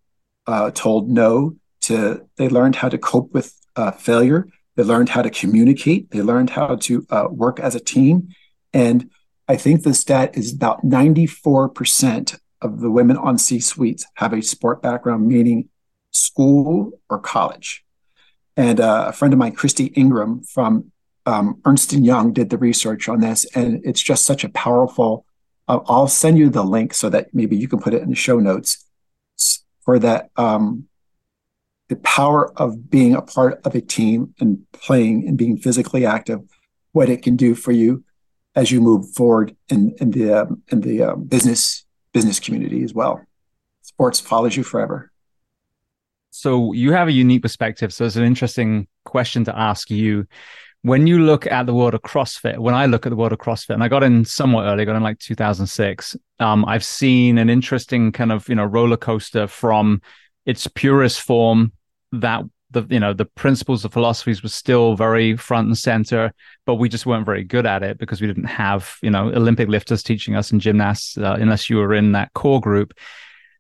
uh, 0.47 0.73
told 0.73 1.11
no 1.11 1.57
to, 1.83 2.23
they 2.37 2.51
learned 2.51 2.77
how 2.77 2.91
to 2.91 2.99
cope 2.99 3.33
with 3.33 3.59
uh, 3.77 3.93
failure. 3.93 4.47
They 4.75 4.83
learned 4.83 5.09
how 5.09 5.23
to 5.23 5.31
communicate. 5.31 6.11
They 6.11 6.21
learned 6.21 6.51
how 6.51 6.77
to 6.77 7.07
uh, 7.09 7.29
work 7.31 7.61
as 7.61 7.75
a 7.75 7.81
team. 7.81 8.29
And 8.75 9.09
I 9.49 9.57
think 9.57 9.85
the 9.85 9.95
stat 9.95 10.37
is 10.37 10.53
about 10.53 10.85
94% 10.85 12.39
of 12.67 12.81
the 12.81 12.91
women 12.91 13.17
on 13.17 13.39
C 13.39 13.61
suites 13.61 14.05
have 14.15 14.33
a 14.33 14.43
sport 14.43 14.83
background, 14.83 15.27
meaning 15.27 15.69
school 16.11 16.93
or 17.09 17.19
college. 17.19 17.85
And 18.57 18.81
uh, 18.81 19.07
a 19.09 19.13
friend 19.13 19.33
of 19.33 19.39
mine, 19.39 19.53
Christy 19.53 19.87
Ingram 19.87 20.43
from 20.43 20.93
um, 21.25 21.61
Ernst 21.65 21.93
and 21.93 22.05
Young, 22.05 22.33
did 22.33 22.51
the 22.51 22.59
research 22.59 23.09
on 23.09 23.21
this, 23.21 23.45
and 23.55 23.81
it's 23.85 24.01
just 24.03 24.25
such 24.25 24.45
a 24.45 24.49
powerful. 24.49 25.27
Uh, 25.69 25.81
I'll 25.87 26.09
send 26.09 26.39
you 26.39 26.49
the 26.49 26.65
link 26.65 26.95
so 26.95 27.09
that 27.11 27.35
maybe 27.35 27.57
you 27.57 27.69
can 27.69 27.81
put 27.81 27.95
it 27.95 28.03
in 28.03 28.11
the 28.11 28.17
show 28.17 28.39
notes 28.39 28.85
for 29.85 29.99
that. 29.99 30.31
Um, 30.37 30.89
the 31.89 31.97
power 31.97 32.53
of 32.59 32.91
being 32.91 33.15
a 33.15 33.23
part 33.23 33.61
of 33.65 33.77
a 33.77 33.81
team 33.81 34.35
and 34.41 34.67
playing 34.73 35.29
and 35.29 35.39
being 35.39 35.57
physically 35.57 36.05
active, 36.05 36.41
what 36.91 37.09
it 37.09 37.23
can 37.23 37.37
do 37.37 37.55
for 37.55 37.71
you 37.71 38.05
as 38.57 38.73
you 38.73 38.81
move 38.81 39.09
forward 39.13 39.55
in, 39.69 39.95
in 40.01 40.11
the 40.11 40.33
um, 40.33 40.63
in 40.73 40.81
the 40.81 41.03
um, 41.03 41.25
business 41.25 41.86
business 42.17 42.41
community 42.41 42.83
as 42.83 42.95
well. 42.95 43.21
Sports 43.83 44.21
follows 44.21 44.57
you 44.57 44.63
forever. 44.63 45.13
So 46.31 46.73
you 46.73 46.93
have 46.93 47.09
a 47.09 47.13
unique 47.13 47.43
perspective. 47.43 47.93
So 47.93 48.07
it's 48.07 48.17
an 48.17 48.25
interesting 48.25 48.89
question 49.05 49.45
to 49.45 49.59
ask 49.59 49.91
you. 49.91 50.27
When 50.81 51.07
you 51.07 51.19
look 51.19 51.47
at 51.47 51.67
the 51.67 51.75
world 51.75 51.95
of 51.95 52.01
CrossFit, 52.03 52.59
when 52.59 52.75
I 52.75 52.87
look 52.87 53.05
at 53.05 53.11
the 53.11 53.17
world 53.17 53.33
of 53.33 53.39
CrossFit, 53.39 53.75
and 53.75 53.83
I 53.83 53.89
got 53.89 54.03
in 54.03 54.25
somewhat 54.25 54.65
early, 54.65 54.87
got 54.87 54.97
in 54.97 55.03
like 55.03 55.19
2006, 55.19 56.17
um, 56.39 56.65
I've 56.65 56.85
seen 56.85 57.37
an 57.37 57.51
interesting 57.51 58.13
kind 58.13 58.33
of, 58.33 58.49
you 58.49 58.55
know, 58.55 58.65
roller 58.65 58.97
coaster 58.97 59.47
from 59.47 60.01
its 60.47 60.67
purest 60.69 61.21
form 61.21 61.73
that 62.13 62.45
the 62.71 62.85
you 62.91 63.01
know 63.01 63.13
the 63.13 63.25
principles 63.25 63.85
of 63.85 63.93
philosophies 63.93 64.43
were 64.43 64.49
still 64.49 64.97
very 64.97 65.37
front 65.37 65.67
and 65.69 65.79
center 65.79 66.33
but 66.65 66.75
we 66.75 66.89
just 66.89 67.07
weren't 67.07 67.25
very 67.25 67.45
good 67.45 67.65
at 67.65 67.83
it 67.83 67.97
because 67.97 68.21
we 68.21 68.27
didn't 68.27 68.45
have 68.45 68.97
you 69.03 69.11
know 69.11 69.29
olympic 69.33 69.69
lifters 69.69 70.03
teaching 70.03 70.35
us 70.35 70.51
and 70.51 70.61
gymnasts 70.61 71.17
uh, 71.19 71.37
unless 71.39 71.71
you 71.71 71.77
were 71.77 71.95
in 71.95 72.13
that 72.13 72.33
core 72.35 72.61
group. 72.61 72.95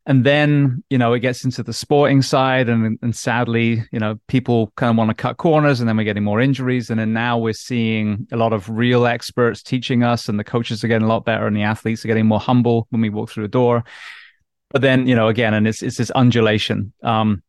And 0.09 0.23
then 0.23 0.85
you 0.89 0.99
know 0.99 1.15
it 1.15 1.21
gets 1.21 1.45
into 1.45 1.65
the 1.65 1.73
sporting 1.73 2.23
side 2.23 2.69
and 2.69 2.97
and 3.03 3.17
sadly 3.17 3.83
you 3.91 3.99
know 3.99 4.21
people 4.29 4.73
kind 4.77 4.91
of 4.91 4.97
want 4.97 5.11
to 5.11 5.15
cut 5.15 5.37
corners 5.37 5.81
and 5.81 5.89
then 5.89 5.97
we're 5.97 6.05
getting 6.05 6.23
more 6.23 6.41
injuries. 6.41 6.91
And 6.91 7.01
then 7.01 7.13
now 7.13 7.39
we're 7.39 7.53
seeing 7.55 8.29
a 8.31 8.37
lot 8.37 8.53
of 8.53 8.69
real 8.69 9.07
experts 9.07 9.65
teaching 9.65 10.05
us 10.05 10.29
and 10.29 10.39
the 10.39 10.45
coaches 10.45 10.85
are 10.85 10.89
getting 10.89 11.07
a 11.07 11.09
lot 11.09 11.25
better 11.25 11.49
and 11.49 11.57
the 11.57 11.65
athletes 11.65 12.05
are 12.05 12.09
getting 12.09 12.27
more 12.27 12.39
humble 12.39 12.87
when 12.91 13.03
we 13.03 13.11
walk 13.11 13.31
through 13.31 13.45
the 13.45 13.49
door. 13.49 13.83
But 14.71 14.83
then 14.83 15.09
you 15.09 15.17
know 15.17 15.27
again 15.27 15.55
and 15.55 15.67
it's 15.67 15.83
it's 15.83 15.97
this 15.97 16.13
undulation. 16.13 16.93
Um 17.03 17.43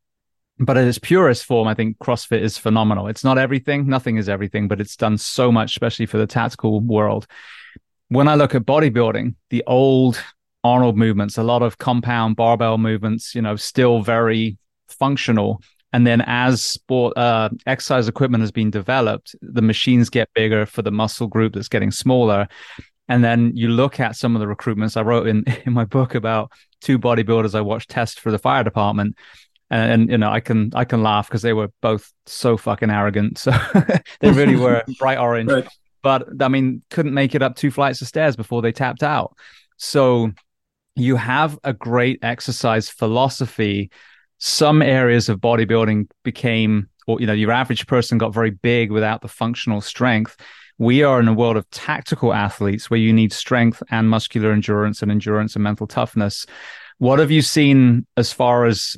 but 0.60 0.78
at 0.78 0.88
its 0.88 0.98
purest 0.98 1.46
form, 1.46 1.68
I 1.68 1.74
think 1.74 1.98
CrossFit 2.00 2.42
is 2.42 2.58
phenomenal. 2.58 3.08
It's 3.08 3.24
not 3.24 3.38
everything, 3.38 3.88
nothing 3.88 4.18
is 4.18 4.28
everything, 4.28 4.68
but 4.68 4.82
it's 4.82 4.96
done 4.96 5.18
so 5.18 5.52
much, 5.52 5.72
especially 5.72 6.08
for 6.08 6.18
the 6.18 6.28
tactical 6.28 6.80
world. 6.80 7.28
When 8.10 8.28
I 8.28 8.36
look 8.36 8.56
at 8.56 8.64
bodybuilding, 8.64 9.36
the 9.50 9.64
old 9.68 10.22
Arnold 10.64 10.98
movements, 10.98 11.38
a 11.38 11.44
lot 11.44 11.62
of 11.62 11.78
compound 11.78 12.36
barbell 12.36 12.78
movements, 12.78 13.36
you 13.36 13.42
know, 13.42 13.56
still 13.56 14.02
very 14.02 14.58
functional. 14.90 15.62
And 15.94 16.06
then 16.06 16.22
as 16.26 16.66
sport 16.66 17.16
uh, 17.18 17.50
exercise 17.66 18.08
equipment 18.08 18.42
has 18.42 18.52
been 18.52 18.72
developed, 18.72 19.36
the 19.42 19.62
machines 19.62 20.10
get 20.10 20.30
bigger 20.34 20.66
for 20.66 20.82
the 20.82 20.92
muscle 20.92 21.28
group 21.28 21.54
that's 21.54 21.70
getting 21.70 21.92
smaller. 21.92 22.48
And 23.08 23.24
then 23.24 23.52
you 23.56 23.70
look 23.70 24.00
at 24.00 24.16
some 24.16 24.36
of 24.36 24.42
the 24.42 24.54
recruitments. 24.54 24.98
I 24.98 25.02
wrote 25.02 25.28
in, 25.28 25.46
in 25.66 25.74
my 25.74 25.86
book 25.86 26.16
about 26.16 26.52
two 26.82 27.00
bodybuilders 27.00 27.56
I 27.56 27.62
watched 27.62 27.90
test 27.90 28.20
for 28.20 28.32
the 28.32 28.40
fire 28.40 28.64
department 28.64 29.16
and, 29.70 29.92
and 29.92 30.12
you 30.12 30.18
know 30.18 30.30
I 30.30 30.40
can 30.40 30.72
I 30.74 30.86
can 30.86 31.04
laugh 31.04 31.28
because 31.28 31.42
they 31.42 31.54
were 31.54 31.70
both 31.82 32.12
so 32.26 32.58
fucking 32.58 32.90
arrogant. 32.90 33.38
So 33.38 33.52
they 34.20 34.32
really 34.32 34.56
were 34.56 34.84
bright 35.00 35.18
orange, 35.18 35.52
right. 35.52 35.68
but 36.02 36.28
I 36.42 36.48
mean 36.48 36.84
couldn't 36.90 37.14
make 37.14 37.36
it 37.36 37.42
up 37.42 37.56
two 37.56 37.72
flights 37.72 38.02
of 38.02 38.08
stairs 38.08 38.36
before 38.36 38.62
they 38.62 38.72
tapped 38.72 39.04
out. 39.04 39.36
So 39.78 40.32
you 40.96 41.16
have 41.16 41.60
a 41.64 41.74
great 41.74 42.20
exercise 42.24 42.90
philosophy. 42.90 43.92
Some 44.40 44.82
areas 44.82 45.30
of 45.30 45.40
bodybuilding 45.40 46.10
became, 46.24 46.90
or 47.06 47.20
you 47.20 47.28
know, 47.28 47.34
your 47.34 47.52
average 47.52 47.86
person 47.88 48.18
got 48.18 48.34
very 48.34 48.52
big 48.52 48.92
without 48.92 49.22
the 49.22 49.28
functional 49.28 49.82
strength. 49.82 50.38
We 50.80 51.04
are 51.04 51.20
in 51.20 51.28
a 51.28 51.34
world 51.34 51.58
of 51.58 51.70
tactical 51.72 52.34
athletes 52.34 52.90
where 52.90 53.00
you 53.00 53.12
need 53.12 53.34
strength 53.34 53.82
and 53.90 54.10
muscular 54.10 54.52
endurance 54.52 55.02
and 55.02 55.12
endurance 55.12 55.56
and 55.56 55.64
mental 55.64 55.88
toughness. 55.88 56.46
What 57.00 57.20
have 57.20 57.32
you 57.32 57.42
seen 57.42 58.06
as 58.16 58.32
far 58.32 58.66
as 58.66 58.96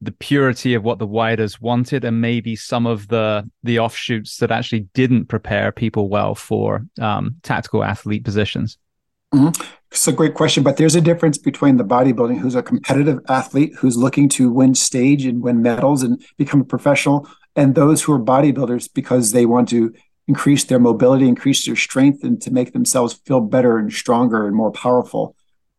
the 0.00 0.12
purity 0.12 0.74
of 0.74 0.84
what 0.84 0.98
the 0.98 1.06
Weiders 1.06 1.60
wanted 1.60 2.04
and 2.04 2.20
maybe 2.20 2.54
some 2.54 2.86
of 2.86 3.08
the 3.08 3.48
the 3.62 3.78
offshoots 3.78 4.38
that 4.38 4.50
actually 4.50 4.80
didn't 4.94 5.26
prepare 5.26 5.72
people 5.72 6.08
well 6.08 6.34
for 6.34 6.86
um, 7.00 7.36
tactical 7.42 7.82
athlete 7.82 8.24
positions 8.24 8.78
mm-hmm. 9.34 9.62
it's 9.90 10.06
a 10.06 10.12
great 10.12 10.34
question 10.34 10.62
but 10.62 10.76
there's 10.76 10.94
a 10.94 11.00
difference 11.00 11.38
between 11.38 11.76
the 11.76 11.84
bodybuilding 11.84 12.38
who's 12.38 12.54
a 12.54 12.62
competitive 12.62 13.20
athlete 13.28 13.74
who's 13.78 13.96
looking 13.96 14.28
to 14.28 14.50
win 14.52 14.74
stage 14.74 15.24
and 15.24 15.42
win 15.42 15.62
medals 15.62 16.02
and 16.02 16.22
become 16.36 16.60
a 16.60 16.64
professional 16.64 17.28
and 17.54 17.74
those 17.74 18.02
who 18.02 18.12
are 18.12 18.20
bodybuilders 18.20 18.92
because 18.92 19.32
they 19.32 19.46
want 19.46 19.68
to 19.68 19.94
increase 20.28 20.64
their 20.64 20.78
mobility 20.78 21.26
increase 21.26 21.64
their 21.64 21.76
strength 21.76 22.22
and 22.22 22.42
to 22.42 22.50
make 22.50 22.72
themselves 22.72 23.14
feel 23.24 23.40
better 23.40 23.78
and 23.78 23.92
stronger 23.92 24.46
and 24.46 24.54
more 24.54 24.72
powerful 24.72 25.34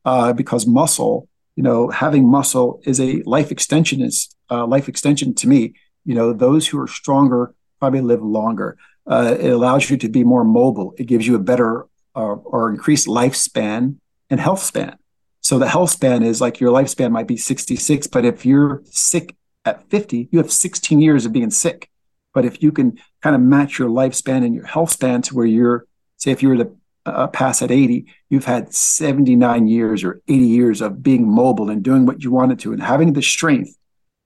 uh, 0.05 0.33
because 0.33 0.65
muscle 0.65 1.27
you 1.57 1.63
know, 1.63 1.89
having 1.89 2.29
muscle 2.29 2.79
is 2.85 3.01
a 3.01 3.23
life 3.23 3.51
extension 3.51 3.99
is 3.99 4.29
uh, 4.51 4.65
life 4.65 4.87
extension 4.87 5.33
to 5.33 5.47
me. 5.47 5.73
You 6.05 6.13
know, 6.13 6.31
those 6.31 6.67
who 6.67 6.79
are 6.79 6.87
stronger 6.87 7.53
probably 7.79 8.01
live 8.01 8.21
longer. 8.21 8.77
Uh, 9.07 9.35
it 9.39 9.49
allows 9.49 9.89
you 9.89 9.97
to 9.97 10.07
be 10.07 10.23
more 10.23 10.43
mobile. 10.43 10.93
It 10.99 11.05
gives 11.05 11.25
you 11.25 11.35
a 11.35 11.39
better 11.39 11.87
uh, 12.15 12.35
or 12.35 12.69
increased 12.69 13.07
lifespan 13.07 13.95
and 14.29 14.39
health 14.39 14.61
span. 14.61 14.97
So 15.41 15.57
the 15.57 15.67
health 15.67 15.89
span 15.89 16.21
is 16.21 16.39
like 16.39 16.59
your 16.59 16.71
lifespan 16.71 17.11
might 17.11 17.27
be 17.27 17.37
66, 17.37 18.05
but 18.07 18.23
if 18.23 18.45
you're 18.45 18.83
sick 18.85 19.35
at 19.65 19.89
50, 19.89 20.29
you 20.31 20.37
have 20.37 20.51
16 20.51 21.01
years 21.01 21.25
of 21.25 21.33
being 21.33 21.49
sick. 21.49 21.89
But 22.35 22.45
if 22.45 22.61
you 22.61 22.71
can 22.71 22.99
kind 23.23 23.35
of 23.35 23.41
match 23.41 23.79
your 23.79 23.89
lifespan 23.89 24.45
and 24.45 24.53
your 24.53 24.65
health 24.65 24.91
span 24.91 25.23
to 25.23 25.35
where 25.35 25.45
you're, 25.45 25.87
say, 26.17 26.29
if 26.29 26.43
you 26.43 26.49
were 26.49 26.57
to 26.57 26.76
uh, 27.09 27.27
pass 27.27 27.61
at 27.61 27.71
80, 27.71 28.05
you've 28.29 28.45
had 28.45 28.73
79 28.73 29.67
years 29.67 30.03
or 30.03 30.21
80 30.27 30.45
years 30.45 30.81
of 30.81 31.01
being 31.01 31.27
mobile 31.29 31.69
and 31.69 31.83
doing 31.83 32.05
what 32.05 32.23
you 32.23 32.31
wanted 32.31 32.59
to 32.59 32.73
and 32.73 32.81
having 32.81 33.13
the 33.13 33.21
strength 33.21 33.75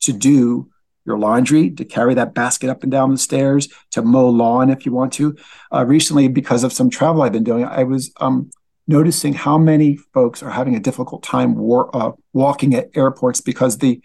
to 0.01 0.13
do 0.13 0.69
your 1.05 1.17
laundry, 1.17 1.71
to 1.71 1.83
carry 1.83 2.13
that 2.13 2.33
basket 2.33 2.69
up 2.69 2.83
and 2.83 2.91
down 2.91 3.11
the 3.11 3.17
stairs, 3.17 3.67
to 3.91 4.01
mow 4.01 4.29
lawn 4.29 4.69
if 4.69 4.85
you 4.85 4.91
want 4.91 5.13
to. 5.13 5.35
Uh, 5.73 5.85
recently, 5.85 6.27
because 6.27 6.63
of 6.63 6.71
some 6.71 6.89
travel 6.89 7.23
I've 7.23 7.31
been 7.31 7.43
doing, 7.43 7.65
I 7.65 7.83
was 7.83 8.11
um, 8.19 8.51
noticing 8.87 9.33
how 9.33 9.57
many 9.57 9.97
folks 10.13 10.43
are 10.43 10.51
having 10.51 10.75
a 10.75 10.79
difficult 10.79 11.23
time 11.23 11.55
war- 11.55 11.95
uh, 11.95 12.11
walking 12.33 12.75
at 12.75 12.89
airports 12.95 13.41
because 13.41 13.77
the 13.77 14.01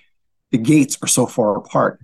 the 0.52 0.58
gates 0.58 0.96
are 1.02 1.08
so 1.08 1.26
far 1.26 1.56
apart 1.56 2.00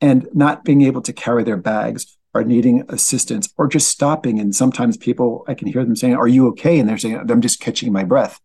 and 0.00 0.26
not 0.32 0.64
being 0.64 0.82
able 0.82 1.02
to 1.02 1.12
carry 1.12 1.44
their 1.44 1.58
bags 1.58 2.16
are 2.34 2.44
needing 2.44 2.84
assistance 2.88 3.52
or 3.56 3.68
just 3.68 3.88
stopping. 3.88 4.40
And 4.40 4.54
sometimes 4.54 4.96
people, 4.96 5.44
I 5.46 5.54
can 5.54 5.68
hear 5.68 5.84
them 5.84 5.96
saying, 5.96 6.16
Are 6.16 6.28
you 6.28 6.48
okay? 6.48 6.78
And 6.78 6.88
they're 6.88 6.98
saying, 6.98 7.30
I'm 7.30 7.40
just 7.40 7.60
catching 7.60 7.92
my 7.92 8.04
breath. 8.04 8.40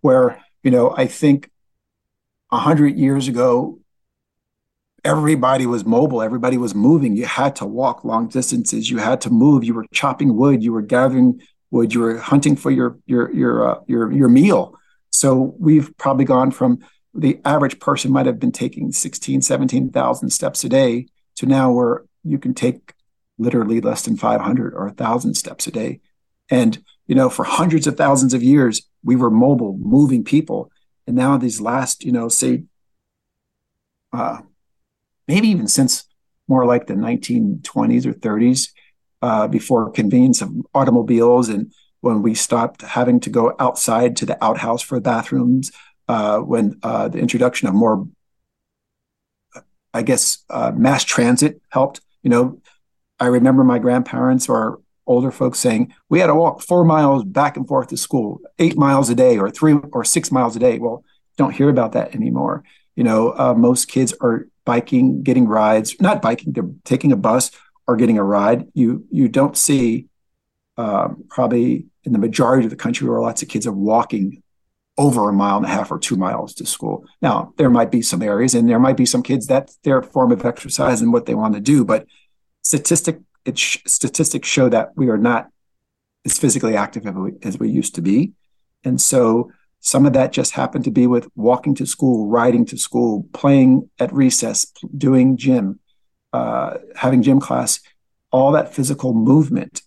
Where, 0.00 0.42
you 0.62 0.70
know, 0.70 0.94
I 0.96 1.06
think 1.06 1.50
a 2.50 2.58
hundred 2.58 2.96
years 2.96 3.28
ago, 3.28 3.78
everybody 5.04 5.66
was 5.66 5.84
mobile, 5.84 6.22
everybody 6.22 6.56
was 6.56 6.74
moving. 6.74 7.16
You 7.16 7.26
had 7.26 7.56
to 7.56 7.66
walk 7.66 8.04
long 8.04 8.28
distances, 8.28 8.90
you 8.90 8.98
had 8.98 9.20
to 9.22 9.30
move, 9.30 9.64
you 9.64 9.74
were 9.74 9.86
chopping 9.92 10.36
wood, 10.36 10.62
you 10.62 10.72
were 10.72 10.82
gathering 10.82 11.40
wood, 11.70 11.92
you 11.92 12.00
were 12.00 12.18
hunting 12.18 12.56
for 12.56 12.70
your 12.70 12.98
your 13.06 13.30
your 13.32 13.68
uh, 13.68 13.80
your 13.86 14.10
your 14.12 14.28
meal. 14.28 14.74
So 15.10 15.54
we've 15.58 15.96
probably 15.98 16.24
gone 16.24 16.50
from 16.50 16.78
the 17.14 17.40
average 17.44 17.80
person 17.80 18.12
might 18.12 18.26
have 18.26 18.38
been 18.38 18.52
taking 18.52 18.92
16, 18.92 19.42
17,000 19.42 20.30
steps 20.30 20.62
a 20.62 20.68
day 20.68 21.06
to 21.36 21.46
now 21.46 21.72
where 21.72 22.04
you 22.22 22.38
can 22.38 22.54
take 22.54 22.92
literally 23.38 23.80
less 23.80 24.02
than 24.02 24.16
500 24.16 24.74
or 24.74 24.86
1,000 24.86 25.34
steps 25.34 25.66
a 25.66 25.70
day. 25.70 26.00
And, 26.50 26.82
you 27.06 27.14
know, 27.14 27.30
for 27.30 27.44
hundreds 27.44 27.86
of 27.86 27.96
thousands 27.96 28.34
of 28.34 28.42
years, 28.42 28.82
we 29.02 29.16
were 29.16 29.30
mobile, 29.30 29.78
moving 29.80 30.24
people. 30.24 30.70
And 31.06 31.16
now 31.16 31.36
these 31.38 31.60
last, 31.60 32.04
you 32.04 32.12
know, 32.12 32.28
say, 32.28 32.64
uh, 34.12 34.38
maybe 35.26 35.48
even 35.48 35.68
since 35.68 36.04
more 36.48 36.64
like 36.64 36.86
the 36.86 36.94
1920s 36.94 38.06
or 38.06 38.12
30s, 38.14 38.70
uh, 39.20 39.48
before 39.48 39.90
convenience 39.90 40.40
of 40.40 40.50
automobiles 40.74 41.48
and 41.48 41.72
when 42.00 42.22
we 42.22 42.34
stopped 42.34 42.82
having 42.82 43.18
to 43.20 43.30
go 43.30 43.54
outside 43.58 44.16
to 44.16 44.26
the 44.26 44.42
outhouse 44.44 44.82
for 44.82 45.00
bathrooms, 45.00 45.72
uh, 46.08 46.38
when 46.38 46.78
uh, 46.82 47.08
the 47.08 47.18
introduction 47.18 47.68
of 47.68 47.74
more, 47.74 48.06
I 49.92 50.02
guess, 50.02 50.44
uh, 50.48 50.72
mass 50.74 51.04
transit 51.04 51.60
helped. 51.70 52.00
You 52.22 52.30
know, 52.30 52.60
I 53.20 53.26
remember 53.26 53.64
my 53.64 53.78
grandparents 53.78 54.48
or 54.48 54.80
older 55.06 55.30
folks 55.30 55.58
saying 55.58 55.94
we 56.08 56.20
had 56.20 56.26
to 56.26 56.34
walk 56.34 56.62
four 56.62 56.84
miles 56.84 57.24
back 57.24 57.56
and 57.56 57.66
forth 57.66 57.88
to 57.88 57.96
school, 57.96 58.40
eight 58.58 58.76
miles 58.76 59.08
a 59.10 59.14
day 59.14 59.38
or 59.38 59.50
three 59.50 59.74
or 59.92 60.04
six 60.04 60.30
miles 60.30 60.54
a 60.54 60.58
day. 60.58 60.78
Well, 60.78 61.04
don't 61.36 61.54
hear 61.54 61.68
about 61.68 61.92
that 61.92 62.14
anymore. 62.14 62.62
You 62.94 63.04
know, 63.04 63.32
uh, 63.36 63.54
most 63.54 63.88
kids 63.88 64.12
are 64.20 64.48
biking, 64.64 65.22
getting 65.22 65.46
rides, 65.46 65.96
not 66.00 66.20
biking, 66.20 66.52
they're 66.52 66.70
taking 66.84 67.12
a 67.12 67.16
bus 67.16 67.50
or 67.86 67.96
getting 67.96 68.18
a 68.18 68.24
ride. 68.24 68.66
You 68.74 69.06
you 69.10 69.28
don't 69.28 69.56
see 69.56 70.08
um, 70.76 71.24
probably 71.28 71.86
in 72.04 72.12
the 72.12 72.18
majority 72.18 72.64
of 72.64 72.70
the 72.70 72.76
country 72.76 73.08
where 73.08 73.20
lots 73.20 73.42
of 73.42 73.48
kids 73.48 73.66
are 73.66 73.72
walking 73.72 74.42
over 74.96 75.28
a 75.28 75.32
mile 75.32 75.56
and 75.56 75.64
a 75.64 75.68
half 75.68 75.92
or 75.92 75.98
two 75.98 76.16
miles 76.16 76.54
to 76.54 76.66
school. 76.66 77.04
Now, 77.22 77.54
there 77.56 77.70
might 77.70 77.90
be 77.90 78.02
some 78.02 78.20
areas 78.20 78.54
and 78.54 78.68
there 78.68 78.80
might 78.80 78.96
be 78.96 79.06
some 79.06 79.22
kids 79.22 79.46
that's 79.46 79.76
their 79.84 80.02
form 80.02 80.32
of 80.32 80.44
exercise 80.44 81.00
and 81.00 81.12
what 81.12 81.26
they 81.26 81.36
want 81.36 81.54
to 81.54 81.60
do, 81.60 81.84
but 81.84 82.06
statistic 82.68 83.16
it 83.44 83.56
sh- 83.58 83.82
statistics 83.86 84.48
show 84.48 84.68
that 84.68 84.86
we 84.94 85.08
are 85.08 85.16
not 85.16 85.48
as 86.26 86.38
physically 86.38 86.76
active 86.76 87.06
as 87.06 87.14
we, 87.14 87.30
as 87.42 87.58
we 87.58 87.68
used 87.70 87.94
to 87.94 88.02
be, 88.02 88.32
and 88.84 89.00
so 89.00 89.50
some 89.80 90.06
of 90.06 90.12
that 90.12 90.32
just 90.32 90.52
happened 90.52 90.84
to 90.84 90.90
be 90.90 91.06
with 91.06 91.28
walking 91.36 91.74
to 91.76 91.86
school, 91.86 92.28
riding 92.28 92.66
to 92.66 92.76
school, 92.76 93.26
playing 93.32 93.88
at 93.98 94.12
recess, 94.12 94.66
doing 94.96 95.36
gym, 95.36 95.78
uh, 96.32 96.78
having 96.96 97.22
gym 97.22 97.40
class. 97.40 97.80
All 98.30 98.52
that 98.52 98.74
physical 98.74 99.14
movement 99.14 99.82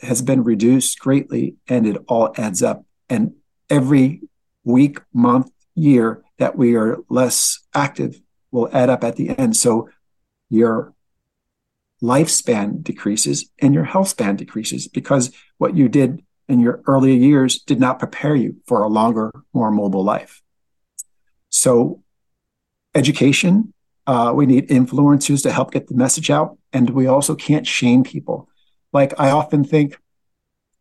has 0.00 0.22
been 0.22 0.42
reduced 0.42 0.98
greatly, 0.98 1.56
and 1.68 1.86
it 1.86 1.98
all 2.08 2.32
adds 2.36 2.62
up. 2.62 2.84
And 3.08 3.34
every 3.68 4.22
week, 4.64 4.98
month, 5.12 5.50
year, 5.74 6.24
that 6.38 6.56
we 6.56 6.74
are 6.74 6.98
less 7.08 7.60
active 7.74 8.20
will 8.50 8.68
add 8.72 8.88
up 8.88 9.04
at 9.04 9.16
the 9.16 9.38
end. 9.38 9.56
So 9.56 9.90
your 10.48 10.93
lifespan 12.04 12.82
decreases 12.82 13.50
and 13.60 13.72
your 13.72 13.84
health 13.84 14.08
span 14.08 14.36
decreases 14.36 14.86
because 14.86 15.32
what 15.56 15.74
you 15.74 15.88
did 15.88 16.22
in 16.48 16.60
your 16.60 16.82
earlier 16.86 17.14
years 17.14 17.60
did 17.60 17.80
not 17.80 17.98
prepare 17.98 18.36
you 18.36 18.56
for 18.66 18.82
a 18.82 18.88
longer, 18.88 19.30
more 19.54 19.70
mobile 19.70 20.04
life. 20.04 20.42
So, 21.48 22.02
education, 22.94 23.72
uh, 24.06 24.32
we 24.34 24.44
need 24.44 24.68
influencers 24.68 25.42
to 25.44 25.52
help 25.52 25.72
get 25.72 25.86
the 25.86 25.94
message 25.94 26.30
out. 26.30 26.58
And 26.72 26.90
we 26.90 27.06
also 27.06 27.34
can't 27.34 27.66
shame 27.66 28.04
people. 28.04 28.50
Like, 28.92 29.18
I 29.18 29.30
often 29.30 29.64
think, 29.64 29.98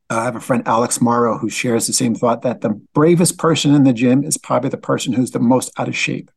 uh, 0.10 0.18
I 0.18 0.24
have 0.26 0.36
a 0.36 0.41
friend, 0.41 0.64
Alex 0.66 1.00
Morrow, 1.00 1.38
who 1.38 1.50
shares 1.50 1.88
the 1.88 1.94
same 1.94 2.16
thought 2.16 2.41
that 2.41 2.60
the 2.60 2.82
bravest 2.94 3.38
person 3.38 3.74
in 3.74 3.86
the 3.86 3.94
gym 3.94 4.26
is 4.26 4.38
probably 4.38 4.70
the 4.70 4.78
person 4.78 5.14
who's 5.14 5.32
the 5.32 5.40
most 5.40 5.72
out 5.78 5.88
of 5.88 5.95
shape 5.95 6.30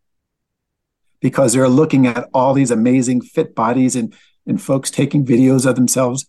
because 1.21 1.53
they're 1.53 1.69
looking 1.69 2.07
at 2.07 2.29
all 2.33 2.55
these 2.55 2.71
amazing 2.71 3.21
fit 3.21 3.55
bodies 3.57 3.97
and, 3.97 4.15
and 4.47 4.60
folks 4.60 4.90
taking 4.90 5.24
videos 5.24 5.66
of 5.66 5.77
themselves, 5.77 6.27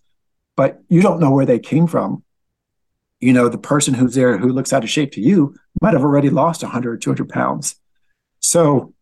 but 0.56 0.82
you 0.90 1.02
don't 1.02 1.20
know 1.20 1.32
where 1.32 1.46
they 1.46 1.60
came 1.60 1.88
from 1.88 2.24
you 3.20 3.34
know, 3.34 3.50
the 3.50 3.58
person 3.58 3.94
who's 3.94 4.16
there 4.16 4.38
who 4.38 4.50
looks 4.50 4.72
out 4.72 4.84
of 4.84 4.90
shape 4.90 5.12
to 5.14 5.22
you 5.22 5.56
might 5.82 5.94
have 5.94 6.04
already 6.04 6.30
lost 6.30 6.64
100 6.64 6.94
or 6.94 6.98
200 6.98 7.30
pounds. 7.30 7.76
So 8.40 8.94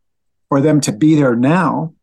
for 0.49 0.61
them 0.61 0.79
to 0.81 0.91
be 0.91 1.15
there 1.15 1.35
now, 1.35 1.93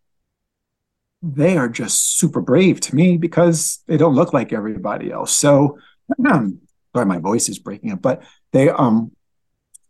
they 1.22 1.56
are 1.56 1.68
just 1.68 2.18
super 2.18 2.40
brave 2.40 2.80
to 2.80 2.94
me 2.94 3.16
because 3.16 3.82
they 3.86 3.96
don't 3.96 4.14
look 4.14 4.32
like 4.32 4.52
everybody 4.52 5.10
else. 5.10 5.32
So, 5.32 5.78
um, 6.26 6.60
sorry, 6.94 7.06
my 7.06 7.18
voice 7.18 7.48
is 7.48 7.58
breaking 7.58 7.92
up, 7.92 8.02
but 8.02 8.22
they, 8.52 8.68
um, 8.68 9.12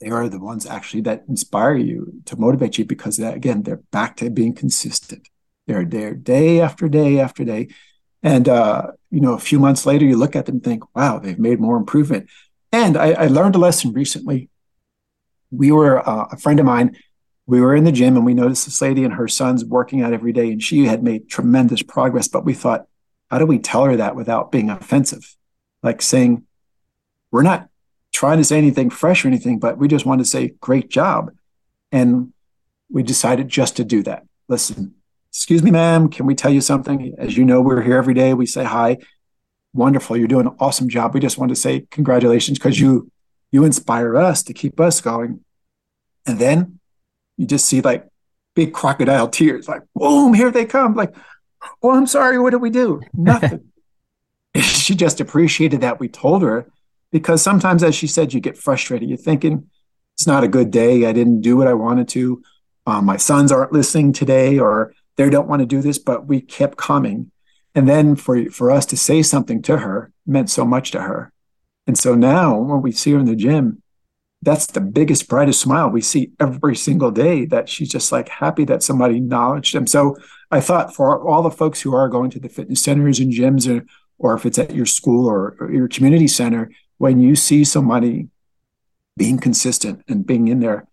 they 0.01 0.11
are 0.11 0.29
the 0.29 0.39
ones 0.39 0.67
actually 0.67 1.03
that 1.03 1.25
inspire 1.29 1.75
you 1.75 2.21
to 2.27 2.37
motivate 2.37 2.77
you 2.77 2.85
because 2.85 3.19
again, 3.19 3.63
they're 3.63 3.83
back 3.91 4.17
to 4.19 4.31
being 4.31 4.55
consistent. 4.55 5.29
They're 5.67 5.85
there 5.85 6.15
day 6.15 6.61
after 6.61 6.89
day 6.89 7.21
after 7.21 7.45
day. 7.45 7.69
And 8.23 8.49
uh, 8.49 8.93
you 9.11 9.21
know, 9.21 9.35
a 9.35 9.39
few 9.39 9.59
months 9.59 9.85
later, 9.85 10.05
you 10.05 10.17
look 10.17 10.37
at 10.37 10.47
them 10.47 10.57
and 10.57 10.65
think, 10.65 10.95
"Wow, 10.95 11.19
they've 11.19 11.39
made 11.39 11.61
more 11.61 11.77
improvement." 11.77 12.29
And 12.71 12.97
I, 12.97 13.13
I 13.13 13.27
learned 13.27 13.55
a 13.55 13.59
lesson 13.59 13.93
recently. 13.93 14.49
We 15.51 15.71
were 15.71 16.07
uh, 16.09 16.29
a 16.31 16.37
friend 16.37 16.59
of 16.61 16.67
mine. 16.67 16.97
We 17.47 17.61
were 17.61 17.75
in 17.75 17.85
the 17.85 17.93
gym 17.93 18.17
and 18.17 18.25
we 18.25 18.35
noticed 18.35 18.65
this 18.65 18.81
lady 18.81 19.05
and 19.05 19.15
her 19.15 19.29
son's 19.29 19.65
working 19.65 20.01
out 20.01 20.13
every 20.13 20.33
day, 20.33 20.51
and 20.53 20.63
she 20.63 20.87
had 20.87 21.03
made 21.03 21.29
tremendous 21.29 21.83
progress. 21.83 22.29
But 22.29 22.45
we 22.45 22.55
thought, 22.55 22.87
how 23.31 23.39
do 23.39 23.47
we 23.47 23.59
tell 23.59 23.85
her 23.85 23.97
that 23.97 24.17
without 24.17 24.53
being 24.53 24.71
offensive? 24.71 25.37
Like 25.83 26.01
saying, 26.01 26.45
"We're 27.31 27.43
not 27.43 27.69
trying 28.13 28.39
to 28.39 28.45
say 28.45 28.59
anything 28.59 28.91
fresh 28.91 29.25
or 29.25 29.29
anything, 29.29 29.59
but 29.59 29.79
we 29.79 29.89
just 29.89 30.07
want 30.07 30.21
to 30.21 30.25
say, 30.25 30.55
great 30.61 30.89
job." 30.91 31.33
And 31.91 32.33
we 32.91 33.03
decided 33.03 33.49
just 33.49 33.77
to 33.77 33.85
do 33.85 34.03
that. 34.05 34.25
Listen, 34.49 34.95
excuse 35.33 35.63
me, 35.63 35.71
ma'am, 35.71 36.11
can 36.11 36.27
we 36.27 36.35
tell 36.35 36.53
you 36.53 36.61
something? 36.61 37.15
As 37.17 37.37
you 37.37 37.45
know, 37.45 37.63
we're 37.63 37.81
here 37.81 37.97
every 37.97 38.13
day. 38.13 38.35
We 38.35 38.45
say 38.45 38.65
hi. 38.65 38.99
Wonderful. 39.73 40.19
You're 40.19 40.29
doing 40.29 40.47
an 40.47 40.57
awesome 40.61 40.91
job. 40.91 41.15
We 41.15 41.21
just 41.21 41.39
want 41.39 41.49
to 41.49 41.57
say 41.57 41.87
congratulations 41.91 42.59
because 42.59 42.79
you 42.79 43.11
you 43.51 43.65
inspire 43.65 44.17
us 44.17 44.43
to 44.45 44.53
keep 44.53 44.79
us 44.79 45.01
going. 45.01 45.41
And 46.27 46.39
then 46.39 46.79
you 47.37 47.47
just 47.47 47.65
see 47.65 47.81
like 47.81 48.07
big 48.55 48.75
crocodile 48.75 49.29
tears, 49.29 49.69
like, 49.69 49.83
boom, 49.95 50.35
here 50.35 50.51
they 50.51 50.67
come. 50.67 50.95
Like, 50.95 51.15
oh, 51.83 51.93
I'm 51.93 52.07
sorry. 52.07 52.39
What 52.39 52.51
did 52.51 52.61
we 52.61 52.71
do? 52.71 53.01
Nothing. 53.15 53.73
she 54.57 54.95
just 54.95 55.21
appreciated 55.21 55.81
that 55.81 55.99
we 55.99 56.09
told 56.09 56.43
her 56.43 56.67
because 57.11 57.41
sometimes, 57.41 57.83
as 57.83 57.95
she 57.95 58.07
said, 58.07 58.35
you 58.35 58.41
get 58.41 58.59
frustrated. 58.59 59.09
You're 59.09 59.17
thinking, 59.17 59.71
it's 60.15 60.27
not 60.27 60.45
a 60.45 60.49
good 60.49 60.71
day. 60.71 61.07
I 61.07 61.13
didn't 61.13 61.41
do 61.41 61.57
what 61.57 61.69
I 61.69 61.75
wanted 61.75 62.09
to. 62.09 62.43
Um, 62.87 63.07
my 63.07 63.17
sons 63.17 63.51
aren't 63.51 63.73
listening 63.73 64.13
today, 64.13 64.59
or 64.59 64.93
they 65.17 65.31
don't 65.31 65.49
want 65.49 65.61
to 65.61 65.67
do 65.67 65.83
this, 65.83 65.99
but 65.99 66.27
we 66.27 66.41
kept 66.41 66.77
coming. 66.77 67.31
And 67.75 67.89
then 67.89 68.17
for 68.17 68.51
for 68.51 68.71
us 68.71 68.87
to 68.87 68.97
say 68.97 69.23
something 69.23 69.63
to 69.63 69.79
her 69.79 70.13
meant 70.27 70.51
so 70.51 70.65
much 70.65 70.91
to 70.93 71.03
her. 71.03 71.33
And 71.87 71.99
so 71.99 72.15
now 72.15 72.59
when 72.59 72.83
we 72.83 72.93
see 72.93 73.13
her 73.13 73.19
in 73.19 73.27
the 73.27 73.37
gym, 73.37 73.83
that's 74.43 74.67
the 74.67 74.81
biggest, 74.81 75.29
brightest 75.29 75.61
smile 75.61 75.89
we 75.89 76.01
see 76.01 76.33
every 76.41 76.75
single 76.77 77.11
day 77.11 77.45
that 77.47 77.69
she's 77.69 77.89
just 77.89 78.11
like 78.11 78.29
happy 78.29 78.65
that 78.65 78.83
somebody 78.83 79.17
acknowledged 79.17 79.75
them. 79.75 79.87
So 79.87 80.17
I 80.51 80.61
thought 80.61 80.95
for 80.95 81.27
all 81.27 81.43
the 81.43 81.51
folks 81.51 81.81
who 81.81 81.95
are 81.95 82.09
going 82.09 82.31
to 82.31 82.41
the 82.41 82.49
fitness 82.49 82.83
centers 82.83 83.21
and 83.21 83.33
gyms 83.33 83.71
or, 83.71 83.87
or 84.19 84.35
if 84.35 84.45
it's 84.45 84.59
at 84.59 84.75
your 84.75 84.87
school 84.87 85.29
or, 85.29 85.57
or 85.61 85.73
your 85.73 85.89
community 85.89 86.29
center, 86.29 86.71
when 86.99 87.21
you 87.21 87.37
see 87.37 87.65
somebody 87.65 88.29
being 89.17 89.39
consistent 89.39 90.03
and 90.09 90.27
being 90.27 90.49
in 90.49 90.61
there, 90.61 90.87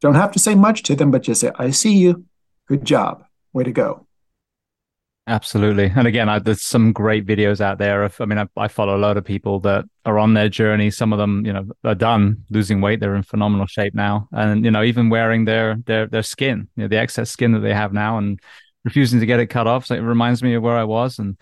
don't 0.00 0.14
have 0.14 0.32
to 0.32 0.38
say 0.38 0.54
much 0.54 0.82
to 0.84 0.94
them, 0.94 1.10
but 1.10 1.22
just 1.22 1.40
say, 1.40 1.50
I 1.56 1.70
see 1.70 1.96
you. 1.96 2.24
Good 2.68 2.84
job. 2.84 3.24
Way 3.52 3.64
to 3.64 3.72
go. 3.72 4.06
Absolutely. 5.26 5.92
And 5.94 6.06
again, 6.06 6.28
I, 6.30 6.38
there's 6.38 6.62
some 6.62 6.92
great 6.92 7.26
videos 7.26 7.60
out 7.60 7.78
there. 7.78 8.10
I 8.18 8.24
mean, 8.24 8.38
I, 8.38 8.46
I, 8.56 8.68
follow 8.68 8.96
a 8.96 8.98
lot 8.98 9.18
of 9.18 9.26
people 9.26 9.60
that 9.60 9.84
are 10.06 10.18
on 10.18 10.32
their 10.32 10.48
journey. 10.48 10.90
Some 10.90 11.12
of 11.12 11.18
them, 11.18 11.44
you 11.44 11.52
know, 11.52 11.66
are 11.84 11.94
done 11.94 12.44
losing 12.48 12.80
weight. 12.80 13.00
They're 13.00 13.14
in 13.14 13.22
phenomenal 13.22 13.66
shape 13.66 13.94
now. 13.94 14.28
And, 14.32 14.64
you 14.64 14.70
know, 14.70 14.82
even 14.82 15.10
wearing 15.10 15.44
their, 15.44 15.76
their, 15.84 16.06
their 16.06 16.22
skin, 16.22 16.68
you 16.76 16.84
know, 16.84 16.88
the 16.88 16.96
excess 16.96 17.30
skin 17.30 17.52
that 17.52 17.60
they 17.60 17.74
have 17.74 17.92
now 17.92 18.16
and 18.16 18.40
refusing 18.84 19.20
to 19.20 19.26
get 19.26 19.38
it 19.38 19.48
cut 19.48 19.66
off. 19.66 19.84
So 19.84 19.96
it 19.96 20.00
reminds 20.00 20.42
me 20.42 20.54
of 20.54 20.62
where 20.62 20.78
I 20.78 20.84
was. 20.84 21.18
And, 21.18 21.36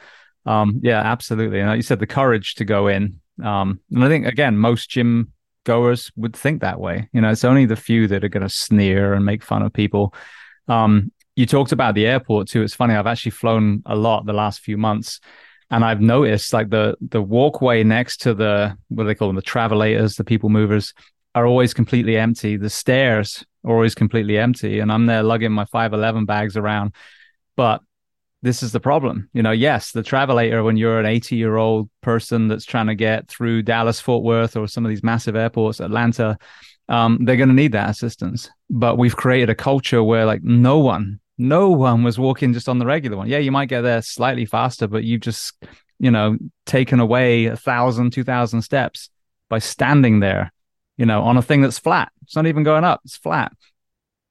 um, 0.46 0.80
yeah, 0.82 1.00
absolutely. 1.00 1.60
And 1.60 1.68
like 1.68 1.76
you 1.76 1.82
said, 1.82 2.00
the 2.00 2.08
courage 2.08 2.56
to 2.56 2.64
go 2.64 2.88
in. 2.88 3.20
Um, 3.42 3.78
and 3.92 4.04
I 4.04 4.08
think, 4.08 4.26
again, 4.26 4.58
most 4.58 4.90
gym 4.90 5.32
goers 5.62 6.10
would 6.16 6.34
think 6.34 6.62
that 6.62 6.80
way. 6.80 7.08
You 7.12 7.20
know, 7.20 7.30
it's 7.30 7.44
only 7.44 7.66
the 7.66 7.76
few 7.76 8.08
that 8.08 8.24
are 8.24 8.28
going 8.28 8.42
to 8.42 8.48
sneer 8.48 9.14
and 9.14 9.24
make 9.24 9.44
fun 9.44 9.62
of 9.62 9.72
people. 9.72 10.12
Um, 10.66 11.12
you 11.36 11.44
talked 11.46 11.72
about 11.72 11.94
the 11.94 12.06
airport 12.06 12.48
too. 12.48 12.62
It's 12.62 12.74
funny. 12.74 12.94
I've 12.94 13.06
actually 13.06 13.32
flown 13.32 13.82
a 13.86 13.94
lot 13.94 14.24
the 14.24 14.32
last 14.32 14.60
few 14.60 14.78
months, 14.78 15.20
and 15.70 15.84
I've 15.84 16.00
noticed 16.00 16.52
like 16.52 16.70
the 16.70 16.96
the 17.00 17.22
walkway 17.22 17.84
next 17.84 18.22
to 18.22 18.34
the 18.34 18.76
what 18.88 19.04
do 19.04 19.08
they 19.08 19.14
call 19.14 19.28
them, 19.28 19.36
the 19.36 19.42
travelators, 19.42 20.16
the 20.16 20.24
people 20.24 20.48
movers, 20.48 20.94
are 21.34 21.46
always 21.46 21.74
completely 21.74 22.16
empty. 22.16 22.56
The 22.56 22.70
stairs 22.70 23.44
are 23.64 23.74
always 23.74 23.94
completely 23.94 24.38
empty, 24.38 24.80
and 24.80 24.90
I'm 24.90 25.06
there 25.06 25.22
lugging 25.22 25.52
my 25.52 25.66
five 25.66 25.92
eleven 25.92 26.24
bags 26.24 26.56
around. 26.56 26.94
But 27.54 27.82
this 28.42 28.62
is 28.62 28.72
the 28.72 28.80
problem. 28.80 29.28
You 29.34 29.42
know, 29.42 29.50
yes, 29.50 29.92
the 29.92 30.02
travelator 30.02 30.64
when 30.64 30.76
you're 30.76 31.00
an 31.00 31.06
80 31.06 31.36
year 31.36 31.56
old 31.56 31.90
person 32.00 32.48
that's 32.48 32.64
trying 32.64 32.86
to 32.86 32.94
get 32.94 33.28
through 33.28 33.62
Dallas, 33.62 34.00
Fort 34.00 34.22
Worth, 34.24 34.56
or 34.56 34.68
some 34.68 34.84
of 34.84 34.90
these 34.90 35.02
massive 35.02 35.36
airports, 35.36 35.80
Atlanta, 35.80 36.38
um, 36.88 37.18
they're 37.24 37.36
going 37.36 37.48
to 37.48 37.54
need 37.54 37.72
that 37.72 37.90
assistance. 37.90 38.48
But 38.70 38.98
we've 38.98 39.16
created 39.16 39.50
a 39.50 39.54
culture 39.54 40.02
where 40.02 40.26
like 40.26 40.42
no 40.42 40.78
one 40.78 41.18
no 41.38 41.70
one 41.70 42.02
was 42.02 42.18
walking 42.18 42.52
just 42.52 42.68
on 42.68 42.78
the 42.78 42.86
regular 42.86 43.16
one. 43.16 43.28
Yeah, 43.28 43.38
you 43.38 43.52
might 43.52 43.68
get 43.68 43.82
there 43.82 44.02
slightly 44.02 44.46
faster, 44.46 44.86
but 44.86 45.04
you've 45.04 45.20
just, 45.20 45.54
you 45.98 46.10
know, 46.10 46.36
taken 46.64 47.00
away 47.00 47.46
a 47.46 47.56
thousand, 47.56 48.12
two 48.12 48.24
thousand 48.24 48.62
steps 48.62 49.10
by 49.48 49.58
standing 49.58 50.20
there, 50.20 50.52
you 50.96 51.06
know, 51.06 51.22
on 51.22 51.36
a 51.36 51.42
thing 51.42 51.62
that's 51.62 51.78
flat. 51.78 52.10
It's 52.22 52.36
not 52.36 52.46
even 52.46 52.62
going 52.62 52.84
up, 52.84 53.00
it's 53.04 53.16
flat. 53.16 53.52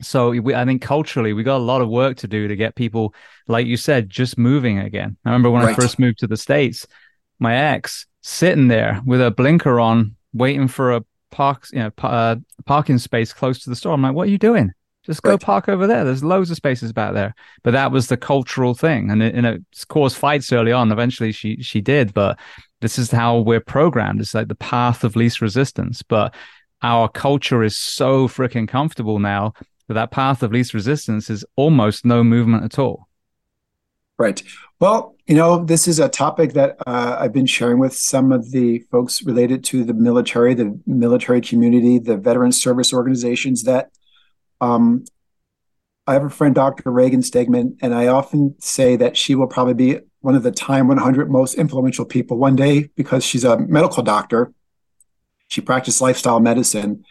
So 0.02 0.32
we, 0.32 0.54
I 0.54 0.66
think 0.66 0.82
culturally, 0.82 1.32
we 1.32 1.44
got 1.44 1.58
a 1.58 1.64
lot 1.64 1.82
of 1.82 1.88
work 1.88 2.18
to 2.18 2.28
do 2.28 2.50
to 2.50 2.56
get 2.56 2.76
people, 2.76 3.14
like 3.48 3.66
you 3.66 3.78
said, 3.78 4.10
just 4.10 4.38
moving 4.38 4.80
again. 4.80 5.16
I 5.24 5.30
remember 5.30 5.50
when 5.50 5.64
right. 5.64 5.72
I 5.72 5.82
first 5.82 6.00
moved 6.00 6.20
to 6.20 6.28
the 6.28 6.36
States, 6.36 6.86
my 7.40 7.56
ex 7.56 8.06
sitting 8.22 8.68
there 8.68 9.02
with 9.06 9.22
a 9.22 9.32
blinker 9.32 9.80
on, 9.80 10.16
waiting 10.34 10.68
for 10.68 10.92
a 10.92 11.06
park, 11.32 11.68
you 11.72 11.80
know, 11.80 11.92
uh, 12.00 12.36
parking 12.66 12.98
space 12.98 13.32
close 13.32 13.60
to 13.60 13.70
the 13.70 13.76
store. 13.76 13.94
I'm 13.94 14.02
like, 14.02 14.14
what 14.14 14.28
are 14.28 14.32
you 14.32 14.38
doing? 14.38 14.74
Just 15.06 15.22
go 15.22 15.32
right. 15.32 15.40
park 15.40 15.70
over 15.70 15.86
there. 15.86 16.04
There's 16.04 16.24
loads 16.24 16.50
of 16.50 16.58
spaces 16.58 16.92
back 16.92 17.14
there. 17.14 17.36
But 17.64 17.72
that 17.72 17.92
was 17.92 18.08
the 18.08 18.18
cultural 18.18 18.74
thing, 18.74 19.12
and 19.12 19.22
it, 19.22 19.36
and 19.36 19.46
it 19.46 19.64
caused 19.88 20.18
fights 20.18 20.52
early 20.52 20.72
on. 20.72 20.92
Eventually, 20.92 21.32
she 21.32 21.62
she 21.62 21.82
did, 21.82 22.14
but 22.14 22.40
this 22.82 22.98
is 22.98 23.12
how 23.12 23.40
we're 23.40 23.62
programmed. 23.62 24.20
It's 24.20 24.34
like 24.34 24.48
the 24.48 24.56
path 24.56 25.04
of 25.04 25.16
least 25.16 25.42
resistance. 25.42 26.02
But 26.02 26.34
our 26.82 27.08
culture 27.08 27.64
is 27.64 27.78
so 27.78 28.28
freaking 28.28 28.68
comfortable 28.68 29.20
now 29.20 29.54
that 29.88 29.94
that 29.94 30.12
path 30.12 30.44
of 30.44 30.52
least 30.52 30.74
resistance 30.74 31.30
is 31.30 31.46
almost 31.56 32.06
no 32.06 32.24
movement 32.24 32.64
at 32.64 32.80
all. 32.80 33.08
Right. 34.18 34.42
Well, 34.80 35.16
you 35.28 35.36
know, 35.36 35.64
this 35.64 35.88
is 35.88 36.00
a 36.00 36.10
topic 36.10 36.54
that 36.54 36.78
uh, 36.86 37.18
I've 37.20 37.34
been 37.34 37.46
sharing 37.46 37.80
with 37.80 37.94
some 37.96 38.32
of 38.32 38.52
the 38.52 38.80
folks 38.92 39.24
related 39.24 39.64
to 39.66 39.84
the 39.84 39.94
military, 39.94 40.54
the 40.54 40.80
military 40.86 41.42
community, 41.42 42.00
the 42.00 42.18
veteran 42.18 42.52
service 42.52 42.94
organizations 42.94 43.64
that 43.64 43.90
um, 44.62 45.06
I 46.08 46.14
have 46.14 46.24
a 46.24 46.30
friend, 46.30 46.54
Dr. 46.54 46.92
Reagan 46.92 47.22
Stegman, 47.22 47.78
and 47.82 47.94
I 47.94 48.08
often 48.08 48.56
say 48.60 48.96
that 48.98 49.18
she 49.18 49.34
will 49.34 49.48
probably 49.48 49.74
be 49.74 50.00
one 50.22 50.36
of 50.36 50.44
the 50.44 50.52
time 50.52 50.88
100 50.88 51.32
most 51.32 51.56
influential 51.56 52.06
people 52.06 52.38
one 52.38 52.56
day 52.56 52.90
because 52.96 53.24
she's 53.24 53.44
a 53.44 53.58
medical 53.58 54.04
doctor. 54.04 54.54
She 55.48 55.62
practiced 55.62 56.02
lifestyle 56.02 56.40
medicine, 56.40 57.06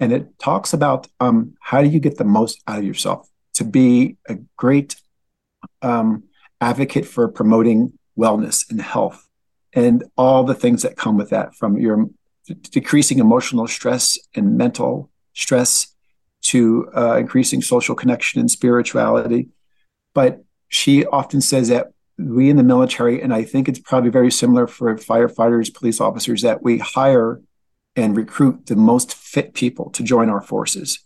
and 0.00 0.12
it 0.12 0.38
talks 0.38 0.72
about 0.72 1.06
um, 1.20 1.54
how 1.60 1.82
do 1.82 1.88
you 1.88 2.00
get 2.00 2.16
the 2.16 2.24
most 2.24 2.62
out 2.66 2.78
of 2.78 2.84
yourself 2.84 3.28
to 3.54 3.64
be 3.64 4.16
a 4.28 4.36
great 4.56 4.96
um, 5.82 6.24
advocate 6.60 7.06
for 7.06 7.28
promoting 7.28 7.98
wellness 8.18 8.68
and 8.70 8.80
health 8.80 9.28
and 9.72 10.04
all 10.16 10.44
the 10.44 10.54
things 10.54 10.82
that 10.82 10.96
come 10.96 11.16
with 11.16 11.30
that 11.30 11.54
from 11.54 11.78
your 11.78 12.08
decreasing 12.70 13.18
emotional 13.18 13.66
stress 13.66 14.18
and 14.34 14.56
mental 14.56 15.10
stress 15.34 15.89
to 16.50 16.90
uh, 16.96 17.16
increasing 17.16 17.62
social 17.62 17.94
connection 17.94 18.40
and 18.40 18.50
spirituality. 18.50 19.48
But 20.14 20.42
she 20.68 21.06
often 21.06 21.40
says 21.40 21.68
that 21.68 21.88
we 22.18 22.50
in 22.50 22.56
the 22.56 22.62
military, 22.62 23.22
and 23.22 23.32
I 23.32 23.44
think 23.44 23.68
it's 23.68 23.78
probably 23.78 24.10
very 24.10 24.30
similar 24.30 24.66
for 24.66 24.94
firefighters, 24.96 25.72
police 25.72 26.00
officers, 26.00 26.42
that 26.42 26.62
we 26.62 26.78
hire 26.78 27.40
and 27.96 28.16
recruit 28.16 28.66
the 28.66 28.76
most 28.76 29.14
fit 29.14 29.54
people 29.54 29.90
to 29.90 30.02
join 30.02 30.28
our 30.28 30.40
forces. 30.40 31.00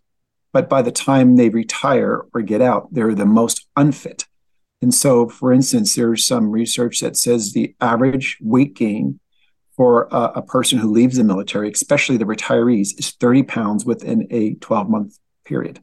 But 0.52 0.68
by 0.68 0.82
the 0.82 0.92
time 0.92 1.36
they 1.36 1.50
retire 1.50 2.22
or 2.32 2.42
get 2.42 2.62
out, 2.62 2.92
they're 2.92 3.14
the 3.14 3.26
most 3.26 3.66
unfit. 3.76 4.26
And 4.80 4.94
so, 4.94 5.28
for 5.28 5.52
instance, 5.52 5.94
there's 5.94 6.26
some 6.26 6.50
research 6.50 7.00
that 7.00 7.16
says 7.16 7.52
the 7.52 7.74
average 7.80 8.38
weight 8.40 8.74
gain 8.74 9.20
for 9.76 10.08
a, 10.10 10.32
a 10.36 10.42
person 10.42 10.78
who 10.78 10.90
leaves 10.90 11.16
the 11.16 11.24
military, 11.24 11.70
especially 11.70 12.16
the 12.16 12.24
retirees, 12.24 12.98
is 12.98 13.12
30 13.12 13.42
pounds 13.44 13.84
within 13.84 14.26
a 14.30 14.54
12 14.54 14.88
month 14.88 15.18
period. 15.44 15.80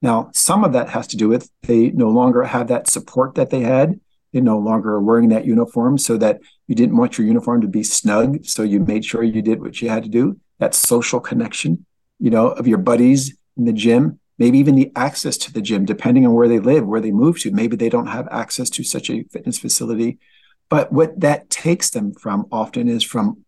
Now, 0.00 0.30
some 0.34 0.64
of 0.64 0.72
that 0.72 0.88
has 0.90 1.06
to 1.08 1.16
do 1.16 1.28
with 1.28 1.50
they 1.62 1.90
no 1.90 2.08
longer 2.08 2.42
have 2.42 2.68
that 2.68 2.88
support 2.88 3.36
that 3.36 3.50
they 3.50 3.60
had. 3.60 4.00
They 4.32 4.40
no 4.40 4.58
longer 4.58 4.94
are 4.94 5.00
wearing 5.00 5.28
that 5.28 5.44
uniform 5.44 5.98
so 5.98 6.16
that 6.16 6.40
you 6.66 6.74
didn't 6.74 6.96
want 6.96 7.18
your 7.18 7.26
uniform 7.26 7.60
to 7.60 7.68
be 7.68 7.84
snug. 7.84 8.44
So 8.44 8.62
you 8.62 8.80
made 8.80 9.04
sure 9.04 9.22
you 9.22 9.42
did 9.42 9.60
what 9.60 9.80
you 9.80 9.88
had 9.88 10.02
to 10.02 10.08
do. 10.08 10.40
That 10.58 10.74
social 10.74 11.20
connection, 11.20 11.86
you 12.18 12.30
know, 12.30 12.48
of 12.48 12.66
your 12.66 12.78
buddies 12.78 13.36
in 13.56 13.64
the 13.64 13.72
gym, 13.72 14.18
maybe 14.38 14.58
even 14.58 14.74
the 14.74 14.90
access 14.96 15.36
to 15.36 15.52
the 15.52 15.60
gym, 15.60 15.84
depending 15.84 16.26
on 16.26 16.32
where 16.32 16.48
they 16.48 16.58
live, 16.58 16.86
where 16.86 17.00
they 17.00 17.12
move 17.12 17.38
to. 17.40 17.52
Maybe 17.52 17.76
they 17.76 17.88
don't 17.88 18.06
have 18.06 18.26
access 18.30 18.70
to 18.70 18.82
such 18.82 19.10
a 19.10 19.22
fitness 19.24 19.58
facility. 19.58 20.18
But 20.68 20.90
what 20.90 21.20
that 21.20 21.50
takes 21.50 21.90
them 21.90 22.12
from 22.14 22.46
often 22.50 22.88
is 22.88 23.04
from 23.04 23.44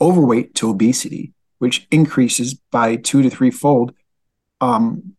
overweight 0.00 0.54
to 0.56 0.70
obesity, 0.70 1.32
which 1.58 1.86
increases 1.90 2.54
by 2.54 2.96
two 2.96 3.20
to 3.22 3.28
three 3.28 3.50
fold 3.50 3.92
um, 4.60 5.14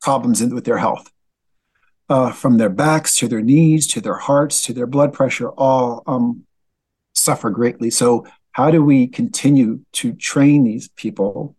problems 0.00 0.40
in, 0.40 0.54
with 0.54 0.64
their 0.64 0.78
health. 0.78 1.10
Uh, 2.10 2.30
from 2.30 2.58
their 2.58 2.68
backs 2.68 3.16
to 3.16 3.26
their 3.26 3.40
knees 3.40 3.86
to 3.86 3.98
their 3.98 4.16
hearts 4.16 4.60
to 4.60 4.74
their 4.74 4.86
blood 4.86 5.10
pressure, 5.10 5.48
all 5.52 6.02
um, 6.06 6.44
suffer 7.14 7.48
greatly. 7.48 7.88
So, 7.88 8.26
how 8.52 8.70
do 8.70 8.84
we 8.84 9.06
continue 9.06 9.80
to 9.92 10.12
train 10.12 10.64
these 10.64 10.88
people 10.88 11.56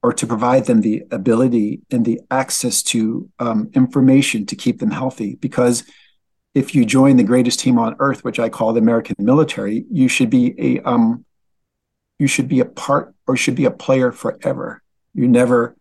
or 0.00 0.12
to 0.12 0.26
provide 0.28 0.66
them 0.66 0.80
the 0.80 1.02
ability 1.10 1.80
and 1.90 2.04
the 2.04 2.20
access 2.30 2.82
to 2.84 3.28
um, 3.40 3.68
information 3.74 4.46
to 4.46 4.54
keep 4.54 4.78
them 4.78 4.92
healthy? 4.92 5.34
Because 5.34 5.82
if 6.54 6.74
you 6.74 6.84
join 6.84 7.16
the 7.16 7.24
greatest 7.24 7.60
team 7.60 7.78
on 7.78 7.96
earth, 7.98 8.24
which 8.24 8.38
I 8.38 8.48
call 8.48 8.72
the 8.72 8.80
American 8.80 9.16
military, 9.18 9.84
you 9.90 10.08
should 10.08 10.30
be 10.30 10.54
a 10.56 10.80
um, 10.88 11.24
you 12.18 12.26
should 12.26 12.48
be 12.48 12.60
a 12.60 12.64
part 12.64 13.14
or 13.26 13.36
should 13.36 13.54
be 13.54 13.64
a 13.64 13.70
player 13.70 14.12
forever. 14.12 14.82
You 15.14 15.26
never 15.26 15.76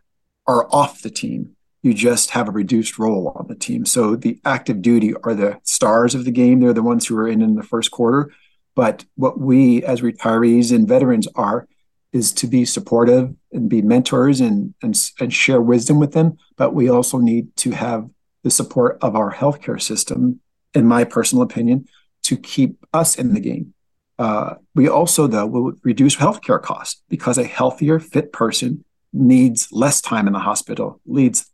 are 0.50 0.68
off 0.74 1.02
the 1.02 1.10
team 1.10 1.56
you 1.82 1.94
just 1.94 2.32
have 2.32 2.48
a 2.48 2.52
reduced 2.52 3.00
role 3.00 3.32
on 3.36 3.48
the 3.48 3.56
team. 3.56 3.86
So 3.86 4.16
the 4.16 4.40
active 4.44 4.82
duty 4.82 5.14
are 5.24 5.34
the 5.34 5.60
stars 5.64 6.14
of 6.14 6.26
the 6.26 6.32
game. 6.32 6.60
They're 6.60 6.74
the 6.74 6.84
ones 6.84 7.08
who 7.08 7.18
are 7.18 7.28
in 7.28 7.42
in 7.42 7.56
the 7.56 7.64
first 7.64 7.92
quarter. 7.92 8.32
But 8.76 9.06
what 9.16 9.40
we 9.40 9.84
as 9.84 10.02
retirees 10.02 10.76
and 10.76 10.88
veterans 10.88 11.28
are 11.36 11.68
is 12.12 12.34
to 12.34 12.48
be 12.48 12.66
supportive 12.66 13.34
and 13.52 13.70
be 13.70 13.82
mentors 13.82 14.42
and, 14.42 14.74
and, 14.82 15.00
and 15.20 15.34
share 15.34 15.62
wisdom 15.62 16.00
with 16.00 16.14
them. 16.14 16.38
But 16.58 16.74
we 16.74 16.90
also 16.90 17.18
need 17.18 17.56
to 17.58 17.72
have 17.72 18.10
the 18.44 18.52
support 18.52 18.98
of 19.02 19.16
our 19.16 19.34
healthcare 19.34 19.82
system, 19.82 20.40
in 20.74 20.86
my 20.86 21.04
personal 21.04 21.44
opinion, 21.44 21.88
to 22.24 22.36
keep 22.36 22.86
us 22.94 23.18
in 23.18 23.34
the 23.34 23.40
game. 23.40 23.74
Uh, 24.18 24.56
we 24.76 24.90
also, 24.90 25.28
though, 25.28 25.46
will 25.46 25.74
reduce 25.84 26.16
healthcare 26.16 26.62
costs 26.62 27.02
because 27.10 27.38
a 27.38 27.46
healthier, 27.46 28.00
fit 28.00 28.34
person 28.34 28.84
needs 29.14 29.70
less 29.72 30.02
time 30.02 30.28
in 30.28 30.34
the 30.34 30.40
hospital, 30.40 31.00
leads 31.06 31.50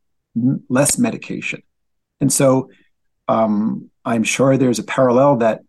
less 0.69 0.97
medication. 0.97 1.63
And 2.19 2.31
so 2.31 2.69
um, 3.27 3.89
I'm 4.03 4.23
sure 4.23 4.57
there's 4.57 4.79
a 4.79 4.83
parallel 4.83 5.37
that 5.37 5.61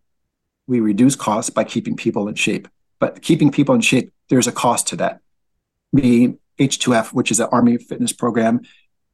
we 0.67 0.81
reduce 0.81 1.17
costs 1.17 1.51
by 1.51 1.65
keeping 1.65 1.97
people 1.97 2.29
in 2.29 2.35
shape. 2.35 2.69
But 2.99 3.23
keeping 3.23 3.51
people 3.51 3.75
in 3.75 3.81
shape, 3.81 4.13
there's 4.29 4.47
a 4.47 4.53
cost 4.53 4.89
to 4.89 4.97
that. 4.97 5.21
The 5.93 6.35
H2F, 6.59 7.13
which 7.13 7.31
is 7.31 7.41
an 7.41 7.49
Army 7.53 7.77
fitness 7.79 8.13
program, 8.13 8.63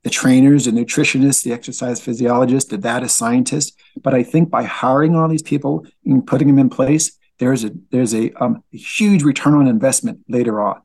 the 0.02 0.10
trainers, 0.10 0.64
the 0.64 0.70
nutritionists, 0.70 1.42
the 1.42 1.52
exercise 1.52 2.00
physiologists, 2.00 2.70
the 2.70 2.78
data 2.78 3.08
scientists. 3.08 3.76
But 4.00 4.14
I 4.14 4.22
think 4.22 4.50
by 4.50 4.64
hiring 4.64 5.14
all 5.14 5.28
these 5.28 5.42
people 5.42 5.86
and 6.04 6.26
putting 6.26 6.48
them 6.48 6.58
in 6.58 6.70
place, 6.70 7.18
there's 7.38 7.64
a 7.64 7.72
there's 7.90 8.14
a, 8.14 8.30
um, 8.32 8.62
a 8.72 8.76
huge 8.76 9.22
return 9.22 9.54
on 9.54 9.66
investment 9.66 10.20
later 10.28 10.60
on. 10.60 10.80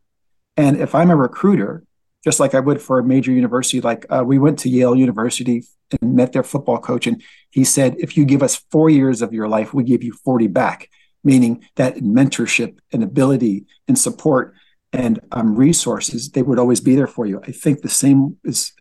And 0.58 0.78
if 0.78 0.96
I'm 0.96 1.12
a 1.12 1.16
recruiter 1.16 1.84
just 2.28 2.42
like 2.42 2.54
I 2.54 2.60
would 2.60 2.82
for 2.82 3.00
a 3.00 3.04
major 3.04 3.32
university. 3.32 3.80
Like 3.80 4.06
uh, 4.10 4.22
we 4.26 4.38
went 4.38 4.60
to 4.60 4.70
Yale 4.70 4.98
University 4.98 5.64
and 6.02 6.14
met 6.14 6.34
their 6.34 6.44
football 6.44 6.78
coach, 6.78 7.08
and 7.08 7.24
he 7.52 7.64
said, 7.64 7.96
"If 8.00 8.18
you 8.18 8.26
give 8.26 8.44
us 8.44 8.58
four 8.70 8.90
years 8.90 9.22
of 9.22 9.32
your 9.32 9.48
life, 9.48 9.74
we 9.74 9.86
give 9.86 10.04
you 10.04 10.12
forty 10.12 10.48
back." 10.48 10.90
Meaning 11.24 11.64
that 11.76 11.96
mentorship 11.98 12.80
and 12.92 13.02
ability 13.02 13.66
and 13.88 13.98
support 13.98 14.56
and 14.92 15.22
um, 15.32 15.56
resources, 15.56 16.32
they 16.32 16.42
would 16.42 16.60
always 16.60 16.82
be 16.82 16.96
there 16.96 17.08
for 17.08 17.26
you. 17.26 17.42
I 17.48 17.52
think 17.52 17.82
the 17.82 17.90
same 17.90 18.38
is 18.44 18.74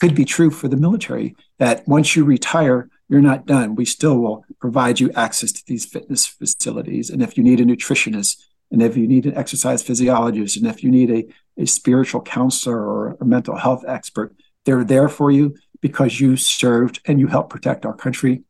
could 0.00 0.14
be 0.14 0.24
true 0.24 0.50
for 0.50 0.68
the 0.68 0.76
military. 0.76 1.36
That 1.58 1.86
once 1.86 2.16
you 2.16 2.24
retire, 2.24 2.88
you're 3.10 3.20
not 3.20 3.44
done. 3.44 3.74
We 3.74 3.84
still 3.84 4.18
will 4.18 4.44
provide 4.60 4.98
you 4.98 5.10
access 5.12 5.52
to 5.52 5.62
these 5.66 5.84
fitness 5.84 6.26
facilities, 6.26 7.10
and 7.10 7.22
if 7.22 7.36
you 7.36 7.44
need 7.44 7.60
a 7.60 7.64
nutritionist 7.64 8.42
and 8.70 8.82
if 8.82 8.96
you 8.96 9.06
need 9.06 9.26
an 9.26 9.36
exercise 9.36 9.82
physiologist, 9.82 10.56
and 10.56 10.66
if 10.66 10.82
you 10.84 10.90
need 10.90 11.10
a, 11.10 11.62
a 11.62 11.66
spiritual 11.66 12.20
counselor 12.20 12.78
or 12.78 13.16
a 13.20 13.24
mental 13.24 13.56
health 13.56 13.84
expert, 13.86 14.34
they're 14.64 14.84
there 14.84 15.08
for 15.08 15.30
you 15.30 15.56
because 15.80 16.20
you 16.20 16.36
served 16.36 17.00
and 17.06 17.18
you 17.18 17.28
helped 17.28 17.50
protect 17.50 17.86
our 17.86 17.94
country 17.94 18.42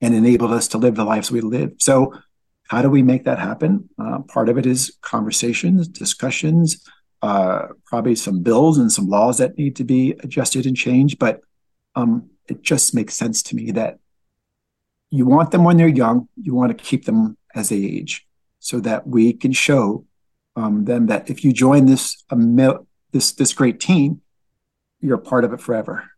and 0.00 0.14
enabled 0.14 0.52
us 0.52 0.68
to 0.68 0.78
live 0.78 0.96
the 0.96 1.04
lives 1.04 1.30
we 1.30 1.40
live. 1.40 1.72
So, 1.78 2.14
how 2.68 2.82
do 2.82 2.90
we 2.90 3.02
make 3.02 3.24
that 3.24 3.38
happen? 3.38 3.88
Uh, 3.98 4.20
part 4.20 4.48
of 4.48 4.56
it 4.56 4.64
is 4.64 4.96
conversations, 5.00 5.88
discussions, 5.88 6.86
uh, 7.20 7.68
probably 7.84 8.14
some 8.14 8.42
bills 8.42 8.78
and 8.78 8.92
some 8.92 9.08
laws 9.08 9.38
that 9.38 9.58
need 9.58 9.74
to 9.76 9.84
be 9.84 10.12
adjusted 10.20 10.66
and 10.66 10.76
changed. 10.76 11.18
But 11.18 11.40
um, 11.96 12.30
it 12.48 12.62
just 12.62 12.94
makes 12.94 13.14
sense 13.14 13.42
to 13.44 13.56
me 13.56 13.72
that 13.72 13.98
you 15.10 15.26
want 15.26 15.50
them 15.50 15.64
when 15.64 15.78
they're 15.78 15.88
young, 15.88 16.28
you 16.40 16.54
want 16.54 16.76
to 16.76 16.84
keep 16.84 17.06
them 17.06 17.36
as 17.56 17.70
they 17.70 17.76
age 17.76 18.28
so 18.60 18.78
that 18.80 19.06
we 19.06 19.32
can 19.32 19.52
show 19.52 20.04
um, 20.54 20.84
them 20.84 21.06
that 21.06 21.28
if 21.28 21.44
you 21.44 21.52
join 21.52 21.86
this 21.86 22.22
this 23.12 23.32
this 23.32 23.52
great 23.52 23.80
team, 23.80 24.20
you're 25.00 25.16
a 25.16 25.20
part 25.20 25.44
of 25.44 25.52
it 25.52 25.60
forever. 25.60 26.08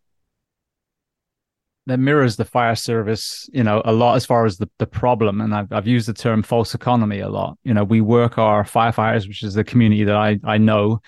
That 1.87 1.99
mirrors 1.99 2.37
the 2.37 2.45
fire 2.45 2.77
service, 2.77 3.49
you 3.53 3.65
know, 3.65 3.83
a 3.85 3.93
lot 3.93 4.15
as 4.15 4.25
far 4.25 4.45
as 4.45 4.59
the, 4.59 4.71
the 4.79 4.87
problem. 4.87 5.41
And 5.41 5.53
I've, 5.53 5.73
I've 5.73 5.89
used 5.89 6.07
the 6.07 6.13
term 6.13 6.45
false 6.45 6.77
economy 6.77 7.19
a 7.19 7.29
lot. 7.29 7.59
You 7.65 7.75
know, 7.75 7.83
we 7.83 8.01
work 8.01 8.39
our 8.39 8.63
firefighters, 8.63 9.27
which 9.27 9.43
is 9.43 9.55
the 9.55 9.65
community 9.65 10.05
that 10.05 10.15
I, 10.15 10.39
I 10.45 10.59
know, 10.59 11.01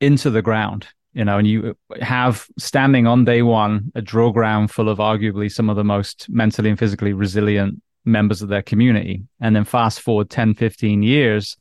into 0.00 0.30
the 0.30 0.40
ground 0.40 0.86
you 1.18 1.24
know, 1.24 1.38
and 1.38 1.48
you 1.48 1.76
have 2.00 2.46
standing 2.58 3.08
on 3.08 3.24
day 3.24 3.42
one 3.42 3.90
a 3.96 4.00
drill 4.00 4.30
ground 4.30 4.70
full 4.70 4.88
of 4.88 4.98
arguably 4.98 5.50
some 5.50 5.68
of 5.68 5.74
the 5.74 5.82
most 5.82 6.28
mentally 6.28 6.70
and 6.70 6.78
physically 6.78 7.12
resilient 7.12 7.82
members 8.08 8.42
of 8.42 8.48
their 8.48 8.62
community. 8.62 9.22
And 9.40 9.54
then 9.54 9.64
fast 9.64 10.00
forward 10.00 10.30
10, 10.30 10.54
15 10.54 11.02
years 11.02 11.56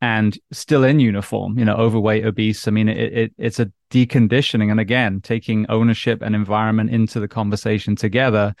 and 0.00 0.36
still 0.50 0.82
in 0.82 0.98
uniform, 0.98 1.58
you 1.58 1.64
know, 1.64 1.76
overweight, 1.76 2.24
obese. 2.24 2.66
I 2.66 2.72
mean, 2.72 2.88
it, 2.88 3.12
it, 3.12 3.32
it's 3.38 3.60
a 3.60 3.70
deconditioning. 3.90 4.70
And 4.70 4.80
again, 4.80 5.20
taking 5.20 5.66
ownership 5.68 6.22
and 6.22 6.34
environment 6.34 6.90
into 6.90 7.20
the 7.20 7.28
conversation 7.28 7.94
together 7.94 8.54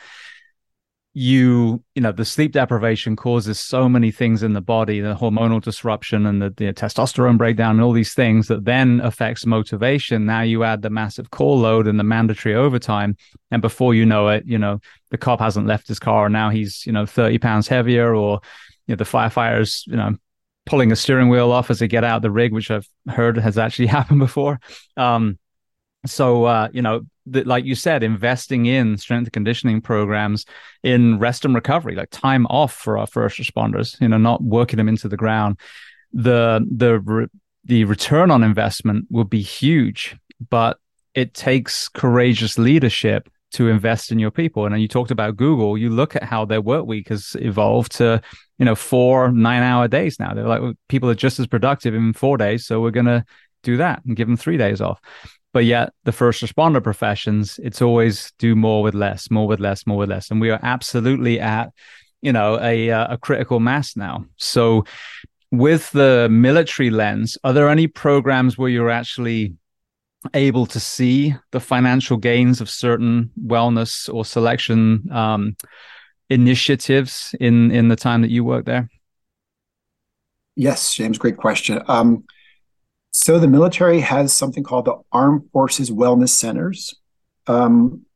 you 1.14 1.82
you 1.94 2.00
know 2.00 2.10
the 2.10 2.24
sleep 2.24 2.52
deprivation 2.52 3.16
causes 3.16 3.60
so 3.60 3.86
many 3.86 4.10
things 4.10 4.42
in 4.42 4.54
the 4.54 4.62
body 4.62 4.98
the 5.00 5.14
hormonal 5.14 5.60
disruption 5.60 6.24
and 6.24 6.40
the, 6.40 6.48
the, 6.56 6.72
testosterone 6.72 7.36
breakdown 7.36 7.72
and 7.72 7.82
all 7.82 7.92
these 7.92 8.14
things 8.14 8.48
that 8.48 8.64
then 8.64 8.98
affects 9.00 9.44
motivation. 9.44 10.24
Now 10.24 10.40
you 10.40 10.64
add 10.64 10.80
the 10.80 10.88
massive 10.88 11.30
call 11.30 11.58
load 11.58 11.86
and 11.86 12.00
the 12.00 12.04
mandatory 12.04 12.54
overtime. 12.54 13.16
And 13.50 13.60
before 13.60 13.94
you 13.94 14.06
know 14.06 14.28
it 14.28 14.44
you 14.46 14.56
know 14.56 14.80
the 15.10 15.18
cop 15.18 15.40
hasn't 15.40 15.66
left 15.66 15.86
his 15.86 15.98
car. 15.98 16.26
And 16.26 16.32
now 16.32 16.48
he's 16.48 16.86
you 16.86 16.92
know 16.92 17.04
30 17.04 17.38
pounds 17.38 17.68
heavier 17.68 18.14
or 18.14 18.40
you 18.86 18.92
know 18.92 18.96
the 18.96 19.04
firefighters 19.04 19.86
you 19.86 19.96
know 19.96 20.16
pulling 20.64 20.92
a 20.92 20.96
steering 20.96 21.28
wheel 21.28 21.52
off 21.52 21.70
as 21.70 21.80
they 21.80 21.88
get 21.88 22.04
out 22.04 22.22
the 22.22 22.30
rig 22.30 22.52
which 22.52 22.70
i've 22.70 22.86
heard 23.08 23.36
has 23.36 23.58
actually 23.58 23.86
happened 23.98 24.18
before. 24.18 24.60
Um 24.96 25.38
so 26.06 26.44
uh, 26.44 26.68
you 26.72 26.80
know 26.80 27.02
that 27.26 27.46
like 27.46 27.64
you 27.64 27.74
said 27.74 28.02
investing 28.02 28.66
in 28.66 28.96
strength 28.96 29.30
conditioning 29.32 29.80
programs 29.80 30.44
in 30.82 31.18
rest 31.18 31.44
and 31.44 31.54
recovery 31.54 31.94
like 31.94 32.10
time 32.10 32.46
off 32.46 32.72
for 32.72 32.98
our 32.98 33.06
first 33.06 33.38
responders 33.38 34.00
you 34.00 34.08
know 34.08 34.18
not 34.18 34.42
working 34.42 34.76
them 34.76 34.88
into 34.88 35.08
the 35.08 35.16
ground. 35.16 35.58
The 36.12 36.66
the 36.70 37.28
the 37.64 37.84
return 37.84 38.30
on 38.30 38.42
investment 38.42 39.06
will 39.10 39.24
be 39.24 39.40
huge 39.40 40.16
but 40.50 40.78
it 41.14 41.34
takes 41.34 41.88
courageous 41.88 42.58
leadership 42.58 43.28
to 43.52 43.68
invest 43.68 44.10
in 44.10 44.18
your 44.18 44.30
people. 44.30 44.64
And 44.64 44.80
you 44.80 44.88
talked 44.88 45.10
about 45.10 45.36
google. 45.36 45.76
You 45.76 45.90
look 45.90 46.16
at 46.16 46.24
how 46.24 46.44
their 46.44 46.62
work 46.62 46.86
week 46.86 47.08
has 47.08 47.36
evolved 47.38 47.92
to 47.96 48.20
you 48.58 48.64
know 48.64 48.74
four 48.74 49.30
nine 49.30 49.62
hour 49.62 49.88
days 49.88 50.18
now. 50.18 50.34
They're 50.34 50.48
like 50.48 50.62
people 50.88 51.08
are 51.10 51.14
just 51.14 51.38
as 51.38 51.46
productive 51.46 51.94
in 51.94 52.12
four 52.12 52.36
days 52.36 52.66
so 52.66 52.80
we're 52.80 52.90
going 52.90 53.06
to 53.06 53.24
do 53.62 53.76
that 53.76 54.04
and 54.04 54.16
give 54.16 54.26
them 54.26 54.36
three 54.36 54.56
days 54.56 54.80
off 54.80 55.00
But 55.52 55.64
yet, 55.64 55.92
the 56.04 56.12
first 56.12 56.42
responder 56.42 56.82
professions, 56.82 57.60
it's 57.62 57.82
always 57.82 58.32
do 58.38 58.56
more 58.56 58.82
with 58.82 58.94
less, 58.94 59.30
more 59.30 59.46
with 59.46 59.60
less, 59.60 59.86
more 59.86 59.98
with 59.98 60.08
less. 60.08 60.30
And 60.30 60.40
we 60.40 60.50
are 60.50 60.60
absolutely 60.62 61.38
at, 61.40 61.72
you 62.22 62.32
know, 62.32 62.58
a, 62.60 62.90
uh, 62.90 63.14
a 63.14 63.18
critical 63.18 63.60
mass 63.60 63.96
now. 63.96 64.24
So, 64.36 64.84
with 65.50 65.90
the 65.90 66.28
military 66.30 66.88
lens, 66.88 67.36
are 67.44 67.52
there 67.52 67.68
any 67.68 67.86
programs 67.86 68.56
where 68.56 68.70
you're 68.70 68.88
actually 68.88 69.54
able 70.34 70.66
to 70.66 70.80
see 70.80 71.34
the 71.50 71.60
financial 71.60 72.16
gains 72.16 72.60
of 72.60 72.70
certain 72.70 73.30
wellness 73.44 74.12
or 74.12 74.24
selection 74.24 75.08
um, 75.12 75.56
initiatives 76.30 77.34
in 77.40 77.70
in 77.70 77.88
the 77.88 77.96
time 77.96 78.22
that 78.22 78.30
you 78.30 78.44
work 78.44 78.64
there? 78.64 78.88
Yes, 80.54 80.94
James, 80.94 81.18
great 81.18 81.36
question. 81.36 81.82
Um, 81.88 82.24
so 83.12 83.38
the 83.38 83.46
military 83.46 84.00
has 84.00 84.32
something 84.32 84.64
called 84.64 84.86
the 84.86 84.96
Armed 85.12 85.50
Forces 85.52 85.90
Wellness 85.90 86.30
Centers. 86.30 86.94
Um, 87.46 88.06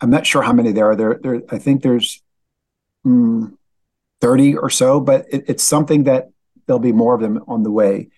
I'm 0.00 0.10
not 0.10 0.26
sure 0.26 0.42
how 0.42 0.54
many 0.54 0.72
there 0.72 0.90
are. 0.90 0.96
There, 0.96 1.20
there 1.22 1.42
I 1.50 1.58
think 1.58 1.82
there's 1.82 2.22
mm, 3.04 3.52
30 4.22 4.56
or 4.56 4.70
so, 4.70 5.00
but 5.00 5.26
it, 5.30 5.44
it's 5.48 5.62
something 5.62 6.04
that 6.04 6.30
there'll 6.66 6.80
be 6.80 6.92
more 6.92 7.14
of 7.14 7.20
them 7.20 7.44
on 7.46 7.62
the 7.62 7.70
way. 7.70 8.08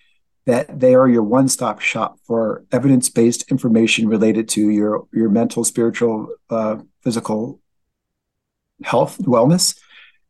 That 0.45 0.79
they 0.79 0.95
are 0.95 1.07
your 1.07 1.23
one-stop 1.23 1.81
shop 1.81 2.17
for 2.25 2.65
evidence-based 2.71 3.51
information 3.51 4.07
related 4.07 4.49
to 4.49 4.69
your 4.69 5.07
your 5.13 5.29
mental, 5.29 5.63
spiritual, 5.63 6.33
uh, 6.49 6.77
physical 7.03 7.59
health, 8.83 9.19
wellness. 9.19 9.77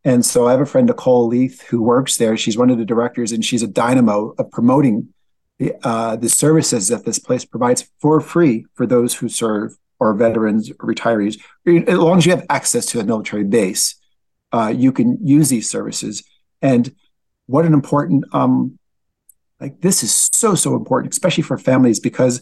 And 0.03 0.25
so 0.25 0.47
I 0.47 0.51
have 0.51 0.61
a 0.61 0.65
friend, 0.65 0.87
Nicole 0.87 1.27
Leith, 1.27 1.61
who 1.61 1.81
works 1.81 2.17
there. 2.17 2.35
She's 2.35 2.57
one 2.57 2.69
of 2.69 2.77
the 2.77 2.85
directors, 2.85 3.31
and 3.31 3.45
she's 3.45 3.63
a 3.63 3.67
dynamo 3.67 4.33
of 4.37 4.51
promoting 4.51 5.13
the, 5.61 5.75
uh, 5.87 6.15
the 6.15 6.27
services 6.27 6.87
that 6.87 7.05
this 7.05 7.19
place 7.19 7.45
provides 7.45 7.87
for 7.99 8.19
free 8.19 8.65
for 8.73 8.87
those 8.87 9.13
who 9.13 9.29
serve 9.29 9.77
or 9.99 10.15
veterans 10.15 10.71
or 10.71 10.91
retirees. 10.91 11.39
As 11.67 11.99
long 11.99 12.17
as 12.17 12.25
you 12.25 12.31
have 12.31 12.47
access 12.49 12.87
to 12.87 12.99
a 12.99 13.03
military 13.03 13.43
base, 13.43 13.93
uh, 14.51 14.73
you 14.75 14.91
can 14.91 15.19
use 15.21 15.49
these 15.49 15.69
services. 15.69 16.23
And 16.63 16.95
what 17.45 17.65
an 17.65 17.75
important, 17.75 18.25
um, 18.33 18.79
like 19.59 19.81
this 19.81 20.01
is 20.01 20.29
so, 20.33 20.55
so 20.55 20.75
important, 20.75 21.13
especially 21.13 21.43
for 21.43 21.59
families, 21.59 21.99
because 21.99 22.41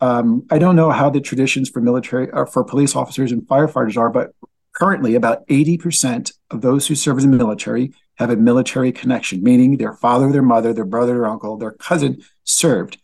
um, 0.00 0.46
I 0.52 0.58
don't 0.58 0.76
know 0.76 0.92
how 0.92 1.10
the 1.10 1.20
traditions 1.20 1.68
for 1.68 1.80
military 1.80 2.30
or 2.30 2.46
uh, 2.46 2.50
for 2.50 2.62
police 2.62 2.94
officers 2.94 3.32
and 3.32 3.42
firefighters 3.42 3.96
are, 3.96 4.10
but 4.10 4.30
currently 4.76 5.16
about 5.16 5.44
80% 5.48 6.32
of 6.52 6.60
those 6.60 6.86
who 6.86 6.94
serve 6.94 7.18
in 7.18 7.32
the 7.32 7.36
military 7.36 7.92
have 8.20 8.30
a 8.30 8.36
military 8.36 8.92
connection, 8.92 9.42
meaning 9.42 9.78
their 9.78 9.94
father, 9.94 10.30
their 10.30 10.42
mother, 10.42 10.74
their 10.74 10.84
brother, 10.84 11.14
their 11.14 11.26
uncle, 11.26 11.56
their 11.56 11.72
cousin 11.72 12.22
served. 12.44 12.98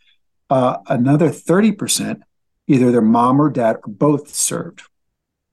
Uh, 0.47 0.77
another 0.87 1.29
30%, 1.29 2.21
either 2.67 2.91
their 2.91 3.01
mom 3.01 3.41
or 3.41 3.49
dad 3.49 3.77
or 3.77 3.91
both 3.91 4.33
served. 4.33 4.83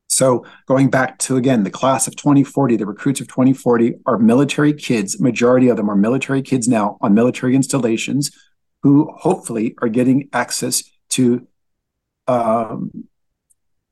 So 0.07 0.45
going 0.67 0.91
back 0.91 1.19
to 1.21 1.37
again 1.39 1.65
the 1.65 1.71
class 1.71 2.07
of 2.07 2.15
2040, 2.15 2.77
the 2.77 2.85
recruits 2.85 3.23
of 3.23 3.27
2040 3.27 3.95
are 4.05 4.19
military 4.19 4.75
kids. 4.75 5.19
Majority 5.19 5.69
of 5.69 5.79
them 5.79 5.91
are 5.91 5.97
military 5.97 6.43
kids 6.43 6.69
now 6.69 6.99
on 7.01 7.15
military 7.15 7.57
installations, 7.57 8.31
who 8.83 9.11
hopefully 9.17 9.75
are 9.81 9.89
getting 9.89 10.29
access 10.35 10.85
to 11.09 11.49
um, 12.29 13.09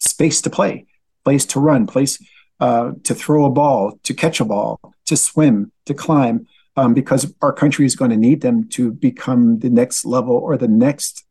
space 0.01 0.43
to 0.43 0.51
play, 0.51 0.85
place 1.25 1.47
to 1.47 1.61
run, 1.61 1.87
place 1.87 2.19
uh, 2.63 2.93
to 3.03 3.13
throw 3.13 3.45
a 3.45 3.51
ball, 3.51 3.99
to 4.05 4.15
catch 4.15 4.39
a 4.39 4.45
ball, 4.45 4.79
to 5.05 5.17
swim, 5.17 5.73
to 5.85 5.93
climb, 5.93 6.47
um, 6.77 6.95
because 6.95 7.35
our 7.43 7.53
country 7.53 7.85
is 7.85 7.97
going 7.97 8.13
to 8.13 8.17
need 8.17 8.41
them 8.41 8.69
to 8.69 8.93
become 8.93 9.59
the 9.59 9.69
next 9.69 10.05
level 10.05 10.37
or 10.37 10.57
the 10.57 10.69
next 10.69 11.25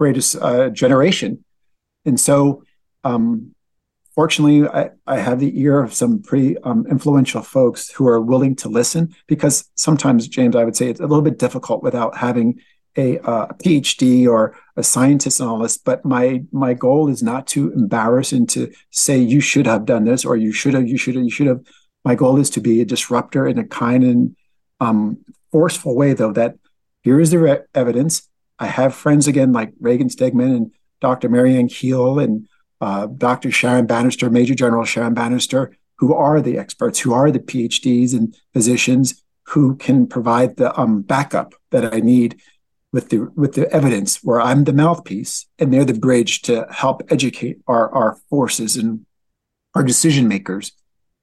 greatest 0.00 0.34
uh, 0.42 0.68
generation. 0.70 1.44
And 2.04 2.18
so, 2.18 2.64
um, 3.04 3.54
fortunately, 4.16 4.68
I, 4.68 4.90
I, 5.06 5.18
have 5.18 5.38
the 5.38 5.60
ear 5.60 5.80
of 5.80 5.94
some 5.94 6.22
pretty 6.22 6.58
um, 6.58 6.84
influential 6.90 7.42
folks 7.42 7.88
who 7.88 8.08
are 8.08 8.20
willing 8.20 8.56
to 8.56 8.68
listen 8.68 9.14
because 9.28 9.70
sometimes, 9.76 10.26
James, 10.26 10.56
I 10.56 10.64
would 10.64 10.74
say 10.74 10.88
it's 10.88 10.98
a 10.98 11.06
little 11.06 11.22
bit 11.22 11.38
difficult 11.38 11.84
without 11.84 12.16
having 12.16 12.58
a, 12.98 13.18
PhD 13.54 14.26
or 14.26 14.56
a 14.76 14.82
scientist 14.82 15.40
and 15.40 15.48
all 15.48 15.58
this. 15.58 15.78
But 15.78 16.04
my 16.04 16.42
my 16.52 16.74
goal 16.74 17.08
is 17.08 17.22
not 17.22 17.46
to 17.48 17.72
embarrass 17.72 18.32
and 18.32 18.48
to 18.50 18.72
say 18.90 19.18
you 19.18 19.40
should 19.40 19.66
have 19.66 19.86
done 19.86 20.04
this 20.04 20.24
or 20.24 20.36
you 20.36 20.52
should 20.52 20.74
have, 20.74 20.88
you 20.88 20.98
should 20.98 21.14
have, 21.14 21.24
you 21.24 21.30
should 21.30 21.46
have. 21.46 21.60
My 22.04 22.14
goal 22.14 22.38
is 22.38 22.50
to 22.50 22.60
be 22.60 22.80
a 22.80 22.84
disruptor 22.84 23.46
in 23.46 23.58
a 23.58 23.64
kind 23.64 24.04
and 24.04 24.36
um, 24.80 25.18
forceful 25.52 25.96
way, 25.96 26.12
though. 26.12 26.32
That 26.32 26.56
here 27.02 27.20
is 27.20 27.30
the 27.30 27.38
re- 27.38 27.62
evidence. 27.74 28.28
I 28.58 28.66
have 28.66 28.94
friends 28.94 29.28
again 29.28 29.52
like 29.52 29.72
Reagan 29.80 30.08
Stegman 30.08 30.56
and 30.56 30.72
Dr. 31.00 31.28
Marianne 31.28 31.68
Keel 31.68 32.18
and 32.18 32.48
uh, 32.80 33.06
Dr. 33.06 33.50
Sharon 33.50 33.86
Bannister, 33.86 34.30
Major 34.30 34.54
General 34.54 34.84
Sharon 34.84 35.14
Bannister, 35.14 35.76
who 35.96 36.14
are 36.14 36.40
the 36.40 36.58
experts, 36.58 37.00
who 37.00 37.12
are 37.12 37.30
the 37.30 37.40
PhDs 37.40 38.14
and 38.14 38.36
physicians 38.52 39.22
who 39.48 39.76
can 39.76 40.06
provide 40.06 40.56
the 40.56 40.78
um, 40.78 41.02
backup 41.02 41.54
that 41.70 41.94
I 41.94 42.00
need 42.00 42.40
with 42.92 43.10
the 43.10 43.30
with 43.36 43.54
the 43.54 43.70
evidence 43.70 44.22
where 44.24 44.40
I'm 44.40 44.64
the 44.64 44.72
mouthpiece 44.72 45.46
and 45.58 45.72
they're 45.72 45.84
the 45.84 45.94
bridge 45.94 46.42
to 46.42 46.66
help 46.70 47.02
educate 47.10 47.58
our 47.66 47.92
our 47.94 48.16
forces 48.30 48.76
and 48.76 49.04
our 49.74 49.82
decision 49.82 50.26
makers 50.26 50.72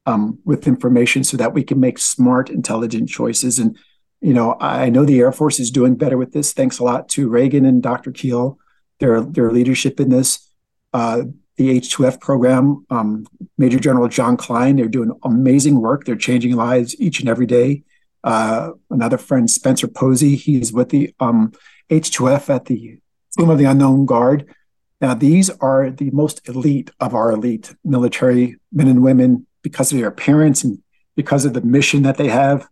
um, 0.06 0.38
with 0.44 0.68
information 0.68 1.24
so 1.24 1.36
that 1.36 1.52
we 1.52 1.64
can 1.64 1.80
make 1.80 1.98
smart, 1.98 2.48
intelligent 2.48 3.08
choices. 3.08 3.58
And 3.58 3.76
you 4.20 4.32
know, 4.32 4.56
I 4.60 4.88
know 4.88 5.04
the 5.04 5.18
Air 5.20 5.32
Force 5.32 5.60
is 5.60 5.70
doing 5.70 5.94
better 5.94 6.16
with 6.16 6.32
this. 6.32 6.52
Thanks 6.52 6.78
a 6.78 6.84
lot 6.84 7.08
to 7.10 7.28
Reagan 7.28 7.66
and 7.66 7.82
Dr. 7.82 8.12
Keel, 8.12 8.58
their 9.00 9.20
their 9.20 9.50
leadership 9.50 10.00
in 10.00 10.08
this. 10.08 10.48
Uh, 10.92 11.24
the 11.56 11.80
H2F 11.80 12.20
program, 12.20 12.84
um, 12.90 13.26
Major 13.56 13.78
General 13.78 14.08
John 14.08 14.36
Klein, 14.36 14.76
they're 14.76 14.88
doing 14.88 15.10
amazing 15.22 15.80
work. 15.80 16.04
They're 16.04 16.14
changing 16.14 16.54
lives 16.54 16.98
each 17.00 17.20
and 17.20 17.28
every 17.30 17.46
day. 17.46 17.82
Uh, 18.24 18.72
another 18.90 19.18
friend, 19.18 19.50
Spencer 19.50 19.88
Posey, 19.88 20.36
he's 20.36 20.72
with 20.72 20.88
the 20.88 21.14
um, 21.20 21.52
H2F 21.90 22.54
at 22.54 22.64
the 22.66 22.98
Tomb 23.36 23.50
of 23.50 23.58
the 23.58 23.64
Unknown 23.64 24.06
Guard. 24.06 24.52
Now, 25.00 25.14
these 25.14 25.50
are 25.50 25.90
the 25.90 26.10
most 26.10 26.48
elite 26.48 26.90
of 27.00 27.14
our 27.14 27.30
elite 27.30 27.74
military 27.84 28.56
men 28.72 28.88
and 28.88 29.02
women 29.02 29.46
because 29.62 29.92
of 29.92 29.98
their 29.98 30.08
appearance 30.08 30.64
and 30.64 30.82
because 31.16 31.44
of 31.44 31.52
the 31.52 31.60
mission 31.60 32.02
that 32.02 32.16
they 32.16 32.28
have. 32.28 32.68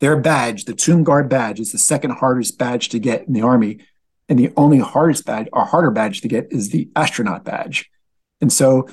Their 0.00 0.16
badge, 0.16 0.64
the 0.64 0.74
Tomb 0.74 1.02
Guard 1.02 1.28
badge, 1.28 1.58
is 1.58 1.72
the 1.72 1.78
second 1.78 2.12
hardest 2.12 2.56
badge 2.56 2.88
to 2.90 2.98
get 2.98 3.26
in 3.26 3.32
the 3.32 3.42
Army. 3.42 3.80
And 4.28 4.38
the 4.38 4.52
only 4.56 4.78
hardest 4.78 5.24
badge 5.26 5.48
or 5.52 5.64
harder 5.64 5.90
badge 5.90 6.20
to 6.20 6.28
get 6.28 6.52
is 6.52 6.70
the 6.70 6.88
astronaut 6.94 7.44
badge. 7.44 7.90
And 8.40 8.52
so 8.52 8.88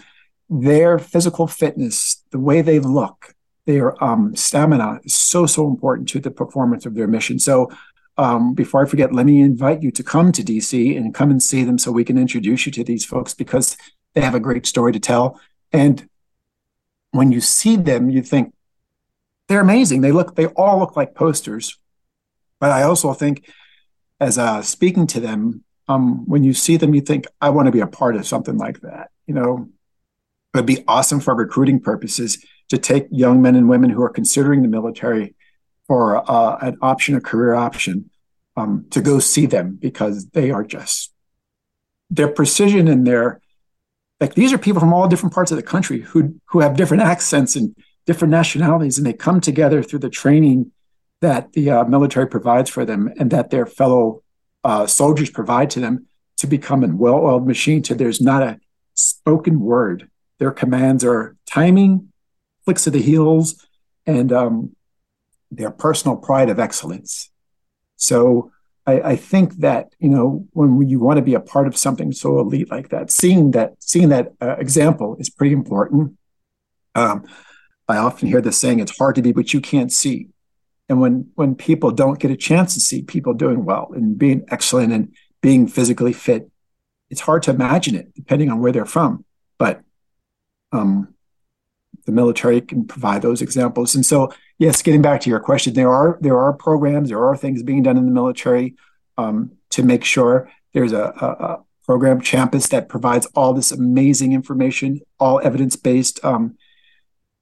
their 0.49 0.97
physical 0.97 1.47
fitness, 1.47 2.23
the 2.31 2.39
way 2.39 2.61
they 2.61 2.80
look, 2.80 3.35
their 3.66 4.02
um, 4.04 4.36
stamina 4.36 5.00
is 5.04 5.16
so 5.16 5.46
so 5.46 5.68
important 5.68 6.08
to 6.10 6.20
the 6.20 6.32
performance 6.32 6.86
of 6.86 6.96
their 6.96 7.08
mission. 7.08 7.40
So 7.40 7.72
um, 8.18 8.54
before 8.54 8.84
I 8.84 8.88
forget, 8.88 9.14
let 9.14 9.26
me 9.26 9.42
invite 9.42 9.84
you 9.84 9.92
to 9.92 10.04
come 10.04 10.32
to 10.32 10.44
DC 10.44 10.96
and 10.96 11.14
come 11.14 11.32
and 11.32 11.42
see 11.42 11.64
them 11.64 11.78
so 11.78 11.92
we 11.92 12.06
can 12.06 12.18
introduce 12.18 12.66
you 12.66 12.72
to 12.74 12.84
these 12.84 13.04
folks 13.04 13.34
because 13.34 13.76
they 14.14 14.22
have 14.22 14.36
a 14.36 14.40
great 14.40 14.66
story 14.66 14.94
to 14.94 15.00
tell. 15.00 15.40
And 15.74 16.08
when 17.12 17.32
you 17.32 17.42
see 17.42 17.76
them, 17.76 18.10
you 18.10 18.22
think 18.22 18.54
they're 19.48 19.62
amazing. 19.62 20.02
They 20.02 20.12
look, 20.12 20.36
they 20.36 20.46
all 20.48 20.80
look 20.80 20.96
like 20.96 21.14
posters. 21.16 21.78
But 22.60 22.72
I 22.72 22.84
also 22.84 23.14
think, 23.14 23.50
as 24.20 24.38
uh, 24.38 24.62
speaking 24.62 25.08
to 25.08 25.20
them, 25.20 25.64
um, 25.88 26.28
when 26.28 26.44
you 26.44 26.54
see 26.54 26.78
them, 26.78 26.96
you 26.96 27.02
think, 27.02 27.28
I 27.42 27.50
want 27.50 27.66
to 27.68 27.72
be 27.72 27.82
a 27.82 27.88
part 27.88 28.16
of 28.16 28.26
something 28.26 28.58
like 28.58 28.80
that. 28.82 29.12
You 29.28 29.34
know, 29.34 29.70
it'd 30.54 30.66
be 30.66 30.84
awesome 30.88 31.20
for 31.20 31.36
recruiting 31.36 31.82
purposes 31.82 32.44
to 32.70 32.78
take 32.78 33.08
young 33.12 33.42
men 33.42 33.56
and 33.56 33.70
women 33.70 33.90
who 33.90 34.02
are 34.02 34.10
considering 34.10 34.62
the 34.62 34.68
military 34.68 35.36
for 35.88 36.30
uh, 36.30 36.58
an 36.62 36.78
option, 36.82 37.16
a 37.16 37.22
career 37.22 37.54
option, 37.54 38.10
um, 38.58 38.86
to 38.90 39.02
go 39.02 39.20
see 39.20 39.46
them 39.46 39.78
because 39.80 40.28
they 40.30 40.50
are 40.52 40.64
just 40.64 41.14
their 42.10 42.28
precision 42.28 42.88
and 42.88 43.06
their 43.06 43.42
like 44.20 44.34
these 44.34 44.54
are 44.54 44.58
people 44.58 44.80
from 44.80 44.94
all 44.94 45.08
different 45.08 45.34
parts 45.34 45.52
of 45.52 45.58
the 45.58 45.64
country 45.64 46.02
who 46.02 46.40
who 46.46 46.60
have 46.60 46.78
different 46.78 47.04
accents 47.04 47.56
and 47.56 47.76
different 48.06 48.32
nationalities, 48.32 48.98
and 48.98 49.06
they 49.06 49.14
come 49.14 49.42
together 49.42 49.84
through 49.84 50.00
the 50.00 50.10
training 50.10 50.72
that 51.22 51.54
the 51.54 51.70
uh, 51.70 51.84
military 51.86 52.28
provides 52.28 52.70
for 52.70 52.86
them 52.86 53.12
and 53.20 53.32
that 53.32 53.50
their 53.50 53.66
fellow 53.66 54.22
uh, 54.64 54.86
soldiers 54.86 55.30
provide 55.30 55.70
to 55.72 55.80
them 55.80 56.06
to 56.38 56.48
become 56.48 56.84
a 56.84 56.88
well-oiled 56.88 57.48
machine. 57.48 57.82
To 57.84 57.96
there's 57.96 58.22
not 58.22 58.44
a 58.44 58.60
spoken 58.94 59.60
word. 59.60 60.10
Their 60.40 60.52
commands 60.52 61.04
are 61.04 61.36
timing, 61.46 62.12
flicks 62.66 62.88
of 62.88 62.94
the 62.94 63.02
heels, 63.02 63.66
and 64.06 64.32
um, 64.34 64.76
their 65.52 65.72
personal 65.72 66.18
pride 66.18 66.50
of 66.50 66.60
excellence. 66.60 67.32
So 67.96 68.52
I, 68.86 69.02
I, 69.02 69.16
think 69.16 69.58
that 69.58 69.94
you 70.00 70.10
know 70.10 70.48
when 70.52 70.88
you 70.88 71.00
want 71.00 71.18
to 71.18 71.24
be 71.24 71.34
a 71.34 71.40
part 71.40 71.68
of 71.68 71.78
something 71.78 72.12
so 72.12 72.40
elite 72.40 72.70
like 72.70 72.90
that, 72.90 73.10
seeing 73.12 73.52
that 73.52 73.76
seeing 73.80 74.10
that 74.10 74.34
uh, 74.42 74.56
example 74.58 75.16
is 75.20 75.30
pretty 75.30 75.54
important. 75.54 76.18
Um, 76.94 77.26
I 77.88 77.98
often 77.98 78.28
hear 78.28 78.42
the 78.42 78.52
saying, 78.52 78.80
"It's 78.80 78.98
hard 78.98 79.16
to 79.16 79.22
be 79.22 79.32
what 79.32 79.54
you 79.54 79.62
can't 79.62 79.92
see," 79.92 80.28
and 80.90 81.00
when 81.00 81.32
when 81.36 81.56
people 81.56 81.92
don't 81.92 82.20
get 82.20 82.32
a 82.32 82.38
chance 82.38 82.74
to 82.74 82.80
see 82.80 83.02
people 83.02 83.34
doing 83.34 83.66
well 83.66 83.92
and 83.94 84.18
being 84.18 84.44
excellent 84.50 84.94
and 84.94 85.14
being 85.42 85.68
physically 85.68 86.14
fit. 86.14 86.50
It's 87.10 87.22
hard 87.22 87.44
to 87.44 87.52
imagine 87.52 87.96
it 87.96 88.14
depending 88.16 88.50
on 88.50 88.60
where 88.60 88.72
they're 88.72 88.86
from, 88.86 89.26
but 89.60 89.82
um, 90.72 91.15
the 92.06 92.11
military 92.11 92.61
can 92.61 92.86
provide 92.86 93.22
those 93.22 93.41
examples. 93.41 93.95
And 93.95 94.06
so, 94.06 94.32
yes, 94.57 94.82
getting 94.82 95.02
back 95.02 95.22
to 95.22 95.30
your 95.30 95.40
question, 95.40 95.73
there 95.73 95.91
are 95.91 96.18
there 96.22 96.40
are 96.40 96.53
programs, 96.53 97.10
there 97.10 97.26
are 97.26 97.36
things 97.36 97.64
being 97.64 97.84
done 97.84 97.98
in 97.98 98.06
the 98.06 98.11
military 98.11 98.76
um, 99.18 99.52
to 99.72 99.84
make 99.84 100.03
sure 100.03 100.49
there's 100.73 100.94
a, 100.94 101.14
a, 101.22 101.26
a, 101.26 101.64
program, 101.86 102.19
Champus, 102.19 102.68
that 102.69 102.90
provides 102.90 103.27
all 103.36 103.53
this 103.53 103.72
amazing 103.72 104.34
information, 104.34 104.99
all 105.19 105.40
evidence 105.44 105.76
based. 105.76 106.23
Um, 106.26 106.57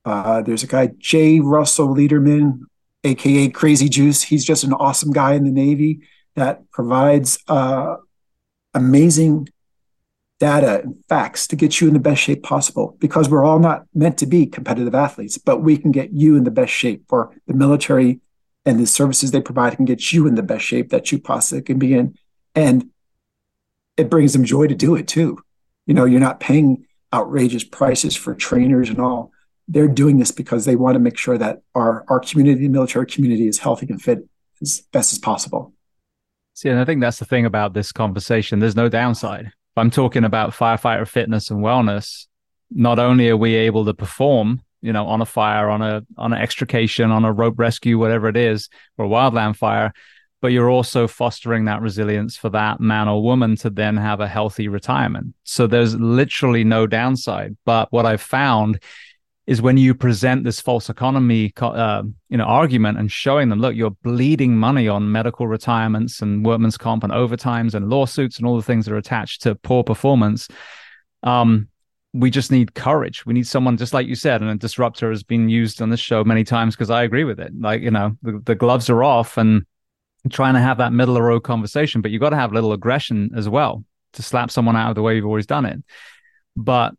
uh, 0.04 0.42
there's 0.42 0.64
a 0.64 0.68
guy, 0.68 0.90
Jay 0.98 1.40
Russell 1.40 1.96
Lederman, 1.96 2.60
aka 3.06 3.48
Crazy 3.50 3.88
Juice. 3.88 4.24
He's 4.24 4.44
just 4.44 4.66
an 4.66 4.74
awesome 4.74 5.12
guy 5.12 5.34
in 5.34 5.46
the 5.46 5.52
Navy 5.52 6.02
that 6.36 6.70
provides 6.72 7.40
uh, 7.48 7.96
amazing 8.74 9.48
data 10.44 10.82
and 10.82 11.02
facts 11.08 11.48
to 11.48 11.56
get 11.56 11.80
you 11.80 11.88
in 11.88 11.94
the 11.94 12.02
best 12.02 12.22
shape 12.22 12.44
possible 12.44 12.98
because 13.00 13.30
we're 13.30 13.46
all 13.46 13.60
not 13.60 13.86
meant 13.94 14.18
to 14.18 14.26
be 14.26 14.46
competitive 14.46 14.94
athletes, 14.94 15.38
but 15.38 15.64
we 15.64 15.78
can 15.78 15.90
get 15.90 16.12
you 16.12 16.36
in 16.36 16.44
the 16.44 16.52
best 16.52 16.74
shape 16.74 17.06
for 17.08 17.34
the 17.48 17.54
military 17.54 18.20
and 18.66 18.78
the 18.78 18.86
services 18.86 19.32
they 19.32 19.40
provide 19.40 19.78
can 19.78 19.86
get 19.86 20.12
you 20.12 20.28
in 20.28 20.36
the 20.36 20.44
best 20.44 20.66
shape 20.66 20.90
that 20.90 21.14
you 21.14 21.18
possibly 21.18 21.62
can 21.62 21.80
be 21.80 21.94
in. 21.94 22.18
And 22.56 22.90
it 23.96 24.10
brings 24.10 24.34
them 24.34 24.44
joy 24.44 24.68
to 24.68 24.76
do 24.76 24.96
it 24.96 25.08
too. 25.08 25.40
You 25.86 25.94
know, 25.94 26.04
you're 26.04 26.20
not 26.20 26.42
paying 26.42 26.88
outrageous 27.14 27.64
prices 27.64 28.14
for 28.14 28.36
trainers 28.36 28.90
and 28.90 29.00
all. 29.00 29.32
They're 29.70 29.88
doing 29.88 30.18
this 30.18 30.32
because 30.32 30.66
they 30.66 30.76
want 30.76 30.96
to 30.96 31.00
make 31.00 31.18
sure 31.18 31.38
that 31.38 31.62
our, 31.74 32.04
our 32.10 32.20
community, 32.20 32.64
the 32.64 32.68
military 32.68 33.06
community, 33.06 33.48
is 33.48 33.60
healthy 33.60 33.88
and 33.90 34.02
fit 34.02 34.28
as 34.62 34.82
best 34.92 35.14
as 35.14 35.20
possible. 35.20 35.74
See, 36.54 36.68
and 36.68 36.82
I 36.82 36.84
think 36.84 37.00
that's 37.00 37.20
the 37.20 37.26
thing 37.26 37.46
about 37.46 37.74
this 37.74 37.94
conversation. 37.94 38.60
There's 38.60 38.76
no 38.76 38.90
downside. 38.90 39.54
If 39.74 39.78
I'm 39.80 39.90
talking 39.90 40.24
about 40.24 40.52
firefighter 40.52 41.08
fitness 41.08 41.50
and 41.50 41.64
wellness, 41.64 42.28
not 42.70 43.00
only 43.00 43.30
are 43.30 43.38
we 43.38 43.56
able 43.56 43.86
to 43.86 43.94
perform, 43.96 44.62
you 44.84 44.94
know, 44.94 45.08
on 45.08 45.22
a 45.22 45.26
fire, 45.26 45.70
on 45.70 45.82
a 45.82 46.06
on 46.16 46.32
an 46.32 46.40
extrication, 46.40 47.10
on 47.10 47.26
a 47.26 47.32
rope 47.32 47.58
rescue, 47.58 47.98
whatever 47.98 48.28
it 48.28 48.38
is, 48.38 48.70
or 48.98 49.06
a 49.06 49.10
wildland 49.10 49.56
fire, 49.56 49.92
but 50.44 50.52
you're 50.52 50.70
also 50.70 51.08
fostering 51.08 51.66
that 51.66 51.82
resilience 51.82 52.38
for 52.38 52.50
that 52.50 52.80
man 52.80 53.08
or 53.08 53.24
woman 53.24 53.56
to 53.56 53.70
then 53.72 53.98
have 53.98 54.20
a 54.20 54.28
healthy 54.28 54.68
retirement. 54.68 55.34
So 55.44 55.66
there's 55.66 55.96
literally 55.96 56.64
no 56.64 56.86
downside. 56.86 57.58
But 57.66 57.92
what 57.92 58.06
I've 58.06 58.22
found 58.22 58.80
is 59.46 59.62
when 59.62 59.76
you 59.78 59.94
present 59.94 60.44
this 60.44 60.62
false 60.62 60.90
economy 60.90 61.52
uh, 61.58 62.04
you 62.30 62.38
know 62.38 62.46
argument 62.46 62.98
and 62.98 63.12
showing 63.12 63.50
them 63.50 63.60
look 63.60 63.76
you're 63.76 63.92
bleeding 63.92 64.56
money 64.56 64.88
on 64.88 65.12
medical 65.12 65.48
retirements 65.48 66.22
and 66.22 66.46
workman's 66.46 66.78
comp 66.78 67.04
and 67.04 67.12
overtimes 67.12 67.74
and 67.74 67.90
lawsuits 67.90 68.38
and 68.38 68.48
all 68.48 68.56
the 68.56 68.64
things 68.64 68.86
that 68.86 68.94
are 68.94 68.98
attached 68.98 69.42
to 69.42 69.56
poor 69.56 69.84
performance. 69.84 70.48
Um, 71.24 71.68
we 72.16 72.30
just 72.30 72.52
need 72.52 72.76
courage. 72.76 73.26
We 73.26 73.34
need 73.34 73.48
someone 73.48 73.76
just 73.76 73.94
like 73.94 74.08
you 74.08 74.16
said 74.16 74.42
and 74.42 74.52
a 74.52 74.56
disruptor 74.56 75.10
has 75.10 75.24
been 75.24 75.50
used 75.50 75.82
on 75.82 75.90
this 75.90 76.00
show 76.00 76.24
many 76.24 76.44
times 76.44 76.76
because 76.76 76.90
i 76.90 77.04
agree 77.04 77.24
with 77.24 77.40
it. 77.40 77.52
Like 77.60 77.82
you 77.82 77.92
know 77.92 78.18
the, 78.22 78.42
the 78.46 78.56
gloves 78.56 78.90
are 78.90 79.04
off 79.04 79.38
and 79.38 79.66
trying 80.30 80.54
to 80.54 80.62
have 80.62 80.78
that 80.78 80.94
middle 80.94 81.18
of 81.18 81.24
road 81.24 81.42
conversation 81.42 82.02
but 82.02 82.10
you've 82.10 82.22
got 82.22 82.30
to 82.30 82.38
have 82.38 82.52
a 82.52 82.54
little 82.54 82.72
aggression 82.72 83.32
as 83.36 83.50
well 83.50 83.84
to 84.14 84.24
slap 84.24 84.50
someone 84.50 84.78
out 84.78 84.90
of 84.90 84.96
the 84.96 85.02
way 85.02 85.16
you've 85.16 85.26
always 85.26 85.46
done 85.46 85.66
it. 85.66 85.84
But 86.56 86.94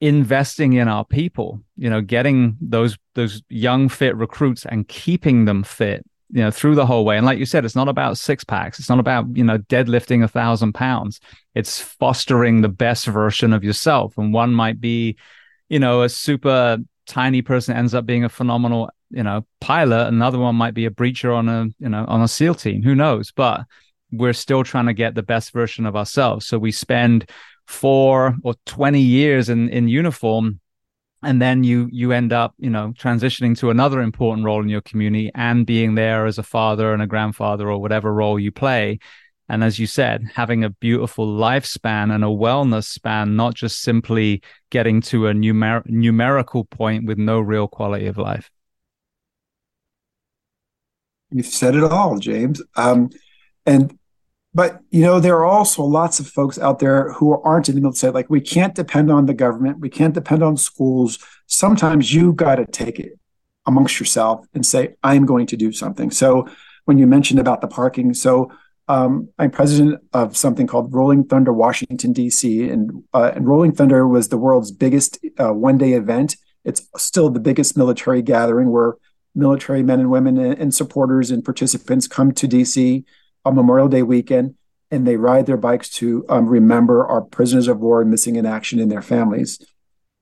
investing 0.00 0.74
in 0.74 0.86
our 0.86 1.04
people 1.04 1.60
you 1.76 1.90
know 1.90 2.00
getting 2.00 2.56
those 2.60 2.96
those 3.14 3.42
young 3.48 3.88
fit 3.88 4.16
recruits 4.16 4.64
and 4.64 4.86
keeping 4.86 5.44
them 5.44 5.64
fit 5.64 6.04
you 6.30 6.42
know 6.42 6.50
through 6.50 6.74
the 6.74 6.86
whole 6.86 7.04
way. 7.04 7.16
And 7.16 7.26
like 7.26 7.38
you 7.38 7.46
said 7.46 7.64
it's 7.64 7.74
not 7.74 7.88
about 7.88 8.18
six 8.18 8.44
packs. 8.44 8.78
It's 8.78 8.88
not 8.88 9.00
about 9.00 9.36
you 9.36 9.44
know 9.44 9.58
deadlifting 9.58 10.22
a 10.22 10.28
thousand 10.28 10.74
pounds. 10.74 11.20
It's 11.54 11.80
fostering 11.80 12.60
the 12.60 12.68
best 12.68 13.06
version 13.06 13.52
of 13.52 13.64
yourself. 13.64 14.16
And 14.18 14.32
one 14.32 14.54
might 14.54 14.80
be 14.80 15.16
you 15.68 15.78
know 15.78 16.02
a 16.02 16.08
super 16.08 16.78
tiny 17.06 17.42
person 17.42 17.76
ends 17.76 17.94
up 17.94 18.04
being 18.04 18.24
a 18.24 18.28
phenomenal 18.28 18.90
you 19.10 19.22
know 19.22 19.46
pilot. 19.60 20.08
Another 20.08 20.38
one 20.38 20.56
might 20.56 20.74
be 20.74 20.84
a 20.84 20.90
breacher 20.90 21.34
on 21.34 21.48
a 21.48 21.68
you 21.78 21.88
know 21.88 22.04
on 22.06 22.22
a 22.22 22.28
seal 22.28 22.54
team. 22.54 22.82
Who 22.82 22.94
knows? 22.94 23.32
But 23.32 23.64
we're 24.10 24.32
still 24.32 24.64
trying 24.64 24.86
to 24.86 24.94
get 24.94 25.14
the 25.14 25.22
best 25.22 25.52
version 25.52 25.86
of 25.86 25.96
ourselves. 25.96 26.46
So 26.46 26.58
we 26.58 26.72
spend 26.72 27.30
four 27.68 28.34
or 28.42 28.54
20 28.64 28.98
years 28.98 29.50
in, 29.50 29.68
in 29.68 29.88
uniform 29.88 30.58
and 31.22 31.42
then 31.42 31.64
you 31.64 31.86
you 31.92 32.12
end 32.12 32.32
up 32.32 32.54
you 32.58 32.70
know 32.70 32.94
transitioning 32.98 33.56
to 33.58 33.68
another 33.68 34.00
important 34.00 34.46
role 34.46 34.62
in 34.62 34.70
your 34.70 34.80
community 34.80 35.30
and 35.34 35.66
being 35.66 35.94
there 35.94 36.24
as 36.24 36.38
a 36.38 36.42
father 36.42 36.94
and 36.94 37.02
a 37.02 37.06
grandfather 37.06 37.70
or 37.70 37.78
whatever 37.78 38.12
role 38.12 38.38
you 38.38 38.50
play. 38.50 38.98
And 39.50 39.62
as 39.62 39.78
you 39.78 39.86
said 39.86 40.30
having 40.34 40.64
a 40.64 40.70
beautiful 40.70 41.26
lifespan 41.26 42.14
and 42.14 42.24
a 42.24 42.28
wellness 42.28 42.84
span 42.84 43.36
not 43.36 43.54
just 43.54 43.82
simply 43.82 44.42
getting 44.70 45.02
to 45.02 45.26
a 45.26 45.34
numer- 45.34 45.86
numerical 45.86 46.64
point 46.64 47.04
with 47.04 47.18
no 47.18 47.38
real 47.38 47.68
quality 47.68 48.06
of 48.06 48.16
life. 48.16 48.50
You've 51.30 51.46
said 51.46 51.74
it 51.74 51.84
all 51.84 52.18
james. 52.18 52.62
Um, 52.76 53.10
and 53.66 53.97
but 54.54 54.80
you 54.90 55.02
know, 55.02 55.20
there 55.20 55.36
are 55.36 55.44
also 55.44 55.82
lots 55.82 56.20
of 56.20 56.26
folks 56.26 56.58
out 56.58 56.78
there 56.78 57.12
who 57.12 57.40
aren't 57.42 57.68
in 57.68 57.74
the 57.74 57.80
military. 57.80 58.12
Like 58.12 58.30
we 58.30 58.40
can't 58.40 58.74
depend 58.74 59.10
on 59.10 59.26
the 59.26 59.34
government, 59.34 59.80
we 59.80 59.90
can't 59.90 60.14
depend 60.14 60.42
on 60.42 60.56
schools. 60.56 61.18
Sometimes 61.46 62.12
you 62.12 62.32
got 62.32 62.56
to 62.56 62.66
take 62.66 62.98
it 62.98 63.18
amongst 63.66 64.00
yourself 64.00 64.46
and 64.54 64.64
say, 64.64 64.94
"I'm 65.02 65.26
going 65.26 65.46
to 65.48 65.56
do 65.56 65.72
something." 65.72 66.10
So 66.10 66.48
when 66.86 66.98
you 66.98 67.06
mentioned 67.06 67.40
about 67.40 67.60
the 67.60 67.68
parking, 67.68 68.14
so 68.14 68.50
um, 68.88 69.28
I'm 69.38 69.50
president 69.50 70.00
of 70.14 70.34
something 70.36 70.66
called 70.66 70.94
Rolling 70.94 71.24
Thunder 71.24 71.52
Washington 71.52 72.14
D.C. 72.14 72.70
and 72.70 73.04
uh, 73.12 73.32
and 73.34 73.46
Rolling 73.46 73.72
Thunder 73.72 74.08
was 74.08 74.28
the 74.28 74.38
world's 74.38 74.72
biggest 74.72 75.18
uh, 75.38 75.52
one 75.52 75.76
day 75.76 75.92
event. 75.92 76.36
It's 76.64 76.88
still 76.96 77.28
the 77.28 77.40
biggest 77.40 77.76
military 77.76 78.22
gathering 78.22 78.70
where 78.70 78.94
military 79.34 79.82
men 79.82 80.00
and 80.00 80.10
women 80.10 80.38
and, 80.38 80.58
and 80.58 80.74
supporters 80.74 81.30
and 81.30 81.44
participants 81.44 82.08
come 82.08 82.32
to 82.32 82.48
D.C 82.48 83.04
on 83.44 83.54
Memorial 83.54 83.88
Day 83.88 84.02
weekend, 84.02 84.54
and 84.90 85.06
they 85.06 85.16
ride 85.16 85.46
their 85.46 85.56
bikes 85.56 85.88
to 85.90 86.24
um, 86.28 86.46
remember 86.46 87.06
our 87.06 87.20
prisoners 87.20 87.68
of 87.68 87.78
war 87.78 88.04
missing 88.04 88.36
in 88.36 88.46
action 88.46 88.80
and 88.80 88.90
their 88.90 89.02
families. 89.02 89.58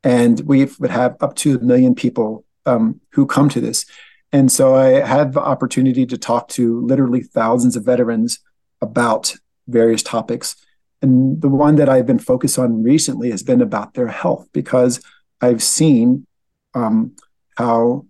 And 0.03 0.41
we 0.41 0.69
would 0.79 0.91
have 0.91 1.17
up 1.21 1.35
to 1.37 1.57
a 1.57 1.61
million 1.61 1.95
people 1.95 2.45
um, 2.65 3.01
who 3.13 3.27
come 3.27 3.49
to 3.51 3.61
this. 3.61 3.87
And 4.33 4.51
so 4.51 4.75
I 4.75 5.01
had 5.07 5.33
the 5.33 5.41
opportunity 5.41 6.05
to 6.07 6.19
talk 6.19 6.49
to 6.49 6.85
literally 6.85 7.23
thousands 7.23 7.77
of 7.77 7.85
veterans 7.85 8.41
about 8.81 9.35
various 9.69 10.03
topics. 10.03 10.57
And 11.01 11.41
the 11.41 11.49
one 11.49 11.77
that 11.77 11.89
I've 11.89 12.07
been 12.07 12.19
focused 12.19 12.59
on 12.59 12.83
recently 12.83 13.31
has 13.31 13.43
been 13.43 13.61
about 13.61 13.95
their 13.95 14.09
health 14.09 14.49
because 14.53 15.01
I've 15.41 15.63
seen 15.63 16.27
um, 16.75 17.15
how 17.57 18.07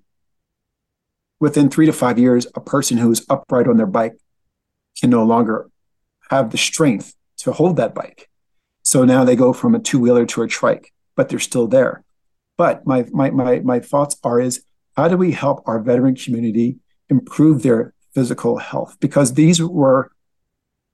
within 1.38 1.68
three 1.68 1.86
to 1.86 1.92
five 1.92 2.18
years, 2.18 2.46
a 2.54 2.60
person 2.60 2.96
who 2.96 3.10
is 3.10 3.24
upright 3.28 3.68
on 3.68 3.76
their 3.76 3.86
bike 3.86 4.16
can 4.98 5.10
no 5.10 5.24
longer 5.24 5.70
have 6.30 6.50
the 6.50 6.58
strength 6.58 7.14
to 7.38 7.52
hold 7.52 7.76
that 7.76 7.94
bike. 7.94 8.28
So 8.82 9.04
now 9.04 9.24
they 9.24 9.36
go 9.36 9.52
from 9.52 9.74
a 9.74 9.80
two 9.80 9.98
wheeler 9.98 10.26
to 10.26 10.42
a 10.42 10.48
trike, 10.48 10.92
but 11.16 11.28
they're 11.28 11.38
still 11.38 11.66
there. 11.66 12.04
But 12.56 12.86
my, 12.86 13.04
my, 13.10 13.30
my, 13.30 13.60
my 13.60 13.80
thoughts 13.80 14.16
are 14.24 14.40
is 14.40 14.64
how 14.96 15.08
do 15.08 15.16
we 15.16 15.32
help 15.32 15.62
our 15.66 15.80
veteran 15.80 16.14
community 16.14 16.76
improve 17.08 17.62
their 17.62 17.94
physical 18.14 18.58
health? 18.58 18.96
Because 19.00 19.34
these 19.34 19.60
were, 19.60 20.10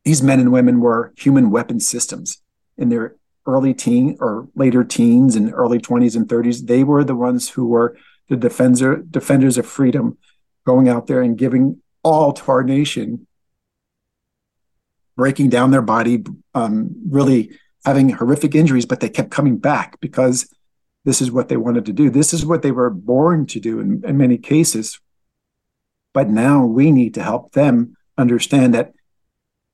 these 0.05 0.23
men 0.23 0.41
and 0.41 0.53
women 0.53 0.81
were 0.81 1.13
human 1.17 1.51
weapon 1.51 1.79
systems 1.79 2.43
in 2.77 2.89
their 2.89 3.17
early 3.47 3.75
teen 3.75 4.17
or 4.21 4.49
later 4.55 4.85
teens 4.85 5.37
and 5.37 5.53
early 5.55 5.79
20s 5.79 6.17
and 6.17 6.27
30s. 6.29 6.67
They 6.67 6.85
were 6.85 7.05
the 7.05 7.15
ones 7.15 7.51
who 7.51 7.67
were 7.67 7.97
the 8.29 8.37
defender, 8.37 8.97
defenders 8.97 9.59
of 9.59 9.67
freedom, 9.67 10.19
going 10.65 10.89
out 10.89 11.07
there 11.07 11.23
and 11.23 11.37
giving 11.37 11.81
all 12.03 12.33
to 12.33 12.51
our 12.51 12.63
nation 12.63 13.27
breaking 15.17 15.51
down 15.51 15.71
their 15.71 15.83
body, 15.83 16.25
um, 16.55 16.95
really 17.09 17.59
having 17.85 18.11
horrific 18.11 18.55
injuries, 18.55 18.87
but 18.87 19.01
they 19.01 19.09
kept 19.09 19.31
coming 19.31 19.59
back 19.59 20.01
because 20.01 20.53
this 21.05 21.21
is 21.21 21.31
what 21.31 21.49
they 21.49 21.57
wanted 21.57 21.85
to 21.87 21.93
do. 21.93 22.11
This 22.11 22.33
is 22.33 22.47
what 22.47 22.63
they 22.63 22.71
were 22.71 22.91
born 22.91 23.47
to 23.47 23.61
do 23.61 23.81
in, 23.81 24.03
in 24.07 24.17
many 24.17 24.39
cases. 24.39 25.01
But 26.15 26.29
now 26.29 26.65
we 26.65 26.91
need 26.91 27.15
to 27.15 27.23
help 27.23 27.53
them 27.53 27.97
understand 28.17 28.75
that 28.75 28.93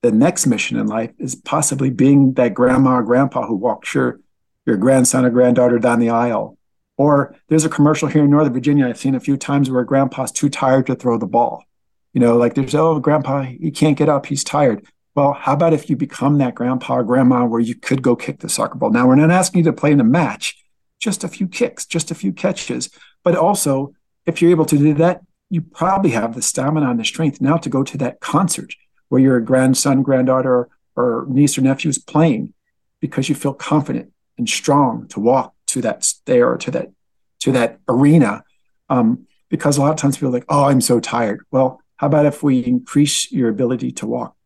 the 0.03 0.13
next 0.13 0.47
mission 0.47 0.79
in 0.79 0.87
life 0.87 1.13
is 1.19 1.35
possibly 1.35 1.91
being 1.91 2.35
that 2.35 2.55
grandma 2.55 2.99
or 2.99 3.03
grandpa 3.03 3.47
who 3.47 3.57
walks 3.57 3.95
your 3.95 4.21
your 4.65 4.77
grandson 4.77 5.25
or 5.25 5.31
granddaughter 5.31 5.79
down 5.79 5.99
the 5.99 6.11
aisle. 6.11 6.57
Or 6.99 7.35
there's 7.49 7.65
a 7.65 7.71
commercial 7.71 8.09
here 8.09 8.25
in 8.25 8.31
Northern 8.31 8.53
Virginia 8.53 8.87
I've 8.87 8.99
seen 8.99 9.15
a 9.15 9.21
few 9.21 9.37
times 9.37 9.71
where 9.71 9.83
grandpa's 9.83 10.31
too 10.31 10.51
tired 10.51 10.87
to 10.87 10.95
throw 10.95 11.17
the 11.17 11.27
ball. 11.27 11.65
You 12.13 12.21
know, 12.21 12.37
like 12.37 12.55
there's 12.55 12.75
oh 12.75 13.01
grandpa, 13.01 13.43
he 13.43 13.71
can't 13.71 13.97
get 13.97 14.09
up, 14.09 14.27
he's 14.27 14.45
tired. 14.45 14.87
Well, 15.19 15.33
how 15.33 15.55
about 15.55 15.73
if 15.73 15.91
you 15.91 15.97
become 15.97 16.39
that 16.39 16.55
grandpa 16.55 16.99
or 16.99 17.03
grandma 17.03 17.45
where 17.45 17.59
you 17.59 17.75
could 17.75 18.03
go 18.03 18.15
kick 18.15 18.39
the 18.39 18.49
soccer 18.49 18.77
ball? 18.77 18.93
Now, 18.93 19.09
we're 19.09 19.17
not 19.17 19.33
asking 19.33 19.59
you 19.59 19.65
to 19.65 19.73
play 19.73 19.91
in 19.91 19.99
a 19.99 20.05
match, 20.05 20.57
just 21.01 21.25
a 21.25 21.29
few 21.29 21.49
kicks, 21.49 21.87
just 21.87 22.13
a 22.13 22.15
few 22.15 22.33
catches. 22.33 22.89
But 23.25 23.35
also, 23.35 23.95
if 24.27 24.41
you're 24.41 24.53
able 24.53 24.65
to 24.67 24.79
do 24.79 24.95
that, 24.95 25.23
you 25.51 25.61
probably 25.61 26.11
have 26.11 26.37
the 26.37 26.41
stamina 26.41 26.89
and 26.89 27.01
the 27.01 27.05
strength 27.05 27.41
now 27.41 27.57
to 27.57 27.69
go 27.69 27.83
to 27.83 27.99
that 27.99 28.21
concert 28.21 28.73
where 29.09 29.21
your 29.21 29.41
grandson, 29.41 30.05
granddaughter, 30.05 30.69
or 30.95 31.27
niece 31.29 31.59
or 31.59 31.63
nephew 31.63 31.89
is 31.89 31.99
playing 31.99 32.55
because 33.01 33.29
you 33.29 33.35
feel 33.35 33.55
confident 33.55 34.13
and 34.39 34.49
strong 34.49 35.09
to 35.09 35.19
walk 35.19 35.53
to 35.67 35.81
that 35.81 36.05
stair 36.05 36.57
to 36.59 36.71
that 36.71 36.93
to 37.41 37.51
that 37.51 37.81
arena. 37.89 38.45
Um, 38.89 39.27
because 39.49 39.79
a 39.79 39.81
lot 39.81 39.91
of 39.91 39.97
times 39.97 40.17
people 40.17 40.29
are 40.29 40.39
like, 40.39 40.47
oh, 40.49 40.67
I'm 40.67 40.81
so 40.81 41.01
tired. 41.01 41.41
Well, 41.51 41.81
how 41.97 42.07
about 42.07 42.27
if 42.27 42.45
we 42.45 42.61
increase 42.61 43.33
your 43.33 43.49
ability 43.49 43.91
to 43.91 44.07
walk 44.07 44.37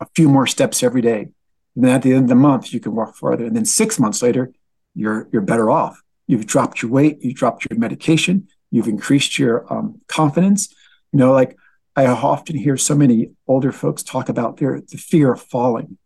a 0.00 0.06
few 0.14 0.28
more 0.28 0.46
steps 0.46 0.82
every 0.82 1.02
day? 1.02 1.28
And 1.74 1.84
then 1.84 1.94
at 1.94 2.02
the 2.02 2.12
end 2.12 2.24
of 2.24 2.28
the 2.28 2.34
month, 2.34 2.72
you 2.72 2.80
can 2.80 2.94
walk 2.94 3.16
farther. 3.16 3.44
And 3.44 3.56
then 3.56 3.64
six 3.64 3.98
months 3.98 4.22
later, 4.22 4.52
you're 4.94 5.28
you're 5.32 5.42
better 5.42 5.70
off. 5.70 6.00
You've 6.26 6.46
dropped 6.46 6.82
your 6.82 6.90
weight, 6.90 7.22
you 7.22 7.32
dropped 7.32 7.66
your 7.68 7.78
medication, 7.78 8.48
you've 8.70 8.88
increased 8.88 9.38
your 9.38 9.72
um, 9.72 10.00
confidence. 10.08 10.74
You 11.12 11.18
know, 11.18 11.32
like 11.32 11.56
I 11.96 12.06
often 12.06 12.56
hear 12.56 12.76
so 12.76 12.94
many 12.94 13.30
older 13.46 13.72
folks 13.72 14.02
talk 14.02 14.28
about 14.28 14.58
their 14.58 14.80
the 14.80 14.98
fear 14.98 15.32
of 15.32 15.42
falling. 15.42 15.98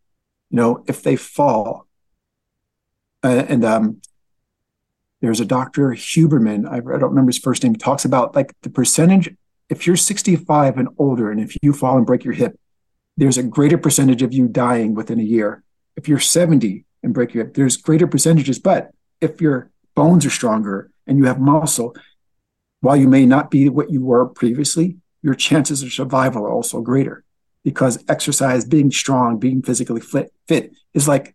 You 0.51 0.57
know, 0.57 0.85
if 0.87 1.03
they 1.03 1.17
fall, 1.17 1.87
uh, 3.23 3.45
and 3.49 3.65
um, 3.65 4.01
there's 5.21 5.41
a 5.41 5.45
Dr. 5.47 5.91
Huberman, 5.91 6.69
I, 6.69 6.77
I 6.77 6.99
don't 6.99 7.11
remember 7.11 7.31
his 7.31 7.39
first 7.39 7.63
name, 7.63 7.75
talks 7.75 8.05
about 8.05 8.35
like 8.35 8.55
the 8.63 8.71
percentage, 8.71 9.35
if 9.71 9.87
you're 9.87 9.97
65 9.97 10.77
and 10.77 10.89
older, 10.99 11.31
and 11.31 11.41
if 11.41 11.57
you 11.63 11.73
fall 11.73 11.97
and 11.97 12.07
break 12.07 12.25
your 12.25 12.35
hip, 12.35 12.59
there's 13.17 13.39
a 13.39 13.43
greater 13.43 13.79
percentage 13.79 14.23
of 14.23 14.33
you 14.33 14.49
dying 14.49 14.95
within 14.95 15.21
a 15.21 15.25
year. 15.25 15.63
If 15.97 16.09
you're 16.09 16.19
70 16.19 16.85
and 17.03 17.15
break 17.15 17.35
your 17.35 17.45
hip, 17.45 17.55
there's 17.55 17.77
greater 17.77 18.07
percentages. 18.07 18.59
But 18.59 18.91
if 19.21 19.41
your 19.41 19.71
bones 19.95 20.27
are 20.27 20.31
stronger 20.31 20.91
and 21.07 21.19
you 21.19 21.25
have 21.25 21.41
muscle, 21.41 21.95
while 22.81 22.97
you 22.97 23.09
may 23.09 23.25
not 23.25 23.51
be 23.51 23.69
what 23.69 23.91
you 23.91 24.05
were 24.05 24.27
previously, 24.27 24.97
your 25.23 25.35
chances 25.35 25.83
of 25.83 25.93
survival 25.93 26.45
are 26.45 26.53
also 26.53 26.81
greater 26.81 27.25
because 27.65 28.05
exercise, 28.09 28.65
being 28.65 28.91
strong, 28.91 29.39
being 29.39 29.63
physically 29.63 30.01
fit, 30.01 30.33
fit 30.47 30.73
is 30.93 31.09
like 31.09 31.35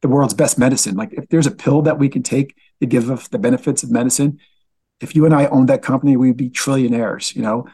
the 0.00 0.08
world's 0.08 0.34
best 0.34 0.58
medicine. 0.58 0.96
Like 0.96 1.12
if 1.12 1.28
there's 1.28 1.46
a 1.46 1.50
pill 1.50 1.82
that 1.82 1.98
we 1.98 2.08
can 2.08 2.22
take 2.22 2.56
to 2.80 2.86
give 2.86 3.10
us 3.10 3.28
the 3.28 3.38
benefits 3.38 3.82
of 3.82 3.90
medicine, 3.90 4.38
if 5.00 5.14
you 5.14 5.24
and 5.26 5.34
I 5.34 5.46
owned 5.46 5.68
that 5.68 5.82
company, 5.82 6.16
we'd 6.16 6.36
be 6.36 6.50
trillionaires, 6.50 7.36
you 7.36 7.42
know. 7.42 7.68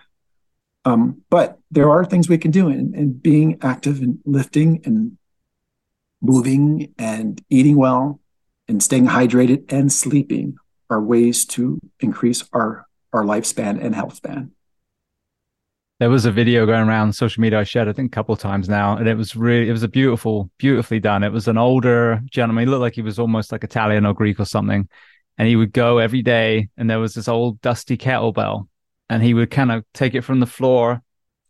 Um, 0.84 1.22
but 1.30 1.58
there 1.70 1.90
are 1.90 2.04
things 2.04 2.28
we 2.28 2.38
can 2.38 2.50
do, 2.50 2.68
and, 2.68 2.94
and 2.94 3.22
being 3.22 3.58
active 3.62 4.00
and 4.00 4.18
lifting 4.24 4.82
and 4.84 5.16
moving 6.20 6.92
and 6.98 7.42
eating 7.50 7.76
well 7.76 8.20
and 8.68 8.82
staying 8.82 9.06
hydrated 9.06 9.72
and 9.72 9.92
sleeping 9.92 10.56
are 10.90 11.00
ways 11.00 11.44
to 11.44 11.78
increase 12.00 12.44
our 12.52 12.86
our 13.12 13.22
lifespan 13.22 13.82
and 13.82 13.94
health 13.94 14.16
span. 14.16 14.50
There 16.00 16.10
was 16.10 16.24
a 16.24 16.32
video 16.32 16.66
going 16.66 16.88
around 16.88 17.12
social 17.14 17.40
media 17.40 17.60
I 17.60 17.64
shared, 17.64 17.88
I 17.88 17.92
think, 17.92 18.12
a 18.12 18.14
couple 18.14 18.36
times 18.36 18.68
now, 18.68 18.96
and 18.96 19.08
it 19.08 19.14
was 19.14 19.36
really, 19.36 19.68
it 19.68 19.72
was 19.72 19.84
a 19.84 19.88
beautiful, 19.88 20.50
beautifully 20.58 20.98
done. 20.98 21.22
It 21.22 21.32
was 21.32 21.46
an 21.46 21.56
older 21.56 22.20
gentleman. 22.28 22.66
He 22.66 22.70
looked 22.70 22.80
like 22.80 22.96
he 22.96 23.02
was 23.02 23.20
almost 23.20 23.52
like 23.52 23.62
Italian 23.62 24.04
or 24.04 24.12
Greek 24.12 24.40
or 24.40 24.44
something, 24.44 24.88
and 25.38 25.48
he 25.48 25.54
would 25.54 25.72
go 25.72 25.98
every 25.98 26.22
day, 26.22 26.68
and 26.76 26.90
there 26.90 26.98
was 26.98 27.14
this 27.14 27.28
old 27.28 27.60
dusty 27.60 27.96
kettlebell, 27.96 28.66
and 29.14 29.22
he 29.22 29.32
would 29.32 29.48
kind 29.48 29.70
of 29.70 29.84
take 29.94 30.16
it 30.16 30.22
from 30.22 30.40
the 30.40 30.46
floor. 30.46 31.00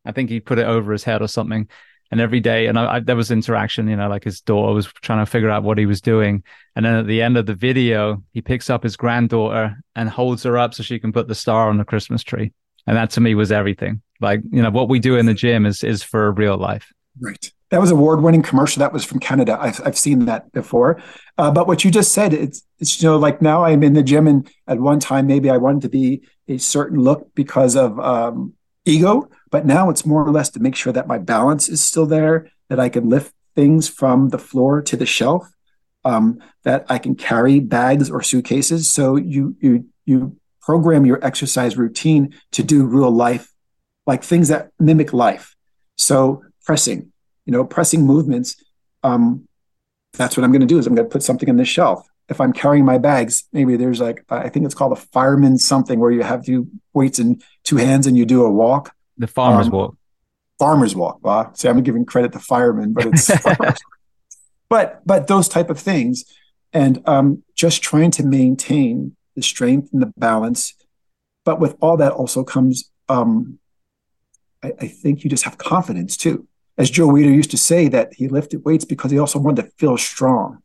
I 0.05 0.13
think 0.13 0.29
he 0.29 0.39
put 0.39 0.59
it 0.59 0.67
over 0.67 0.93
his 0.93 1.03
head 1.03 1.23
or 1.23 1.29
something, 1.29 1.67
and 2.11 2.21
every 2.21 2.41
day, 2.41 2.67
and 2.67 2.79
I, 2.79 2.97
I, 2.97 3.01
there 3.01 3.17
was 3.17 3.31
interaction, 3.31 3.89
you 3.89 3.97
know, 3.97 4.07
like 4.07 4.23
his 4.23 4.43
daughter 4.43 4.75
was 4.75 4.87
trying 5.01 5.25
to 5.25 5.31
figure 5.31 5.49
out 5.49 5.63
what 5.63 5.79
he 5.79 5.87
was 5.87 6.03
doing, 6.03 6.45
and 6.77 6.85
then 6.85 6.97
at 6.97 7.07
the 7.07 7.23
end 7.23 7.39
of 7.39 7.47
the 7.47 7.55
video, 7.55 8.23
he 8.35 8.43
picks 8.43 8.69
up 8.69 8.83
his 8.83 8.97
granddaughter 8.97 9.79
and 9.97 10.11
holds 10.11 10.43
her 10.43 10.59
up 10.59 10.75
so 10.75 10.83
she 10.83 10.99
can 10.99 11.11
put 11.11 11.27
the 11.27 11.35
star 11.35 11.71
on 11.71 11.79
the 11.79 11.87
Christmas 11.87 12.23
tree, 12.23 12.53
and 12.87 12.99
that 12.99 13.09
to 13.13 13.23
me 13.23 13.35
was 13.35 13.51
everything. 13.51 14.03
Like 14.21 14.43
you 14.53 14.61
know, 14.61 14.71
what 14.71 14.91
we 14.91 14.99
do 14.99 15.17
in 15.17 15.25
the 15.25 15.33
gym 15.33 15.65
is 15.65 15.83
is 15.83 16.03
for 16.03 16.31
real 16.33 16.59
life. 16.59 16.93
Right. 17.19 17.51
That 17.71 17.81
was 17.81 17.91
award 17.91 18.23
winning 18.23 18.43
commercial. 18.43 18.81
That 18.81 18.93
was 18.93 19.05
from 19.05 19.19
Canada. 19.19 19.59
I've, 19.61 19.81
I've 19.85 19.99
seen 19.99 20.27
that 20.27 20.53
before. 20.53 21.03
Uh, 21.39 21.51
but 21.51 21.67
what 21.67 21.85
you 21.85 21.91
just 21.91 22.13
said, 22.13 22.33
it's, 22.33 22.63
it's, 22.79 23.03
you 23.03 23.09
know, 23.09 23.17
like 23.17 23.43
now 23.43 23.65
I'm 23.65 23.83
in 23.83 23.95
the 23.95 24.03
gym 24.03 24.27
and 24.29 24.49
at 24.69 24.79
one 24.79 25.01
time, 25.01 25.27
maybe 25.27 25.51
I 25.51 25.57
wanted 25.57 25.83
to 25.83 25.89
be 25.89 26.23
a 26.47 26.59
certain 26.59 26.99
look 27.01 27.35
because 27.35 27.75
of 27.75 27.99
um, 27.99 28.55
ego, 28.85 29.29
but 29.51 29.67
now 29.67 29.91
it's 29.91 30.05
more 30.05 30.25
or 30.25 30.31
less 30.31 30.51
to 30.51 30.61
make 30.61 30.77
sure 30.77 30.93
that 30.93 31.09
my 31.09 31.19
balance 31.19 31.69
is 31.69 31.83
still 31.83 32.07
there, 32.07 32.49
that 32.69 32.79
I 32.79 32.89
can 32.89 33.09
lift 33.09 33.33
things 33.55 33.89
from 33.89 34.29
the 34.29 34.39
floor 34.39 34.83
to 34.83 34.97
the 34.97 35.07
shelf, 35.07 35.49
um, 36.05 36.39
that 36.65 36.85
I 36.89 36.99
can 36.99 37.15
carry 37.15 37.61
bags 37.61 38.11
or 38.11 38.23
suitcases. 38.23 38.91
So 38.91 39.17
you, 39.17 39.57
you, 39.61 39.87
you 40.05 40.37
program 40.61 41.07
your 41.07 41.25
exercise 41.25 41.77
routine 41.77 42.35
to 42.53 42.63
do 42.63 42.85
real 42.85 43.11
life, 43.11 43.51
like 44.07 44.23
things 44.23 44.49
that 44.49 44.71
mimic 44.79 45.13
life. 45.13 45.57
So 45.97 46.43
pressing, 46.65 47.13
you 47.47 47.53
know, 47.53 47.65
pressing 47.65 48.07
movements. 48.07 48.57
Um, 49.03 49.47
that's 50.15 50.37
what 50.37 50.45
I'm 50.45 50.53
going 50.53 50.61
to 50.61 50.67
do 50.67 50.79
is 50.79 50.87
I'm 50.87 50.95
going 50.95 51.09
to 51.09 51.13
put 51.13 51.23
something 51.23 51.49
on 51.49 51.57
this 51.57 51.69
shelf. 51.69 52.07
If 52.29 52.41
I'm 52.41 52.53
carrying 52.53 52.85
my 52.85 52.99
bags, 52.99 53.45
maybe 53.53 53.77
there's 53.77 54.01
like 54.01 54.25
I 54.31 54.49
think 54.49 54.65
it's 54.65 54.75
called 54.75 54.93
a 54.93 55.01
fireman 55.01 55.59
something 55.59 56.01
where 56.01 56.11
you 56.11 56.23
have 56.23 56.45
two 56.45 56.69
weights 56.95 57.19
in 57.19 57.43
two 57.65 57.77
hands 57.77 58.07
and 58.07 58.17
you 58.17 58.25
do 58.25 58.45
a 58.45 58.51
walk. 58.51 58.95
The 59.19 59.27
farmer's 59.27 59.67
um, 59.67 59.73
walk. 59.73 59.97
Farmer's 60.59 60.97
walk. 60.97 61.19
Well, 61.23 61.55
see, 61.55 61.69
I'm 61.69 61.83
giving 61.83 62.07
credit 62.07 62.33
to 62.33 62.39
firemen, 62.39 62.95
but 62.95 63.07
it's 63.07 63.31
but 64.71 65.03
but 65.05 65.27
those 65.27 65.49
type 65.49 65.69
of 65.69 65.79
things, 65.79 66.25
and 66.73 67.03
um, 67.07 67.43
just 67.55 67.83
trying 67.83 68.11
to 68.13 68.25
maintain 68.25 69.17
the 69.37 69.43
strength 69.43 69.93
and 69.93 70.01
the 70.01 70.13
balance. 70.17 70.75
But 71.45 71.61
with 71.61 71.77
all 71.83 71.99
that 71.99 72.13
also 72.13 72.43
comes, 72.43 72.91
um, 73.11 73.59
I, 74.63 74.73
I 74.81 74.87
think 74.87 75.25
you 75.25 75.31
just 75.31 75.45
have 75.45 75.59
confidence 75.59 76.17
too 76.17 76.49
as 76.77 76.91
Joe 76.91 77.09
Weider 77.09 77.35
used 77.35 77.53
to 77.53 77.59
say, 77.59 77.89
that 77.89 78.15
he 78.15 78.29
lifted 78.29 78.65
weights 78.65 78.85
because 78.85 79.11
he 79.11 79.19
also 79.19 79.39
wanted 79.39 79.63
to 79.63 79.71
feel 79.79 79.97
strong. 79.97 80.63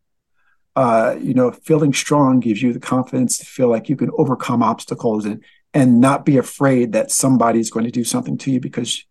Uh, 0.75 1.15
you 1.19 1.33
know, 1.33 1.51
feeling 1.51 1.93
strong 1.93 2.39
gives 2.39 2.61
you 2.61 2.73
the 2.73 2.79
confidence 2.79 3.37
to 3.37 3.45
feel 3.45 3.69
like 3.69 3.89
you 3.89 3.95
can 3.95 4.09
overcome 4.17 4.63
obstacles 4.63 5.25
and 5.25 5.43
and 5.73 5.99
not 5.99 6.25
be 6.25 6.37
afraid 6.37 6.93
that 6.93 7.11
somebody's 7.11 7.69
going 7.69 7.85
to 7.85 7.91
do 7.91 8.03
something 8.03 8.37
to 8.39 8.51
you 8.51 8.59
because 8.59 9.05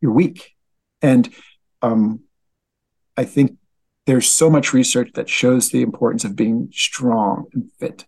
you're 0.00 0.12
weak. 0.12 0.54
And 1.00 1.32
um, 1.80 2.20
I 3.16 3.24
think 3.24 3.56
there's 4.04 4.28
so 4.28 4.50
much 4.50 4.72
research 4.72 5.12
that 5.14 5.28
shows 5.28 5.70
the 5.70 5.82
importance 5.82 6.24
of 6.24 6.36
being 6.36 6.68
strong 6.72 7.46
and 7.54 7.70
fit. 7.78 8.04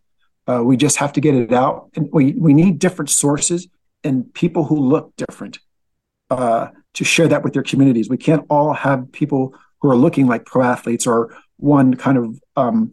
Uh, 0.47 0.63
we 0.63 0.77
just 0.77 0.97
have 0.97 1.13
to 1.15 1.21
get 1.21 1.35
it 1.35 1.53
out, 1.53 1.91
and 1.95 2.09
we 2.13 2.33
we 2.33 2.55
need 2.55 2.79
different 2.79 3.11
sources 3.11 3.69
and 4.05 4.33
people 4.35 4.65
who 4.65 4.79
look 4.79 5.13
different. 5.17 5.59
Uh, 6.31 6.69
to 6.99 7.05
share 7.05 7.29
that 7.29 7.45
with 7.45 7.53
their 7.53 7.63
communities. 7.63 8.09
We 8.09 8.17
can't 8.17 8.45
all 8.51 8.73
have 8.75 9.13
people 9.13 9.55
who 9.81 9.89
are 9.89 9.97
looking 9.97 10.27
like 10.27 10.45
pro 10.45 10.65
athletes 10.65 11.07
or 11.07 11.33
one 11.57 11.95
kind 11.95 12.19
of 12.19 12.41
um, 12.57 12.93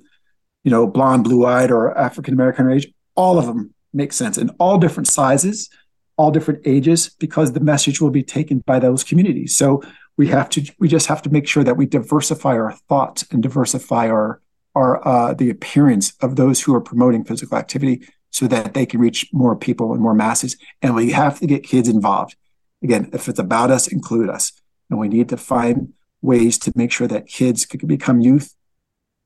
you 0.63 0.69
know 0.69 0.85
blonde, 0.85 1.23
blue 1.23 1.43
eyed, 1.43 1.71
or 1.71 1.97
African 1.97 2.35
American 2.35 2.71
age. 2.71 2.87
All 3.15 3.39
of 3.39 3.47
them 3.47 3.73
make 3.93 4.13
sense 4.13 4.37
in 4.37 4.49
all 4.59 4.77
different 4.77 5.07
sizes, 5.07 5.71
all 6.17 6.29
different 6.29 6.61
ages, 6.65 7.09
because 7.19 7.53
the 7.53 7.59
message 7.59 7.99
will 7.99 8.11
be 8.11 8.21
taken 8.21 8.59
by 8.59 8.77
those 8.77 9.03
communities. 9.03 9.55
So 9.55 9.81
we 10.17 10.27
have 10.27 10.49
to 10.49 10.71
we 10.77 10.87
just 10.87 11.07
have 11.07 11.23
to 11.23 11.31
make 11.31 11.47
sure 11.47 11.63
that 11.63 11.77
we 11.77 11.87
diversify 11.87 12.53
our 12.53 12.73
thoughts 12.87 13.25
and 13.31 13.41
diversify 13.41 14.07
our 14.07 14.39
our 14.75 15.07
uh, 15.07 15.33
the 15.33 15.49
appearance 15.49 16.13
of 16.21 16.35
those 16.35 16.61
who 16.61 16.75
are 16.75 16.81
promoting 16.81 17.23
physical 17.23 17.57
activity 17.57 18.07
so 18.29 18.45
that 18.45 18.75
they 18.75 18.85
can 18.85 18.99
reach 18.99 19.27
more 19.33 19.55
people 19.55 19.93
and 19.93 20.01
more 20.01 20.13
masses. 20.13 20.57
And 20.83 20.93
we 20.93 21.11
have 21.13 21.39
to 21.39 21.47
get 21.47 21.63
kids 21.63 21.89
involved. 21.89 22.35
Again, 22.85 23.09
if 23.13 23.27
it's 23.27 23.39
about 23.39 23.71
us, 23.71 23.87
include 23.87 24.29
us. 24.29 24.51
And 24.91 24.99
we 24.99 25.07
need 25.07 25.29
to 25.29 25.37
find 25.37 25.93
ways 26.21 26.59
to 26.59 26.71
make 26.75 26.91
sure 26.91 27.07
that 27.07 27.25
kids 27.25 27.65
can 27.65 27.87
become 27.87 28.19
youth 28.21 28.53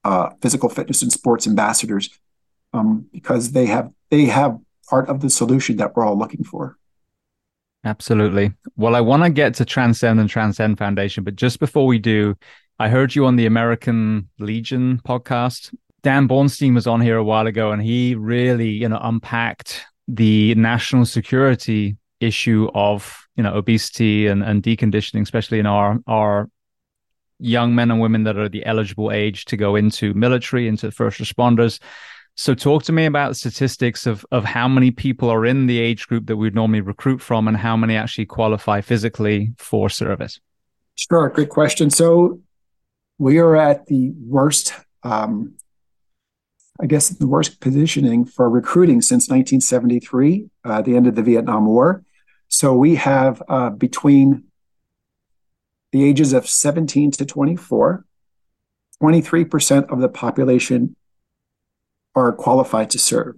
uh, 0.05 0.29
physical 0.41 0.69
fitness 0.69 1.01
and 1.01 1.11
sports 1.11 1.45
ambassadors 1.45 2.09
um, 2.71 3.05
because 3.11 3.51
they 3.51 3.65
have 3.65 3.91
they 4.11 4.25
have 4.25 4.57
part 4.89 5.09
of 5.09 5.19
the 5.19 5.29
solution 5.29 5.75
that 5.75 5.93
we're 5.93 6.05
all 6.05 6.17
looking 6.17 6.45
for. 6.45 6.77
Absolutely. 7.83 8.53
Well, 8.77 8.95
I 8.95 9.01
want 9.01 9.23
to 9.23 9.29
get 9.29 9.53
to 9.55 9.65
Transcend 9.65 10.21
and 10.21 10.29
Transcend 10.29 10.77
Foundation, 10.77 11.25
but 11.25 11.35
just 11.35 11.59
before 11.59 11.85
we 11.85 11.99
do, 11.99 12.35
I 12.79 12.87
heard 12.87 13.13
you 13.13 13.25
on 13.25 13.35
the 13.35 13.45
American 13.45 14.29
Legion 14.39 15.01
podcast. 15.05 15.75
Dan 16.01 16.29
Bornstein 16.29 16.73
was 16.73 16.87
on 16.87 17.01
here 17.01 17.17
a 17.17 17.23
while 17.25 17.47
ago, 17.47 17.71
and 17.73 17.81
he 17.81 18.15
really, 18.15 18.69
you 18.69 18.87
know, 18.87 18.99
unpacked 19.01 19.85
the 20.07 20.55
national 20.55 21.05
security 21.05 21.97
issue 22.21 22.69
of 22.73 23.27
you 23.39 23.43
know 23.43 23.53
obesity 23.53 24.27
and, 24.27 24.43
and 24.43 24.61
deconditioning, 24.61 25.21
especially 25.21 25.59
in 25.59 25.65
our 25.65 25.97
our 26.07 26.49
young 27.39 27.73
men 27.73 27.89
and 27.89 28.01
women 28.01 28.25
that 28.25 28.35
are 28.35 28.49
the 28.49 28.65
eligible 28.65 29.13
age 29.13 29.45
to 29.45 29.55
go 29.55 29.77
into 29.77 30.13
military, 30.13 30.67
into 30.67 30.91
first 30.91 31.21
responders. 31.21 31.79
So 32.35 32.53
talk 32.53 32.83
to 32.83 32.91
me 32.91 33.05
about 33.05 33.29
the 33.29 33.35
statistics 33.35 34.05
of 34.05 34.25
of 34.31 34.43
how 34.43 34.67
many 34.67 34.91
people 34.91 35.29
are 35.29 35.45
in 35.45 35.67
the 35.67 35.79
age 35.79 36.05
group 36.09 36.25
that 36.25 36.35
we'd 36.35 36.53
normally 36.53 36.81
recruit 36.81 37.21
from 37.21 37.47
and 37.47 37.55
how 37.55 37.77
many 37.77 37.95
actually 37.95 38.25
qualify 38.25 38.81
physically 38.81 39.53
for 39.57 39.89
service. 39.89 40.41
Sure, 40.95 41.29
great 41.29 41.47
question. 41.47 41.89
So 41.89 42.41
we 43.19 43.37
are 43.37 43.55
at 43.55 43.85
the 43.85 44.11
worst 44.27 44.73
um, 45.03 45.53
I 46.81 46.87
guess 46.87 47.07
the 47.07 47.27
worst 47.27 47.61
positioning 47.61 48.25
for 48.25 48.49
recruiting 48.49 49.01
since 49.01 49.29
1973, 49.29 50.49
uh, 50.65 50.81
the 50.81 50.97
end 50.97 51.07
of 51.07 51.15
the 51.15 51.23
Vietnam 51.23 51.67
War. 51.67 52.03
So 52.49 52.75
we 52.75 52.95
have 52.95 53.41
uh, 53.47 53.69
between 53.69 54.45
the 55.91 56.03
ages 56.03 56.33
of 56.33 56.47
17 56.47 57.11
to 57.11 57.25
24, 57.25 58.05
23% 59.01 59.91
of 59.91 59.99
the 60.01 60.09
population 60.09 60.95
are 62.15 62.33
qualified 62.33 62.89
to 62.91 62.99
serve. 62.99 63.37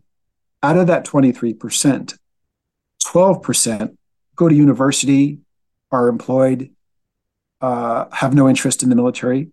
Out 0.64 0.78
of 0.78 0.88
that 0.88 1.06
23%, 1.06 2.18
12% 3.06 3.98
go 4.36 4.50
to 4.50 4.56
university, 4.56 5.40
are 5.92 6.08
employed, 6.08 6.72
uh, 7.60 8.06
have 8.12 8.34
no 8.34 8.48
interest 8.48 8.82
in 8.82 8.90
the 8.90 8.96
military. 8.96 9.50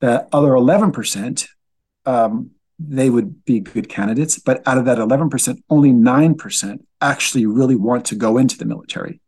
The 0.00 0.28
other 0.32 0.50
11%, 0.50 1.48
um, 2.04 2.50
they 2.78 3.10
would 3.10 3.44
be 3.44 3.60
good 3.60 3.88
candidates. 3.88 4.38
But 4.38 4.66
out 4.66 4.78
of 4.78 4.84
that 4.84 4.98
11%, 4.98 5.62
only 5.70 5.92
9% 5.92 6.78
actually 7.00 7.46
really 7.46 7.76
want 7.76 8.04
to 8.06 8.14
go 8.14 8.38
into 8.38 8.58
the 8.58 8.64
military. 8.64 9.20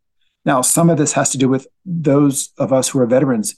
Now, 0.45 0.63
some 0.63 0.91
of 0.91 0.99
this 0.99 1.13
has 1.13 1.31
to 1.31 1.39
do 1.39 1.49
with 1.49 1.67
those 1.85 2.51
of 2.59 2.73
us 2.73 2.89
who 2.89 3.01
are 3.01 3.07
veterans. 3.07 3.57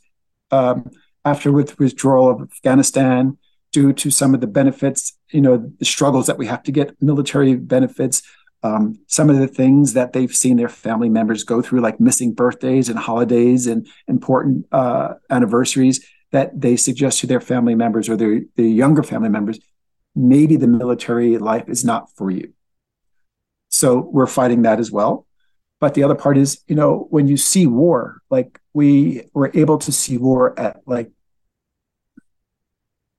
Um, 0.50 0.90
after 1.24 1.52
with 1.52 1.78
withdrawal 1.78 2.30
of 2.30 2.40
Afghanistan, 2.40 3.36
due 3.72 3.92
to 3.92 4.10
some 4.10 4.34
of 4.34 4.40
the 4.40 4.46
benefits, 4.46 5.16
you 5.30 5.40
know, 5.40 5.70
the 5.78 5.84
struggles 5.84 6.26
that 6.26 6.38
we 6.38 6.46
have 6.46 6.62
to 6.64 6.72
get 6.72 7.00
military 7.00 7.54
benefits, 7.54 8.22
um, 8.62 8.98
some 9.06 9.30
of 9.30 9.38
the 9.38 9.46
things 9.46 9.94
that 9.94 10.12
they've 10.12 10.34
seen 10.34 10.56
their 10.56 10.68
family 10.68 11.08
members 11.08 11.44
go 11.44 11.62
through, 11.62 11.80
like 11.80 12.00
missing 12.00 12.32
birthdays 12.32 12.88
and 12.88 12.98
holidays 12.98 13.66
and 13.66 13.86
important 14.08 14.66
uh, 14.72 15.14
anniversaries, 15.30 16.04
that 16.32 16.60
they 16.60 16.76
suggest 16.76 17.20
to 17.20 17.26
their 17.26 17.40
family 17.40 17.74
members 17.74 18.08
or 18.08 18.16
their, 18.16 18.40
their 18.56 18.66
younger 18.66 19.02
family 19.02 19.28
members, 19.28 19.58
maybe 20.14 20.56
the 20.56 20.66
military 20.66 21.38
life 21.38 21.68
is 21.68 21.84
not 21.84 22.10
for 22.16 22.30
you. 22.30 22.52
So 23.68 23.98
we're 23.98 24.26
fighting 24.26 24.62
that 24.62 24.80
as 24.80 24.90
well. 24.90 25.26
But 25.80 25.94
the 25.94 26.02
other 26.02 26.14
part 26.14 26.36
is, 26.36 26.62
you 26.66 26.74
know, 26.74 27.06
when 27.10 27.26
you 27.26 27.36
see 27.36 27.66
war, 27.66 28.20
like 28.28 28.60
we 28.74 29.22
were 29.32 29.50
able 29.54 29.78
to 29.78 29.92
see 29.92 30.18
war 30.18 30.58
at 30.58 30.80
like 30.86 31.10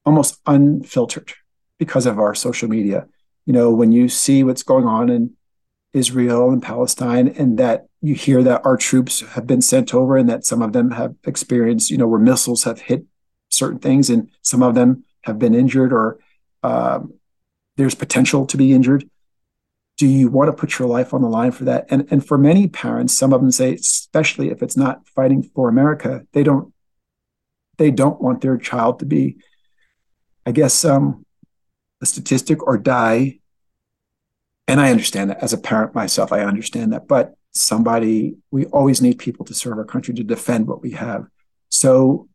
almost 0.06 0.40
unfiltered 0.46 1.34
because 1.80 2.06
of 2.06 2.20
our 2.20 2.36
social 2.36 2.70
media. 2.70 3.08
You 3.46 3.54
know, 3.54 3.72
when 3.72 3.92
you 3.92 4.08
see 4.08 4.44
what's 4.44 4.64
going 4.64 4.86
on 4.86 5.10
in 5.10 5.32
Israel 5.94 6.52
and 6.52 6.62
Palestine, 6.62 7.30
and 7.30 7.58
that 7.58 7.88
you 8.02 8.14
hear 8.14 8.44
that 8.44 8.66
our 8.66 8.78
troops 8.78 9.22
have 9.22 9.46
been 9.46 9.62
sent 9.62 9.94
over 9.94 10.16
and 10.16 10.30
that 10.30 10.46
some 10.46 10.62
of 10.62 10.74
them 10.74 10.92
have 10.92 11.16
experienced, 11.26 11.90
you 11.90 11.98
know, 11.98 12.08
where 12.08 12.20
missiles 12.20 12.64
have 12.64 12.82
hit 12.82 13.06
certain 13.50 13.80
things 13.80 14.10
and 14.10 14.30
some 14.42 14.64
of 14.64 14.76
them 14.76 15.04
have 15.22 15.38
been 15.38 15.54
injured 15.54 15.92
or 15.92 16.20
um, 16.64 17.14
there's 17.78 17.96
potential 17.96 18.46
to 18.48 18.58
be 18.58 18.74
injured. 18.74 19.10
Do 19.98 20.08
you 20.08 20.30
want 20.30 20.48
to 20.48 20.54
put 20.54 20.80
your 20.80 20.88
life 20.88 21.14
on 21.14 21.22
the 21.22 21.30
line 21.30 21.52
for 21.52 21.66
that? 21.66 21.86
And 21.90 22.08
and 22.12 22.26
for 22.26 22.38
many 22.38 22.68
parents, 22.68 23.14
some 23.14 23.34
of 23.34 23.42
them 23.42 23.52
say, 23.52 23.76
especially 23.76 24.50
if 24.50 24.64
it's 24.64 24.78
not 24.78 25.08
fighting 25.08 25.44
for 25.44 25.70
America, 25.70 26.26
they 26.34 26.44
don't 26.44 26.74
they 27.78 27.92
don't 27.92 28.22
want 28.22 28.42
their 28.42 28.58
child 28.58 29.00
to 29.00 29.06
be 29.06 29.38
I 30.46 30.52
guess, 30.52 30.84
um, 30.86 31.26
a 32.02 32.06
statistic 32.06 32.66
or 32.66 32.78
die. 32.78 33.40
And 34.68 34.80
I 34.80 34.92
understand 34.92 35.30
that 35.30 35.44
as 35.44 35.54
a 35.54 35.58
parent 35.58 35.94
myself, 35.94 36.32
I 36.32 36.42
understand 36.42 36.94
that. 36.94 37.08
But 37.08 37.36
somebody, 37.52 38.38
we 38.50 38.66
always 38.68 39.02
need 39.02 39.20
people 39.20 39.46
to 39.46 39.54
serve 39.54 39.78
our 39.78 39.86
country 39.86 40.14
to 40.16 40.24
defend 40.24 40.68
what 40.68 40.82
we 40.82 40.92
have. 40.92 41.28
So, 41.70 42.28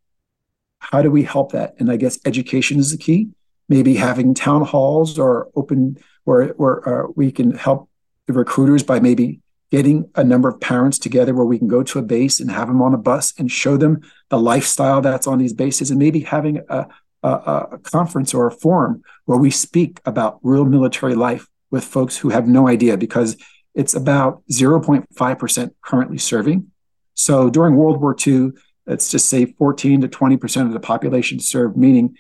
how 0.79 1.03
do 1.03 1.11
we 1.11 1.25
help 1.25 1.53
that? 1.53 1.75
And 1.79 1.91
I 1.91 1.97
guess 1.97 2.19
education 2.25 2.79
is 2.79 2.91
the 2.91 2.99
key. 2.99 3.31
Maybe 3.69 3.97
having 3.97 4.35
town 4.35 4.63
halls 4.63 5.19
or 5.19 5.49
open 5.55 5.99
where, 6.25 6.49
where 6.49 7.07
uh, 7.07 7.09
we 7.17 7.33
can 7.33 7.53
help 7.53 7.89
the 8.27 8.33
recruiters 8.33 8.83
by 8.83 9.01
maybe 9.01 9.41
getting 9.71 10.09
a 10.15 10.23
number 10.23 10.49
of 10.49 10.61
parents 10.61 10.99
together 10.99 11.35
where 11.35 11.45
we 11.45 11.59
can 11.59 11.69
go 11.69 11.83
to 11.83 11.99
a 11.99 12.03
base 12.03 12.39
and 12.41 12.51
have 12.51 12.69
them 12.69 12.81
on 12.81 12.95
a 12.95 12.99
bus 12.99 13.35
and 13.39 13.51
show 13.51 13.77
them 13.77 14.01
the 14.29 14.39
lifestyle 14.39 15.01
that's 15.01 15.27
on 15.27 15.39
these 15.39 15.53
bases 15.53 15.91
and 15.91 15.99
maybe 15.99 16.21
having 16.21 16.61
a, 16.69 16.87
a, 17.23 17.29
a 17.73 17.79
conference 17.83 18.33
or 18.33 18.47
a 18.47 18.53
forum 18.53 19.03
where 19.25 19.39
we 19.39 19.51
speak 19.51 20.01
about 20.05 20.39
real 20.43 20.65
military 20.65 21.15
life 21.15 21.49
with 21.71 21.85
folks 21.85 22.17
who 22.17 22.29
have 22.29 22.47
no 22.47 22.69
idea 22.69 22.97
because 22.97 23.37
it's 23.75 23.95
about 23.95 24.43
0.5% 24.51 25.71
currently 25.83 26.19
serving. 26.19 26.71
So 27.15 27.51
during 27.51 27.77
World 27.77 28.01
War 28.01 28.17
II, 28.27 28.53
let's 28.87 29.11
just 29.11 29.29
say 29.29 29.47
14 29.47 30.03
to 30.03 30.09
20% 30.09 30.67
of 30.67 30.73
the 30.73 30.81
population 30.81 31.41
served, 31.41 31.77
meaning 31.77 32.17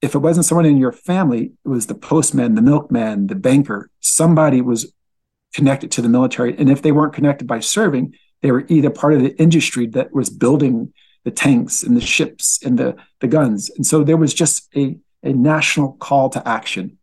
if 0.00 0.14
it 0.14 0.18
wasn't 0.18 0.46
someone 0.46 0.66
in 0.66 0.76
your 0.76 0.92
family, 0.92 1.52
it 1.64 1.68
was 1.68 1.86
the 1.86 1.94
postman, 1.94 2.54
the 2.54 2.62
milkman, 2.62 3.26
the 3.26 3.34
banker, 3.34 3.90
somebody 4.00 4.60
was 4.60 4.92
connected 5.54 5.90
to 5.92 6.02
the 6.02 6.08
military. 6.08 6.56
And 6.56 6.70
if 6.70 6.82
they 6.82 6.92
weren't 6.92 7.14
connected 7.14 7.46
by 7.46 7.60
serving, 7.60 8.14
they 8.42 8.52
were 8.52 8.64
either 8.68 8.90
part 8.90 9.14
of 9.14 9.22
the 9.22 9.36
industry 9.40 9.86
that 9.88 10.12
was 10.12 10.30
building 10.30 10.92
the 11.24 11.30
tanks 11.30 11.82
and 11.82 11.96
the 11.96 12.00
ships 12.00 12.62
and 12.64 12.78
the, 12.78 12.96
the 13.20 13.26
guns. 13.26 13.70
And 13.70 13.84
so 13.84 14.04
there 14.04 14.16
was 14.16 14.32
just 14.32 14.68
a, 14.76 14.96
a 15.22 15.32
national 15.32 15.94
call 15.94 16.30
to 16.30 16.46
action. 16.46 16.98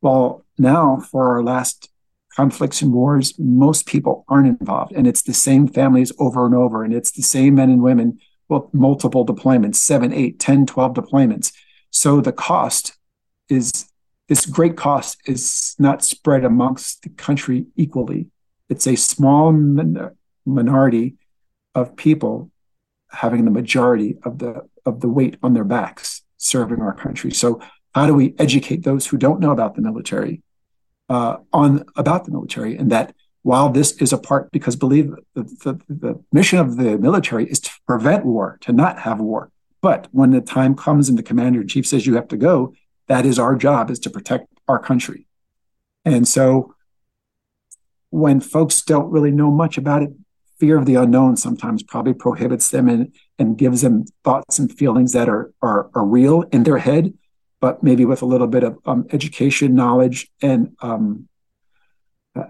Well, 0.00 0.44
now 0.58 0.98
for 0.98 1.30
our 1.30 1.42
last 1.42 1.88
conflicts 2.34 2.82
and 2.82 2.92
wars, 2.92 3.34
most 3.38 3.86
people 3.86 4.24
aren't 4.28 4.60
involved. 4.60 4.92
And 4.92 5.06
it's 5.06 5.22
the 5.22 5.34
same 5.34 5.68
families 5.68 6.12
over 6.18 6.46
and 6.46 6.54
over. 6.54 6.82
And 6.82 6.92
it's 6.92 7.12
the 7.12 7.22
same 7.22 7.54
men 7.54 7.70
and 7.70 7.82
women 7.82 8.18
with 8.48 8.64
multiple 8.72 9.24
deployments, 9.24 9.76
seven, 9.76 10.12
eight, 10.12 10.40
10, 10.40 10.66
12 10.66 10.94
deployments. 10.94 11.52
So 11.90 12.20
the 12.20 12.32
cost 12.32 12.96
is 13.48 13.86
this 14.28 14.46
great 14.46 14.76
cost 14.76 15.20
is 15.26 15.74
not 15.78 16.04
spread 16.04 16.44
amongst 16.44 17.02
the 17.02 17.08
country 17.10 17.66
equally. 17.76 18.28
It's 18.68 18.86
a 18.86 18.96
small 18.96 19.52
min- 19.52 20.10
minority 20.46 21.16
of 21.74 21.96
people 21.96 22.50
having 23.10 23.44
the 23.44 23.50
majority 23.50 24.16
of 24.22 24.38
the 24.38 24.62
of 24.86 25.00
the 25.00 25.08
weight 25.08 25.36
on 25.42 25.52
their 25.54 25.64
backs 25.64 26.22
serving 26.36 26.80
our 26.80 26.94
country. 26.94 27.32
So 27.32 27.60
how 27.94 28.06
do 28.06 28.14
we 28.14 28.34
educate 28.38 28.84
those 28.84 29.06
who 29.08 29.16
don't 29.16 29.40
know 29.40 29.50
about 29.50 29.74
the 29.74 29.82
military 29.82 30.42
uh, 31.08 31.38
on 31.52 31.84
about 31.96 32.24
the 32.24 32.30
military 32.30 32.76
and 32.76 32.90
that 32.90 33.14
while 33.42 33.70
this 33.70 33.92
is 33.92 34.12
a 34.12 34.18
part 34.18 34.52
because 34.52 34.76
believe 34.76 35.12
the, 35.34 35.42
the, 35.42 35.80
the 35.88 36.24
mission 36.32 36.58
of 36.58 36.76
the 36.76 36.98
military 36.98 37.46
is 37.46 37.58
to 37.60 37.70
prevent 37.86 38.24
war 38.24 38.58
to 38.60 38.72
not 38.72 39.00
have 39.00 39.18
war 39.18 39.50
but 39.80 40.08
when 40.12 40.30
the 40.30 40.40
time 40.40 40.74
comes 40.74 41.08
and 41.08 41.18
the 41.18 41.22
commander 41.22 41.60
in 41.60 41.68
chief 41.68 41.86
says 41.86 42.06
you 42.06 42.14
have 42.14 42.28
to 42.28 42.36
go 42.36 42.74
that 43.10 43.26
is 43.26 43.40
our 43.40 43.56
job 43.56 43.90
is 43.90 43.98
to 43.98 44.08
protect 44.08 44.46
our 44.68 44.78
country. 44.78 45.26
And 46.04 46.28
so 46.28 46.76
when 48.10 48.40
folks 48.40 48.82
don't 48.82 49.10
really 49.10 49.32
know 49.32 49.50
much 49.50 49.76
about 49.76 50.04
it 50.04 50.10
fear 50.60 50.78
of 50.78 50.86
the 50.86 50.94
unknown 50.94 51.36
sometimes 51.36 51.82
probably 51.82 52.12
prohibits 52.12 52.68
them 52.68 52.88
and, 52.88 53.12
and 53.38 53.58
gives 53.58 53.80
them 53.80 54.04
thoughts 54.22 54.60
and 54.60 54.70
feelings 54.70 55.12
that 55.12 55.28
are, 55.28 55.52
are, 55.60 55.90
are 55.94 56.04
real 56.04 56.42
in 56.52 56.62
their 56.62 56.78
head, 56.78 57.14
but 57.60 57.82
maybe 57.82 58.04
with 58.04 58.22
a 58.22 58.26
little 58.26 58.46
bit 58.46 58.62
of 58.62 58.78
um, 58.84 59.06
education, 59.10 59.74
knowledge, 59.74 60.30
and 60.42 60.76
um, 60.82 61.28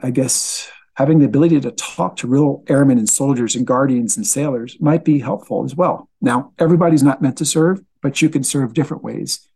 I 0.03 0.11
guess 0.11 0.69
having 1.01 1.19
the 1.19 1.27
ability 1.27 1.61
to 1.61 1.71
talk 1.73 2.17
to 2.17 2.27
real 2.27 2.63
airmen 2.69 2.99
and 2.99 3.09
soldiers 3.09 3.57
and 3.57 3.67
guardians 3.67 4.17
and 4.17 4.27
sailors 4.27 4.77
might 4.81 5.05
be 5.05 5.19
helpful 5.19 5.65
as 5.65 5.75
well. 5.75 6.09
Now, 6.21 6.53
everybody's 6.59 7.03
not 7.03 7.21
meant 7.21 7.39
to 7.39 7.45
serve, 7.45 7.81
but 8.03 8.23
you 8.23 8.29
can 8.29 8.45
serve 8.45 8.75
different 8.75 9.03
ways. 9.03 9.47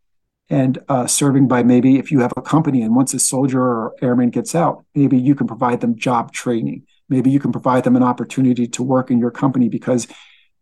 And 0.51 0.79
uh, 0.89 1.07
serving 1.07 1.49
by 1.49 1.63
maybe 1.63 1.99
if 1.99 2.11
you 2.11 2.21
have 2.21 2.33
a 2.37 2.43
company 2.43 2.83
and 2.83 2.95
once 2.95 3.15
a 3.15 3.19
soldier 3.19 3.63
or 3.63 3.95
airman 4.03 4.31
gets 4.31 4.55
out, 4.55 4.85
maybe 4.95 5.17
you 5.19 5.35
can 5.35 5.47
provide 5.47 5.81
them 5.81 5.97
job 5.97 6.33
training 6.33 6.87
maybe 7.09 7.31
you 7.31 7.41
can 7.41 7.53
provide 7.53 7.85
them 7.85 7.97
an 7.97 8.03
opportunity 8.03 8.67
to 8.67 8.83
work 8.83 9.11
in 9.11 9.19
your 9.19 9.31
company 9.31 9.69
because 9.69 10.07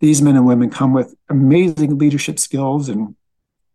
these 0.00 0.20
men 0.20 0.36
and 0.36 0.46
women 0.46 0.70
come 0.70 0.92
with 0.92 1.14
amazing 1.28 1.98
leadership 1.98 2.38
skills 2.38 2.88
and 2.88 3.14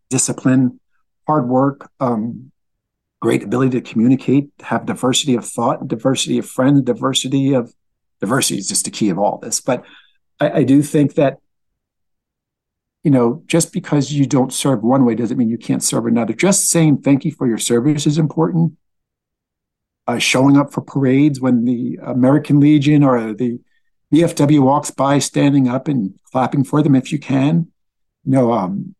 discipline, 0.09 0.79
hard 1.25 1.47
work, 1.47 1.89
um, 1.99 2.51
great 3.21 3.43
ability 3.43 3.81
to 3.81 3.89
communicate, 3.89 4.49
have 4.61 4.85
diversity 4.85 5.35
of 5.35 5.45
thought, 5.45 5.87
diversity 5.87 6.37
of 6.37 6.47
friends, 6.47 6.81
diversity 6.83 7.53
of 7.53 7.73
diversity 8.21 8.59
is 8.59 8.67
just 8.67 8.85
the 8.85 8.91
key 8.91 9.09
of 9.09 9.17
all 9.17 9.37
this. 9.37 9.59
But 9.61 9.83
I, 10.39 10.51
I 10.51 10.63
do 10.63 10.81
think 10.81 11.15
that 11.15 11.39
you 13.03 13.11
know, 13.11 13.41
just 13.45 13.71
because 13.71 14.11
you 14.11 14.25
don't 14.25 14.51
serve 14.51 14.83
one 14.83 15.05
way 15.05 15.15
doesn't 15.15 15.37
mean 15.37 15.49
you 15.49 15.57
can't 15.57 15.83
serve 15.83 16.07
another. 16.07 16.33
Just 16.33 16.67
saying 16.67 16.97
thank 17.03 17.23
you 17.23 17.31
for 17.31 17.47
your 17.47 17.57
service 17.57 18.05
is 18.05 18.17
important 18.17 18.73
uh, 20.07 20.17
showing 20.17 20.57
up 20.57 20.71
for 20.71 20.81
parades 20.81 21.39
when 21.39 21.65
the 21.65 21.99
American 22.01 22.59
Legion 22.59 23.03
or 23.03 23.33
the 23.33 23.59
VFW 24.13 24.61
walks 24.61 24.89
by, 24.89 25.19
standing 25.19 25.67
up 25.67 25.87
and 25.89 26.13
clapping 26.31 26.63
for 26.63 26.81
them 26.81 26.95
if 26.95 27.11
you 27.11 27.19
can. 27.19 27.67
You 28.23 28.31
know, 28.31 28.53
um, 28.53 28.95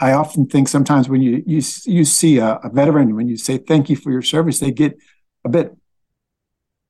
I 0.00 0.12
often 0.12 0.46
think 0.46 0.68
sometimes 0.68 1.08
when 1.08 1.22
you 1.22 1.42
you 1.46 1.62
you 1.86 2.04
see 2.04 2.38
a, 2.38 2.56
a, 2.56 2.68
veteran, 2.68 3.16
when 3.16 3.28
you 3.28 3.36
say 3.36 3.58
thank 3.58 3.90
you 3.90 3.96
for 3.96 4.12
your 4.12 4.22
service, 4.22 4.60
they 4.60 4.70
get 4.70 4.96
a 5.44 5.48
bit. 5.48 5.76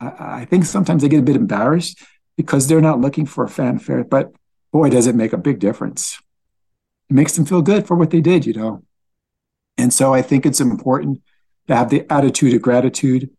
I, 0.01 0.41
I 0.41 0.45
think 0.45 0.65
sometimes 0.65 1.03
they 1.03 1.09
get 1.09 1.21
a 1.21 1.31
bit 1.31 1.37
embarrassed 1.37 2.03
because 2.37 2.69
they're 2.69 2.81
not 2.81 3.01
looking 3.01 3.27
for 3.27 3.45
a 3.45 3.49
fanfare. 3.49 4.05
But 4.05 4.33
boy, 4.73 4.91
does 4.91 5.07
it 5.07 5.15
make 5.15 5.33
a 5.33 5.39
big 5.39 5.59
difference. 5.59 6.21
It 7.11 7.15
makes 7.15 7.35
them 7.35 7.47
feel 7.47 7.63
good 7.63 7.87
for 7.87 7.97
what 7.97 8.11
they 8.11 8.21
did, 8.21 8.45
you 8.45 8.53
know. 8.53 8.83
And 9.79 9.93
so 9.93 10.13
I 10.13 10.23
think 10.23 10.45
it's 10.45 10.61
important 10.61 11.23
to 11.69 11.77
have 11.77 11.91
the 11.91 12.11
attitude 12.13 12.55
of 12.55 12.63
gratitude, 12.63 13.31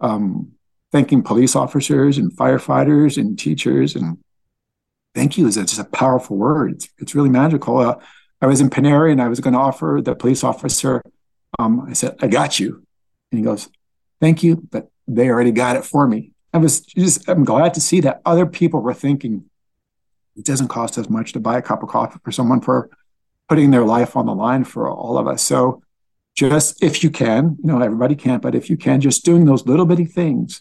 um, 0.00 0.52
thanking 0.92 1.22
police 1.22 1.56
officers 1.56 2.18
and 2.18 2.32
firefighters 2.32 3.16
and 3.16 3.38
teachers. 3.38 3.96
And 3.96 4.18
thank 5.14 5.36
you 5.36 5.46
is 5.46 5.56
just 5.56 5.78
a 5.78 5.84
powerful 5.84 6.36
word. 6.36 6.72
It's, 6.72 6.88
it's 6.98 7.14
really 7.14 7.30
magical. 7.30 7.78
Uh, 7.78 7.96
I 8.44 8.46
was 8.46 8.60
in 8.60 8.68
Panera 8.68 9.10
and 9.10 9.22
I 9.22 9.28
was 9.28 9.40
going 9.40 9.54
to 9.54 9.58
offer 9.58 10.02
the 10.04 10.14
police 10.14 10.44
officer. 10.44 11.02
Um, 11.58 11.86
I 11.88 11.94
said, 11.94 12.16
"I 12.20 12.26
got 12.26 12.60
you," 12.60 12.84
and 13.32 13.38
he 13.38 13.42
goes, 13.42 13.70
"Thank 14.20 14.42
you," 14.42 14.68
but 14.70 14.90
they 15.08 15.30
already 15.30 15.50
got 15.50 15.76
it 15.76 15.84
for 15.86 16.06
me. 16.06 16.32
I 16.52 16.58
was 16.58 16.82
just 16.82 17.26
I'm 17.26 17.44
glad 17.44 17.72
to 17.72 17.80
see 17.80 18.00
that 18.00 18.20
other 18.26 18.44
people 18.44 18.80
were 18.80 18.92
thinking 18.92 19.46
it 20.36 20.44
doesn't 20.44 20.68
cost 20.68 20.98
as 20.98 21.08
much 21.08 21.32
to 21.32 21.40
buy 21.40 21.56
a 21.56 21.62
cup 21.62 21.82
of 21.82 21.88
coffee 21.88 22.18
for 22.22 22.32
someone 22.32 22.60
for 22.60 22.90
putting 23.48 23.70
their 23.70 23.84
life 23.84 24.14
on 24.14 24.26
the 24.26 24.34
line 24.34 24.64
for 24.64 24.90
all 24.90 25.16
of 25.16 25.26
us. 25.26 25.42
So 25.42 25.82
just 26.34 26.82
if 26.82 27.02
you 27.02 27.08
can, 27.08 27.56
you 27.62 27.66
know, 27.66 27.80
everybody 27.80 28.14
can't, 28.14 28.42
but 28.42 28.54
if 28.54 28.68
you 28.68 28.76
can, 28.76 29.00
just 29.00 29.24
doing 29.24 29.46
those 29.46 29.64
little 29.64 29.86
bitty 29.86 30.04
things. 30.04 30.60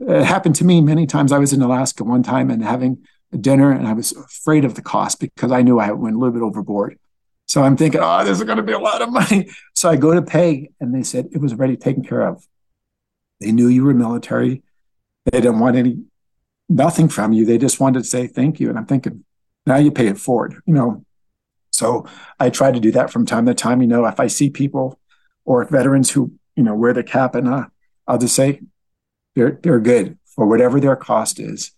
It 0.00 0.24
happened 0.24 0.56
to 0.56 0.64
me 0.64 0.80
many 0.80 1.06
times. 1.06 1.30
I 1.30 1.38
was 1.38 1.52
in 1.52 1.62
Alaska 1.62 2.02
one 2.02 2.24
time 2.24 2.50
and 2.50 2.64
having 2.64 3.04
a 3.32 3.38
dinner, 3.38 3.70
and 3.70 3.86
I 3.86 3.92
was 3.92 4.10
afraid 4.10 4.64
of 4.64 4.74
the 4.74 4.82
cost 4.82 5.20
because 5.20 5.52
I 5.52 5.62
knew 5.62 5.78
I 5.78 5.92
went 5.92 6.16
a 6.16 6.18
little 6.18 6.34
bit 6.34 6.42
overboard. 6.42 6.98
So 7.50 7.64
I'm 7.64 7.76
thinking, 7.76 8.00
oh, 8.00 8.24
this 8.24 8.38
is 8.38 8.44
going 8.44 8.58
to 8.58 8.62
be 8.62 8.74
a 8.74 8.78
lot 8.78 9.02
of 9.02 9.10
money. 9.10 9.50
So 9.74 9.90
I 9.90 9.96
go 9.96 10.14
to 10.14 10.22
pay, 10.22 10.70
and 10.78 10.94
they 10.94 11.02
said 11.02 11.30
it 11.32 11.38
was 11.38 11.52
already 11.52 11.76
taken 11.76 12.04
care 12.04 12.20
of. 12.20 12.46
They 13.40 13.50
knew 13.50 13.66
you 13.66 13.82
were 13.82 13.92
military. 13.92 14.62
They 15.24 15.40
didn't 15.40 15.58
want 15.58 15.74
any 15.74 16.04
nothing 16.68 17.08
from 17.08 17.32
you. 17.32 17.44
They 17.44 17.58
just 17.58 17.80
wanted 17.80 18.04
to 18.04 18.08
say 18.08 18.28
thank 18.28 18.60
you. 18.60 18.68
And 18.68 18.78
I'm 18.78 18.86
thinking, 18.86 19.24
now 19.66 19.78
you 19.78 19.90
pay 19.90 20.06
it 20.06 20.16
forward, 20.16 20.54
you 20.64 20.74
know. 20.74 21.04
So 21.72 22.06
I 22.38 22.50
try 22.50 22.70
to 22.70 22.78
do 22.78 22.92
that 22.92 23.10
from 23.10 23.26
time 23.26 23.46
to 23.46 23.54
time. 23.54 23.80
You 23.82 23.88
know, 23.88 24.06
if 24.06 24.20
I 24.20 24.28
see 24.28 24.50
people 24.50 25.00
or 25.44 25.64
veterans 25.64 26.10
who, 26.12 26.32
you 26.54 26.62
know, 26.62 26.76
wear 26.76 26.92
the 26.92 27.02
cap 27.02 27.34
and 27.34 27.48
uh, 27.48 27.66
I'll 28.06 28.18
just 28.18 28.36
say 28.36 28.60
they're 29.34 29.58
they're 29.60 29.80
good 29.80 30.18
for 30.24 30.46
whatever 30.46 30.78
their 30.78 30.94
cost 30.94 31.40
is. 31.40 31.72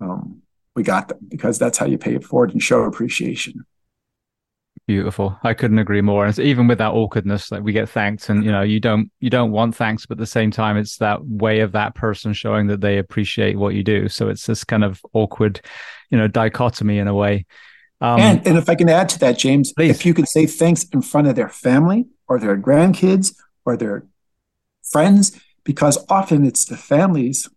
Um, 0.00 0.40
we 0.74 0.82
got 0.82 1.08
them 1.08 1.18
because 1.28 1.58
that's 1.58 1.76
how 1.76 1.84
you 1.84 1.98
pay 1.98 2.14
it 2.14 2.24
forward 2.24 2.52
and 2.52 2.62
show 2.62 2.84
appreciation. 2.84 3.66
Beautiful. 4.86 5.38
I 5.42 5.54
couldn't 5.54 5.78
agree 5.78 6.02
more. 6.02 6.26
And 6.26 6.38
even 6.38 6.66
with 6.66 6.76
that 6.76 6.92
awkwardness, 6.92 7.50
like 7.50 7.62
we 7.62 7.72
get 7.72 7.88
thanked, 7.88 8.28
and 8.28 8.44
you 8.44 8.52
know, 8.52 8.60
you 8.60 8.80
don't 8.80 9.10
you 9.18 9.30
don't 9.30 9.50
want 9.50 9.74
thanks, 9.74 10.04
but 10.04 10.16
at 10.16 10.18
the 10.18 10.26
same 10.26 10.50
time, 10.50 10.76
it's 10.76 10.98
that 10.98 11.24
way 11.24 11.60
of 11.60 11.72
that 11.72 11.94
person 11.94 12.34
showing 12.34 12.66
that 12.66 12.82
they 12.82 12.98
appreciate 12.98 13.58
what 13.58 13.74
you 13.74 13.82
do. 13.82 14.10
So 14.10 14.28
it's 14.28 14.44
this 14.44 14.62
kind 14.62 14.84
of 14.84 15.00
awkward, 15.14 15.62
you 16.10 16.18
know, 16.18 16.28
dichotomy 16.28 16.98
in 16.98 17.08
a 17.08 17.14
way. 17.14 17.46
Um, 18.02 18.20
and 18.20 18.46
and 18.46 18.58
if 18.58 18.68
I 18.68 18.74
can 18.74 18.90
add 18.90 19.08
to 19.10 19.18
that, 19.20 19.38
James, 19.38 19.72
please. 19.72 19.88
if 19.88 20.04
you 20.04 20.12
could 20.12 20.28
say 20.28 20.44
thanks 20.44 20.84
in 20.92 21.00
front 21.00 21.28
of 21.28 21.34
their 21.34 21.48
family 21.48 22.04
or 22.28 22.38
their 22.38 22.58
grandkids 22.58 23.34
or 23.64 23.78
their 23.78 24.06
friends, 24.82 25.40
because 25.64 26.04
often 26.10 26.44
it's 26.44 26.66
the 26.66 26.76
families 26.76 27.48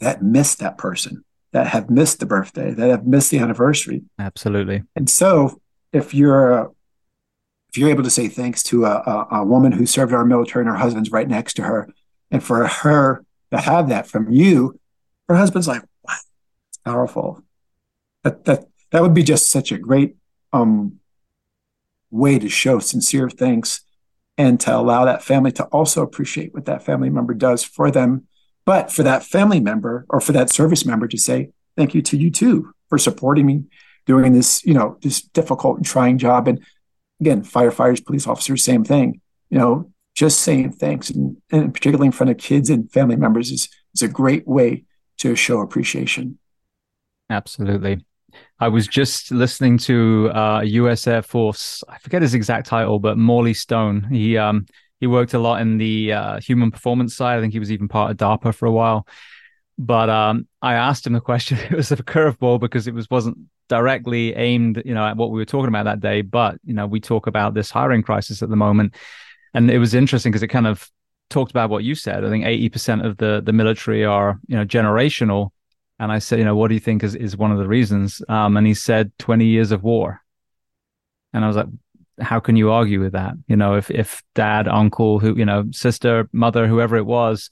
that 0.00 0.22
miss 0.22 0.54
that 0.56 0.76
person, 0.76 1.24
that 1.52 1.68
have 1.68 1.88
missed 1.88 2.20
the 2.20 2.26
birthday, 2.26 2.72
that 2.72 2.90
have 2.90 3.06
missed 3.06 3.30
the 3.30 3.38
anniversary. 3.38 4.02
Absolutely. 4.18 4.82
And 4.94 5.08
so 5.08 5.62
if 5.96 6.14
you're 6.14 6.72
if 7.70 7.78
you're 7.78 7.90
able 7.90 8.04
to 8.04 8.10
say 8.10 8.28
thanks 8.28 8.62
to 8.64 8.84
a, 8.84 8.90
a, 8.90 9.28
a 9.32 9.44
woman 9.44 9.72
who 9.72 9.86
served 9.86 10.12
our 10.12 10.24
military 10.24 10.62
and 10.62 10.70
her 10.70 10.78
husband's 10.78 11.10
right 11.10 11.28
next 11.28 11.54
to 11.54 11.62
her, 11.62 11.88
and 12.30 12.42
for 12.42 12.66
her 12.66 13.24
to 13.52 13.58
have 13.58 13.88
that 13.88 14.06
from 14.06 14.30
you, 14.30 14.78
her 15.28 15.36
husband's 15.36 15.68
like, 15.68 15.82
wow, 16.02 16.14
it's 16.68 16.78
powerful. 16.78 17.42
That 18.24 18.44
that 18.44 18.66
that 18.90 19.02
would 19.02 19.14
be 19.14 19.22
just 19.22 19.50
such 19.50 19.72
a 19.72 19.78
great 19.78 20.16
um, 20.52 21.00
way 22.10 22.38
to 22.38 22.48
show 22.48 22.78
sincere 22.78 23.28
thanks 23.28 23.80
and 24.38 24.60
to 24.60 24.76
allow 24.76 25.04
that 25.06 25.24
family 25.24 25.52
to 25.52 25.64
also 25.66 26.02
appreciate 26.02 26.52
what 26.52 26.66
that 26.66 26.84
family 26.84 27.10
member 27.10 27.34
does 27.34 27.64
for 27.64 27.90
them. 27.90 28.26
But 28.64 28.92
for 28.92 29.02
that 29.02 29.24
family 29.24 29.60
member 29.60 30.04
or 30.08 30.20
for 30.20 30.32
that 30.32 30.50
service 30.50 30.84
member 30.84 31.08
to 31.08 31.18
say, 31.18 31.50
thank 31.76 31.94
you 31.94 32.02
to 32.02 32.16
you 32.16 32.30
too 32.30 32.72
for 32.88 32.98
supporting 32.98 33.46
me 33.46 33.64
doing 34.06 34.32
this, 34.32 34.64
you 34.64 34.74
know, 34.74 34.96
this 35.02 35.20
difficult 35.20 35.76
and 35.76 35.86
trying 35.86 36.18
job. 36.18 36.48
And 36.48 36.64
again, 37.20 37.42
firefighters, 37.42 38.04
police 38.04 38.26
officers, 38.26 38.64
same 38.64 38.84
thing. 38.84 39.20
You 39.50 39.58
know, 39.58 39.92
just 40.14 40.40
saying 40.40 40.72
thanks, 40.72 41.10
and, 41.10 41.36
and 41.52 41.72
particularly 41.72 42.06
in 42.06 42.12
front 42.12 42.30
of 42.30 42.38
kids 42.38 42.70
and 42.70 42.90
family 42.90 43.16
members, 43.16 43.50
is 43.50 43.68
is 43.94 44.02
a 44.02 44.08
great 44.08 44.46
way 44.46 44.84
to 45.18 45.34
show 45.36 45.60
appreciation. 45.60 46.38
Absolutely. 47.30 48.04
I 48.58 48.68
was 48.68 48.86
just 48.86 49.30
listening 49.30 49.78
to 49.78 50.30
uh, 50.34 50.60
U.S. 50.62 51.06
Air 51.06 51.22
Force. 51.22 51.82
I 51.88 51.98
forget 51.98 52.22
his 52.22 52.34
exact 52.34 52.66
title, 52.66 52.98
but 52.98 53.18
Morley 53.18 53.54
Stone. 53.54 54.08
He 54.10 54.36
um, 54.36 54.66
he 55.00 55.06
worked 55.06 55.34
a 55.34 55.38
lot 55.38 55.60
in 55.60 55.78
the 55.78 56.12
uh, 56.12 56.40
human 56.40 56.70
performance 56.70 57.14
side. 57.14 57.38
I 57.38 57.40
think 57.40 57.52
he 57.52 57.58
was 57.58 57.72
even 57.72 57.88
part 57.88 58.10
of 58.10 58.16
DARPA 58.16 58.54
for 58.54 58.66
a 58.66 58.72
while. 58.72 59.06
But 59.78 60.08
um, 60.08 60.48
I 60.62 60.74
asked 60.74 61.06
him 61.06 61.12
the 61.12 61.20
question. 61.20 61.58
It 61.70 61.76
was 61.76 61.92
a 61.92 61.96
curveball 61.96 62.60
because 62.60 62.86
it 62.86 62.94
was 62.94 63.10
wasn't 63.10 63.38
directly 63.68 64.34
aimed, 64.34 64.82
you 64.84 64.94
know, 64.94 65.04
at 65.06 65.16
what 65.16 65.30
we 65.30 65.38
were 65.38 65.44
talking 65.44 65.68
about 65.68 65.84
that 65.84 66.00
day. 66.00 66.22
But 66.22 66.58
you 66.64 66.74
know, 66.74 66.86
we 66.86 67.00
talk 67.00 67.26
about 67.26 67.54
this 67.54 67.70
hiring 67.70 68.02
crisis 68.02 68.42
at 68.42 68.48
the 68.48 68.56
moment, 68.56 68.94
and 69.54 69.70
it 69.70 69.78
was 69.78 69.94
interesting 69.94 70.32
because 70.32 70.42
it 70.42 70.48
kind 70.48 70.66
of 70.66 70.90
talked 71.30 71.50
about 71.50 71.70
what 71.70 71.84
you 71.84 71.94
said. 71.94 72.24
I 72.24 72.28
think 72.28 72.44
eighty 72.44 72.68
percent 72.68 73.04
of 73.04 73.16
the 73.16 73.42
the 73.44 73.52
military 73.52 74.04
are 74.04 74.38
you 74.46 74.56
know 74.56 74.64
generational, 74.64 75.50
and 75.98 76.12
I 76.12 76.18
said, 76.18 76.38
you 76.38 76.44
know, 76.44 76.56
what 76.56 76.68
do 76.68 76.74
you 76.74 76.80
think 76.80 77.02
is 77.02 77.14
is 77.14 77.36
one 77.36 77.52
of 77.52 77.58
the 77.58 77.68
reasons? 77.68 78.22
Um, 78.28 78.56
and 78.56 78.66
he 78.66 78.74
said 78.74 79.12
twenty 79.18 79.46
years 79.46 79.72
of 79.72 79.82
war, 79.82 80.20
and 81.32 81.44
I 81.44 81.48
was 81.48 81.56
like. 81.56 81.68
How 82.18 82.40
can 82.40 82.56
you 82.56 82.72
argue 82.72 82.98
with 82.98 83.12
that? 83.12 83.34
You 83.46 83.56
know, 83.56 83.76
if 83.76 83.90
if 83.90 84.22
dad, 84.34 84.68
uncle, 84.68 85.18
who 85.18 85.36
you 85.36 85.44
know, 85.44 85.66
sister, 85.70 86.30
mother, 86.32 86.66
whoever 86.66 86.96
it 86.96 87.04
was, 87.04 87.50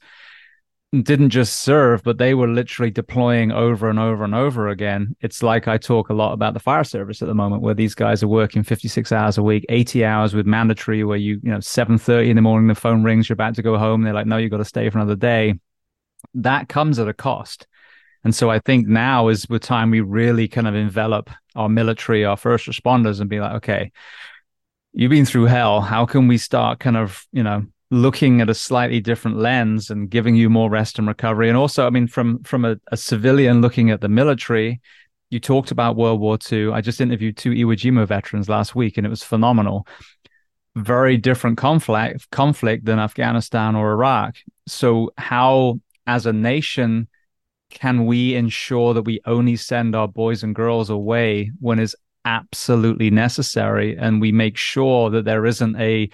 didn't 1.03 1.29
just 1.29 1.61
serve, 1.61 2.03
but 2.03 2.17
they 2.17 2.33
were 2.33 2.47
literally 2.47 2.91
deploying 2.91 3.51
over 3.51 3.89
and 3.89 3.99
over 3.99 4.23
and 4.23 4.35
over 4.35 4.69
again. 4.69 5.15
It's 5.21 5.43
like 5.43 5.67
I 5.67 5.77
talk 5.77 6.09
a 6.09 6.13
lot 6.13 6.33
about 6.33 6.53
the 6.53 6.59
fire 6.59 6.83
service 6.83 7.21
at 7.21 7.27
the 7.27 7.33
moment, 7.33 7.61
where 7.61 7.73
these 7.73 7.95
guys 7.95 8.23
are 8.23 8.27
working 8.27 8.63
56 8.63 9.11
hours 9.11 9.37
a 9.37 9.43
week, 9.43 9.65
80 9.69 10.05
hours 10.05 10.33
with 10.33 10.45
mandatory, 10.45 11.03
where 11.03 11.17
you, 11.17 11.39
you 11.43 11.51
know, 11.51 11.57
7.30 11.57 12.29
in 12.29 12.35
the 12.35 12.41
morning, 12.41 12.67
the 12.67 12.75
phone 12.75 13.03
rings, 13.03 13.29
you're 13.29 13.33
about 13.35 13.55
to 13.55 13.61
go 13.61 13.77
home. 13.77 14.03
They're 14.03 14.13
like, 14.13 14.27
no, 14.27 14.37
you've 14.37 14.51
got 14.51 14.57
to 14.57 14.65
stay 14.65 14.89
for 14.89 14.97
another 14.97 15.15
day. 15.15 15.55
That 16.33 16.69
comes 16.69 16.99
at 16.99 17.07
a 17.07 17.13
cost. 17.13 17.67
And 18.23 18.33
so 18.33 18.49
I 18.49 18.59
think 18.59 18.87
now 18.87 19.27
is 19.27 19.43
the 19.43 19.59
time 19.59 19.91
we 19.91 20.01
really 20.01 20.47
kind 20.47 20.67
of 20.67 20.73
envelop 20.73 21.29
our 21.55 21.69
military, 21.69 22.25
our 22.25 22.37
first 22.37 22.65
responders 22.65 23.21
and 23.21 23.29
be 23.29 23.39
like, 23.39 23.57
okay, 23.57 23.91
you've 24.93 25.11
been 25.11 25.25
through 25.25 25.45
hell. 25.45 25.81
How 25.81 26.05
can 26.05 26.27
we 26.27 26.39
start 26.39 26.79
kind 26.79 26.97
of, 26.97 27.23
you 27.31 27.43
know, 27.43 27.65
looking 27.91 28.41
at 28.41 28.49
a 28.49 28.53
slightly 28.53 28.99
different 28.99 29.37
lens 29.37 29.89
and 29.89 30.09
giving 30.09 30.35
you 30.35 30.49
more 30.49 30.69
rest 30.69 30.97
and 30.97 31.07
recovery. 31.07 31.49
And 31.49 31.57
also, 31.57 31.85
I 31.85 31.89
mean, 31.89 32.07
from 32.07 32.43
from 32.43 32.65
a, 32.65 32.77
a 32.91 32.97
civilian 32.97 33.61
looking 33.61 33.91
at 33.91 34.01
the 34.01 34.09
military, 34.09 34.81
you 35.29 35.39
talked 35.39 35.71
about 35.71 35.95
World 35.95 36.19
War 36.19 36.37
II. 36.51 36.71
I 36.71 36.81
just 36.81 37.01
interviewed 37.01 37.37
two 37.37 37.51
Iwo 37.51 37.75
Jima 37.75 38.07
veterans 38.07 38.49
last 38.49 38.75
week, 38.75 38.97
and 38.97 39.05
it 39.05 39.09
was 39.09 39.23
phenomenal. 39.23 39.87
Very 40.75 41.17
different 41.17 41.57
conflict 41.57 42.29
conflict 42.31 42.85
than 42.85 42.99
Afghanistan 42.99 43.75
or 43.75 43.91
Iraq. 43.91 44.35
So, 44.67 45.11
how 45.17 45.79
as 46.07 46.25
a 46.25 46.33
nation 46.33 47.07
can 47.69 48.05
we 48.05 48.35
ensure 48.35 48.93
that 48.93 49.03
we 49.03 49.19
only 49.25 49.55
send 49.55 49.95
our 49.95 50.07
boys 50.07 50.43
and 50.43 50.55
girls 50.55 50.89
away 50.89 51.51
when 51.59 51.79
is 51.79 51.95
absolutely 52.25 53.11
necessary, 53.11 53.95
and 53.97 54.19
we 54.19 54.31
make 54.31 54.57
sure 54.57 55.09
that 55.11 55.25
there 55.25 55.45
isn't 55.45 55.75
a 55.77 56.09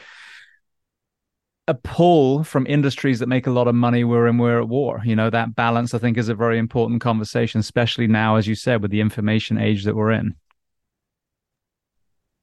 a 1.67 1.73
pull 1.73 2.43
from 2.43 2.65
industries 2.67 3.19
that 3.19 3.27
make 3.27 3.47
a 3.47 3.51
lot 3.51 3.67
of 3.67 3.75
money 3.75 4.03
when 4.03 4.37
we're 4.37 4.59
at 4.59 4.67
war. 4.67 5.01
You 5.05 5.15
know, 5.15 5.29
that 5.29 5.55
balance, 5.55 5.93
I 5.93 5.99
think, 5.99 6.17
is 6.17 6.29
a 6.29 6.35
very 6.35 6.57
important 6.57 7.01
conversation, 7.01 7.59
especially 7.59 8.07
now, 8.07 8.35
as 8.35 8.47
you 8.47 8.55
said, 8.55 8.81
with 8.81 8.91
the 8.91 9.01
information 9.01 9.57
age 9.57 9.83
that 9.85 9.95
we're 9.95 10.11
in. 10.11 10.35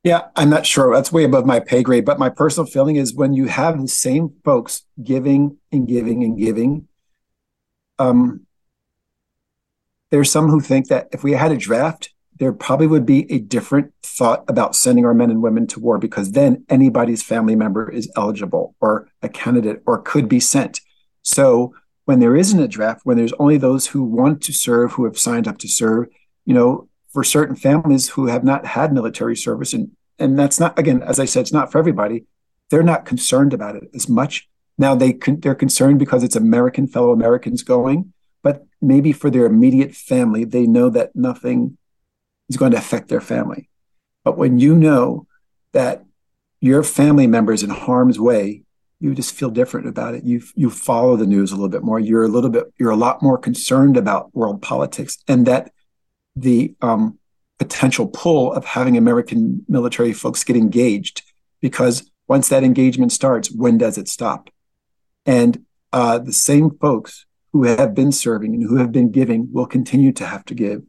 Yeah, 0.05 0.29
I'm 0.37 0.49
not 0.49 0.65
sure. 0.65 0.95
That's 0.95 1.13
way 1.13 1.25
above 1.25 1.45
my 1.45 1.59
pay 1.61 1.83
grade. 1.83 2.05
But 2.05 2.19
my 2.19 2.29
personal 2.29 2.67
feeling 2.67 2.97
is 2.97 3.15
when 3.15 3.35
you 3.35 3.47
have 3.47 3.81
the 3.81 3.89
same 3.89 4.35
folks 4.45 4.85
giving 5.03 5.59
and 5.73 5.89
giving 5.89 6.23
and 6.23 6.39
giving, 6.39 6.87
um, 7.99 8.47
there's 10.11 10.31
some 10.31 10.49
who 10.49 10.61
think 10.61 10.89
that 10.89 11.09
if 11.13 11.25
we 11.25 11.33
had 11.33 11.53
a 11.53 11.57
draft, 11.57 12.15
there 12.39 12.53
probably 12.53 12.87
would 12.87 13.05
be 13.05 13.31
a 13.33 13.39
different 13.39 13.93
thought 14.03 14.45
about 14.49 14.77
sending 14.77 15.05
our 15.05 15.15
men 15.15 15.31
and 15.31 15.43
women 15.43 15.67
to 15.67 15.81
war 15.81 15.99
because 15.99 16.33
then 16.33 16.65
anybody's 16.69 17.23
family 17.23 17.57
member 17.57 17.91
is 17.91 18.11
eligible 18.17 18.75
or 18.81 19.09
a 19.23 19.29
candidate 19.29 19.83
or 19.87 20.01
could 20.01 20.29
be 20.29 20.41
sent. 20.41 20.81
So 21.23 21.75
when 22.05 22.21
there 22.21 22.37
isn't 22.37 22.61
a 22.61 22.69
draft, 22.69 23.01
when 23.05 23.17
there's 23.17 23.35
only 23.35 23.59
those 23.59 23.89
who 23.89 24.03
want 24.03 24.41
to 24.43 24.53
serve, 24.53 24.93
who 24.93 25.05
have 25.05 25.19
signed 25.19 25.47
up 25.47 25.59
to 25.59 25.69
serve, 25.69 26.09
you 26.47 26.55
know, 26.55 26.89
for 27.13 27.25
certain 27.25 27.57
families 27.57 28.11
who 28.11 28.27
have 28.27 28.45
not 28.45 28.67
had 28.67 28.93
military 28.93 29.37
service, 29.37 29.73
and 29.73 29.91
and 30.19 30.39
that's 30.39 30.59
not 30.59 30.79
again, 30.79 31.03
as 31.03 31.19
I 31.21 31.25
said, 31.25 31.41
it's 31.41 31.53
not 31.53 31.71
for 31.71 31.79
everybody. 31.79 32.25
They're 32.71 32.83
not 32.83 33.05
concerned 33.05 33.53
about 33.53 33.77
it 33.77 33.85
as 33.95 34.09
much. 34.09 34.49
Now 34.77 34.95
they 34.95 35.13
con- 35.13 35.41
they're 35.41 35.55
concerned 35.55 35.99
because 35.99 36.23
it's 36.23 36.37
American 36.37 36.87
fellow 36.87 37.13
Americans 37.13 37.63
going, 37.63 38.13
but 38.43 38.65
maybe 38.81 39.13
for 39.13 39.31
their 39.31 39.47
immediate 39.47 39.95
family, 39.95 40.45
they 40.45 40.67
know 40.67 40.89
that 40.91 41.15
nothing 41.15 41.77
is 42.49 42.57
going 42.57 42.73
to 42.73 42.79
affect 42.79 43.09
their 43.09 43.21
family. 43.21 43.69
But 44.25 44.37
when 44.37 44.59
you 44.59 44.75
know 44.75 45.27
that 45.73 46.05
your 46.61 46.83
family 46.83 47.27
member 47.27 47.53
is 47.53 47.63
in 47.63 47.71
harm's 47.71 48.19
way, 48.19 48.63
you 49.01 49.15
just 49.15 49.35
feel 49.35 49.51
different 49.51 49.87
about 49.87 50.15
it. 50.15 50.25
You 50.25 50.43
you 50.57 50.71
follow 50.71 51.17
the 51.17 51.27
news 51.27 51.53
a 51.53 51.55
little 51.55 51.69
bit 51.69 51.85
more. 51.85 52.01
You're 52.01 52.25
a 52.25 52.29
little 52.29 52.51
bit 52.51 52.65
you're 52.79 52.91
a 52.91 52.97
lot 52.97 53.23
more 53.23 53.39
concerned 53.39 53.97
about 53.97 54.35
world 54.35 54.61
politics, 54.61 55.19
and 55.29 55.47
that 55.47 55.71
the 56.35 56.75
um, 56.81 57.19
potential 57.59 58.09
pull 58.09 58.53
of 58.53 58.65
having 58.65 58.97
American 58.97 59.65
military 59.69 60.13
folks 60.13 60.45
get 60.45 60.57
engaged 60.57 61.23
because 61.61 62.11
once 62.29 62.49
that 62.49 62.65
engagement 62.65 63.13
starts, 63.13 63.51
when 63.51 63.79
does 63.79 63.99
it 63.99 64.09
stop? 64.09 64.51
And 65.27 65.65
uh, 65.93 66.19
the 66.19 66.33
same 66.33 66.71
folks 66.79 67.27
who 67.53 67.65
have 67.65 67.95
been 67.95 68.13
serving 68.13 68.55
and 68.55 68.63
who 68.63 68.77
have 68.77 68.93
been 68.93 69.11
giving 69.11 69.49
will 69.53 69.67
continue 69.67 70.13
to 70.13 70.27
have 70.27 70.45
to 70.47 70.55
give. 70.55 70.83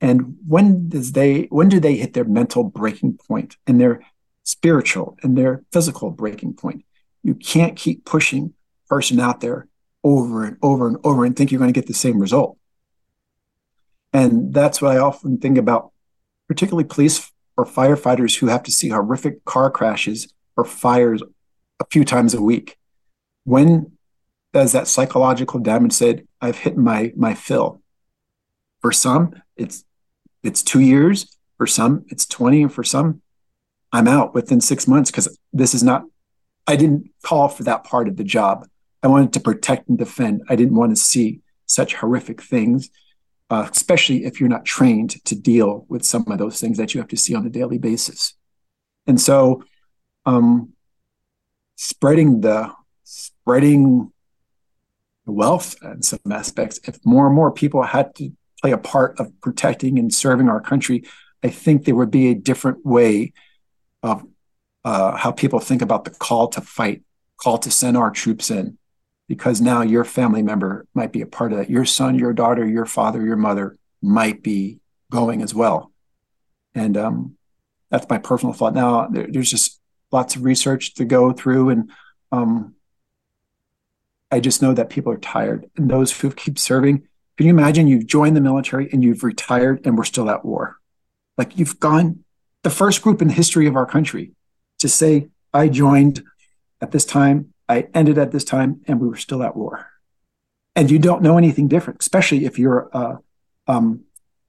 And 0.00 0.36
when 0.46 0.88
does 0.88 1.12
they 1.12 1.44
when 1.44 1.68
do 1.68 1.80
they 1.80 1.96
hit 1.96 2.12
their 2.12 2.24
mental 2.24 2.64
breaking 2.64 3.18
point 3.26 3.56
and 3.66 3.80
their 3.80 4.02
spiritual 4.44 5.16
and 5.22 5.36
their 5.36 5.64
physical 5.72 6.10
breaking 6.10 6.54
point? 6.54 6.84
You 7.22 7.34
can't 7.34 7.76
keep 7.76 8.04
pushing 8.04 8.54
person 8.88 9.18
out 9.18 9.40
there 9.40 9.68
over 10.04 10.44
and 10.44 10.56
over 10.62 10.86
and 10.86 10.98
over 11.02 11.24
and 11.24 11.34
think 11.34 11.50
you're 11.50 11.58
going 11.58 11.72
to 11.72 11.80
get 11.80 11.88
the 11.88 11.94
same 11.94 12.20
result. 12.20 12.56
And 14.12 14.54
that's 14.54 14.80
what 14.80 14.92
I 14.92 14.98
often 14.98 15.38
think 15.38 15.58
about, 15.58 15.92
particularly 16.48 16.84
police 16.84 17.32
or 17.56 17.64
firefighters 17.64 18.38
who 18.38 18.46
have 18.46 18.62
to 18.64 18.70
see 18.70 18.90
horrific 18.90 19.44
car 19.44 19.70
crashes 19.70 20.32
or 20.56 20.64
fires 20.64 21.22
a 21.80 21.86
few 21.90 22.04
times 22.04 22.34
a 22.34 22.40
week. 22.40 22.78
When 23.44 23.92
does 24.52 24.72
that 24.72 24.88
psychological 24.88 25.60
damage 25.60 25.92
say 25.92 26.22
I've 26.40 26.58
hit 26.58 26.76
my 26.76 27.12
my 27.16 27.34
fill? 27.34 27.82
For 28.80 28.92
some, 28.92 29.34
it's 29.56 29.84
it's 30.46 30.62
two 30.62 30.80
years. 30.80 31.32
For 31.56 31.66
some, 31.66 32.04
it's 32.08 32.26
20. 32.26 32.64
And 32.64 32.72
for 32.72 32.84
some, 32.84 33.22
I'm 33.90 34.06
out 34.06 34.34
within 34.34 34.60
six 34.60 34.86
months 34.86 35.10
because 35.10 35.38
this 35.54 35.72
is 35.72 35.82
not, 35.82 36.04
I 36.66 36.76
didn't 36.76 37.10
call 37.22 37.48
for 37.48 37.62
that 37.64 37.84
part 37.84 38.08
of 38.08 38.16
the 38.16 38.24
job. 38.24 38.66
I 39.02 39.08
wanted 39.08 39.32
to 39.34 39.40
protect 39.40 39.88
and 39.88 39.96
defend. 39.96 40.42
I 40.50 40.56
didn't 40.56 40.74
want 40.74 40.90
to 40.92 40.96
see 40.96 41.40
such 41.64 41.94
horrific 41.94 42.42
things, 42.42 42.90
uh, 43.48 43.66
especially 43.70 44.24
if 44.24 44.38
you're 44.38 44.50
not 44.50 44.66
trained 44.66 45.24
to 45.24 45.34
deal 45.34 45.86
with 45.88 46.04
some 46.04 46.30
of 46.30 46.38
those 46.38 46.60
things 46.60 46.76
that 46.76 46.92
you 46.92 47.00
have 47.00 47.08
to 47.08 47.16
see 47.16 47.34
on 47.34 47.46
a 47.46 47.50
daily 47.50 47.78
basis. 47.78 48.34
And 49.06 49.20
so, 49.20 49.64
um, 50.26 50.72
spreading 51.76 52.40
the 52.40 52.72
spreading 53.04 54.12
wealth 55.26 55.76
in 55.82 56.02
some 56.02 56.20
aspects. 56.30 56.80
If 56.84 57.04
more 57.04 57.26
and 57.26 57.34
more 57.34 57.50
people 57.50 57.82
had 57.82 58.14
to 58.16 58.30
play 58.60 58.72
a 58.72 58.78
part 58.78 59.18
of 59.20 59.32
protecting 59.40 59.98
and 59.98 60.12
serving 60.12 60.48
our 60.48 60.60
country, 60.60 61.04
I 61.42 61.48
think 61.48 61.84
there 61.84 61.94
would 61.94 62.10
be 62.10 62.28
a 62.28 62.34
different 62.34 62.84
way 62.84 63.32
of 64.02 64.24
uh, 64.84 65.16
how 65.16 65.32
people 65.32 65.60
think 65.60 65.82
about 65.82 66.04
the 66.04 66.10
call 66.10 66.48
to 66.48 66.60
fight, 66.60 67.02
call 67.36 67.58
to 67.58 67.70
send 67.70 67.96
our 67.96 68.10
troops 68.10 68.50
in, 68.50 68.78
because 69.28 69.60
now 69.60 69.82
your 69.82 70.04
family 70.04 70.42
member 70.42 70.86
might 70.94 71.12
be 71.12 71.22
a 71.22 71.26
part 71.26 71.52
of 71.52 71.58
that. 71.58 71.70
Your 71.70 71.84
son, 71.84 72.18
your 72.18 72.32
daughter, 72.32 72.66
your 72.66 72.86
father, 72.86 73.24
your 73.24 73.36
mother 73.36 73.76
might 74.00 74.42
be 74.42 74.78
going 75.10 75.42
as 75.42 75.54
well. 75.54 75.92
And 76.74 76.96
um, 76.96 77.36
that's 77.90 78.08
my 78.08 78.18
personal 78.18 78.52
thought. 78.52 78.74
Now, 78.74 79.08
there, 79.08 79.26
there's 79.28 79.50
just 79.50 79.80
lots 80.12 80.36
of 80.36 80.44
research 80.44 80.94
to 80.94 81.04
go 81.04 81.32
through, 81.32 81.70
and 81.70 81.90
um, 82.30 82.74
I 84.30 84.40
just 84.40 84.62
know 84.62 84.72
that 84.74 84.90
people 84.90 85.12
are 85.12 85.18
tired. 85.18 85.68
And 85.76 85.90
those 85.90 86.12
who 86.12 86.30
keep 86.30 86.58
serving, 86.58 87.08
can 87.36 87.46
you 87.46 87.52
imagine 87.52 87.86
you've 87.86 88.06
joined 88.06 88.36
the 88.36 88.40
military 88.40 88.88
and 88.92 89.04
you've 89.04 89.22
retired 89.22 89.84
and 89.84 89.96
we're 89.96 90.04
still 90.04 90.30
at 90.30 90.44
war? 90.44 90.76
Like 91.36 91.58
you've 91.58 91.78
gone 91.78 92.24
the 92.62 92.70
first 92.70 93.02
group 93.02 93.20
in 93.20 93.28
the 93.28 93.34
history 93.34 93.66
of 93.66 93.76
our 93.76 93.86
country 93.86 94.32
to 94.78 94.88
say, 94.88 95.28
I 95.52 95.68
joined 95.68 96.22
at 96.80 96.92
this 96.92 97.04
time, 97.04 97.52
I 97.68 97.88
ended 97.94 98.18
at 98.18 98.32
this 98.32 98.44
time, 98.44 98.80
and 98.86 99.00
we 99.00 99.08
were 99.08 99.16
still 99.16 99.42
at 99.42 99.56
war. 99.56 99.86
And 100.74 100.90
you 100.90 100.98
don't 100.98 101.22
know 101.22 101.38
anything 101.38 101.68
different, 101.68 102.00
especially 102.00 102.44
if 102.44 102.58
you're 102.58 102.88
a 102.92 103.18
um, 103.66 104.04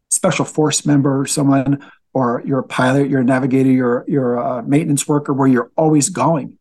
special 0.09 0.45
force 0.45 0.85
member 0.85 1.19
or 1.19 1.25
someone, 1.25 1.85
or 2.13 2.41
you're 2.45 2.59
a 2.59 2.67
pilot, 2.67 3.09
you're 3.09 3.21
a 3.21 3.25
navigator, 3.25 3.69
you're, 3.69 4.05
you're 4.07 4.35
a 4.35 4.63
maintenance 4.63 5.07
worker 5.07 5.33
where 5.33 5.47
you're 5.47 5.71
always 5.77 6.09
going. 6.09 6.57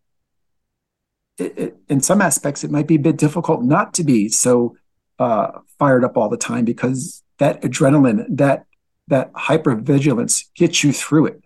It, 1.39 1.59
it, 1.59 1.77
in 1.89 2.01
some 2.01 2.23
aspects, 2.23 2.65
it 2.65 2.71
might 2.71 2.87
be 2.87 2.97
a 2.97 3.01
bit 3.01 3.17
difficult 3.17 3.63
not 3.63 3.95
to 3.95 4.05
be 4.05 4.29
so 4.29 4.77
uh, 5.19 5.61
fired 5.79 6.05
up 6.05 6.17
all 6.17 6.29
the 6.29 6.37
time 6.37 6.65
because 6.65 7.23
that 7.39 7.63
adrenaline, 7.63 8.25
that 8.29 8.67
that 9.09 9.33
hypervigilance 9.35 10.47
gets 10.55 10.83
you 10.83 10.93
through 10.93 11.27
it. 11.27 11.45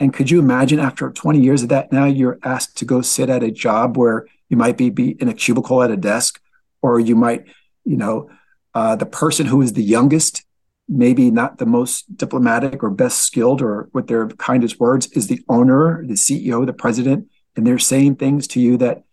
And 0.00 0.12
could 0.12 0.30
you 0.30 0.40
imagine 0.40 0.80
after 0.80 1.10
20 1.10 1.40
years 1.40 1.62
of 1.62 1.68
that, 1.68 1.92
now 1.92 2.06
you're 2.06 2.38
asked 2.42 2.76
to 2.78 2.84
go 2.84 3.02
sit 3.02 3.30
at 3.30 3.44
a 3.44 3.52
job 3.52 3.96
where 3.96 4.26
you 4.48 4.56
might 4.56 4.76
be, 4.76 4.90
be 4.90 5.10
in 5.20 5.28
a 5.28 5.34
cubicle 5.34 5.82
at 5.82 5.92
a 5.92 5.96
desk, 5.96 6.40
or 6.82 6.98
you 6.98 7.14
might, 7.14 7.44
you 7.84 7.96
know, 7.96 8.28
uh, 8.74 8.96
the 8.96 9.06
person 9.06 9.46
who 9.46 9.62
is 9.62 9.74
the 9.74 9.82
youngest, 9.82 10.44
maybe 10.88 11.30
not 11.30 11.58
the 11.58 11.66
most 11.66 12.16
diplomatic 12.16 12.82
or 12.82 12.90
best 12.90 13.20
skilled 13.20 13.62
or 13.62 13.88
with 13.92 14.08
their 14.08 14.26
kindest 14.28 14.80
words, 14.80 15.06
is 15.12 15.28
the 15.28 15.40
owner, 15.48 16.04
the 16.04 16.14
CEO, 16.14 16.66
the 16.66 16.72
president, 16.72 17.28
and 17.54 17.64
they're 17.64 17.78
saying 17.78 18.16
things 18.16 18.48
to 18.48 18.60
you 18.60 18.76
that 18.78 19.04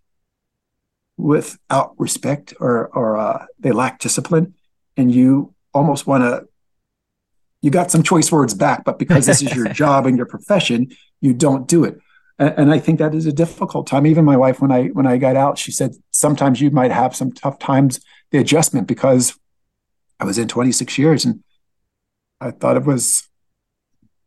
without 1.20 1.94
respect 2.00 2.54
or 2.60 2.88
or 2.88 3.18
uh, 3.18 3.46
they 3.60 3.72
lack 3.72 4.00
discipline, 4.00 4.56
and 4.98 5.14
you 5.14 5.54
almost 5.74 6.08
want 6.08 6.24
to. 6.24 6.48
You 7.62 7.72
got 7.72 7.91
some 7.91 8.04
choice 8.04 8.32
words 8.32 8.54
back, 8.54 8.86
but 8.86 8.98
because 8.98 9.26
this 9.26 9.41
is 9.41 9.54
your 9.54 9.68
job 9.74 10.06
and 10.06 10.16
your 10.16 10.26
profession, 10.26 10.96
you 11.20 11.34
don't 11.34 11.68
do 11.68 11.84
it. 11.84 12.00
And, 12.38 12.54
and 12.58 12.72
I 12.72 12.80
think 12.80 13.00
that 13.00 13.14
is 13.14 13.26
a 13.26 13.34
difficult 13.34 13.86
time. 13.86 14.08
Even 14.08 14.24
my 14.24 14.38
wife, 14.38 14.62
when 14.62 14.72
I 14.72 14.88
when 14.88 15.06
I 15.06 15.18
got 15.18 15.36
out, 15.36 15.58
she 15.58 15.72
said 15.72 15.91
sometimes 16.12 16.62
you 16.62 16.72
might 16.72 16.91
have 16.91 17.16
some 17.16 17.34
tough 17.34 17.60
times 17.60 18.00
the 18.32 18.38
adjustment 18.38 18.88
because 18.88 19.38
I 20.20 20.26
was 20.26 20.38
in 20.38 20.48
26 20.48 20.98
years 20.98 21.26
and 21.26 21.44
I 22.40 22.52
thought 22.52 22.78
it 22.78 22.86
was 22.86 23.28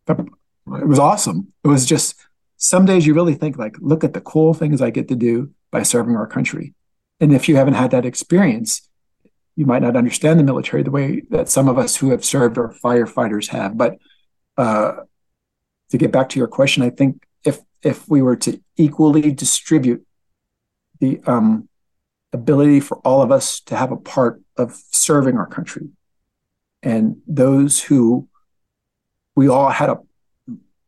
it 0.09 0.27
was 0.67 0.99
awesome. 0.99 1.53
It 1.65 1.69
was 1.69 1.87
just 1.87 2.17
some 2.57 2.85
days 2.85 3.07
you 3.07 3.15
really 3.15 3.35
think 3.35 3.57
like, 3.57 3.77
look 3.81 4.05
at 4.05 4.13
the 4.13 4.21
cool 4.21 4.53
things 4.53 4.83
I 4.83 4.91
get 4.91 5.09
to 5.09 5.17
do 5.17 5.53
by 5.71 5.83
serving 5.83 6.17
our 6.17 6.27
country. 6.27 6.75
And 7.23 7.33
if 7.33 7.49
you 7.49 7.55
haven't 7.55 7.75
had 7.75 7.93
that 7.93 8.05
experience, 8.05 8.91
you 9.55 9.65
might 9.65 9.83
not 9.83 9.97
understand 9.97 10.41
the 10.41 10.45
military 10.45 10.83
the 10.83 10.91
way 10.91 11.23
that 11.31 11.49
some 11.49 11.69
of 11.69 11.79
us 11.79 11.95
who 11.97 12.11
have 12.11 12.25
served 12.25 12.59
or 12.59 12.75
firefighters 12.83 13.49
have. 13.51 13.79
But 13.79 13.99
uh, 14.59 15.05
to 15.91 15.99
get 15.99 16.11
back 16.11 16.29
to 16.31 16.41
your 16.41 16.49
question, 16.49 16.83
I 16.83 16.91
think 16.91 17.23
if 17.45 17.61
if 17.81 18.09
we 18.09 18.23
were 18.23 18.35
to 18.37 18.61
equally 18.77 19.31
distribute 19.31 20.05
the 20.99 21.21
um, 21.25 21.69
ability 22.33 22.81
for 22.81 22.99
all 22.99 23.23
of 23.23 23.31
us 23.31 23.61
to 23.61 23.77
have 23.77 23.93
a 23.93 23.97
part 23.97 24.43
of 24.57 24.75
serving 24.91 25.37
our 25.37 25.47
country, 25.47 25.91
and 26.83 27.23
those 27.29 27.85
who 27.85 28.29
we 29.37 29.47
all 29.47 29.71
had 29.71 29.91
a, 29.91 29.99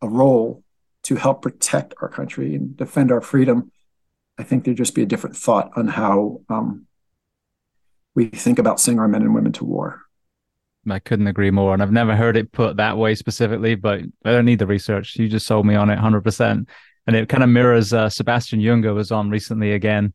a 0.02 0.09
role 0.09 0.65
to 1.05 1.15
help 1.15 1.43
protect 1.43 1.94
our 2.02 2.09
country 2.09 2.56
and 2.56 2.77
defend 2.77 3.12
our 3.12 3.20
freedom, 3.20 3.70
I 4.39 4.43
think 4.43 4.65
there'd 4.65 4.77
just 4.77 4.94
be 4.94 5.02
a 5.02 5.06
different 5.06 5.36
thought 5.36 5.70
on 5.77 5.89
how 5.89 6.40
um, 6.48 6.86
we 8.15 8.27
think 8.27 8.59
about 8.59 8.81
sending 8.81 9.01
our 9.01 9.09
men 9.09 9.23
and 9.23 9.35
women 9.35 9.52
to 9.52 9.65
war. 9.65 10.01
I 10.90 10.98
couldn't 10.98 11.27
agree 11.27 11.51
more. 11.51 11.73
And 11.73 11.82
I've 11.82 11.93
never 11.93 12.15
heard 12.15 12.36
it 12.36 12.52
put 12.52 12.77
that 12.77 12.98
way 12.98 13.15
specifically, 13.15 13.74
but 13.74 14.01
I 14.24 14.32
don't 14.32 14.44
need 14.44 14.59
the 14.59 14.66
research. 14.66 15.16
You 15.16 15.28
just 15.28 15.47
sold 15.47 15.66
me 15.66 15.74
on 15.74 15.90
it 15.90 15.98
100%. 15.98 16.69
And 17.06 17.16
it 17.16 17.28
kind 17.28 17.43
of 17.43 17.48
mirrors 17.48 17.93
uh, 17.93 18.09
Sebastian 18.09 18.61
Junger 18.61 18.94
was 18.94 19.11
on 19.11 19.31
recently 19.31 19.73
again. 19.73 20.12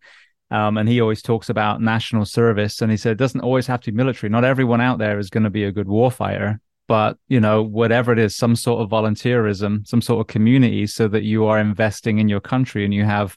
Um, 0.51 0.77
and 0.77 0.89
he 0.89 1.01
always 1.01 1.21
talks 1.21 1.49
about 1.49 1.81
national 1.81 2.25
service. 2.25 2.81
And 2.81 2.91
he 2.91 2.97
said 2.97 3.13
it 3.13 3.17
doesn't 3.17 3.41
always 3.41 3.67
have 3.67 3.81
to 3.81 3.91
be 3.91 3.97
military. 3.97 4.29
Not 4.29 4.45
everyone 4.45 4.81
out 4.81 4.97
there 4.97 5.19
is 5.19 5.29
going 5.29 5.43
to 5.43 5.49
be 5.49 5.63
a 5.63 5.71
good 5.71 5.87
warfighter, 5.87 6.59
but 6.87 7.17
you 7.27 7.39
know, 7.39 7.61
whatever 7.61 8.11
it 8.11 8.19
is, 8.19 8.35
some 8.35 8.55
sort 8.55 8.81
of 8.81 8.89
volunteerism, 8.89 9.87
some 9.87 10.01
sort 10.01 10.21
of 10.21 10.27
community 10.27 10.87
so 10.87 11.07
that 11.07 11.23
you 11.23 11.45
are 11.45 11.59
investing 11.59 12.17
in 12.17 12.27
your 12.27 12.41
country 12.41 12.83
and 12.83 12.93
you 12.93 13.05
have 13.05 13.35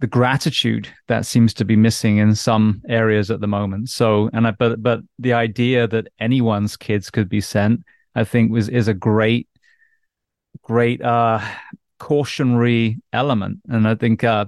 the 0.00 0.06
gratitude 0.06 0.88
that 1.08 1.26
seems 1.26 1.52
to 1.54 1.64
be 1.64 1.76
missing 1.76 2.16
in 2.16 2.34
some 2.34 2.82
areas 2.88 3.30
at 3.30 3.40
the 3.40 3.46
moment. 3.46 3.90
So, 3.90 4.30
and 4.32 4.46
I, 4.46 4.52
but 4.52 4.82
but 4.82 5.00
the 5.18 5.34
idea 5.34 5.86
that 5.88 6.08
anyone's 6.18 6.76
kids 6.76 7.10
could 7.10 7.28
be 7.28 7.40
sent, 7.40 7.82
I 8.14 8.24
think, 8.24 8.50
was 8.50 8.68
is 8.68 8.88
a 8.88 8.94
great, 8.94 9.46
great 10.62 11.02
uh, 11.02 11.40
cautionary 11.98 13.00
element. 13.12 13.60
And 13.68 13.86
I 13.86 13.94
think 13.94 14.24
uh, 14.24 14.46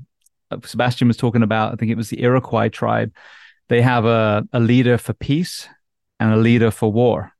Sebastian 0.64 1.08
was 1.08 1.18
talking 1.18 1.42
about. 1.42 1.72
I 1.72 1.76
think 1.76 1.92
it 1.92 1.96
was 1.98 2.08
the 2.08 2.22
Iroquois 2.22 2.70
tribe. 2.70 3.12
They 3.68 3.82
have 3.82 4.06
a 4.06 4.44
a 4.52 4.60
leader 4.60 4.96
for 4.96 5.12
peace 5.12 5.68
and 6.18 6.32
a 6.32 6.36
leader 6.36 6.70
for 6.70 6.90
war, 6.90 7.32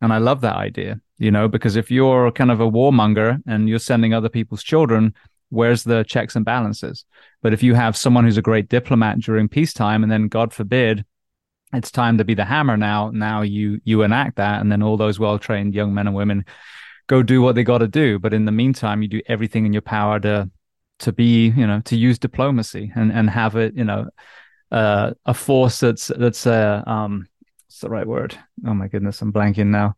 and 0.00 0.12
I 0.12 0.18
love 0.18 0.40
that 0.40 0.56
idea. 0.56 1.00
You 1.18 1.30
know, 1.30 1.48
because 1.48 1.76
if 1.76 1.90
you're 1.90 2.32
kind 2.32 2.50
of 2.50 2.60
a 2.60 2.68
warmonger 2.70 3.40
and 3.46 3.68
you're 3.68 3.78
sending 3.78 4.12
other 4.12 4.30
people's 4.30 4.64
children 4.64 5.14
where's 5.52 5.84
the 5.84 6.04
checks 6.04 6.34
and 6.36 6.44
balances? 6.44 7.04
But 7.42 7.52
if 7.52 7.62
you 7.62 7.74
have 7.74 7.96
someone 7.96 8.24
who's 8.24 8.38
a 8.38 8.42
great 8.42 8.68
diplomat 8.68 9.20
during 9.20 9.48
peacetime, 9.48 10.02
and 10.02 10.10
then 10.10 10.28
God 10.28 10.52
forbid, 10.52 11.04
it's 11.72 11.90
time 11.90 12.18
to 12.18 12.24
be 12.24 12.34
the 12.34 12.44
hammer 12.44 12.76
now. 12.76 13.10
Now 13.10 13.42
you 13.42 13.80
you 13.84 14.02
enact 14.02 14.36
that, 14.36 14.60
and 14.60 14.70
then 14.70 14.82
all 14.82 14.96
those 14.96 15.18
well 15.18 15.38
trained 15.38 15.74
young 15.74 15.94
men 15.94 16.06
and 16.06 16.16
women 16.16 16.44
go 17.06 17.22
do 17.22 17.42
what 17.42 17.54
they 17.54 17.64
got 17.64 17.78
to 17.78 17.88
do. 17.88 18.18
But 18.18 18.34
in 18.34 18.44
the 18.44 18.52
meantime, 18.52 19.02
you 19.02 19.08
do 19.08 19.22
everything 19.26 19.66
in 19.66 19.72
your 19.72 19.82
power 19.82 20.20
to 20.20 20.50
to 21.00 21.12
be 21.12 21.48
you 21.48 21.66
know 21.66 21.80
to 21.82 21.96
use 21.96 22.18
diplomacy 22.18 22.92
and 22.94 23.12
and 23.12 23.28
have 23.30 23.56
it 23.56 23.74
you 23.74 23.84
know 23.84 24.08
uh, 24.70 25.12
a 25.26 25.34
force 25.34 25.80
that's 25.80 26.06
that's 26.08 26.46
uh, 26.46 26.82
um 26.86 27.26
what's 27.66 27.80
the 27.80 27.88
right 27.90 28.06
word? 28.06 28.36
Oh 28.66 28.74
my 28.74 28.88
goodness, 28.88 29.22
I'm 29.22 29.32
blanking 29.32 29.68
now. 29.68 29.94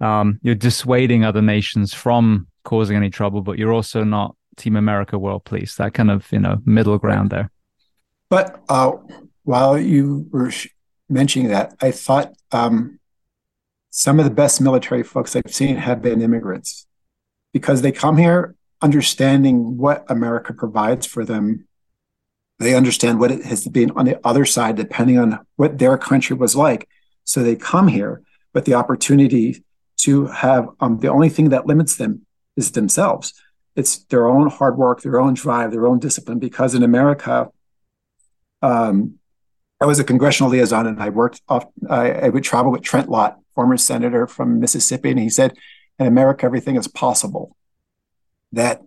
um, 0.00 0.38
you're 0.42 0.54
dissuading 0.54 1.24
other 1.24 1.42
nations 1.42 1.94
from 1.94 2.46
causing 2.64 2.96
any 2.96 3.10
trouble, 3.10 3.42
but 3.42 3.58
you're 3.58 3.72
also 3.72 4.04
not 4.04 4.36
Team 4.56 4.76
America 4.76 5.18
World 5.18 5.44
Police. 5.44 5.76
That 5.76 5.94
kind 5.94 6.10
of 6.10 6.30
you 6.32 6.38
know 6.38 6.60
middle 6.64 6.98
ground 6.98 7.30
there. 7.30 7.50
But 8.30 8.62
uh, 8.68 8.92
while 9.44 9.78
you 9.78 10.26
were 10.30 10.52
mentioning 11.08 11.48
that, 11.48 11.74
I 11.80 11.90
thought 11.90 12.34
um, 12.52 12.98
some 13.90 14.18
of 14.18 14.24
the 14.24 14.30
best 14.30 14.60
military 14.60 15.02
folks 15.02 15.36
I've 15.36 15.54
seen 15.54 15.76
have 15.76 16.02
been 16.02 16.22
immigrants 16.22 16.86
because 17.52 17.82
they 17.82 17.92
come 17.92 18.16
here 18.16 18.54
understanding 18.82 19.78
what 19.78 20.04
America 20.08 20.52
provides 20.52 21.06
for 21.06 21.24
them. 21.24 21.66
They 22.58 22.74
understand 22.74 23.20
what 23.20 23.30
it 23.30 23.44
has 23.44 23.66
been 23.66 23.90
on 23.92 24.04
the 24.04 24.18
other 24.26 24.44
side, 24.44 24.76
depending 24.76 25.18
on 25.18 25.38
what 25.56 25.78
their 25.78 25.96
country 25.96 26.36
was 26.36 26.54
like. 26.56 26.88
So 27.24 27.42
they 27.42 27.56
come 27.56 27.88
here 27.88 28.22
with 28.52 28.64
the 28.64 28.74
opportunity 28.74 29.64
to 29.98 30.26
have 30.26 30.68
um, 30.80 31.00
the 31.00 31.08
only 31.08 31.28
thing 31.28 31.48
that 31.50 31.66
limits 31.66 31.96
them 31.96 32.26
is 32.56 32.72
themselves. 32.72 33.32
It's 33.76 33.98
their 34.04 34.28
own 34.28 34.48
hard 34.48 34.76
work, 34.76 35.02
their 35.02 35.20
own 35.20 35.34
drive, 35.34 35.72
their 35.72 35.86
own 35.86 35.98
discipline. 35.98 36.38
Because 36.38 36.74
in 36.74 36.82
America, 36.82 37.48
um, 38.62 39.18
I 39.80 39.86
was 39.86 39.98
a 39.98 40.04
congressional 40.04 40.50
liaison 40.50 40.86
and 40.86 41.02
I 41.02 41.08
worked 41.08 41.42
off, 41.48 41.66
I, 41.88 42.12
I 42.12 42.28
would 42.28 42.44
travel 42.44 42.72
with 42.72 42.82
Trent 42.82 43.08
Lott, 43.08 43.38
former 43.54 43.76
senator 43.76 44.26
from 44.26 44.60
Mississippi. 44.60 45.10
And 45.10 45.18
he 45.18 45.28
said, 45.28 45.56
in 45.98 46.06
America, 46.06 46.46
everything 46.46 46.76
is 46.76 46.88
possible. 46.88 47.56
That 48.52 48.82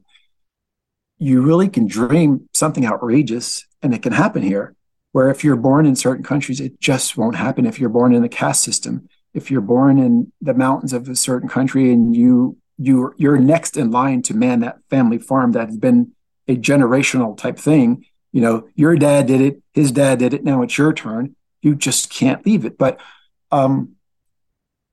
you 1.18 1.42
really 1.42 1.68
can 1.68 1.88
dream 1.88 2.48
something 2.54 2.86
outrageous 2.86 3.66
and 3.82 3.94
it 3.94 4.02
can 4.02 4.14
happen 4.14 4.42
here. 4.42 4.76
Where 5.12 5.30
if 5.30 5.44
you're 5.44 5.56
born 5.56 5.86
in 5.86 5.96
certain 5.96 6.24
countries, 6.24 6.60
it 6.60 6.80
just 6.80 7.18
won't 7.18 7.36
happen. 7.36 7.66
If 7.66 7.80
you're 7.80 7.90
born 7.90 8.14
in 8.14 8.22
the 8.22 8.30
caste 8.30 8.62
system, 8.62 9.10
if 9.34 9.50
you're 9.50 9.62
born 9.62 9.98
in 9.98 10.32
the 10.42 10.54
mountains 10.54 10.94
of 10.94 11.10
a 11.10 11.16
certain 11.16 11.50
country 11.50 11.92
and 11.92 12.16
you 12.16 12.58
you 12.78 13.14
you're 13.18 13.38
next 13.38 13.78
in 13.78 13.92
line 13.92 14.22
to 14.24 14.34
man 14.34 14.60
that 14.62 14.80
family 14.90 15.18
farm 15.18 15.52
that 15.54 15.68
has 15.68 15.78
been 15.78 16.12
a 16.48 16.56
generational 16.56 17.38
type 17.38 17.58
thing, 17.58 18.06
you 18.32 18.42
know, 18.42 18.68
your 18.76 18.96
dad 18.96 19.28
did 19.28 19.42
it, 19.42 19.62
his 19.74 19.92
dad 19.92 20.20
did 20.20 20.34
it, 20.34 20.44
now 20.44 20.62
it's 20.62 20.78
your 20.78 20.94
turn. 20.94 21.36
You 21.62 21.76
just 21.76 22.10
can't 22.10 22.46
leave 22.46 22.66
it. 22.66 22.78
But 22.78 23.00
um, 23.52 23.96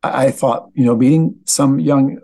I, 0.02 0.26
I 0.26 0.30
thought, 0.30 0.70
you 0.74 0.84
know, 0.84 0.96
meeting 0.96 1.40
some 1.44 1.78
young 1.78 2.20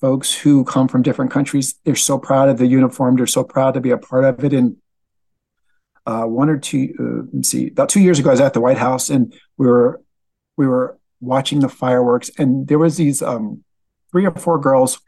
folks 0.00 0.34
who 0.34 0.64
come 0.64 0.88
from 0.88 1.02
different 1.02 1.30
countries, 1.30 1.76
they're 1.84 1.94
so 1.94 2.18
proud 2.18 2.48
of 2.48 2.58
the 2.58 2.66
uniform, 2.66 3.16
they're 3.16 3.26
so 3.26 3.44
proud 3.44 3.74
to 3.74 3.80
be 3.80 3.90
a 3.90 3.98
part 3.98 4.24
of 4.24 4.42
it. 4.42 4.52
And 4.52 4.76
uh, 6.06 6.24
one 6.24 6.48
or 6.48 6.58
two, 6.58 6.94
uh, 6.98 7.28
let's 7.32 7.50
see, 7.50 7.68
about 7.68 7.88
two 7.88 8.00
years 8.00 8.18
ago, 8.18 8.30
I 8.30 8.32
was 8.32 8.40
at 8.40 8.54
the 8.54 8.60
White 8.60 8.78
House 8.78 9.10
and 9.10 9.32
we 9.56 9.66
were 9.66 10.02
we 10.56 10.66
were 10.66 10.98
watching 11.20 11.60
the 11.60 11.68
fireworks, 11.68 12.30
and 12.36 12.66
there 12.66 12.78
was 12.78 12.96
these 12.96 13.22
um, 13.22 13.64
three 14.12 14.26
or 14.26 14.34
four 14.34 14.58
girls, 14.58 15.00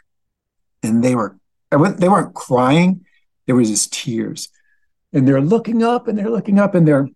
and 0.83 1.05
they 1.05 1.15
were 1.15 1.39
they 1.71 2.09
weren't 2.09 2.35
crying, 2.35 3.05
there 3.47 3.55
was 3.55 3.71
just 3.71 3.93
tears, 3.93 4.49
and 5.13 5.29
they're 5.29 5.41
looking 5.41 5.83
up 5.83 6.09
and 6.09 6.19
they're 6.19 6.31
looking 6.31 6.59
up 6.59 6.75
and 6.75 6.89
they're 6.89 7.09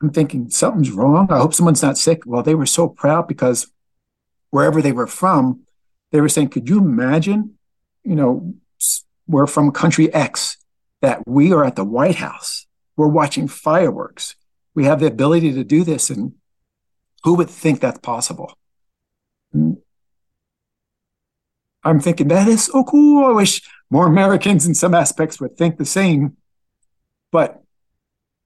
I'm 0.00 0.10
thinking 0.10 0.48
something's 0.48 0.92
wrong. 0.92 1.26
I 1.30 1.38
hope 1.38 1.54
someone's 1.54 1.82
not 1.82 1.98
sick. 1.98 2.22
Well, 2.24 2.44
they 2.44 2.54
were 2.54 2.66
so 2.66 2.88
proud 2.88 3.26
because 3.26 3.66
wherever 4.50 4.80
they 4.80 4.92
were 4.92 5.08
from, 5.08 5.62
they 6.12 6.20
were 6.20 6.28
saying, 6.28 6.50
"Could 6.50 6.68
you 6.68 6.78
imagine? 6.78 7.58
You 8.04 8.14
know, 8.14 8.54
we're 9.26 9.48
from 9.48 9.72
country 9.72 10.12
X, 10.14 10.56
that 11.02 11.26
we 11.26 11.52
are 11.52 11.64
at 11.64 11.74
the 11.74 11.84
White 11.84 12.16
House." 12.16 12.66
We're 12.96 13.08
watching 13.08 13.46
fireworks. 13.46 14.34
We 14.74 14.84
have 14.84 14.98
the 14.98 15.06
ability 15.06 15.52
to 15.52 15.62
do 15.62 15.84
this. 15.84 16.10
And 16.10 16.34
who 17.22 17.34
would 17.34 17.48
think 17.48 17.80
that's 17.80 18.00
possible? 18.00 18.58
Mm, 19.54 19.78
I'm 21.84 22.00
thinking 22.00 22.28
that 22.28 22.48
is 22.48 22.64
so 22.64 22.84
cool. 22.84 23.26
I 23.26 23.32
wish 23.32 23.62
more 23.90 24.06
Americans 24.06 24.66
in 24.66 24.74
some 24.74 24.94
aspects 24.94 25.40
would 25.40 25.56
think 25.56 25.78
the 25.78 25.84
same. 25.84 26.36
But 27.30 27.62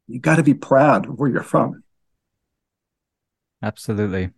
you 0.08 0.18
got 0.18 0.36
to 0.36 0.42
be 0.42 0.54
proud 0.54 1.08
of 1.08 1.18
where 1.18 1.30
you're 1.30 1.42
from. 1.42 1.82
Absolutely. 3.62 4.30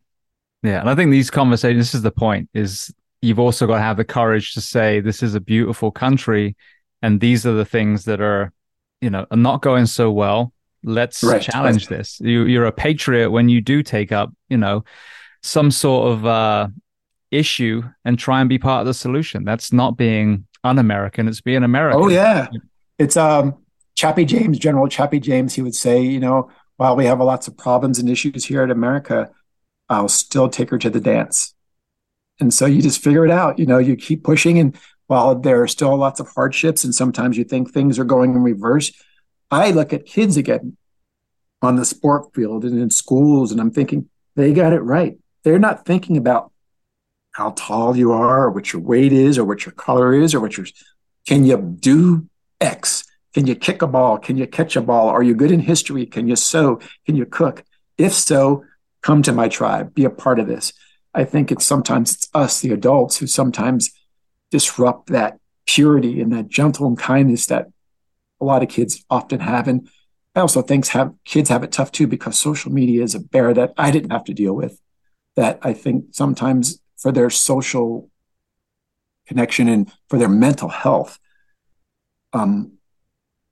Yeah. 0.62 0.80
And 0.80 0.88
I 0.88 0.94
think 0.94 1.10
these 1.10 1.30
conversations, 1.30 1.86
this 1.86 1.94
is 1.94 2.02
the 2.02 2.10
point, 2.10 2.48
is 2.54 2.94
you've 3.22 3.38
also 3.38 3.66
got 3.66 3.76
to 3.76 3.82
have 3.82 3.96
the 3.96 4.04
courage 4.04 4.54
to 4.54 4.60
say, 4.60 5.00
this 5.00 5.22
is 5.22 5.34
a 5.34 5.40
beautiful 5.40 5.90
country. 5.90 6.56
And 7.02 7.20
these 7.20 7.46
are 7.46 7.52
the 7.52 7.64
things 7.64 8.04
that 8.04 8.20
are 8.20 8.52
you 9.04 9.10
know 9.10 9.26
are 9.30 9.36
not 9.36 9.60
going 9.60 9.84
so 9.84 10.10
well 10.10 10.50
let's 10.82 11.22
right, 11.22 11.42
challenge 11.42 11.90
right. 11.90 11.98
this 11.98 12.20
you, 12.20 12.44
you're 12.44 12.64
a 12.64 12.72
patriot 12.72 13.30
when 13.30 13.50
you 13.50 13.60
do 13.60 13.82
take 13.82 14.12
up 14.12 14.32
you 14.48 14.56
know 14.56 14.82
some 15.42 15.70
sort 15.70 16.10
of 16.10 16.24
uh, 16.24 16.68
issue 17.34 17.82
and 18.04 18.18
try 18.18 18.40
and 18.40 18.48
be 18.48 18.58
part 18.58 18.80
of 18.80 18.86
the 18.86 18.94
solution. 18.94 19.44
That's 19.44 19.72
not 19.72 19.96
being 19.96 20.46
un-american 20.62 21.28
it's 21.28 21.42
being 21.42 21.62
american. 21.62 22.02
Oh 22.02 22.08
yeah. 22.08 22.48
It's 22.98 23.16
um 23.16 23.56
chappie 23.94 24.24
james 24.24 24.58
general 24.58 24.88
chappie 24.88 25.20
james 25.20 25.54
he 25.54 25.62
would 25.62 25.74
say 25.74 26.00
you 26.02 26.18
know 26.18 26.50
while 26.78 26.96
we 26.96 27.04
have 27.04 27.20
lots 27.20 27.46
of 27.46 27.56
problems 27.56 27.98
and 27.98 28.08
issues 28.08 28.44
here 28.44 28.64
in 28.64 28.70
america 28.70 29.30
i'll 29.88 30.08
still 30.08 30.48
take 30.48 30.70
her 30.70 30.78
to 30.78 30.90
the 30.90 31.00
dance. 31.00 31.54
And 32.40 32.52
so 32.52 32.66
you 32.66 32.82
just 32.82 33.02
figure 33.02 33.24
it 33.24 33.30
out 33.30 33.58
you 33.58 33.66
know 33.66 33.78
you 33.78 33.94
keep 33.94 34.24
pushing 34.24 34.58
and 34.58 34.76
while 35.06 35.34
there 35.34 35.62
are 35.62 35.68
still 35.68 35.96
lots 35.96 36.20
of 36.20 36.28
hardships 36.34 36.84
and 36.84 36.94
sometimes 36.94 37.36
you 37.36 37.44
think 37.44 37.70
things 37.70 37.98
are 37.98 38.04
going 38.04 38.34
in 38.34 38.42
reverse, 38.42 38.92
I 39.50 39.70
look 39.70 39.92
at 39.92 40.06
kids 40.06 40.36
again 40.36 40.76
on 41.62 41.76
the 41.76 41.84
sport 41.84 42.34
field 42.34 42.64
and 42.64 42.78
in 42.78 42.90
schools, 42.90 43.52
and 43.52 43.60
I'm 43.60 43.70
thinking 43.70 44.08
they 44.36 44.52
got 44.52 44.72
it 44.72 44.80
right. 44.80 45.18
They're 45.42 45.58
not 45.58 45.84
thinking 45.84 46.16
about 46.16 46.52
how 47.34 47.50
tall 47.50 47.96
you 47.96 48.12
are, 48.12 48.44
or 48.44 48.50
what 48.50 48.72
your 48.72 48.80
weight 48.80 49.12
is, 49.12 49.38
or 49.38 49.44
what 49.44 49.66
your 49.66 49.72
color 49.72 50.14
is, 50.14 50.34
or 50.34 50.40
what 50.40 50.56
your 50.56 50.66
can 51.26 51.44
you 51.44 51.56
do 51.58 52.28
X? 52.60 53.04
Can 53.34 53.46
you 53.46 53.54
kick 53.54 53.82
a 53.82 53.86
ball? 53.86 54.18
Can 54.18 54.36
you 54.36 54.46
catch 54.46 54.76
a 54.76 54.80
ball? 54.80 55.08
Are 55.08 55.22
you 55.22 55.34
good 55.34 55.50
in 55.50 55.60
history? 55.60 56.06
Can 56.06 56.28
you 56.28 56.36
sew? 56.36 56.80
Can 57.06 57.16
you 57.16 57.26
cook? 57.26 57.64
If 57.98 58.12
so, 58.12 58.64
come 59.02 59.22
to 59.22 59.32
my 59.32 59.48
tribe, 59.48 59.94
be 59.94 60.04
a 60.04 60.10
part 60.10 60.38
of 60.38 60.46
this. 60.46 60.72
I 61.12 61.24
think 61.24 61.50
it's 61.50 61.64
sometimes 61.64 62.14
it's 62.14 62.28
us, 62.34 62.60
the 62.60 62.72
adults, 62.72 63.16
who 63.16 63.26
sometimes 63.26 63.90
disrupt 64.50 65.08
that 65.08 65.38
purity 65.66 66.20
and 66.20 66.32
that 66.32 66.48
gentle 66.48 66.86
and 66.86 66.98
kindness 66.98 67.46
that 67.46 67.68
a 68.40 68.44
lot 68.44 68.62
of 68.62 68.68
kids 68.68 69.04
often 69.10 69.40
have. 69.40 69.66
And 69.66 69.88
I 70.34 70.40
also 70.40 70.62
think 70.62 70.86
have 70.88 71.14
kids 71.24 71.48
have 71.48 71.64
it 71.64 71.72
tough 71.72 71.90
too 71.92 72.06
because 72.06 72.38
social 72.38 72.72
media 72.72 73.02
is 73.02 73.14
a 73.14 73.20
bear 73.20 73.54
that 73.54 73.72
I 73.76 73.90
didn't 73.90 74.10
have 74.10 74.24
to 74.24 74.34
deal 74.34 74.54
with. 74.54 74.80
That 75.36 75.58
I 75.62 75.72
think 75.72 76.06
sometimes 76.12 76.80
for 77.04 77.12
their 77.12 77.28
social 77.28 78.10
connection 79.26 79.68
and 79.68 79.92
for 80.08 80.18
their 80.18 80.28
mental 80.30 80.70
health, 80.70 81.18
um, 82.32 82.78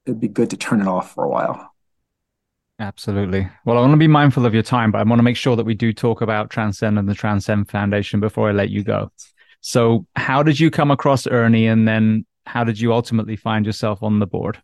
it'd 0.07 0.19
be 0.19 0.27
good 0.27 0.49
to 0.49 0.57
turn 0.57 0.81
it 0.81 0.89
off 0.89 1.13
for 1.13 1.25
a 1.25 1.29
while. 1.29 1.71
Absolutely. 2.79 3.47
Well, 3.67 3.77
I 3.77 3.81
want 3.83 3.93
to 3.93 3.99
be 3.99 4.09
mindful 4.09 4.47
of 4.47 4.55
your 4.55 4.63
time, 4.63 4.91
but 4.91 5.03
I 5.03 5.05
want 5.05 5.19
to 5.19 5.23
make 5.23 5.37
sure 5.37 5.55
that 5.55 5.67
we 5.67 5.75
do 5.75 5.93
talk 5.93 6.23
about 6.23 6.49
Transcend 6.49 6.99
and 6.99 7.07
the 7.07 7.15
Transcend 7.15 7.71
Foundation 7.71 8.21
before 8.21 8.49
I 8.49 8.53
let 8.53 8.71
you 8.71 8.83
go. 8.83 9.13
So, 9.61 10.07
how 10.17 10.43
did 10.43 10.59
you 10.59 10.71
come 10.71 10.91
across 10.91 11.27
Ernie, 11.27 11.67
and 11.67 11.87
then 11.87 12.25
how 12.47 12.65
did 12.65 12.81
you 12.81 12.95
ultimately 12.95 13.37
find 13.37 13.67
yourself 13.67 14.03
on 14.03 14.19
the 14.19 14.27
board? 14.27 14.63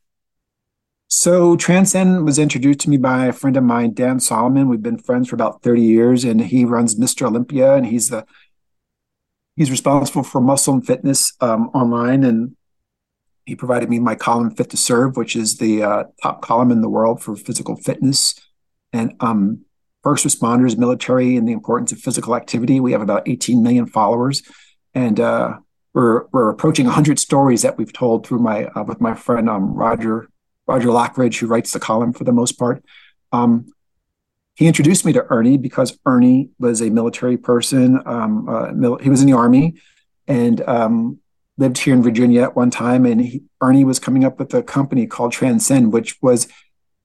So, 1.08 1.56
Transcend 1.56 2.24
was 2.24 2.38
introduced 2.38 2.80
to 2.80 2.90
me 2.90 2.96
by 2.96 3.26
a 3.26 3.32
friend 3.34 3.56
of 3.58 3.64
mine, 3.64 3.92
Dan 3.92 4.18
Solomon. 4.18 4.68
We've 4.68 4.82
been 4.82 4.98
friends 4.98 5.28
for 5.28 5.36
about 5.36 5.62
30 5.62 5.82
years, 5.82 6.24
and 6.24 6.40
he 6.40 6.64
runs 6.64 6.96
Mr. 6.96 7.26
Olympia, 7.26 7.74
and 7.74 7.86
he's 7.86 8.08
the 8.08 8.26
he's 9.58 9.70
responsible 9.70 10.22
for 10.22 10.40
muscle 10.40 10.74
and 10.74 10.86
fitness 10.86 11.32
um, 11.40 11.68
online. 11.74 12.24
And 12.24 12.56
he 13.44 13.54
provided 13.54 13.90
me 13.90 13.98
my 13.98 14.14
column, 14.14 14.50
Fit 14.54 14.70
to 14.70 14.76
Serve, 14.76 15.16
which 15.16 15.36
is 15.36 15.58
the 15.58 15.82
uh, 15.82 16.04
top 16.22 16.40
column 16.42 16.70
in 16.70 16.80
the 16.80 16.88
world 16.88 17.22
for 17.22 17.36
physical 17.36 17.76
fitness 17.76 18.34
and 18.92 19.14
um, 19.20 19.64
first 20.02 20.24
responders, 20.24 20.78
military, 20.78 21.36
and 21.36 21.46
the 21.46 21.52
importance 21.52 21.92
of 21.92 21.98
physical 21.98 22.34
activity. 22.34 22.80
We 22.80 22.92
have 22.92 23.02
about 23.02 23.28
18 23.28 23.62
million 23.62 23.86
followers 23.86 24.42
and 24.94 25.20
uh, 25.20 25.58
we're 25.94 26.26
we're 26.32 26.50
approaching 26.50 26.86
100 26.86 27.18
stories 27.18 27.62
that 27.62 27.78
we've 27.78 27.92
told 27.92 28.26
through 28.26 28.40
my 28.40 28.66
uh, 28.66 28.84
with 28.84 29.00
my 29.00 29.14
friend 29.14 29.48
um, 29.48 29.74
Roger 29.74 30.28
Roger 30.66 30.88
Lockridge, 30.88 31.38
who 31.38 31.46
writes 31.46 31.72
the 31.72 31.80
column 31.80 32.12
for 32.12 32.24
the 32.24 32.32
most 32.32 32.58
part. 32.58 32.84
Um, 33.32 33.66
he 34.58 34.66
introduced 34.66 35.04
me 35.04 35.12
to 35.12 35.24
Ernie 35.30 35.56
because 35.56 35.96
Ernie 36.04 36.50
was 36.58 36.82
a 36.82 36.90
military 36.90 37.36
person. 37.36 38.02
Um, 38.04 38.48
uh, 38.48 38.72
mil- 38.72 38.98
he 38.98 39.08
was 39.08 39.20
in 39.20 39.28
the 39.28 39.36
army 39.36 39.74
and 40.26 40.60
um, 40.62 41.20
lived 41.58 41.78
here 41.78 41.94
in 41.94 42.02
Virginia 42.02 42.42
at 42.42 42.56
one 42.56 42.68
time. 42.68 43.06
And 43.06 43.20
he, 43.20 43.44
Ernie 43.62 43.84
was 43.84 44.00
coming 44.00 44.24
up 44.24 44.40
with 44.40 44.52
a 44.52 44.64
company 44.64 45.06
called 45.06 45.30
Transcend, 45.30 45.92
which 45.92 46.20
was 46.20 46.48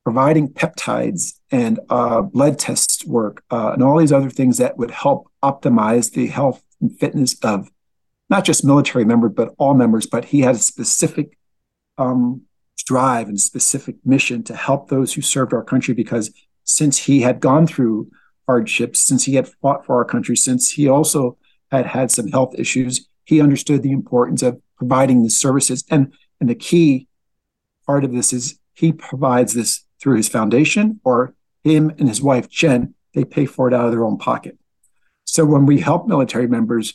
providing 0.03 0.51
peptides 0.51 1.33
and 1.51 1.79
uh, 1.91 2.23
blood 2.23 2.57
test 2.57 3.05
work 3.05 3.43
uh, 3.51 3.73
and 3.73 3.83
all 3.83 3.99
these 3.99 4.11
other 4.11 4.31
things 4.31 4.57
that 4.57 4.77
would 4.77 4.89
help 4.89 5.31
optimize 5.43 6.11
the 6.13 6.25
health 6.25 6.63
and 6.81 6.97
fitness 6.97 7.37
of 7.43 7.69
not 8.31 8.45
just 8.45 8.65
military 8.65 9.05
members, 9.05 9.33
but 9.35 9.53
all 9.59 9.75
members. 9.75 10.07
But 10.07 10.25
he 10.25 10.39
had 10.39 10.55
a 10.55 10.57
specific 10.57 11.37
um, 11.99 12.47
drive 12.87 13.29
and 13.29 13.39
specific 13.39 13.97
mission 14.03 14.41
to 14.45 14.55
help 14.55 14.89
those 14.89 15.13
who 15.13 15.21
served 15.21 15.53
our 15.53 15.63
country 15.63 15.93
because 15.93 16.31
since 16.63 16.97
he 16.97 17.21
had 17.21 17.39
gone 17.39 17.67
through 17.67 18.09
hardships, 18.47 18.99
since 18.99 19.25
he 19.25 19.35
had 19.35 19.47
fought 19.47 19.85
for 19.85 19.95
our 19.95 20.05
country, 20.05 20.35
since 20.35 20.71
he 20.71 20.87
also 20.87 21.37
had 21.71 21.85
had 21.85 22.11
some 22.11 22.27
health 22.27 22.53
issues. 22.57 23.07
He 23.25 23.41
understood 23.41 23.83
the 23.83 23.91
importance 23.91 24.41
of 24.41 24.61
providing 24.77 25.23
the 25.23 25.29
services. 25.29 25.83
And, 25.89 26.13
and 26.39 26.49
the 26.49 26.55
key 26.55 27.07
part 27.85 28.03
of 28.03 28.11
this 28.11 28.33
is 28.33 28.59
he 28.73 28.91
provides 28.91 29.53
this 29.53 29.83
through 29.99 30.17
his 30.17 30.29
foundation 30.29 30.99
or 31.03 31.33
him 31.63 31.89
and 31.97 32.09
his 32.09 32.21
wife, 32.21 32.49
Jen, 32.49 32.93
they 33.13 33.23
pay 33.23 33.45
for 33.45 33.67
it 33.67 33.73
out 33.73 33.85
of 33.85 33.91
their 33.91 34.03
own 34.03 34.17
pocket. 34.17 34.57
So 35.25 35.45
when 35.45 35.65
we 35.65 35.79
help 35.79 36.07
military 36.07 36.47
members, 36.47 36.93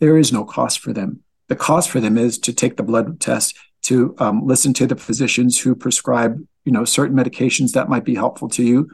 there 0.00 0.18
is 0.18 0.32
no 0.32 0.44
cost 0.44 0.80
for 0.80 0.92
them. 0.92 1.20
The 1.48 1.56
cost 1.56 1.88
for 1.88 2.00
them 2.00 2.18
is 2.18 2.38
to 2.40 2.52
take 2.52 2.76
the 2.76 2.82
blood 2.82 3.20
test, 3.20 3.56
to 3.88 4.14
um, 4.18 4.46
listen 4.46 4.74
to 4.74 4.86
the 4.86 4.96
physicians 4.96 5.58
who 5.58 5.74
prescribe, 5.74 6.38
you 6.64 6.72
know, 6.72 6.84
certain 6.84 7.16
medications 7.16 7.72
that 7.72 7.88
might 7.88 8.04
be 8.04 8.14
helpful 8.14 8.48
to 8.50 8.62
you. 8.62 8.90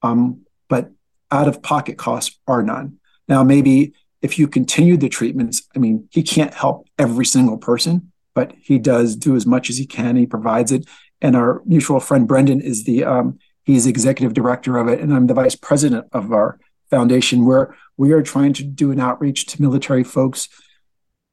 Um, 0.00 0.46
but 0.68 0.90
out 1.30 1.48
of 1.48 1.62
pocket 1.62 1.98
costs 1.98 2.38
are 2.46 2.62
none. 2.62 2.98
Now, 3.28 3.44
maybe 3.44 3.92
if 4.22 4.38
you 4.38 4.48
continue 4.48 4.96
the 4.96 5.10
treatments, 5.10 5.62
I 5.76 5.78
mean, 5.78 6.08
he 6.10 6.22
can't 6.22 6.54
help 6.54 6.86
every 6.98 7.26
single 7.26 7.58
person, 7.58 8.10
but 8.34 8.54
he 8.58 8.78
does 8.78 9.16
do 9.16 9.36
as 9.36 9.44
much 9.44 9.68
as 9.68 9.76
he 9.76 9.86
can. 9.86 10.16
He 10.16 10.26
provides 10.26 10.72
it. 10.72 10.86
And 11.20 11.36
our 11.36 11.60
mutual 11.66 12.00
friend 12.00 12.26
Brendan 12.26 12.62
is 12.62 12.84
the 12.84 13.04
um, 13.04 13.38
he's 13.64 13.86
executive 13.86 14.32
director 14.32 14.78
of 14.78 14.88
it, 14.88 15.00
and 15.00 15.12
I'm 15.12 15.26
the 15.26 15.34
vice 15.34 15.54
president 15.54 16.06
of 16.12 16.32
our 16.32 16.58
foundation, 16.90 17.44
where 17.44 17.76
we 17.96 18.12
are 18.12 18.22
trying 18.22 18.54
to 18.54 18.64
do 18.64 18.90
an 18.90 18.98
outreach 18.98 19.46
to 19.46 19.62
military 19.62 20.04
folks. 20.04 20.48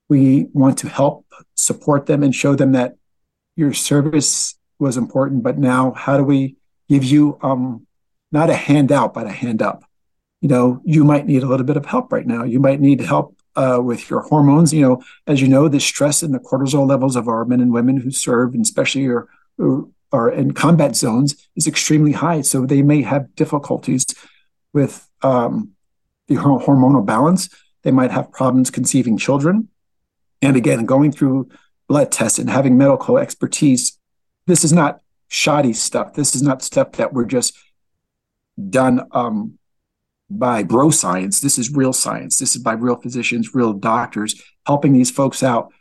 We 0.09 0.47
want 0.53 0.77
to 0.79 0.89
help 0.89 1.25
support 1.59 2.05
them 2.05 2.23
and 2.23 2.33
show 2.33 2.55
them 2.55 2.71
that 2.73 2.95
your 3.55 3.73
service 3.73 4.55
was 4.79 4.97
important, 4.97 5.43
but 5.43 5.57
now 5.57 5.91
how 5.91 6.17
do 6.17 6.23
we 6.23 6.55
give 6.87 7.03
you 7.03 7.37
um, 7.41 7.85
not 8.31 8.49
a 8.49 8.55
handout, 8.55 9.13
but 9.13 9.27
a 9.27 9.31
hand 9.31 9.61
up? 9.61 9.83
You 10.41 10.49
know, 10.49 10.81
you 10.85 11.03
might 11.03 11.25
need 11.25 11.43
a 11.43 11.47
little 11.47 11.65
bit 11.65 11.77
of 11.77 11.85
help 11.85 12.11
right 12.13 12.25
now. 12.25 12.43
You 12.43 12.59
might 12.59 12.79
need 12.79 13.01
help 13.01 13.35
uh, 13.55 13.79
with 13.83 14.09
your 14.09 14.21
hormones. 14.21 14.73
You 14.73 14.81
know, 14.81 15.03
as 15.27 15.41
you 15.41 15.49
know, 15.49 15.67
the 15.67 15.79
stress 15.79 16.23
and 16.23 16.33
the 16.33 16.39
cortisol 16.39 16.87
levels 16.87 17.17
of 17.17 17.27
our 17.27 17.43
men 17.43 17.59
and 17.59 17.73
women 17.73 17.97
who 17.97 18.11
serve, 18.11 18.53
and 18.53 18.63
especially 18.63 19.01
your 19.01 19.27
are 20.11 20.31
in 20.31 20.53
combat 20.53 20.95
zones, 20.95 21.35
is 21.55 21.67
extremely 21.67 22.13
high. 22.13 22.41
So 22.41 22.65
they 22.65 22.81
may 22.81 23.01
have 23.01 23.35
difficulties 23.35 24.05
with 24.73 25.07
um, 25.21 25.71
the 26.27 26.35
hormonal 26.35 27.05
balance. 27.05 27.49
They 27.83 27.91
might 27.91 28.11
have 28.11 28.31
problems 28.31 28.71
conceiving 28.71 29.17
children. 29.17 29.67
And 30.41 30.55
again, 30.55 30.85
going 30.85 31.11
through 31.11 31.49
blood 31.87 32.11
tests 32.11 32.39
and 32.39 32.49
having 32.49 32.77
medical 32.77 33.17
expertise, 33.17 33.97
this 34.47 34.63
is 34.63 34.73
not 34.73 35.01
shoddy 35.27 35.73
stuff. 35.73 36.13
This 36.13 36.35
is 36.35 36.41
not 36.41 36.61
stuff 36.61 36.93
that 36.93 37.13
we're 37.13 37.25
just 37.25 37.57
done 38.69 39.07
um, 39.11 39.57
by 40.29 40.63
bro 40.63 40.89
science. 40.89 41.39
This 41.39 41.57
is 41.57 41.71
real 41.71 41.93
science. 41.93 42.37
This 42.37 42.55
is 42.55 42.61
by 42.61 42.73
real 42.73 42.95
physicians, 42.95 43.53
real 43.53 43.73
doctors 43.73 44.41
helping 44.65 44.93
these 44.93 45.11
folks 45.11 45.43
out. 45.43 45.71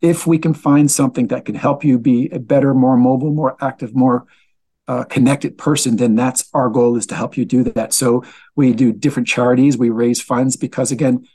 If 0.00 0.26
we 0.26 0.38
can 0.38 0.54
find 0.54 0.90
something 0.90 1.28
that 1.28 1.44
can 1.44 1.54
help 1.54 1.84
you 1.84 1.98
be 1.98 2.28
a 2.30 2.38
better, 2.38 2.74
more 2.74 2.96
mobile, 2.96 3.32
more 3.32 3.56
active, 3.60 3.94
more 3.94 4.26
uh, 4.88 5.04
connected 5.04 5.56
person, 5.56 5.96
then 5.96 6.16
that's 6.16 6.48
our 6.52 6.68
goal 6.68 6.96
is 6.96 7.06
to 7.06 7.14
help 7.14 7.36
you 7.36 7.44
do 7.44 7.62
that. 7.62 7.92
So 7.92 8.24
we 8.56 8.72
do 8.72 8.92
different 8.92 9.28
charities. 9.28 9.78
We 9.78 9.90
raise 9.90 10.20
funds 10.20 10.56
because 10.56 10.90
again, 10.90 11.26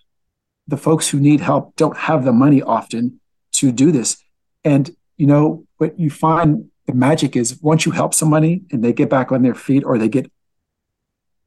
the 0.67 0.77
folks 0.77 1.09
who 1.09 1.19
need 1.19 1.39
help 1.39 1.75
don't 1.75 1.97
have 1.97 2.25
the 2.25 2.33
money 2.33 2.61
often 2.61 3.19
to 3.53 3.71
do 3.71 3.91
this. 3.91 4.17
And 4.63 4.95
you 5.17 5.27
know 5.27 5.65
what 5.77 5.99
you 5.99 6.09
find 6.09 6.69
the 6.85 6.93
magic 6.93 7.35
is 7.35 7.61
once 7.61 7.85
you 7.85 7.91
help 7.91 8.13
somebody 8.13 8.63
and 8.71 8.83
they 8.83 8.93
get 8.93 9.09
back 9.09 9.31
on 9.31 9.41
their 9.41 9.55
feet 9.55 9.83
or 9.83 9.97
they 9.97 10.09
get 10.09 10.31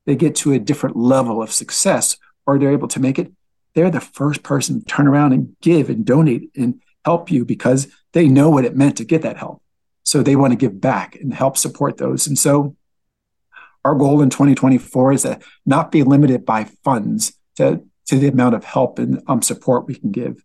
they 0.06 0.16
get 0.16 0.34
to 0.34 0.52
a 0.52 0.58
different 0.58 0.96
level 0.96 1.42
of 1.42 1.52
success 1.52 2.16
or 2.46 2.58
they're 2.58 2.72
able 2.72 2.88
to 2.88 3.00
make 3.00 3.18
it, 3.18 3.30
they're 3.74 3.90
the 3.90 4.00
first 4.00 4.42
person 4.42 4.80
to 4.80 4.86
turn 4.86 5.06
around 5.06 5.32
and 5.32 5.54
give 5.60 5.90
and 5.90 6.04
donate 6.04 6.50
and 6.56 6.80
help 7.04 7.30
you 7.30 7.44
because 7.44 7.88
they 8.12 8.26
know 8.26 8.50
what 8.50 8.64
it 8.64 8.76
meant 8.76 8.96
to 8.96 9.04
get 9.04 9.22
that 9.22 9.36
help. 9.36 9.62
So 10.02 10.22
they 10.22 10.36
want 10.36 10.52
to 10.52 10.56
give 10.56 10.80
back 10.80 11.16
and 11.16 11.32
help 11.32 11.56
support 11.56 11.98
those. 11.98 12.26
And 12.26 12.38
so 12.38 12.76
our 13.84 13.94
goal 13.94 14.20
in 14.22 14.30
2024 14.30 15.12
is 15.12 15.22
to 15.22 15.38
not 15.64 15.92
be 15.92 16.02
limited 16.02 16.44
by 16.44 16.64
funds 16.82 17.34
to, 17.56 17.84
to 18.10 18.18
the 18.18 18.26
amount 18.26 18.56
of 18.56 18.64
help 18.64 18.98
and 18.98 19.22
um, 19.28 19.40
support 19.40 19.86
we 19.86 19.94
can 19.94 20.10
give. 20.10 20.44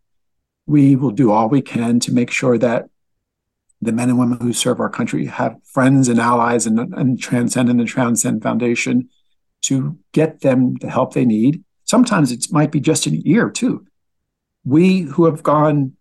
We 0.68 0.96
will 0.96 1.10
do 1.10 1.32
all 1.32 1.50
we 1.50 1.64
can 1.64 2.00
to 2.02 2.14
make 2.14 2.30
sure 2.30 2.60
that 2.60 2.90
the 3.82 3.92
men 3.92 4.10
and 4.10 4.20
women 4.20 4.40
who 4.40 4.54
serve 4.54 4.80
our 4.80 4.90
country 4.90 5.26
have 5.26 5.58
friends 5.64 6.08
and 6.08 6.20
allies 6.20 6.68
and, 6.68 6.78
and 6.94 7.20
Transcend 7.20 7.68
and 7.68 7.80
the 7.80 7.86
Transcend 7.86 8.44
Foundation 8.44 9.10
to 9.64 9.98
get 10.12 10.42
them 10.42 10.76
the 10.76 10.92
help 10.92 11.16
they 11.16 11.26
need. 11.26 11.64
Sometimes 11.86 12.32
it 12.32 12.46
might 12.52 12.72
be 12.72 12.80
just 12.80 13.08
an 13.08 13.24
ear 13.26 13.50
too. 13.50 13.88
We 14.64 15.02
who 15.02 15.26
have 15.26 15.42
gone, 15.42 15.94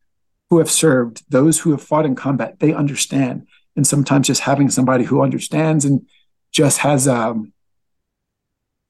who 0.51 0.59
have 0.59 0.71
served, 0.71 1.25
those 1.31 1.61
who 1.61 1.71
have 1.71 1.83
fought 1.83 2.05
in 2.05 2.15
combat, 2.15 2.61
they 2.61 2.75
understand. 2.75 3.47
And 3.75 3.87
sometimes 3.87 4.27
just 4.27 4.43
having 4.43 4.69
somebody 4.69 5.05
who 5.05 5.23
understands 5.23 5.87
and 5.87 6.07
just 6.53 6.79
has 6.79 7.09
um, 7.09 7.55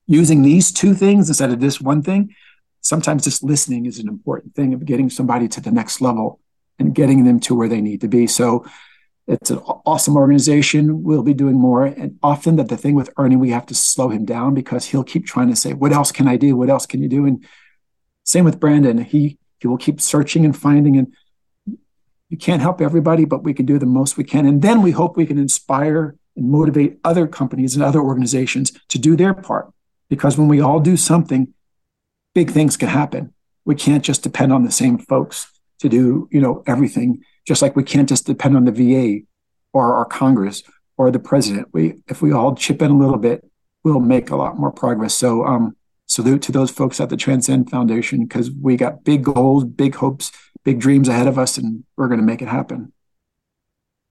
using 0.08 0.42
these 0.42 0.72
two 0.72 0.92
things 0.94 1.28
instead 1.28 1.52
of 1.52 1.60
this 1.60 1.80
one 1.80 2.02
thing, 2.02 2.34
sometimes 2.84 3.24
just 3.24 3.42
listening 3.42 3.86
is 3.86 3.98
an 3.98 4.08
important 4.08 4.54
thing 4.54 4.74
of 4.74 4.84
getting 4.84 5.10
somebody 5.10 5.48
to 5.48 5.60
the 5.60 5.72
next 5.72 6.00
level 6.00 6.40
and 6.78 6.94
getting 6.94 7.24
them 7.24 7.40
to 7.40 7.54
where 7.54 7.68
they 7.68 7.80
need 7.80 8.00
to 8.02 8.08
be. 8.08 8.26
So 8.26 8.64
it's 9.26 9.50
an 9.50 9.58
awesome 9.58 10.16
organization. 10.16 11.02
We'll 11.02 11.22
be 11.22 11.34
doing 11.34 11.58
more. 11.58 11.86
And 11.86 12.18
often 12.22 12.56
that 12.56 12.68
the 12.68 12.76
thing 12.76 12.94
with 12.94 13.10
Ernie, 13.16 13.36
we 13.36 13.50
have 13.50 13.66
to 13.66 13.74
slow 13.74 14.10
him 14.10 14.24
down 14.26 14.54
because 14.54 14.86
he'll 14.86 15.04
keep 15.04 15.24
trying 15.24 15.48
to 15.48 15.56
say, 15.56 15.72
what 15.72 15.92
else 15.92 16.12
can 16.12 16.28
I 16.28 16.36
do? 16.36 16.56
What 16.56 16.68
else 16.68 16.84
can 16.84 17.02
you 17.02 17.08
do? 17.08 17.24
And 17.24 17.44
same 18.24 18.44
with 18.44 18.60
Brandon. 18.60 18.98
He 18.98 19.38
he 19.60 19.68
will 19.68 19.78
keep 19.78 19.98
searching 19.98 20.44
and 20.44 20.54
finding 20.54 20.98
and 20.98 21.14
you 22.28 22.36
can't 22.36 22.60
help 22.60 22.82
everybody, 22.82 23.24
but 23.24 23.44
we 23.44 23.54
can 23.54 23.64
do 23.64 23.78
the 23.78 23.86
most 23.86 24.18
we 24.18 24.24
can. 24.24 24.44
And 24.44 24.60
then 24.60 24.82
we 24.82 24.90
hope 24.90 25.16
we 25.16 25.24
can 25.24 25.38
inspire 25.38 26.16
and 26.36 26.50
motivate 26.50 26.98
other 27.02 27.26
companies 27.26 27.74
and 27.74 27.82
other 27.82 28.00
organizations 28.00 28.72
to 28.88 28.98
do 28.98 29.16
their 29.16 29.32
part. 29.32 29.72
Because 30.10 30.36
when 30.36 30.48
we 30.48 30.60
all 30.60 30.80
do 30.80 30.98
something, 30.98 31.53
big 32.34 32.50
things 32.50 32.76
can 32.76 32.88
happen. 32.88 33.32
We 33.64 33.74
can't 33.74 34.04
just 34.04 34.22
depend 34.22 34.52
on 34.52 34.64
the 34.64 34.70
same 34.70 34.98
folks 34.98 35.50
to 35.80 35.88
do, 35.88 36.28
you 36.30 36.40
know, 36.40 36.62
everything 36.66 37.24
just 37.46 37.62
like 37.62 37.76
we 37.76 37.82
can't 37.82 38.08
just 38.08 38.26
depend 38.26 38.56
on 38.56 38.64
the 38.64 38.72
VA 38.72 39.24
or 39.72 39.94
our 39.94 40.04
Congress 40.04 40.62
or 40.96 41.10
the 41.10 41.18
president. 41.18 41.68
We, 41.72 42.02
if 42.08 42.22
we 42.22 42.32
all 42.32 42.54
chip 42.54 42.80
in 42.80 42.90
a 42.90 42.96
little 42.96 43.18
bit, 43.18 43.44
we'll 43.82 44.00
make 44.00 44.30
a 44.30 44.36
lot 44.36 44.58
more 44.58 44.72
progress. 44.72 45.14
So, 45.14 45.44
um, 45.44 45.76
salute 46.06 46.42
to 46.42 46.52
those 46.52 46.70
folks 46.70 47.00
at 47.00 47.08
the 47.08 47.16
Transcend 47.16 47.70
Foundation 47.70 48.24
because 48.24 48.50
we 48.50 48.76
got 48.76 49.04
big 49.04 49.24
goals, 49.24 49.64
big 49.64 49.94
hopes, 49.94 50.32
big 50.62 50.78
dreams 50.78 51.08
ahead 51.08 51.26
of 51.26 51.38
us, 51.38 51.58
and 51.58 51.84
we're 51.96 52.08
going 52.08 52.20
to 52.20 52.26
make 52.26 52.42
it 52.42 52.48
happen. 52.48 52.92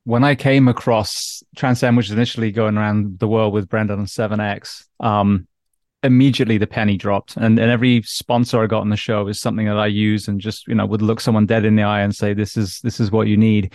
When 0.06 0.24
I 0.24 0.36
came 0.36 0.68
across 0.68 1.44
Transcend, 1.56 1.95
which 1.95 2.10
was 2.10 2.18
initially 2.18 2.52
going 2.52 2.78
around 2.78 3.20
the 3.20 3.28
world 3.28 3.54
with 3.54 3.70
Brendan 3.70 4.00
on 4.00 4.06
7X, 4.06 4.86
um, 5.00 5.48
immediately 6.03 6.57
the 6.57 6.67
penny 6.67 6.97
dropped. 6.97 7.38
And, 7.38 7.57
and 7.57 7.71
every 7.71 8.01
sponsor 8.03 8.61
i 8.61 8.67
got 8.67 8.81
on 8.81 8.89
the 8.89 8.97
show 8.97 9.27
is 9.27 9.39
something 9.39 9.65
that 9.65 9.80
i 9.80 9.88
use 9.88 10.27
and 10.27 10.39
just 10.39 10.67
you 10.67 10.75
know 10.75 10.85
would 10.85 11.01
look 11.01 11.19
someone 11.19 11.45
dead 11.45 11.65
in 11.65 11.75
the 11.75 11.84
eye 11.84 12.01
and 12.01 12.15
say 12.15 12.34
this 12.34 12.57
is 12.57 12.80
this 12.81 12.99
is 12.99 13.11
what 13.11 13.27
you 13.27 13.38
need. 13.38 13.73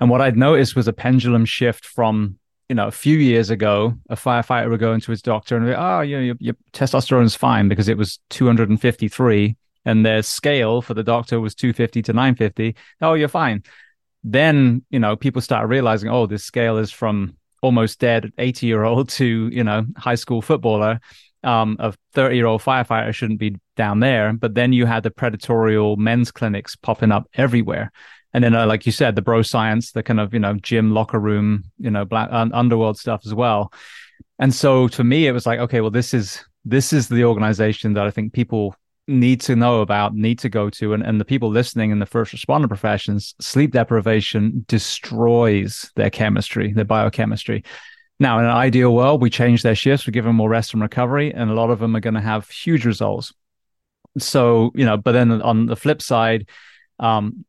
And 0.00 0.10
what 0.10 0.20
i'd 0.20 0.36
noticed 0.36 0.76
was 0.76 0.88
a 0.88 0.92
pendulum 0.92 1.44
shift 1.44 1.86
from 1.86 2.36
you 2.68 2.74
know 2.74 2.88
a 2.88 2.92
few 2.92 3.18
years 3.18 3.50
ago 3.50 3.94
a 4.08 4.16
firefighter 4.16 4.68
would 4.70 4.80
go 4.80 4.92
into 4.92 5.10
his 5.10 5.22
doctor 5.22 5.56
and 5.56 5.66
be 5.66 5.74
oh 5.74 6.00
you 6.00 6.16
know 6.16 6.22
your, 6.22 6.36
your 6.40 6.54
testosterone 6.72 7.24
is 7.24 7.36
fine 7.36 7.68
because 7.68 7.88
it 7.88 7.96
was 7.96 8.18
253 8.30 9.56
and 9.84 10.06
their 10.06 10.22
scale 10.22 10.80
for 10.80 10.94
the 10.94 11.02
doctor 11.02 11.40
was 11.40 11.54
250 11.54 12.02
to 12.02 12.12
950 12.12 12.76
oh 13.00 13.14
you're 13.14 13.28
fine. 13.28 13.62
Then 14.24 14.84
you 14.90 14.98
know 14.98 15.16
people 15.16 15.42
start 15.42 15.68
realizing 15.68 16.08
oh 16.08 16.26
this 16.26 16.44
scale 16.44 16.78
is 16.78 16.90
from 16.90 17.36
almost 17.60 18.00
dead 18.00 18.32
80 18.38 18.66
year 18.66 18.82
old 18.82 19.08
to 19.20 19.48
you 19.52 19.62
know 19.62 19.84
high 19.96 20.16
school 20.16 20.42
footballer 20.42 21.00
um, 21.44 21.76
a 21.78 21.94
30 22.14 22.36
year 22.36 22.46
old 22.46 22.62
firefighter 22.62 23.14
shouldn't 23.14 23.40
be 23.40 23.56
down 23.76 24.00
there. 24.00 24.32
But 24.32 24.54
then 24.54 24.72
you 24.72 24.86
had 24.86 25.02
the 25.02 25.10
predatorial 25.10 25.96
men's 25.96 26.30
clinics 26.30 26.76
popping 26.76 27.12
up 27.12 27.28
everywhere. 27.34 27.90
And 28.34 28.42
then, 28.42 28.54
uh, 28.54 28.66
like 28.66 28.86
you 28.86 28.92
said, 28.92 29.14
the 29.14 29.22
bro 29.22 29.42
science, 29.42 29.92
the 29.92 30.02
kind 30.02 30.18
of, 30.18 30.32
you 30.32 30.40
know, 30.40 30.54
gym, 30.54 30.92
locker 30.92 31.18
room, 31.18 31.64
you 31.78 31.90
know, 31.90 32.04
black 32.04 32.30
uh, 32.32 32.48
underworld 32.52 32.98
stuff 32.98 33.22
as 33.26 33.34
well. 33.34 33.72
And 34.38 34.54
so 34.54 34.88
to 34.88 35.04
me, 35.04 35.26
it 35.26 35.32
was 35.32 35.46
like, 35.46 35.60
okay, 35.60 35.80
well, 35.80 35.90
this 35.90 36.14
is, 36.14 36.42
this 36.64 36.92
is 36.92 37.08
the 37.08 37.24
organization 37.24 37.92
that 37.94 38.06
I 38.06 38.10
think 38.10 38.32
people 38.32 38.74
need 39.06 39.40
to 39.42 39.56
know 39.56 39.80
about, 39.80 40.14
need 40.14 40.38
to 40.38 40.48
go 40.48 40.70
to. 40.70 40.94
And, 40.94 41.02
and 41.02 41.20
the 41.20 41.24
people 41.24 41.50
listening 41.50 41.90
in 41.90 41.98
the 41.98 42.06
first 42.06 42.32
responder 42.32 42.68
professions, 42.68 43.34
sleep 43.40 43.72
deprivation 43.72 44.64
destroys 44.68 45.90
their 45.96 46.10
chemistry, 46.10 46.72
their 46.72 46.84
biochemistry. 46.84 47.64
Now, 48.22 48.38
in 48.38 48.44
an 48.44 48.52
ideal 48.52 48.94
world, 48.94 49.20
we 49.20 49.30
change 49.30 49.64
their 49.64 49.74
shifts, 49.74 50.06
we 50.06 50.12
give 50.12 50.24
them 50.24 50.36
more 50.36 50.48
rest 50.48 50.74
and 50.74 50.80
recovery, 50.80 51.34
and 51.34 51.50
a 51.50 51.54
lot 51.54 51.70
of 51.70 51.80
them 51.80 51.96
are 51.96 52.00
going 52.00 52.14
to 52.14 52.20
have 52.20 52.48
huge 52.48 52.86
results. 52.86 53.34
So, 54.16 54.70
you 54.76 54.84
know, 54.84 54.96
but 54.96 55.10
then 55.10 55.42
on 55.42 55.66
the 55.66 55.74
flip 55.74 56.00
side, 56.00 56.48
um, 57.00 57.44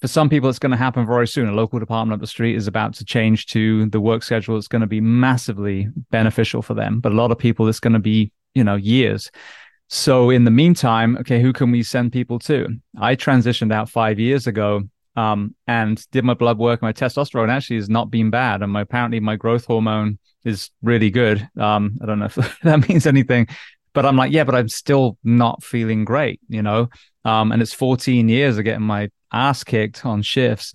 for 0.00 0.08
some 0.08 0.30
people, 0.30 0.48
it's 0.48 0.58
going 0.58 0.70
to 0.70 0.78
happen 0.78 1.06
very 1.06 1.28
soon. 1.28 1.50
A 1.50 1.52
local 1.52 1.78
department 1.78 2.14
up 2.14 2.20
the 2.20 2.26
street 2.26 2.56
is 2.56 2.66
about 2.66 2.94
to 2.94 3.04
change 3.04 3.44
to 3.48 3.90
the 3.90 4.00
work 4.00 4.22
schedule. 4.22 4.56
It's 4.56 4.68
going 4.68 4.80
to 4.80 4.86
be 4.86 5.02
massively 5.02 5.88
beneficial 6.10 6.62
for 6.62 6.72
them. 6.72 7.00
But 7.00 7.12
a 7.12 7.16
lot 7.16 7.30
of 7.30 7.36
people, 7.36 7.68
it's 7.68 7.78
going 7.78 7.92
to 7.92 7.98
be, 7.98 8.32
you 8.54 8.64
know, 8.64 8.76
years. 8.76 9.30
So 9.90 10.30
in 10.30 10.44
the 10.44 10.50
meantime, 10.50 11.18
okay, 11.18 11.42
who 11.42 11.52
can 11.52 11.72
we 11.72 11.82
send 11.82 12.12
people 12.12 12.38
to? 12.38 12.68
I 12.98 13.16
transitioned 13.16 13.70
out 13.70 13.90
five 13.90 14.18
years 14.18 14.46
ago 14.46 14.84
um, 15.20 15.54
and 15.66 16.04
did 16.10 16.24
my 16.24 16.34
blood 16.34 16.58
work. 16.58 16.80
My 16.80 16.92
testosterone 16.92 17.50
actually 17.50 17.76
has 17.76 17.90
not 17.90 18.10
been 18.10 18.30
bad, 18.30 18.62
and 18.62 18.72
my 18.72 18.82
apparently 18.82 19.20
my 19.20 19.36
growth 19.36 19.66
hormone 19.66 20.18
is 20.44 20.70
really 20.82 21.10
good. 21.10 21.46
Um, 21.58 21.98
I 22.02 22.06
don't 22.06 22.18
know 22.18 22.26
if 22.26 22.58
that 22.62 22.88
means 22.88 23.06
anything, 23.06 23.48
but 23.92 24.06
I'm 24.06 24.16
like, 24.16 24.32
yeah, 24.32 24.44
but 24.44 24.54
I'm 24.54 24.68
still 24.68 25.18
not 25.22 25.62
feeling 25.62 26.04
great, 26.04 26.40
you 26.48 26.62
know. 26.62 26.88
Um, 27.24 27.52
and 27.52 27.60
it's 27.60 27.74
14 27.74 28.28
years 28.28 28.56
of 28.56 28.64
getting 28.64 28.86
my 28.86 29.10
ass 29.30 29.62
kicked 29.62 30.06
on 30.06 30.22
shifts. 30.22 30.72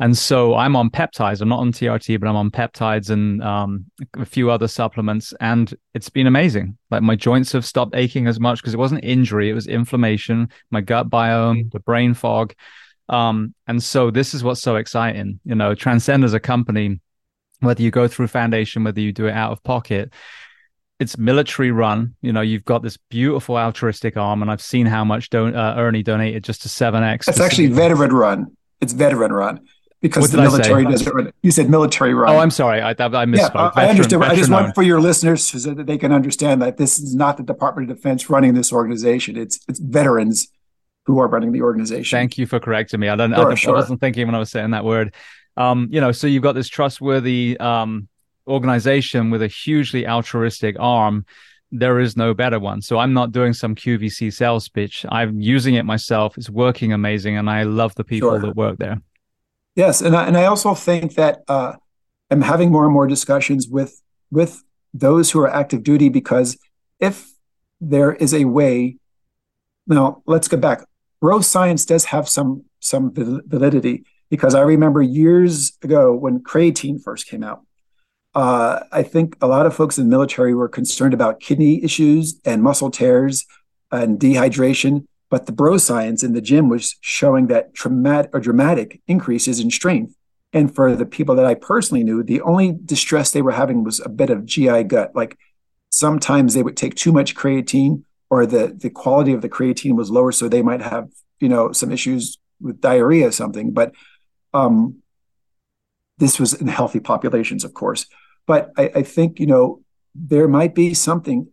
And 0.00 0.18
so 0.18 0.56
I'm 0.56 0.74
on 0.74 0.90
peptides. 0.90 1.40
I'm 1.40 1.48
not 1.48 1.60
on 1.60 1.70
TRT, 1.70 2.18
but 2.18 2.28
I'm 2.28 2.34
on 2.34 2.50
peptides 2.50 3.10
and 3.10 3.40
um, 3.44 3.84
a 4.14 4.24
few 4.24 4.50
other 4.50 4.66
supplements. 4.66 5.32
And 5.38 5.72
it's 5.94 6.10
been 6.10 6.26
amazing. 6.26 6.76
Like 6.90 7.02
my 7.02 7.14
joints 7.14 7.52
have 7.52 7.64
stopped 7.64 7.94
aching 7.94 8.26
as 8.26 8.40
much 8.40 8.60
because 8.60 8.74
it 8.74 8.78
wasn't 8.78 9.04
injury, 9.04 9.50
it 9.50 9.54
was 9.54 9.68
inflammation, 9.68 10.48
my 10.72 10.80
gut 10.80 11.08
biome, 11.08 11.58
mm-hmm. 11.60 11.68
the 11.70 11.78
brain 11.78 12.12
fog. 12.12 12.54
Um, 13.08 13.54
and 13.66 13.82
so 13.82 14.10
this 14.10 14.34
is 14.34 14.42
what's 14.42 14.62
so 14.62 14.76
exciting. 14.76 15.40
You 15.44 15.54
know, 15.54 15.74
Transcend 15.74 16.24
as 16.24 16.34
a 16.34 16.40
company, 16.40 17.00
whether 17.60 17.82
you 17.82 17.90
go 17.90 18.08
through 18.08 18.28
foundation, 18.28 18.84
whether 18.84 19.00
you 19.00 19.12
do 19.12 19.26
it 19.26 19.32
out 19.32 19.52
of 19.52 19.62
pocket, 19.62 20.12
it's 21.00 21.18
military 21.18 21.70
run. 21.70 22.14
You 22.22 22.32
know, 22.32 22.40
you've 22.40 22.64
got 22.64 22.82
this 22.82 22.96
beautiful 23.10 23.58
altruistic 23.58 24.16
arm, 24.16 24.42
and 24.42 24.50
I've 24.50 24.62
seen 24.62 24.86
how 24.86 25.04
much 25.04 25.30
don- 25.30 25.54
uh, 25.54 25.74
Ernie 25.76 26.02
donated 26.02 26.44
just 26.44 26.62
to 26.62 26.68
7X. 26.68 27.28
It's 27.28 27.40
actually 27.40 27.68
veteran 27.68 28.12
run. 28.12 28.56
It's 28.80 28.92
veteran 28.92 29.32
run 29.32 29.60
because 30.00 30.30
the 30.30 30.38
military 30.42 30.84
doesn't 30.84 31.14
run. 31.14 31.32
You 31.42 31.50
said 31.50 31.70
military 31.70 32.14
run. 32.14 32.34
Oh, 32.34 32.38
I'm 32.38 32.50
sorry. 32.50 32.80
I, 32.80 32.90
I 32.90 32.94
misspoke. 32.94 33.36
Yeah, 33.36 33.70
veteran, 33.70 33.72
I 33.76 33.88
understand. 33.88 34.24
I 34.24 34.34
just 34.34 34.50
want 34.50 34.74
for 34.74 34.82
your 34.82 35.00
listeners 35.00 35.46
so 35.46 35.74
that 35.74 35.86
they 35.86 35.98
can 35.98 36.12
understand 36.12 36.60
that 36.62 36.76
this 36.76 36.98
is 36.98 37.14
not 37.14 37.38
the 37.38 37.42
Department 37.42 37.90
of 37.90 37.96
Defense 37.96 38.28
running 38.28 38.54
this 38.54 38.72
organization. 38.72 39.36
It's 39.36 39.60
it's 39.68 39.78
veterans 39.78 40.48
who 41.06 41.18
are 41.18 41.28
running 41.28 41.52
the 41.52 41.62
organization. 41.62 42.16
Thank 42.16 42.38
you 42.38 42.46
for 42.46 42.58
correcting 42.58 43.00
me. 43.00 43.08
I 43.08 43.16
don't. 43.16 43.34
Sure, 43.34 43.52
I, 43.52 43.54
sure. 43.54 43.74
I 43.74 43.80
wasn't 43.80 44.00
thinking 44.00 44.26
when 44.26 44.34
I 44.34 44.38
was 44.38 44.50
saying 44.50 44.70
that 44.70 44.84
word. 44.84 45.14
Um, 45.56 45.88
you 45.90 46.00
know, 46.00 46.12
so 46.12 46.26
you've 46.26 46.42
got 46.42 46.54
this 46.54 46.68
trustworthy 46.68 47.56
um, 47.60 48.08
organization 48.46 49.30
with 49.30 49.42
a 49.42 49.48
hugely 49.48 50.06
altruistic 50.06 50.76
arm 50.78 51.24
there 51.74 51.98
is 51.98 52.16
no 52.16 52.32
better 52.32 52.60
one. 52.60 52.80
So 52.80 52.98
I'm 52.98 53.12
not 53.12 53.32
doing 53.32 53.52
some 53.52 53.74
QVC 53.74 54.32
sales 54.32 54.68
pitch. 54.68 55.04
I'm 55.08 55.40
using 55.40 55.74
it 55.74 55.84
myself. 55.84 56.38
It's 56.38 56.48
working 56.48 56.92
amazing, 56.92 57.36
and 57.36 57.50
I 57.50 57.64
love 57.64 57.94
the 57.96 58.04
people 58.04 58.30
sure. 58.30 58.38
that 58.38 58.56
work 58.56 58.78
there. 58.78 59.00
Yes, 59.74 60.00
and 60.00 60.14
I, 60.14 60.26
and 60.26 60.36
I 60.36 60.44
also 60.44 60.74
think 60.74 61.16
that 61.16 61.42
uh, 61.48 61.72
I'm 62.30 62.42
having 62.42 62.70
more 62.70 62.84
and 62.84 62.92
more 62.92 63.08
discussions 63.08 63.66
with 63.68 64.00
with 64.30 64.62
those 64.92 65.32
who 65.32 65.40
are 65.40 65.50
active 65.50 65.82
duty 65.82 66.08
because 66.08 66.56
if 67.00 67.32
there 67.80 68.12
is 68.12 68.32
a 68.32 68.44
way, 68.44 68.98
now 69.88 70.22
let's 70.26 70.46
go 70.46 70.56
back. 70.56 70.84
Bro 71.20 71.40
science 71.42 71.84
does 71.84 72.06
have 72.06 72.28
some 72.28 72.64
some 72.80 73.12
validity 73.14 74.04
because 74.30 74.54
I 74.54 74.60
remember 74.60 75.00
years 75.00 75.72
ago 75.82 76.14
when 76.14 76.40
creatine 76.40 77.02
first 77.02 77.26
came 77.26 77.42
out. 77.42 77.62
Uh, 78.34 78.80
I 78.92 79.02
think 79.02 79.36
a 79.40 79.46
lot 79.46 79.64
of 79.64 79.74
folks 79.74 79.96
in 79.96 80.04
the 80.04 80.10
military 80.10 80.54
were 80.54 80.68
concerned 80.68 81.14
about 81.14 81.40
kidney 81.40 81.82
issues 81.82 82.40
and 82.44 82.62
muscle 82.62 82.90
tears 82.90 83.46
and 83.90 84.18
dehydration 84.18 85.06
but 85.34 85.46
the 85.46 85.52
bro 85.52 85.78
science 85.78 86.22
in 86.22 86.32
the 86.32 86.40
gym 86.40 86.68
was 86.68 86.94
showing 87.00 87.48
that 87.48 87.74
traumatic 87.74 88.30
or 88.32 88.38
dramatic 88.38 89.00
increases 89.08 89.58
in 89.58 89.68
strength. 89.68 90.14
And 90.52 90.72
for 90.72 90.94
the 90.94 91.06
people 91.06 91.34
that 91.34 91.44
I 91.44 91.54
personally 91.54 92.04
knew, 92.04 92.22
the 92.22 92.40
only 92.42 92.78
distress 92.84 93.32
they 93.32 93.42
were 93.42 93.50
having 93.50 93.82
was 93.82 93.98
a 93.98 94.08
bit 94.08 94.30
of 94.30 94.46
GI 94.46 94.84
gut. 94.84 95.10
Like 95.16 95.36
sometimes 95.90 96.54
they 96.54 96.62
would 96.62 96.76
take 96.76 96.94
too 96.94 97.10
much 97.10 97.34
creatine 97.34 98.04
or 98.34 98.46
the, 98.46 98.74
the 98.76 98.90
quality 98.90 99.32
of 99.32 99.42
the 99.42 99.48
creatine 99.48 99.96
was 99.96 100.10
lower. 100.10 100.32
So 100.32 100.48
they 100.48 100.62
might 100.62 100.82
have, 100.82 101.08
you 101.40 101.48
know, 101.48 101.72
some 101.72 101.92
issues 101.92 102.38
with 102.60 102.80
diarrhea 102.80 103.28
or 103.28 103.32
something. 103.32 103.72
But 103.72 103.92
um, 104.52 105.02
this 106.18 106.40
was 106.40 106.54
in 106.54 106.66
healthy 106.66 107.00
populations, 107.00 107.64
of 107.64 107.74
course. 107.74 108.06
But 108.46 108.70
I, 108.76 108.90
I 108.96 109.02
think, 109.02 109.38
you 109.38 109.46
know, 109.46 109.80
there 110.14 110.48
might 110.48 110.74
be 110.74 110.94
something 110.94 111.48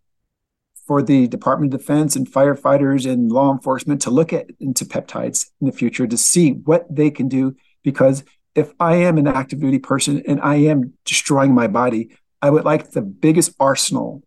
for 0.88 1.02
the 1.02 1.28
Department 1.28 1.74
of 1.74 1.80
Defense 1.80 2.16
and 2.16 2.30
firefighters 2.30 3.10
and 3.10 3.32
law 3.32 3.52
enforcement 3.52 4.02
to 4.02 4.12
look 4.12 4.34
at 4.34 4.48
into 4.60 4.86
peptides 4.86 5.50
in 5.60 5.68
the 5.68 5.74
future 5.74 6.08
to 6.08 6.18
see 6.18 6.52
what 6.52 6.84
they 6.94 7.12
can 7.12 7.28
do. 7.28 7.56
Because 7.84 8.24
if 8.56 8.74
I 8.80 8.96
am 8.96 9.18
an 9.18 9.28
active 9.28 9.60
duty 9.62 9.80
person 9.80 10.24
and 10.28 10.42
I 10.42 10.56
am 10.56 10.94
destroying 11.06 11.54
my 11.54 11.68
body, 11.68 12.18
I 12.42 12.50
would 12.50 12.66
like 12.66 12.92
the 12.92 13.02
biggest 13.02 13.54
arsenal 13.60 14.24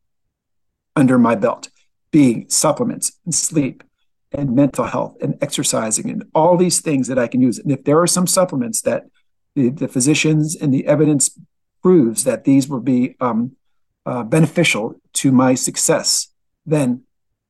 under 0.96 1.18
my 1.18 1.34
belt, 1.34 1.68
being 2.14 2.48
supplements 2.48 3.18
and 3.24 3.34
sleep 3.34 3.82
and 4.30 4.54
mental 4.54 4.84
health 4.84 5.16
and 5.20 5.36
exercising 5.40 6.08
and 6.08 6.22
all 6.32 6.56
these 6.56 6.80
things 6.80 7.08
that 7.08 7.18
I 7.18 7.26
can 7.26 7.40
use. 7.42 7.58
And 7.58 7.72
if 7.72 7.82
there 7.82 8.00
are 8.00 8.06
some 8.06 8.28
supplements 8.28 8.82
that 8.82 9.06
the, 9.56 9.70
the 9.70 9.88
physicians 9.88 10.54
and 10.54 10.72
the 10.72 10.86
evidence 10.86 11.36
proves 11.82 12.22
that 12.22 12.44
these 12.44 12.68
will 12.68 12.78
be 12.78 13.16
um, 13.20 13.56
uh, 14.06 14.22
beneficial 14.22 14.94
to 15.14 15.32
my 15.32 15.56
success, 15.56 16.28
then 16.64 17.02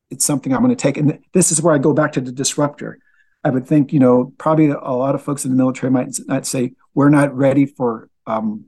it's 0.09 0.24
something 0.24 0.51
I'm 0.55 0.62
going 0.62 0.74
to 0.74 0.82
take. 0.82 0.97
And 0.97 1.19
this 1.35 1.53
is 1.53 1.61
where 1.61 1.74
I 1.74 1.78
go 1.78 1.93
back 1.93 2.12
to 2.12 2.23
the 2.23 2.32
disruptor. 2.32 2.99
I 3.45 3.51
would 3.51 3.66
think, 3.66 3.93
you 3.93 4.01
know, 4.01 4.32
probably 4.39 4.70
a 4.70 4.97
lot 5.05 5.15
of 5.15 5.20
folks 5.20 5.45
in 5.45 5.51
the 5.51 5.59
military 5.59 5.91
might 5.91 6.19
not 6.27 6.47
say, 6.47 6.73
we're 6.95 7.11
not 7.11 7.36
ready 7.36 7.66
for 7.66 8.09
um, 8.27 8.65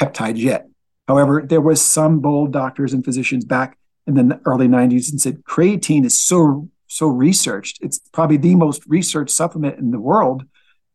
peptides 0.00 0.38
yet. 0.38 0.68
However, 1.08 1.42
there 1.44 1.60
was 1.60 1.82
some 1.82 2.20
bold 2.20 2.52
doctors 2.52 2.92
and 2.92 3.04
physicians 3.04 3.44
back 3.44 3.76
in 4.16 4.28
the 4.28 4.40
early 4.44 4.68
90s 4.68 5.10
and 5.10 5.20
said 5.20 5.44
creatine 5.44 6.04
is 6.04 6.18
so 6.18 6.68
so 6.88 7.08
researched. 7.08 7.78
It's 7.82 7.98
probably 8.12 8.38
the 8.38 8.54
most 8.54 8.82
researched 8.86 9.34
supplement 9.34 9.78
in 9.78 9.90
the 9.90 10.00
world 10.00 10.44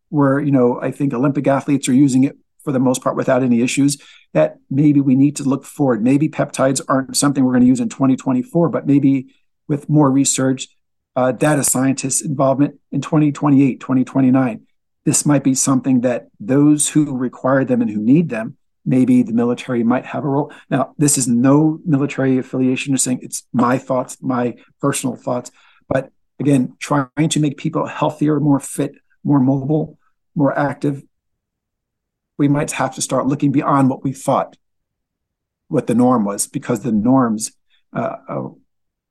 where, 0.10 0.40
you 0.40 0.52
know, 0.52 0.82
I 0.82 0.92
think 0.92 1.14
Olympic 1.14 1.48
athletes 1.48 1.88
are 1.88 1.94
using 1.94 2.24
it 2.24 2.36
for 2.64 2.72
the 2.72 2.80
most 2.80 3.04
part 3.04 3.16
without 3.16 3.44
any 3.44 3.62
issues 3.62 3.98
that 4.34 4.58
maybe 4.70 5.02
we 5.02 5.16
need 5.16 5.36
to 5.36 5.44
look 5.44 5.66
forward 5.66 6.02
maybe 6.02 6.30
peptides 6.30 6.82
aren't 6.88 7.16
something 7.16 7.44
we're 7.44 7.52
going 7.52 7.62
to 7.62 7.68
use 7.68 7.80
in 7.80 7.90
2024 7.90 8.70
but 8.70 8.88
maybe 8.88 9.28
with 9.68 9.90
more 9.90 10.10
research 10.10 10.68
uh, 11.16 11.32
data 11.32 11.64
scientists 11.64 12.22
involvement 12.22 12.80
in 12.92 13.02
2028 13.02 13.80
2029 13.80 14.66
this 15.06 15.26
might 15.26 15.44
be 15.44 15.54
something 15.54 16.02
that 16.02 16.28
those 16.40 16.90
who 16.90 17.16
require 17.16 17.66
them 17.66 17.82
and 17.82 17.92
who 17.92 18.02
need 18.02 18.30
them 18.30 18.58
maybe 18.86 19.24
the 19.24 19.34
military 19.34 19.84
might 19.84 20.06
have 20.06 20.24
a 20.24 20.28
role. 20.28 20.52
Now 20.70 20.94
this 20.98 21.18
is 21.18 21.28
no 21.28 21.80
military 21.86 22.38
affiliation 22.38 22.94
or 22.94 22.98
saying 22.98 23.20
it's 23.22 23.48
my 23.54 23.78
thoughts 23.78 24.18
my 24.22 24.56
personal 24.80 25.16
thoughts. 25.16 25.52
But 25.88 26.12
again 26.40 26.76
trying 26.80 27.30
to 27.30 27.40
make 27.40 27.58
people 27.58 27.86
healthier 27.86 28.40
more 28.40 28.60
fit 28.60 28.94
more 29.24 29.40
mobile 29.40 29.98
more 30.36 30.58
active 30.58 31.04
we 32.38 32.48
might 32.48 32.72
have 32.72 32.94
to 32.96 33.02
start 33.02 33.28
looking 33.28 33.52
beyond 33.52 33.90
what 33.90 34.04
we 34.04 34.12
thought 34.12 34.58
what 35.68 35.88
the 35.88 35.96
norm 35.96 36.26
was 36.26 36.48
because 36.48 36.82
the 36.82 36.92
norms 36.92 37.52
uh, 37.96 38.18
uh, 38.28 38.48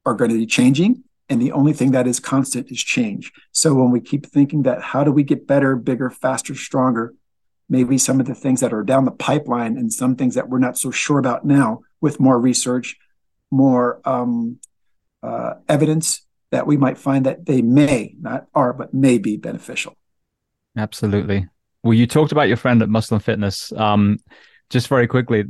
are 0.04 0.14
going 0.14 0.30
to 0.30 0.36
be 0.36 0.46
changing 0.46 1.02
and 1.28 1.40
the 1.40 1.52
only 1.52 1.72
thing 1.72 1.92
that 1.92 2.06
is 2.06 2.20
constant 2.20 2.70
is 2.70 2.82
change. 2.82 3.32
So 3.52 3.74
when 3.74 3.90
we 3.90 4.00
keep 4.00 4.26
thinking 4.26 4.64
that 4.64 4.82
how 4.82 5.02
do 5.02 5.10
we 5.10 5.22
get 5.22 5.46
better 5.46 5.76
bigger 5.76 6.10
faster 6.10 6.54
stronger 6.54 7.14
maybe 7.68 7.98
some 7.98 8.20
of 8.20 8.26
the 8.26 8.34
things 8.34 8.60
that 8.60 8.72
are 8.72 8.82
down 8.82 9.04
the 9.04 9.10
pipeline 9.10 9.76
and 9.76 9.92
some 9.92 10.16
things 10.16 10.34
that 10.34 10.48
we're 10.48 10.58
not 10.58 10.78
so 10.78 10.90
sure 10.90 11.18
about 11.18 11.44
now 11.44 11.80
with 12.00 12.20
more 12.20 12.38
research 12.38 12.96
more 13.50 14.00
um, 14.06 14.58
uh, 15.22 15.54
evidence 15.68 16.22
that 16.50 16.66
we 16.66 16.76
might 16.76 16.98
find 16.98 17.26
that 17.26 17.46
they 17.46 17.62
may 17.62 18.14
not 18.20 18.46
are 18.54 18.72
but 18.72 18.92
may 18.92 19.18
be 19.18 19.36
beneficial 19.36 19.94
absolutely 20.76 21.46
well, 21.82 21.94
you 21.94 22.06
talked 22.06 22.32
about 22.32 22.48
your 22.48 22.56
friend 22.56 22.82
at 22.82 22.88
Muscle 22.88 23.16
and 23.16 23.24
Fitness. 23.24 23.72
Um, 23.72 24.18
just 24.70 24.88
very 24.88 25.06
quickly, 25.06 25.44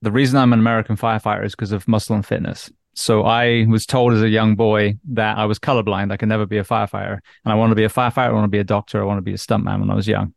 the 0.00 0.12
reason 0.12 0.38
I'm 0.38 0.52
an 0.52 0.60
American 0.60 0.96
firefighter 0.96 1.44
is 1.44 1.52
because 1.52 1.72
of 1.72 1.88
Muscle 1.88 2.14
and 2.14 2.24
Fitness. 2.24 2.70
So 2.94 3.24
I 3.24 3.66
was 3.68 3.86
told 3.86 4.12
as 4.12 4.22
a 4.22 4.28
young 4.28 4.54
boy 4.54 4.98
that 5.10 5.38
I 5.38 5.46
was 5.46 5.58
colorblind. 5.58 6.12
I 6.12 6.16
could 6.16 6.28
never 6.28 6.46
be 6.46 6.58
a 6.58 6.64
firefighter. 6.64 7.18
And 7.44 7.52
I 7.52 7.54
want 7.54 7.70
to 7.70 7.74
be 7.74 7.84
a 7.84 7.88
firefighter. 7.88 8.28
I 8.28 8.32
want 8.32 8.44
to 8.44 8.48
be 8.48 8.58
a 8.58 8.64
doctor. 8.64 9.00
I 9.00 9.04
want 9.04 9.18
to 9.18 9.22
be 9.22 9.32
a 9.32 9.38
stuntman 9.38 9.80
when 9.80 9.90
I 9.90 9.94
was 9.94 10.06
young. 10.06 10.34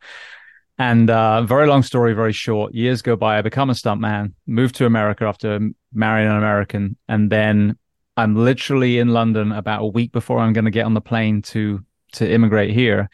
And 0.77 1.09
uh, 1.09 1.43
very 1.43 1.67
long 1.67 1.83
story, 1.83 2.13
very 2.13 2.33
short. 2.33 2.73
Years 2.73 3.01
go 3.01 3.15
by. 3.15 3.37
I 3.37 3.41
become 3.41 3.69
a 3.69 3.73
stuntman, 3.73 4.33
move 4.45 4.73
to 4.73 4.85
America 4.85 5.25
after 5.25 5.59
marrying 5.93 6.29
an 6.29 6.35
American. 6.35 6.97
And 7.07 7.31
then 7.31 7.77
I'm 8.17 8.35
literally 8.35 8.99
in 8.99 9.09
London 9.09 9.51
about 9.51 9.83
a 9.83 9.87
week 9.87 10.11
before 10.11 10.39
I'm 10.39 10.53
going 10.53 10.65
to 10.65 10.71
get 10.71 10.85
on 10.85 10.93
the 10.93 11.01
plane 11.01 11.41
to 11.43 11.83
to 12.13 12.29
immigrate 12.29 12.73
here 12.73 13.09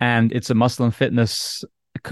and 0.00 0.32
it's 0.32 0.50
a 0.50 0.54
muscle 0.54 0.86
and 0.86 0.94
fitness 0.94 1.62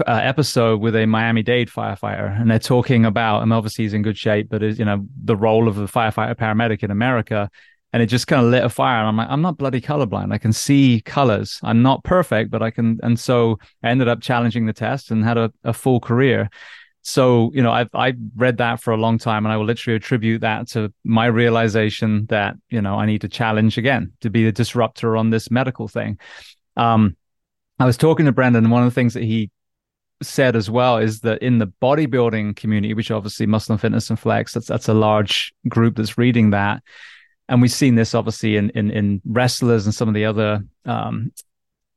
uh, 0.07 0.11
episode 0.23 0.79
with 0.79 0.95
a 0.95 1.05
Miami 1.07 1.41
Dade 1.41 1.69
firefighter, 1.69 2.39
and 2.39 2.49
they're 2.49 2.59
talking 2.59 3.05
about, 3.05 3.41
and 3.41 3.51
obviously 3.51 3.85
he's 3.85 3.93
in 3.93 4.03
good 4.03 4.17
shape, 4.17 4.47
but 4.49 4.61
is 4.61 4.77
you 4.77 4.85
know 4.85 5.05
the 5.23 5.35
role 5.35 5.67
of 5.67 5.75
the 5.75 5.85
firefighter 5.85 6.35
paramedic 6.35 6.83
in 6.83 6.91
America, 6.91 7.49
and 7.93 8.03
it 8.03 8.07
just 8.07 8.27
kind 8.27 8.43
of 8.45 8.51
lit 8.51 8.63
a 8.63 8.69
fire. 8.69 8.99
And 8.99 9.07
I'm 9.07 9.17
like, 9.17 9.29
I'm 9.29 9.41
not 9.41 9.57
bloody 9.57 9.81
colorblind. 9.81 10.31
I 10.33 10.37
can 10.37 10.53
see 10.53 11.01
colors. 11.05 11.59
I'm 11.63 11.81
not 11.81 12.03
perfect, 12.03 12.51
but 12.51 12.61
I 12.61 12.71
can. 12.71 12.99
And 13.01 13.19
so 13.19 13.59
I 13.83 13.89
ended 13.89 14.07
up 14.07 14.21
challenging 14.21 14.65
the 14.65 14.73
test 14.73 15.11
and 15.11 15.23
had 15.23 15.37
a, 15.37 15.51
a 15.63 15.73
full 15.73 15.99
career. 15.99 16.49
so 17.01 17.49
you 17.53 17.63
know 17.63 17.71
i've 17.71 17.89
I've 17.93 18.17
read 18.35 18.57
that 18.57 18.81
for 18.81 18.91
a 18.91 18.97
long 18.97 19.17
time 19.17 19.45
and 19.45 19.53
i 19.53 19.57
will 19.57 19.65
literally 19.65 19.95
attribute 19.95 20.41
that 20.41 20.67
to 20.69 20.93
my 21.03 21.27
realization 21.27 22.25
that 22.27 22.55
you 22.69 22.81
know 22.81 22.95
i 22.99 23.05
need 23.05 23.21
to 23.21 23.29
challenge 23.29 23.77
again 23.77 24.11
to 24.19 24.29
be 24.29 24.43
the 24.43 24.51
disruptor 24.51 25.15
on 25.15 25.29
this 25.29 25.49
medical 25.49 25.87
thing 25.87 26.19
um 26.75 27.15
i 27.79 27.85
was 27.85 27.97
talking 27.97 28.25
to 28.25 28.33
brendan 28.33 28.65
and 28.65 28.71
one 28.71 28.83
of 28.83 28.89
the 28.91 28.95
things 28.95 29.13
that 29.13 29.23
he 29.23 29.49
said 30.21 30.55
as 30.57 30.69
well 30.69 30.97
is 30.97 31.21
that 31.21 31.41
in 31.41 31.57
the 31.57 31.67
bodybuilding 31.81 32.55
community 32.57 32.93
which 32.93 33.11
obviously 33.11 33.45
muscle 33.45 33.73
and 33.73 33.81
fitness 33.81 34.09
and 34.09 34.19
flex 34.19 34.53
that's 34.53 34.67
that's 34.67 34.89
a 34.89 34.93
large 34.93 35.53
group 35.69 35.95
that's 35.95 36.17
reading 36.17 36.49
that 36.49 36.83
and 37.49 37.61
we've 37.61 37.71
seen 37.71 37.95
this 37.95 38.15
obviously 38.15 38.55
in 38.55 38.69
in, 38.71 38.91
in 38.91 39.21
wrestlers 39.25 39.85
and 39.85 39.93
some 39.93 40.07
of 40.07 40.13
the 40.13 40.25
other 40.25 40.63
um, 40.85 41.31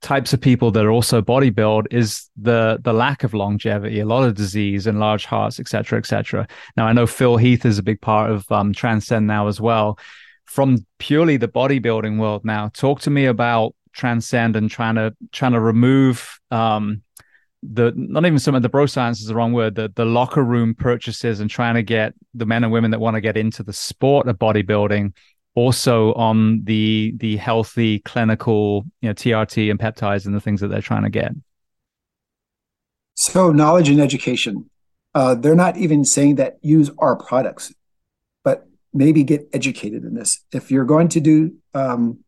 types 0.00 0.32
of 0.32 0.40
people 0.40 0.72
that 0.72 0.84
are 0.84 0.90
also 0.90 1.22
bodybuild 1.22 1.86
is 1.92 2.28
the 2.36 2.78
the 2.82 2.92
lack 2.92 3.22
of 3.22 3.34
longevity, 3.34 4.00
a 4.00 4.06
lot 4.06 4.24
of 4.24 4.34
disease 4.34 4.86
and 4.86 4.98
large 4.98 5.24
hearts, 5.24 5.60
etc., 5.60 5.98
etc. 5.98 6.48
Now 6.76 6.86
I 6.86 6.92
know 6.92 7.06
Phil 7.06 7.36
Heath 7.36 7.64
is 7.64 7.78
a 7.78 7.82
big 7.82 8.00
part 8.00 8.30
of 8.30 8.50
um, 8.50 8.72
Transcend 8.72 9.26
now 9.26 9.46
as 9.46 9.60
well. 9.60 9.98
From 10.46 10.84
purely 10.98 11.36
the 11.36 11.48
bodybuilding 11.48 12.18
world 12.18 12.44
now, 12.44 12.68
talk 12.68 13.00
to 13.02 13.10
me 13.10 13.26
about 13.26 13.74
Transcend 13.92 14.56
and 14.56 14.70
trying 14.70 14.96
to 14.96 15.14
trying 15.30 15.52
to 15.52 15.60
remove 15.60 16.40
um, 16.50 17.02
the 17.62 17.92
not 17.94 18.26
even 18.26 18.38
some 18.38 18.54
of 18.54 18.62
the 18.62 18.68
bro 18.68 18.86
science 18.86 19.20
is 19.20 19.26
the 19.26 19.34
wrong 19.34 19.52
word 19.52 19.76
the 19.76 19.92
the 19.94 20.04
locker 20.04 20.42
room 20.42 20.74
purchases 20.74 21.38
and 21.38 21.48
trying 21.48 21.74
to 21.74 21.82
get 21.82 22.12
the 22.34 22.44
men 22.44 22.64
and 22.64 22.72
women 22.72 22.90
that 22.90 22.98
want 22.98 23.14
to 23.14 23.20
get 23.20 23.36
into 23.36 23.62
the 23.62 23.72
sport 23.72 24.26
of 24.26 24.36
bodybuilding 24.36 25.12
also 25.54 26.14
on 26.14 26.64
the 26.64 27.12
the 27.16 27.36
healthy 27.36 27.98
clinical 28.00 28.84
you 29.00 29.08
know 29.08 29.14
TRT 29.14 29.70
and 29.70 29.78
peptides 29.78 30.26
and 30.26 30.34
the 30.34 30.40
things 30.40 30.60
that 30.60 30.68
they're 30.68 30.80
trying 30.80 31.04
to 31.04 31.10
get? 31.10 31.32
So 33.14 33.52
knowledge 33.52 33.88
and 33.88 34.00
education. 34.00 34.68
Uh, 35.14 35.34
they're 35.34 35.54
not 35.54 35.76
even 35.76 36.04
saying 36.04 36.36
that 36.36 36.56
use 36.62 36.90
our 36.98 37.16
products, 37.16 37.72
but 38.44 38.66
maybe 38.94 39.22
get 39.24 39.48
educated 39.52 40.04
in 40.04 40.14
this. 40.14 40.40
If 40.52 40.70
you're 40.70 40.86
going 40.86 41.08
to 41.08 41.20
do, 41.20 41.56
um, 41.74 42.20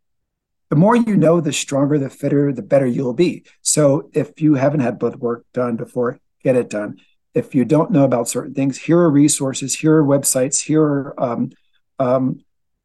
the 0.69 0.77
more 0.77 0.97
you 0.97 1.17
know, 1.17 1.41
the 1.41 1.53
stronger, 1.53 1.99
the 1.99 2.11
fitter, 2.11 2.53
the 2.53 2.63
better 2.63 2.87
you'll 2.87 3.15
be. 3.15 3.45
So 3.63 4.11
if 4.13 4.41
you 4.41 4.55
haven't 4.55 4.81
had 4.81 4.99
blood 4.99 5.17
work 5.17 5.47
done 5.55 5.77
before, 5.77 6.19
get 6.43 6.57
it 6.57 6.69
done. 6.69 7.01
If 7.33 7.55
you 7.55 7.65
don't 7.65 7.91
know 7.91 8.05
about 8.05 8.29
certain 8.29 8.55
things, 8.55 8.79
here 8.79 8.99
are 8.99 9.11
resources, 9.11 9.75
here 9.75 9.97
are 9.97 10.05
websites, 10.05 10.61
here 10.63 10.83
are 10.83 11.15
um, 11.23 11.51
um, 11.99 12.44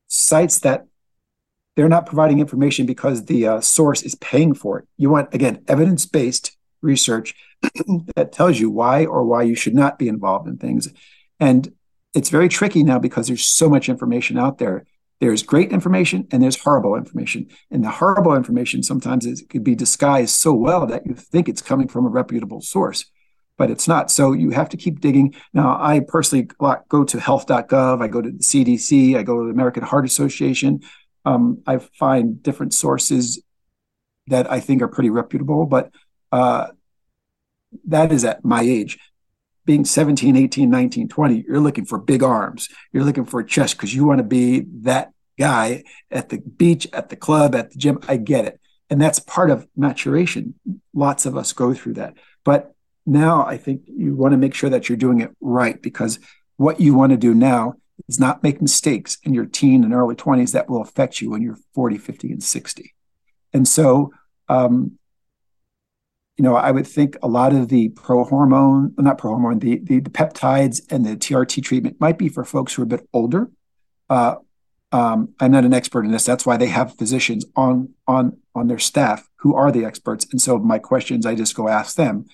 sites 0.10 0.60
that 0.60 0.88
they're 1.76 1.88
not 1.88 2.06
providing 2.06 2.40
information 2.40 2.86
because 2.86 3.26
the 3.26 3.48
uh, 3.48 3.62
source 3.62 4.02
is 4.02 4.16
paying 4.16 4.54
for 4.54 4.80
it. 4.80 4.88
You 4.98 5.10
want, 5.10 5.34
again, 5.34 5.64
evidence 5.68 6.06
based 6.06 6.58
research 6.82 7.36
that 8.16 8.34
tells 8.34 8.60
you 8.60 8.70
why 8.70 9.06
or 9.06 9.24
why 9.24 9.44
you 9.44 9.56
should 9.56 9.76
not 9.76 9.98
be 9.98 10.10
involved 10.10 10.48
in 10.48 10.58
things. 10.58 10.90
And 11.40 11.74
it's 12.14 12.30
very 12.30 12.50
tricky 12.50 12.84
now 12.84 13.00
because 13.00 13.28
there's 13.28 13.46
so 13.46 13.70
much 13.70 13.88
information 13.88 14.38
out 14.38 14.58
there. 14.58 14.86
There's 15.22 15.44
great 15.44 15.72
information 15.72 16.28
and 16.32 16.42
there's 16.42 16.62
horrible 16.62 16.96
information. 16.96 17.48
And 17.70 17.84
the 17.84 17.90
horrible 17.90 18.36
information 18.36 18.84
sometimes 18.84 19.26
is, 19.26 19.44
could 19.48 19.64
be 19.64 19.76
disguised 19.76 20.36
so 20.36 20.54
well 20.54 20.86
that 20.88 21.06
you 21.06 21.14
think 21.14 21.48
it's 21.48 21.62
coming 21.62 21.88
from 21.88 22.06
a 22.06 22.10
reputable 22.10 22.62
source 22.62 23.06
but 23.60 23.70
it's 23.70 23.90
not. 23.90 24.10
So 24.10 24.32
you 24.32 24.52
have 24.52 24.70
to 24.70 24.78
keep 24.78 25.02
digging. 25.02 25.36
Now, 25.54 25.78
I 25.80 26.00
personally 26.00 26.48
go 26.88 27.04
to 27.04 27.20
health.gov, 27.20 28.02
I 28.02 28.08
go 28.08 28.22
to 28.22 28.32
the 28.32 28.40
CDC, 28.40 29.18
I 29.18 29.22
go 29.22 29.40
to 29.42 29.46
the 29.46 29.52
American 29.52 29.84
Heart 29.84 30.06
Association. 30.06 30.82
Um, 31.26 31.62
I 31.68 31.78
find 31.78 32.42
different 32.42 32.74
sources 32.74 33.44
that 34.28 34.50
I 34.50 34.62
think 34.62 34.82
are 34.82 34.88
pretty 34.88 35.10
reputable, 35.10 35.66
but 35.66 35.92
uh, 36.32 36.68
that 37.86 38.14
is 38.14 38.24
at 38.24 38.46
my 38.46 38.62
age. 38.62 38.98
Being 39.66 39.84
17, 39.84 40.38
18, 40.38 40.70
19, 40.70 41.10
20, 41.10 41.44
you're 41.46 41.60
looking 41.60 41.86
for 41.86 42.00
big 42.00 42.24
arms. 42.24 42.70
You're 42.94 43.04
looking 43.04 43.26
for 43.26 43.42
a 43.42 43.46
chest 43.46 43.76
because 43.76 43.94
you 43.94 44.06
want 44.06 44.20
to 44.20 44.24
be 44.24 44.66
that 44.84 45.12
guy 45.38 45.84
at 46.10 46.30
the 46.30 46.38
beach, 46.40 46.88
at 46.94 47.10
the 47.10 47.18
club, 47.18 47.54
at 47.56 47.72
the 47.72 47.78
gym. 47.78 48.00
I 48.08 48.16
get 48.16 48.46
it. 48.46 48.62
And 48.90 49.02
that's 49.02 49.20
part 49.20 49.52
of 49.52 49.68
maturation. 49.76 50.56
Lots 50.94 51.26
of 51.26 51.36
us 51.36 51.52
go 51.52 51.74
through 51.74 51.96
that. 51.96 52.14
But 52.46 52.74
now 53.10 53.46
I 53.46 53.58
think 53.58 53.84
you 53.88 54.16
want 54.16 54.34
to 54.34 54.38
make 54.38 54.54
sure 54.54 54.70
that 54.70 54.88
you're 54.88 54.98
doing 54.98 55.22
it 55.22 55.32
right 55.42 55.82
because 55.82 56.20
what 56.58 56.80
you 56.80 56.94
want 56.94 57.12
to 57.12 57.18
do 57.18 57.34
now 57.34 57.76
is 58.08 58.20
not 58.20 58.44
make 58.44 58.62
mistakes 58.62 59.18
in 59.24 59.34
your 59.34 59.46
teen 59.46 59.84
and 59.84 59.94
early 59.94 60.16
20s 60.16 60.54
that 60.54 60.70
will 60.70 60.82
affect 60.82 61.22
you 61.22 61.30
when 61.30 61.42
you're 61.42 61.58
40, 61.74 61.98
50, 61.98 62.32
and 62.32 62.44
60. 62.44 62.94
And 63.54 63.68
so, 63.68 64.14
um, 64.48 64.98
you 66.38 66.44
know, 66.44 66.56
I 66.56 66.72
would 66.72 66.88
think 66.88 67.18
a 67.22 67.28
lot 67.28 67.54
of 67.54 67.68
the 67.68 67.90
pro 67.90 68.24
hormone, 68.24 68.94
not 68.98 69.18
pro 69.18 69.32
hormone, 69.32 69.60
the, 69.60 69.80
the, 69.84 70.00
the 70.00 70.10
peptides 70.10 70.82
and 70.92 71.06
the 71.06 71.18
TRT 71.18 71.62
treatment 71.64 72.00
might 72.00 72.18
be 72.18 72.30
for 72.30 72.46
folks 72.46 72.74
who 72.74 72.82
are 72.82 72.86
a 72.86 72.88
bit 72.88 73.08
older. 73.14 73.50
Uh, 74.10 74.36
um, 74.92 75.34
I'm 75.40 75.52
not 75.52 75.66
an 75.66 75.74
expert 75.74 76.06
in 76.06 76.12
this. 76.12 76.26
That's 76.26 76.46
why 76.46 76.58
they 76.58 76.68
have 76.68 76.98
physicians 76.98 77.46
on 77.56 77.90
on 78.08 78.38
on 78.56 78.68
their 78.68 78.80
staff 78.80 79.30
who 79.36 79.54
are 79.54 79.72
the 79.72 79.86
experts. 79.86 80.26
And 80.32 80.42
so 80.42 80.58
my 80.58 80.80
questions, 80.80 81.26
I 81.26 81.36
just 81.36 81.56
go 81.56 81.68
ask 81.68 81.96
them. 81.96 82.26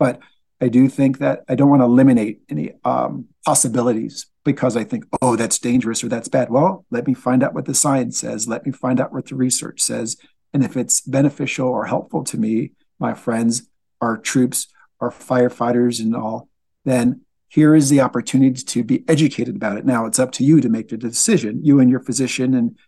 But 0.00 0.18
I 0.62 0.68
do 0.68 0.88
think 0.88 1.18
that 1.18 1.44
I 1.48 1.54
don't 1.54 1.70
want 1.70 1.82
to 1.82 1.86
eliminate 1.86 2.40
any 2.48 2.72
um, 2.84 3.26
possibilities 3.44 4.26
because 4.44 4.76
I 4.76 4.82
think, 4.82 5.04
oh, 5.22 5.36
that's 5.36 5.58
dangerous 5.58 6.02
or 6.02 6.08
that's 6.08 6.28
bad. 6.28 6.50
Well, 6.50 6.86
let 6.90 7.06
me 7.06 7.14
find 7.14 7.42
out 7.42 7.54
what 7.54 7.66
the 7.66 7.74
science 7.74 8.18
says. 8.18 8.48
Let 8.48 8.66
me 8.66 8.72
find 8.72 8.98
out 8.98 9.12
what 9.12 9.26
the 9.26 9.36
research 9.36 9.80
says. 9.80 10.16
And 10.52 10.64
if 10.64 10.76
it's 10.76 11.02
beneficial 11.02 11.68
or 11.68 11.84
helpful 11.84 12.24
to 12.24 12.38
me, 12.38 12.72
my 12.98 13.14
friends, 13.14 13.68
our 14.00 14.16
troops, 14.16 14.66
our 15.00 15.10
firefighters, 15.10 16.00
and 16.00 16.16
all, 16.16 16.48
then 16.84 17.20
here 17.48 17.74
is 17.74 17.90
the 17.90 18.00
opportunity 18.00 18.62
to 18.62 18.82
be 18.82 19.04
educated 19.06 19.56
about 19.56 19.76
it. 19.76 19.84
Now 19.84 20.06
it's 20.06 20.18
up 20.18 20.32
to 20.32 20.44
you 20.44 20.60
to 20.62 20.68
make 20.70 20.88
the 20.88 20.96
decision, 20.96 21.62
you 21.62 21.78
and 21.80 21.90
your 21.90 22.00
physician. 22.00 22.54
And, 22.54 22.78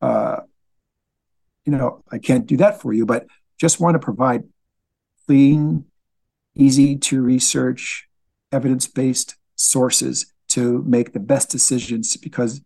uh, 0.00 0.40
you 1.66 1.72
know, 1.72 2.02
I 2.10 2.18
can't 2.18 2.46
do 2.46 2.56
that 2.58 2.80
for 2.80 2.92
you, 2.92 3.04
but 3.04 3.26
just 3.60 3.78
want 3.78 3.94
to 3.94 3.98
provide 3.98 4.44
clean, 5.26 5.84
easy 6.54 6.96
to 6.96 7.22
research, 7.22 8.08
evidence 8.50 8.86
based 8.86 9.36
sources 9.56 10.32
to 10.48 10.82
make 10.86 11.12
the 11.12 11.20
best 11.20 11.50
decisions 11.50 12.16
because 12.16 12.60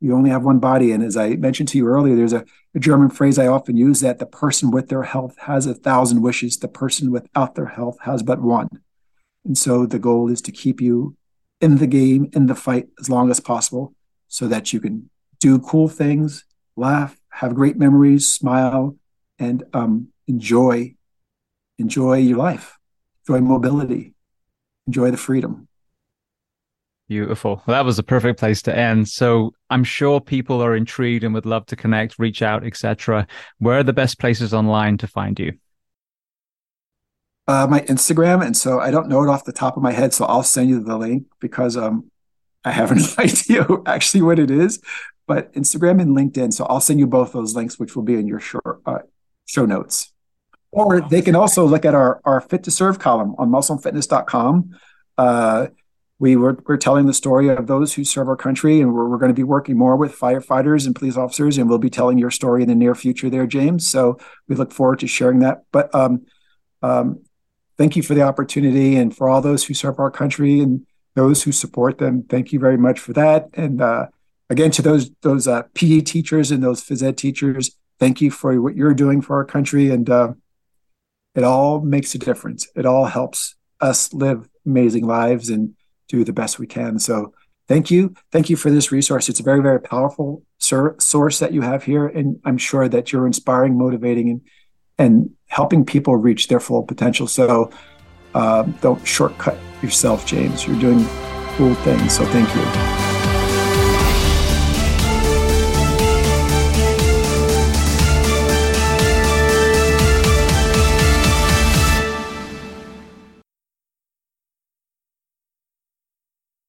you 0.00 0.14
only 0.14 0.30
have 0.30 0.44
one 0.44 0.58
body. 0.58 0.92
And 0.92 1.02
as 1.02 1.16
I 1.16 1.36
mentioned 1.36 1.68
to 1.70 1.78
you 1.78 1.86
earlier, 1.86 2.16
there's 2.16 2.32
a, 2.32 2.44
a, 2.74 2.78
German 2.78 3.10
phrase 3.10 3.38
I 3.38 3.46
often 3.46 3.76
use 3.76 4.00
that 4.00 4.18
the 4.18 4.26
person 4.26 4.70
with 4.70 4.88
their 4.88 5.02
health 5.02 5.36
has 5.40 5.66
a 5.66 5.74
thousand 5.74 6.22
wishes, 6.22 6.56
the 6.56 6.68
person 6.68 7.10
without 7.10 7.54
their 7.54 7.66
health 7.66 7.98
has 8.02 8.22
but 8.22 8.40
one. 8.40 8.68
And 9.44 9.56
so 9.56 9.86
the 9.86 9.98
goal 9.98 10.30
is 10.30 10.42
to 10.42 10.52
keep 10.52 10.80
you 10.80 11.16
in 11.60 11.76
the 11.78 11.86
game, 11.86 12.30
in 12.32 12.46
the 12.46 12.54
fight 12.54 12.88
as 12.98 13.10
long 13.10 13.30
as 13.30 13.40
possible 13.40 13.94
so 14.28 14.48
that 14.48 14.72
you 14.72 14.80
can 14.80 15.10
do 15.38 15.58
cool 15.58 15.88
things, 15.88 16.44
laugh, 16.76 17.18
have 17.30 17.54
great 17.54 17.76
memories, 17.76 18.28
smile, 18.28 18.96
and 19.38 19.64
um, 19.72 20.08
enjoy 20.26 20.94
enjoy 21.78 22.18
your 22.18 22.36
life 22.36 22.78
enjoy 23.30 23.46
mobility, 23.46 24.14
enjoy 24.86 25.10
the 25.10 25.16
freedom. 25.16 25.68
Beautiful. 27.08 27.62
Well, 27.66 27.76
that 27.76 27.84
was 27.84 27.98
a 27.98 28.04
perfect 28.04 28.38
place 28.38 28.62
to 28.62 28.76
end. 28.76 29.08
So 29.08 29.52
I'm 29.68 29.82
sure 29.82 30.20
people 30.20 30.62
are 30.62 30.76
intrigued 30.76 31.24
and 31.24 31.34
would 31.34 31.46
love 31.46 31.66
to 31.66 31.76
connect, 31.76 32.18
reach 32.18 32.40
out, 32.40 32.64
etc. 32.64 33.26
Where 33.58 33.78
are 33.78 33.82
the 33.82 33.92
best 33.92 34.18
places 34.20 34.54
online 34.54 34.96
to 34.98 35.06
find 35.08 35.38
you? 35.38 35.54
Uh, 37.48 37.66
my 37.66 37.80
Instagram, 37.82 38.44
and 38.46 38.56
so 38.56 38.78
I 38.78 38.92
don't 38.92 39.08
know 39.08 39.24
it 39.24 39.28
off 39.28 39.44
the 39.44 39.52
top 39.52 39.76
of 39.76 39.82
my 39.82 39.90
head, 39.90 40.14
so 40.14 40.24
I'll 40.24 40.44
send 40.44 40.68
you 40.68 40.80
the 40.80 40.96
link 40.96 41.26
because 41.40 41.76
um, 41.76 42.08
I 42.64 42.70
have 42.70 42.94
no 42.96 43.04
idea 43.18 43.66
actually 43.86 44.22
what 44.22 44.38
it 44.38 44.52
is. 44.52 44.80
But 45.26 45.52
Instagram 45.54 46.00
and 46.00 46.16
LinkedIn, 46.16 46.52
so 46.52 46.64
I'll 46.66 46.80
send 46.80 47.00
you 47.00 47.08
both 47.08 47.32
those 47.32 47.56
links, 47.56 47.78
which 47.78 47.96
will 47.96 48.04
be 48.04 48.14
in 48.14 48.28
your 48.28 48.40
show, 48.40 48.60
uh, 48.86 49.00
show 49.46 49.66
notes. 49.66 50.09
Or 50.72 51.00
they 51.00 51.22
can 51.22 51.34
also 51.34 51.66
look 51.66 51.84
at 51.84 51.94
our, 51.94 52.20
our 52.24 52.40
Fit 52.40 52.62
to 52.64 52.70
Serve 52.70 52.98
column 52.98 53.34
on 53.38 53.50
muscleandfitness.com. 53.50 54.78
Uh, 55.18 55.66
we 56.20 56.36
were, 56.36 56.58
we're 56.66 56.76
telling 56.76 57.06
the 57.06 57.14
story 57.14 57.48
of 57.48 57.66
those 57.66 57.94
who 57.94 58.04
serve 58.04 58.28
our 58.28 58.36
country, 58.36 58.80
and 58.80 58.92
we're, 58.92 59.08
we're 59.08 59.18
going 59.18 59.30
to 59.30 59.34
be 59.34 59.42
working 59.42 59.76
more 59.76 59.96
with 59.96 60.16
firefighters 60.16 60.86
and 60.86 60.94
police 60.94 61.16
officers, 61.16 61.56
and 61.56 61.68
we'll 61.68 61.78
be 61.78 61.90
telling 61.90 62.18
your 62.18 62.30
story 62.30 62.62
in 62.62 62.68
the 62.68 62.74
near 62.74 62.94
future 62.94 63.30
there, 63.30 63.46
James. 63.46 63.88
So 63.88 64.18
we 64.46 64.54
look 64.54 64.70
forward 64.70 64.98
to 65.00 65.06
sharing 65.06 65.38
that. 65.38 65.62
But 65.72 65.92
um, 65.94 66.26
um, 66.82 67.24
thank 67.78 67.96
you 67.96 68.02
for 68.02 68.14
the 68.14 68.20
opportunity, 68.20 68.96
and 68.96 69.16
for 69.16 69.30
all 69.30 69.40
those 69.40 69.64
who 69.64 69.72
serve 69.72 69.98
our 69.98 70.10
country 70.10 70.60
and 70.60 70.86
those 71.14 71.42
who 71.42 71.52
support 71.52 71.96
them. 71.96 72.22
Thank 72.22 72.52
you 72.52 72.58
very 72.58 72.76
much 72.76 73.00
for 73.00 73.14
that. 73.14 73.48
And 73.54 73.80
uh, 73.80 74.08
again, 74.50 74.70
to 74.72 74.82
those 74.82 75.10
those 75.22 75.48
uh, 75.48 75.62
PE 75.74 76.02
teachers 76.02 76.50
and 76.50 76.62
those 76.62 76.84
phys 76.84 77.02
ed 77.02 77.16
teachers, 77.16 77.76
thank 77.98 78.20
you 78.20 78.30
for 78.30 78.60
what 78.60 78.76
you're 78.76 78.94
doing 78.94 79.22
for 79.22 79.36
our 79.36 79.44
country. 79.44 79.90
And 79.90 80.08
uh, 80.08 80.34
it 81.40 81.44
all 81.44 81.80
makes 81.80 82.14
a 82.14 82.18
difference. 82.18 82.68
It 82.76 82.84
all 82.84 83.06
helps 83.06 83.54
us 83.80 84.12
live 84.12 84.46
amazing 84.66 85.06
lives 85.06 85.48
and 85.48 85.74
do 86.06 86.22
the 86.22 86.34
best 86.34 86.58
we 86.58 86.66
can. 86.66 86.98
So 86.98 87.32
thank 87.66 87.90
you. 87.90 88.14
Thank 88.30 88.50
you 88.50 88.56
for 88.56 88.70
this 88.70 88.92
resource. 88.92 89.30
It's 89.30 89.40
a 89.40 89.42
very, 89.42 89.62
very 89.62 89.80
powerful 89.80 90.42
sur- 90.58 90.96
source 90.98 91.38
that 91.38 91.54
you 91.54 91.62
have 91.62 91.82
here. 91.82 92.06
And 92.06 92.38
I'm 92.44 92.58
sure 92.58 92.90
that 92.90 93.10
you're 93.10 93.26
inspiring, 93.26 93.78
motivating, 93.78 94.28
and, 94.28 94.40
and 94.98 95.30
helping 95.46 95.86
people 95.86 96.14
reach 96.14 96.48
their 96.48 96.60
full 96.60 96.82
potential. 96.82 97.26
So 97.26 97.70
uh, 98.34 98.64
don't 98.82 99.02
shortcut 99.06 99.56
yourself, 99.80 100.26
James. 100.26 100.66
You're 100.66 100.78
doing 100.78 101.06
cool 101.56 101.74
things. 101.76 102.18
So 102.18 102.26
thank 102.26 102.54
you. 102.54 103.09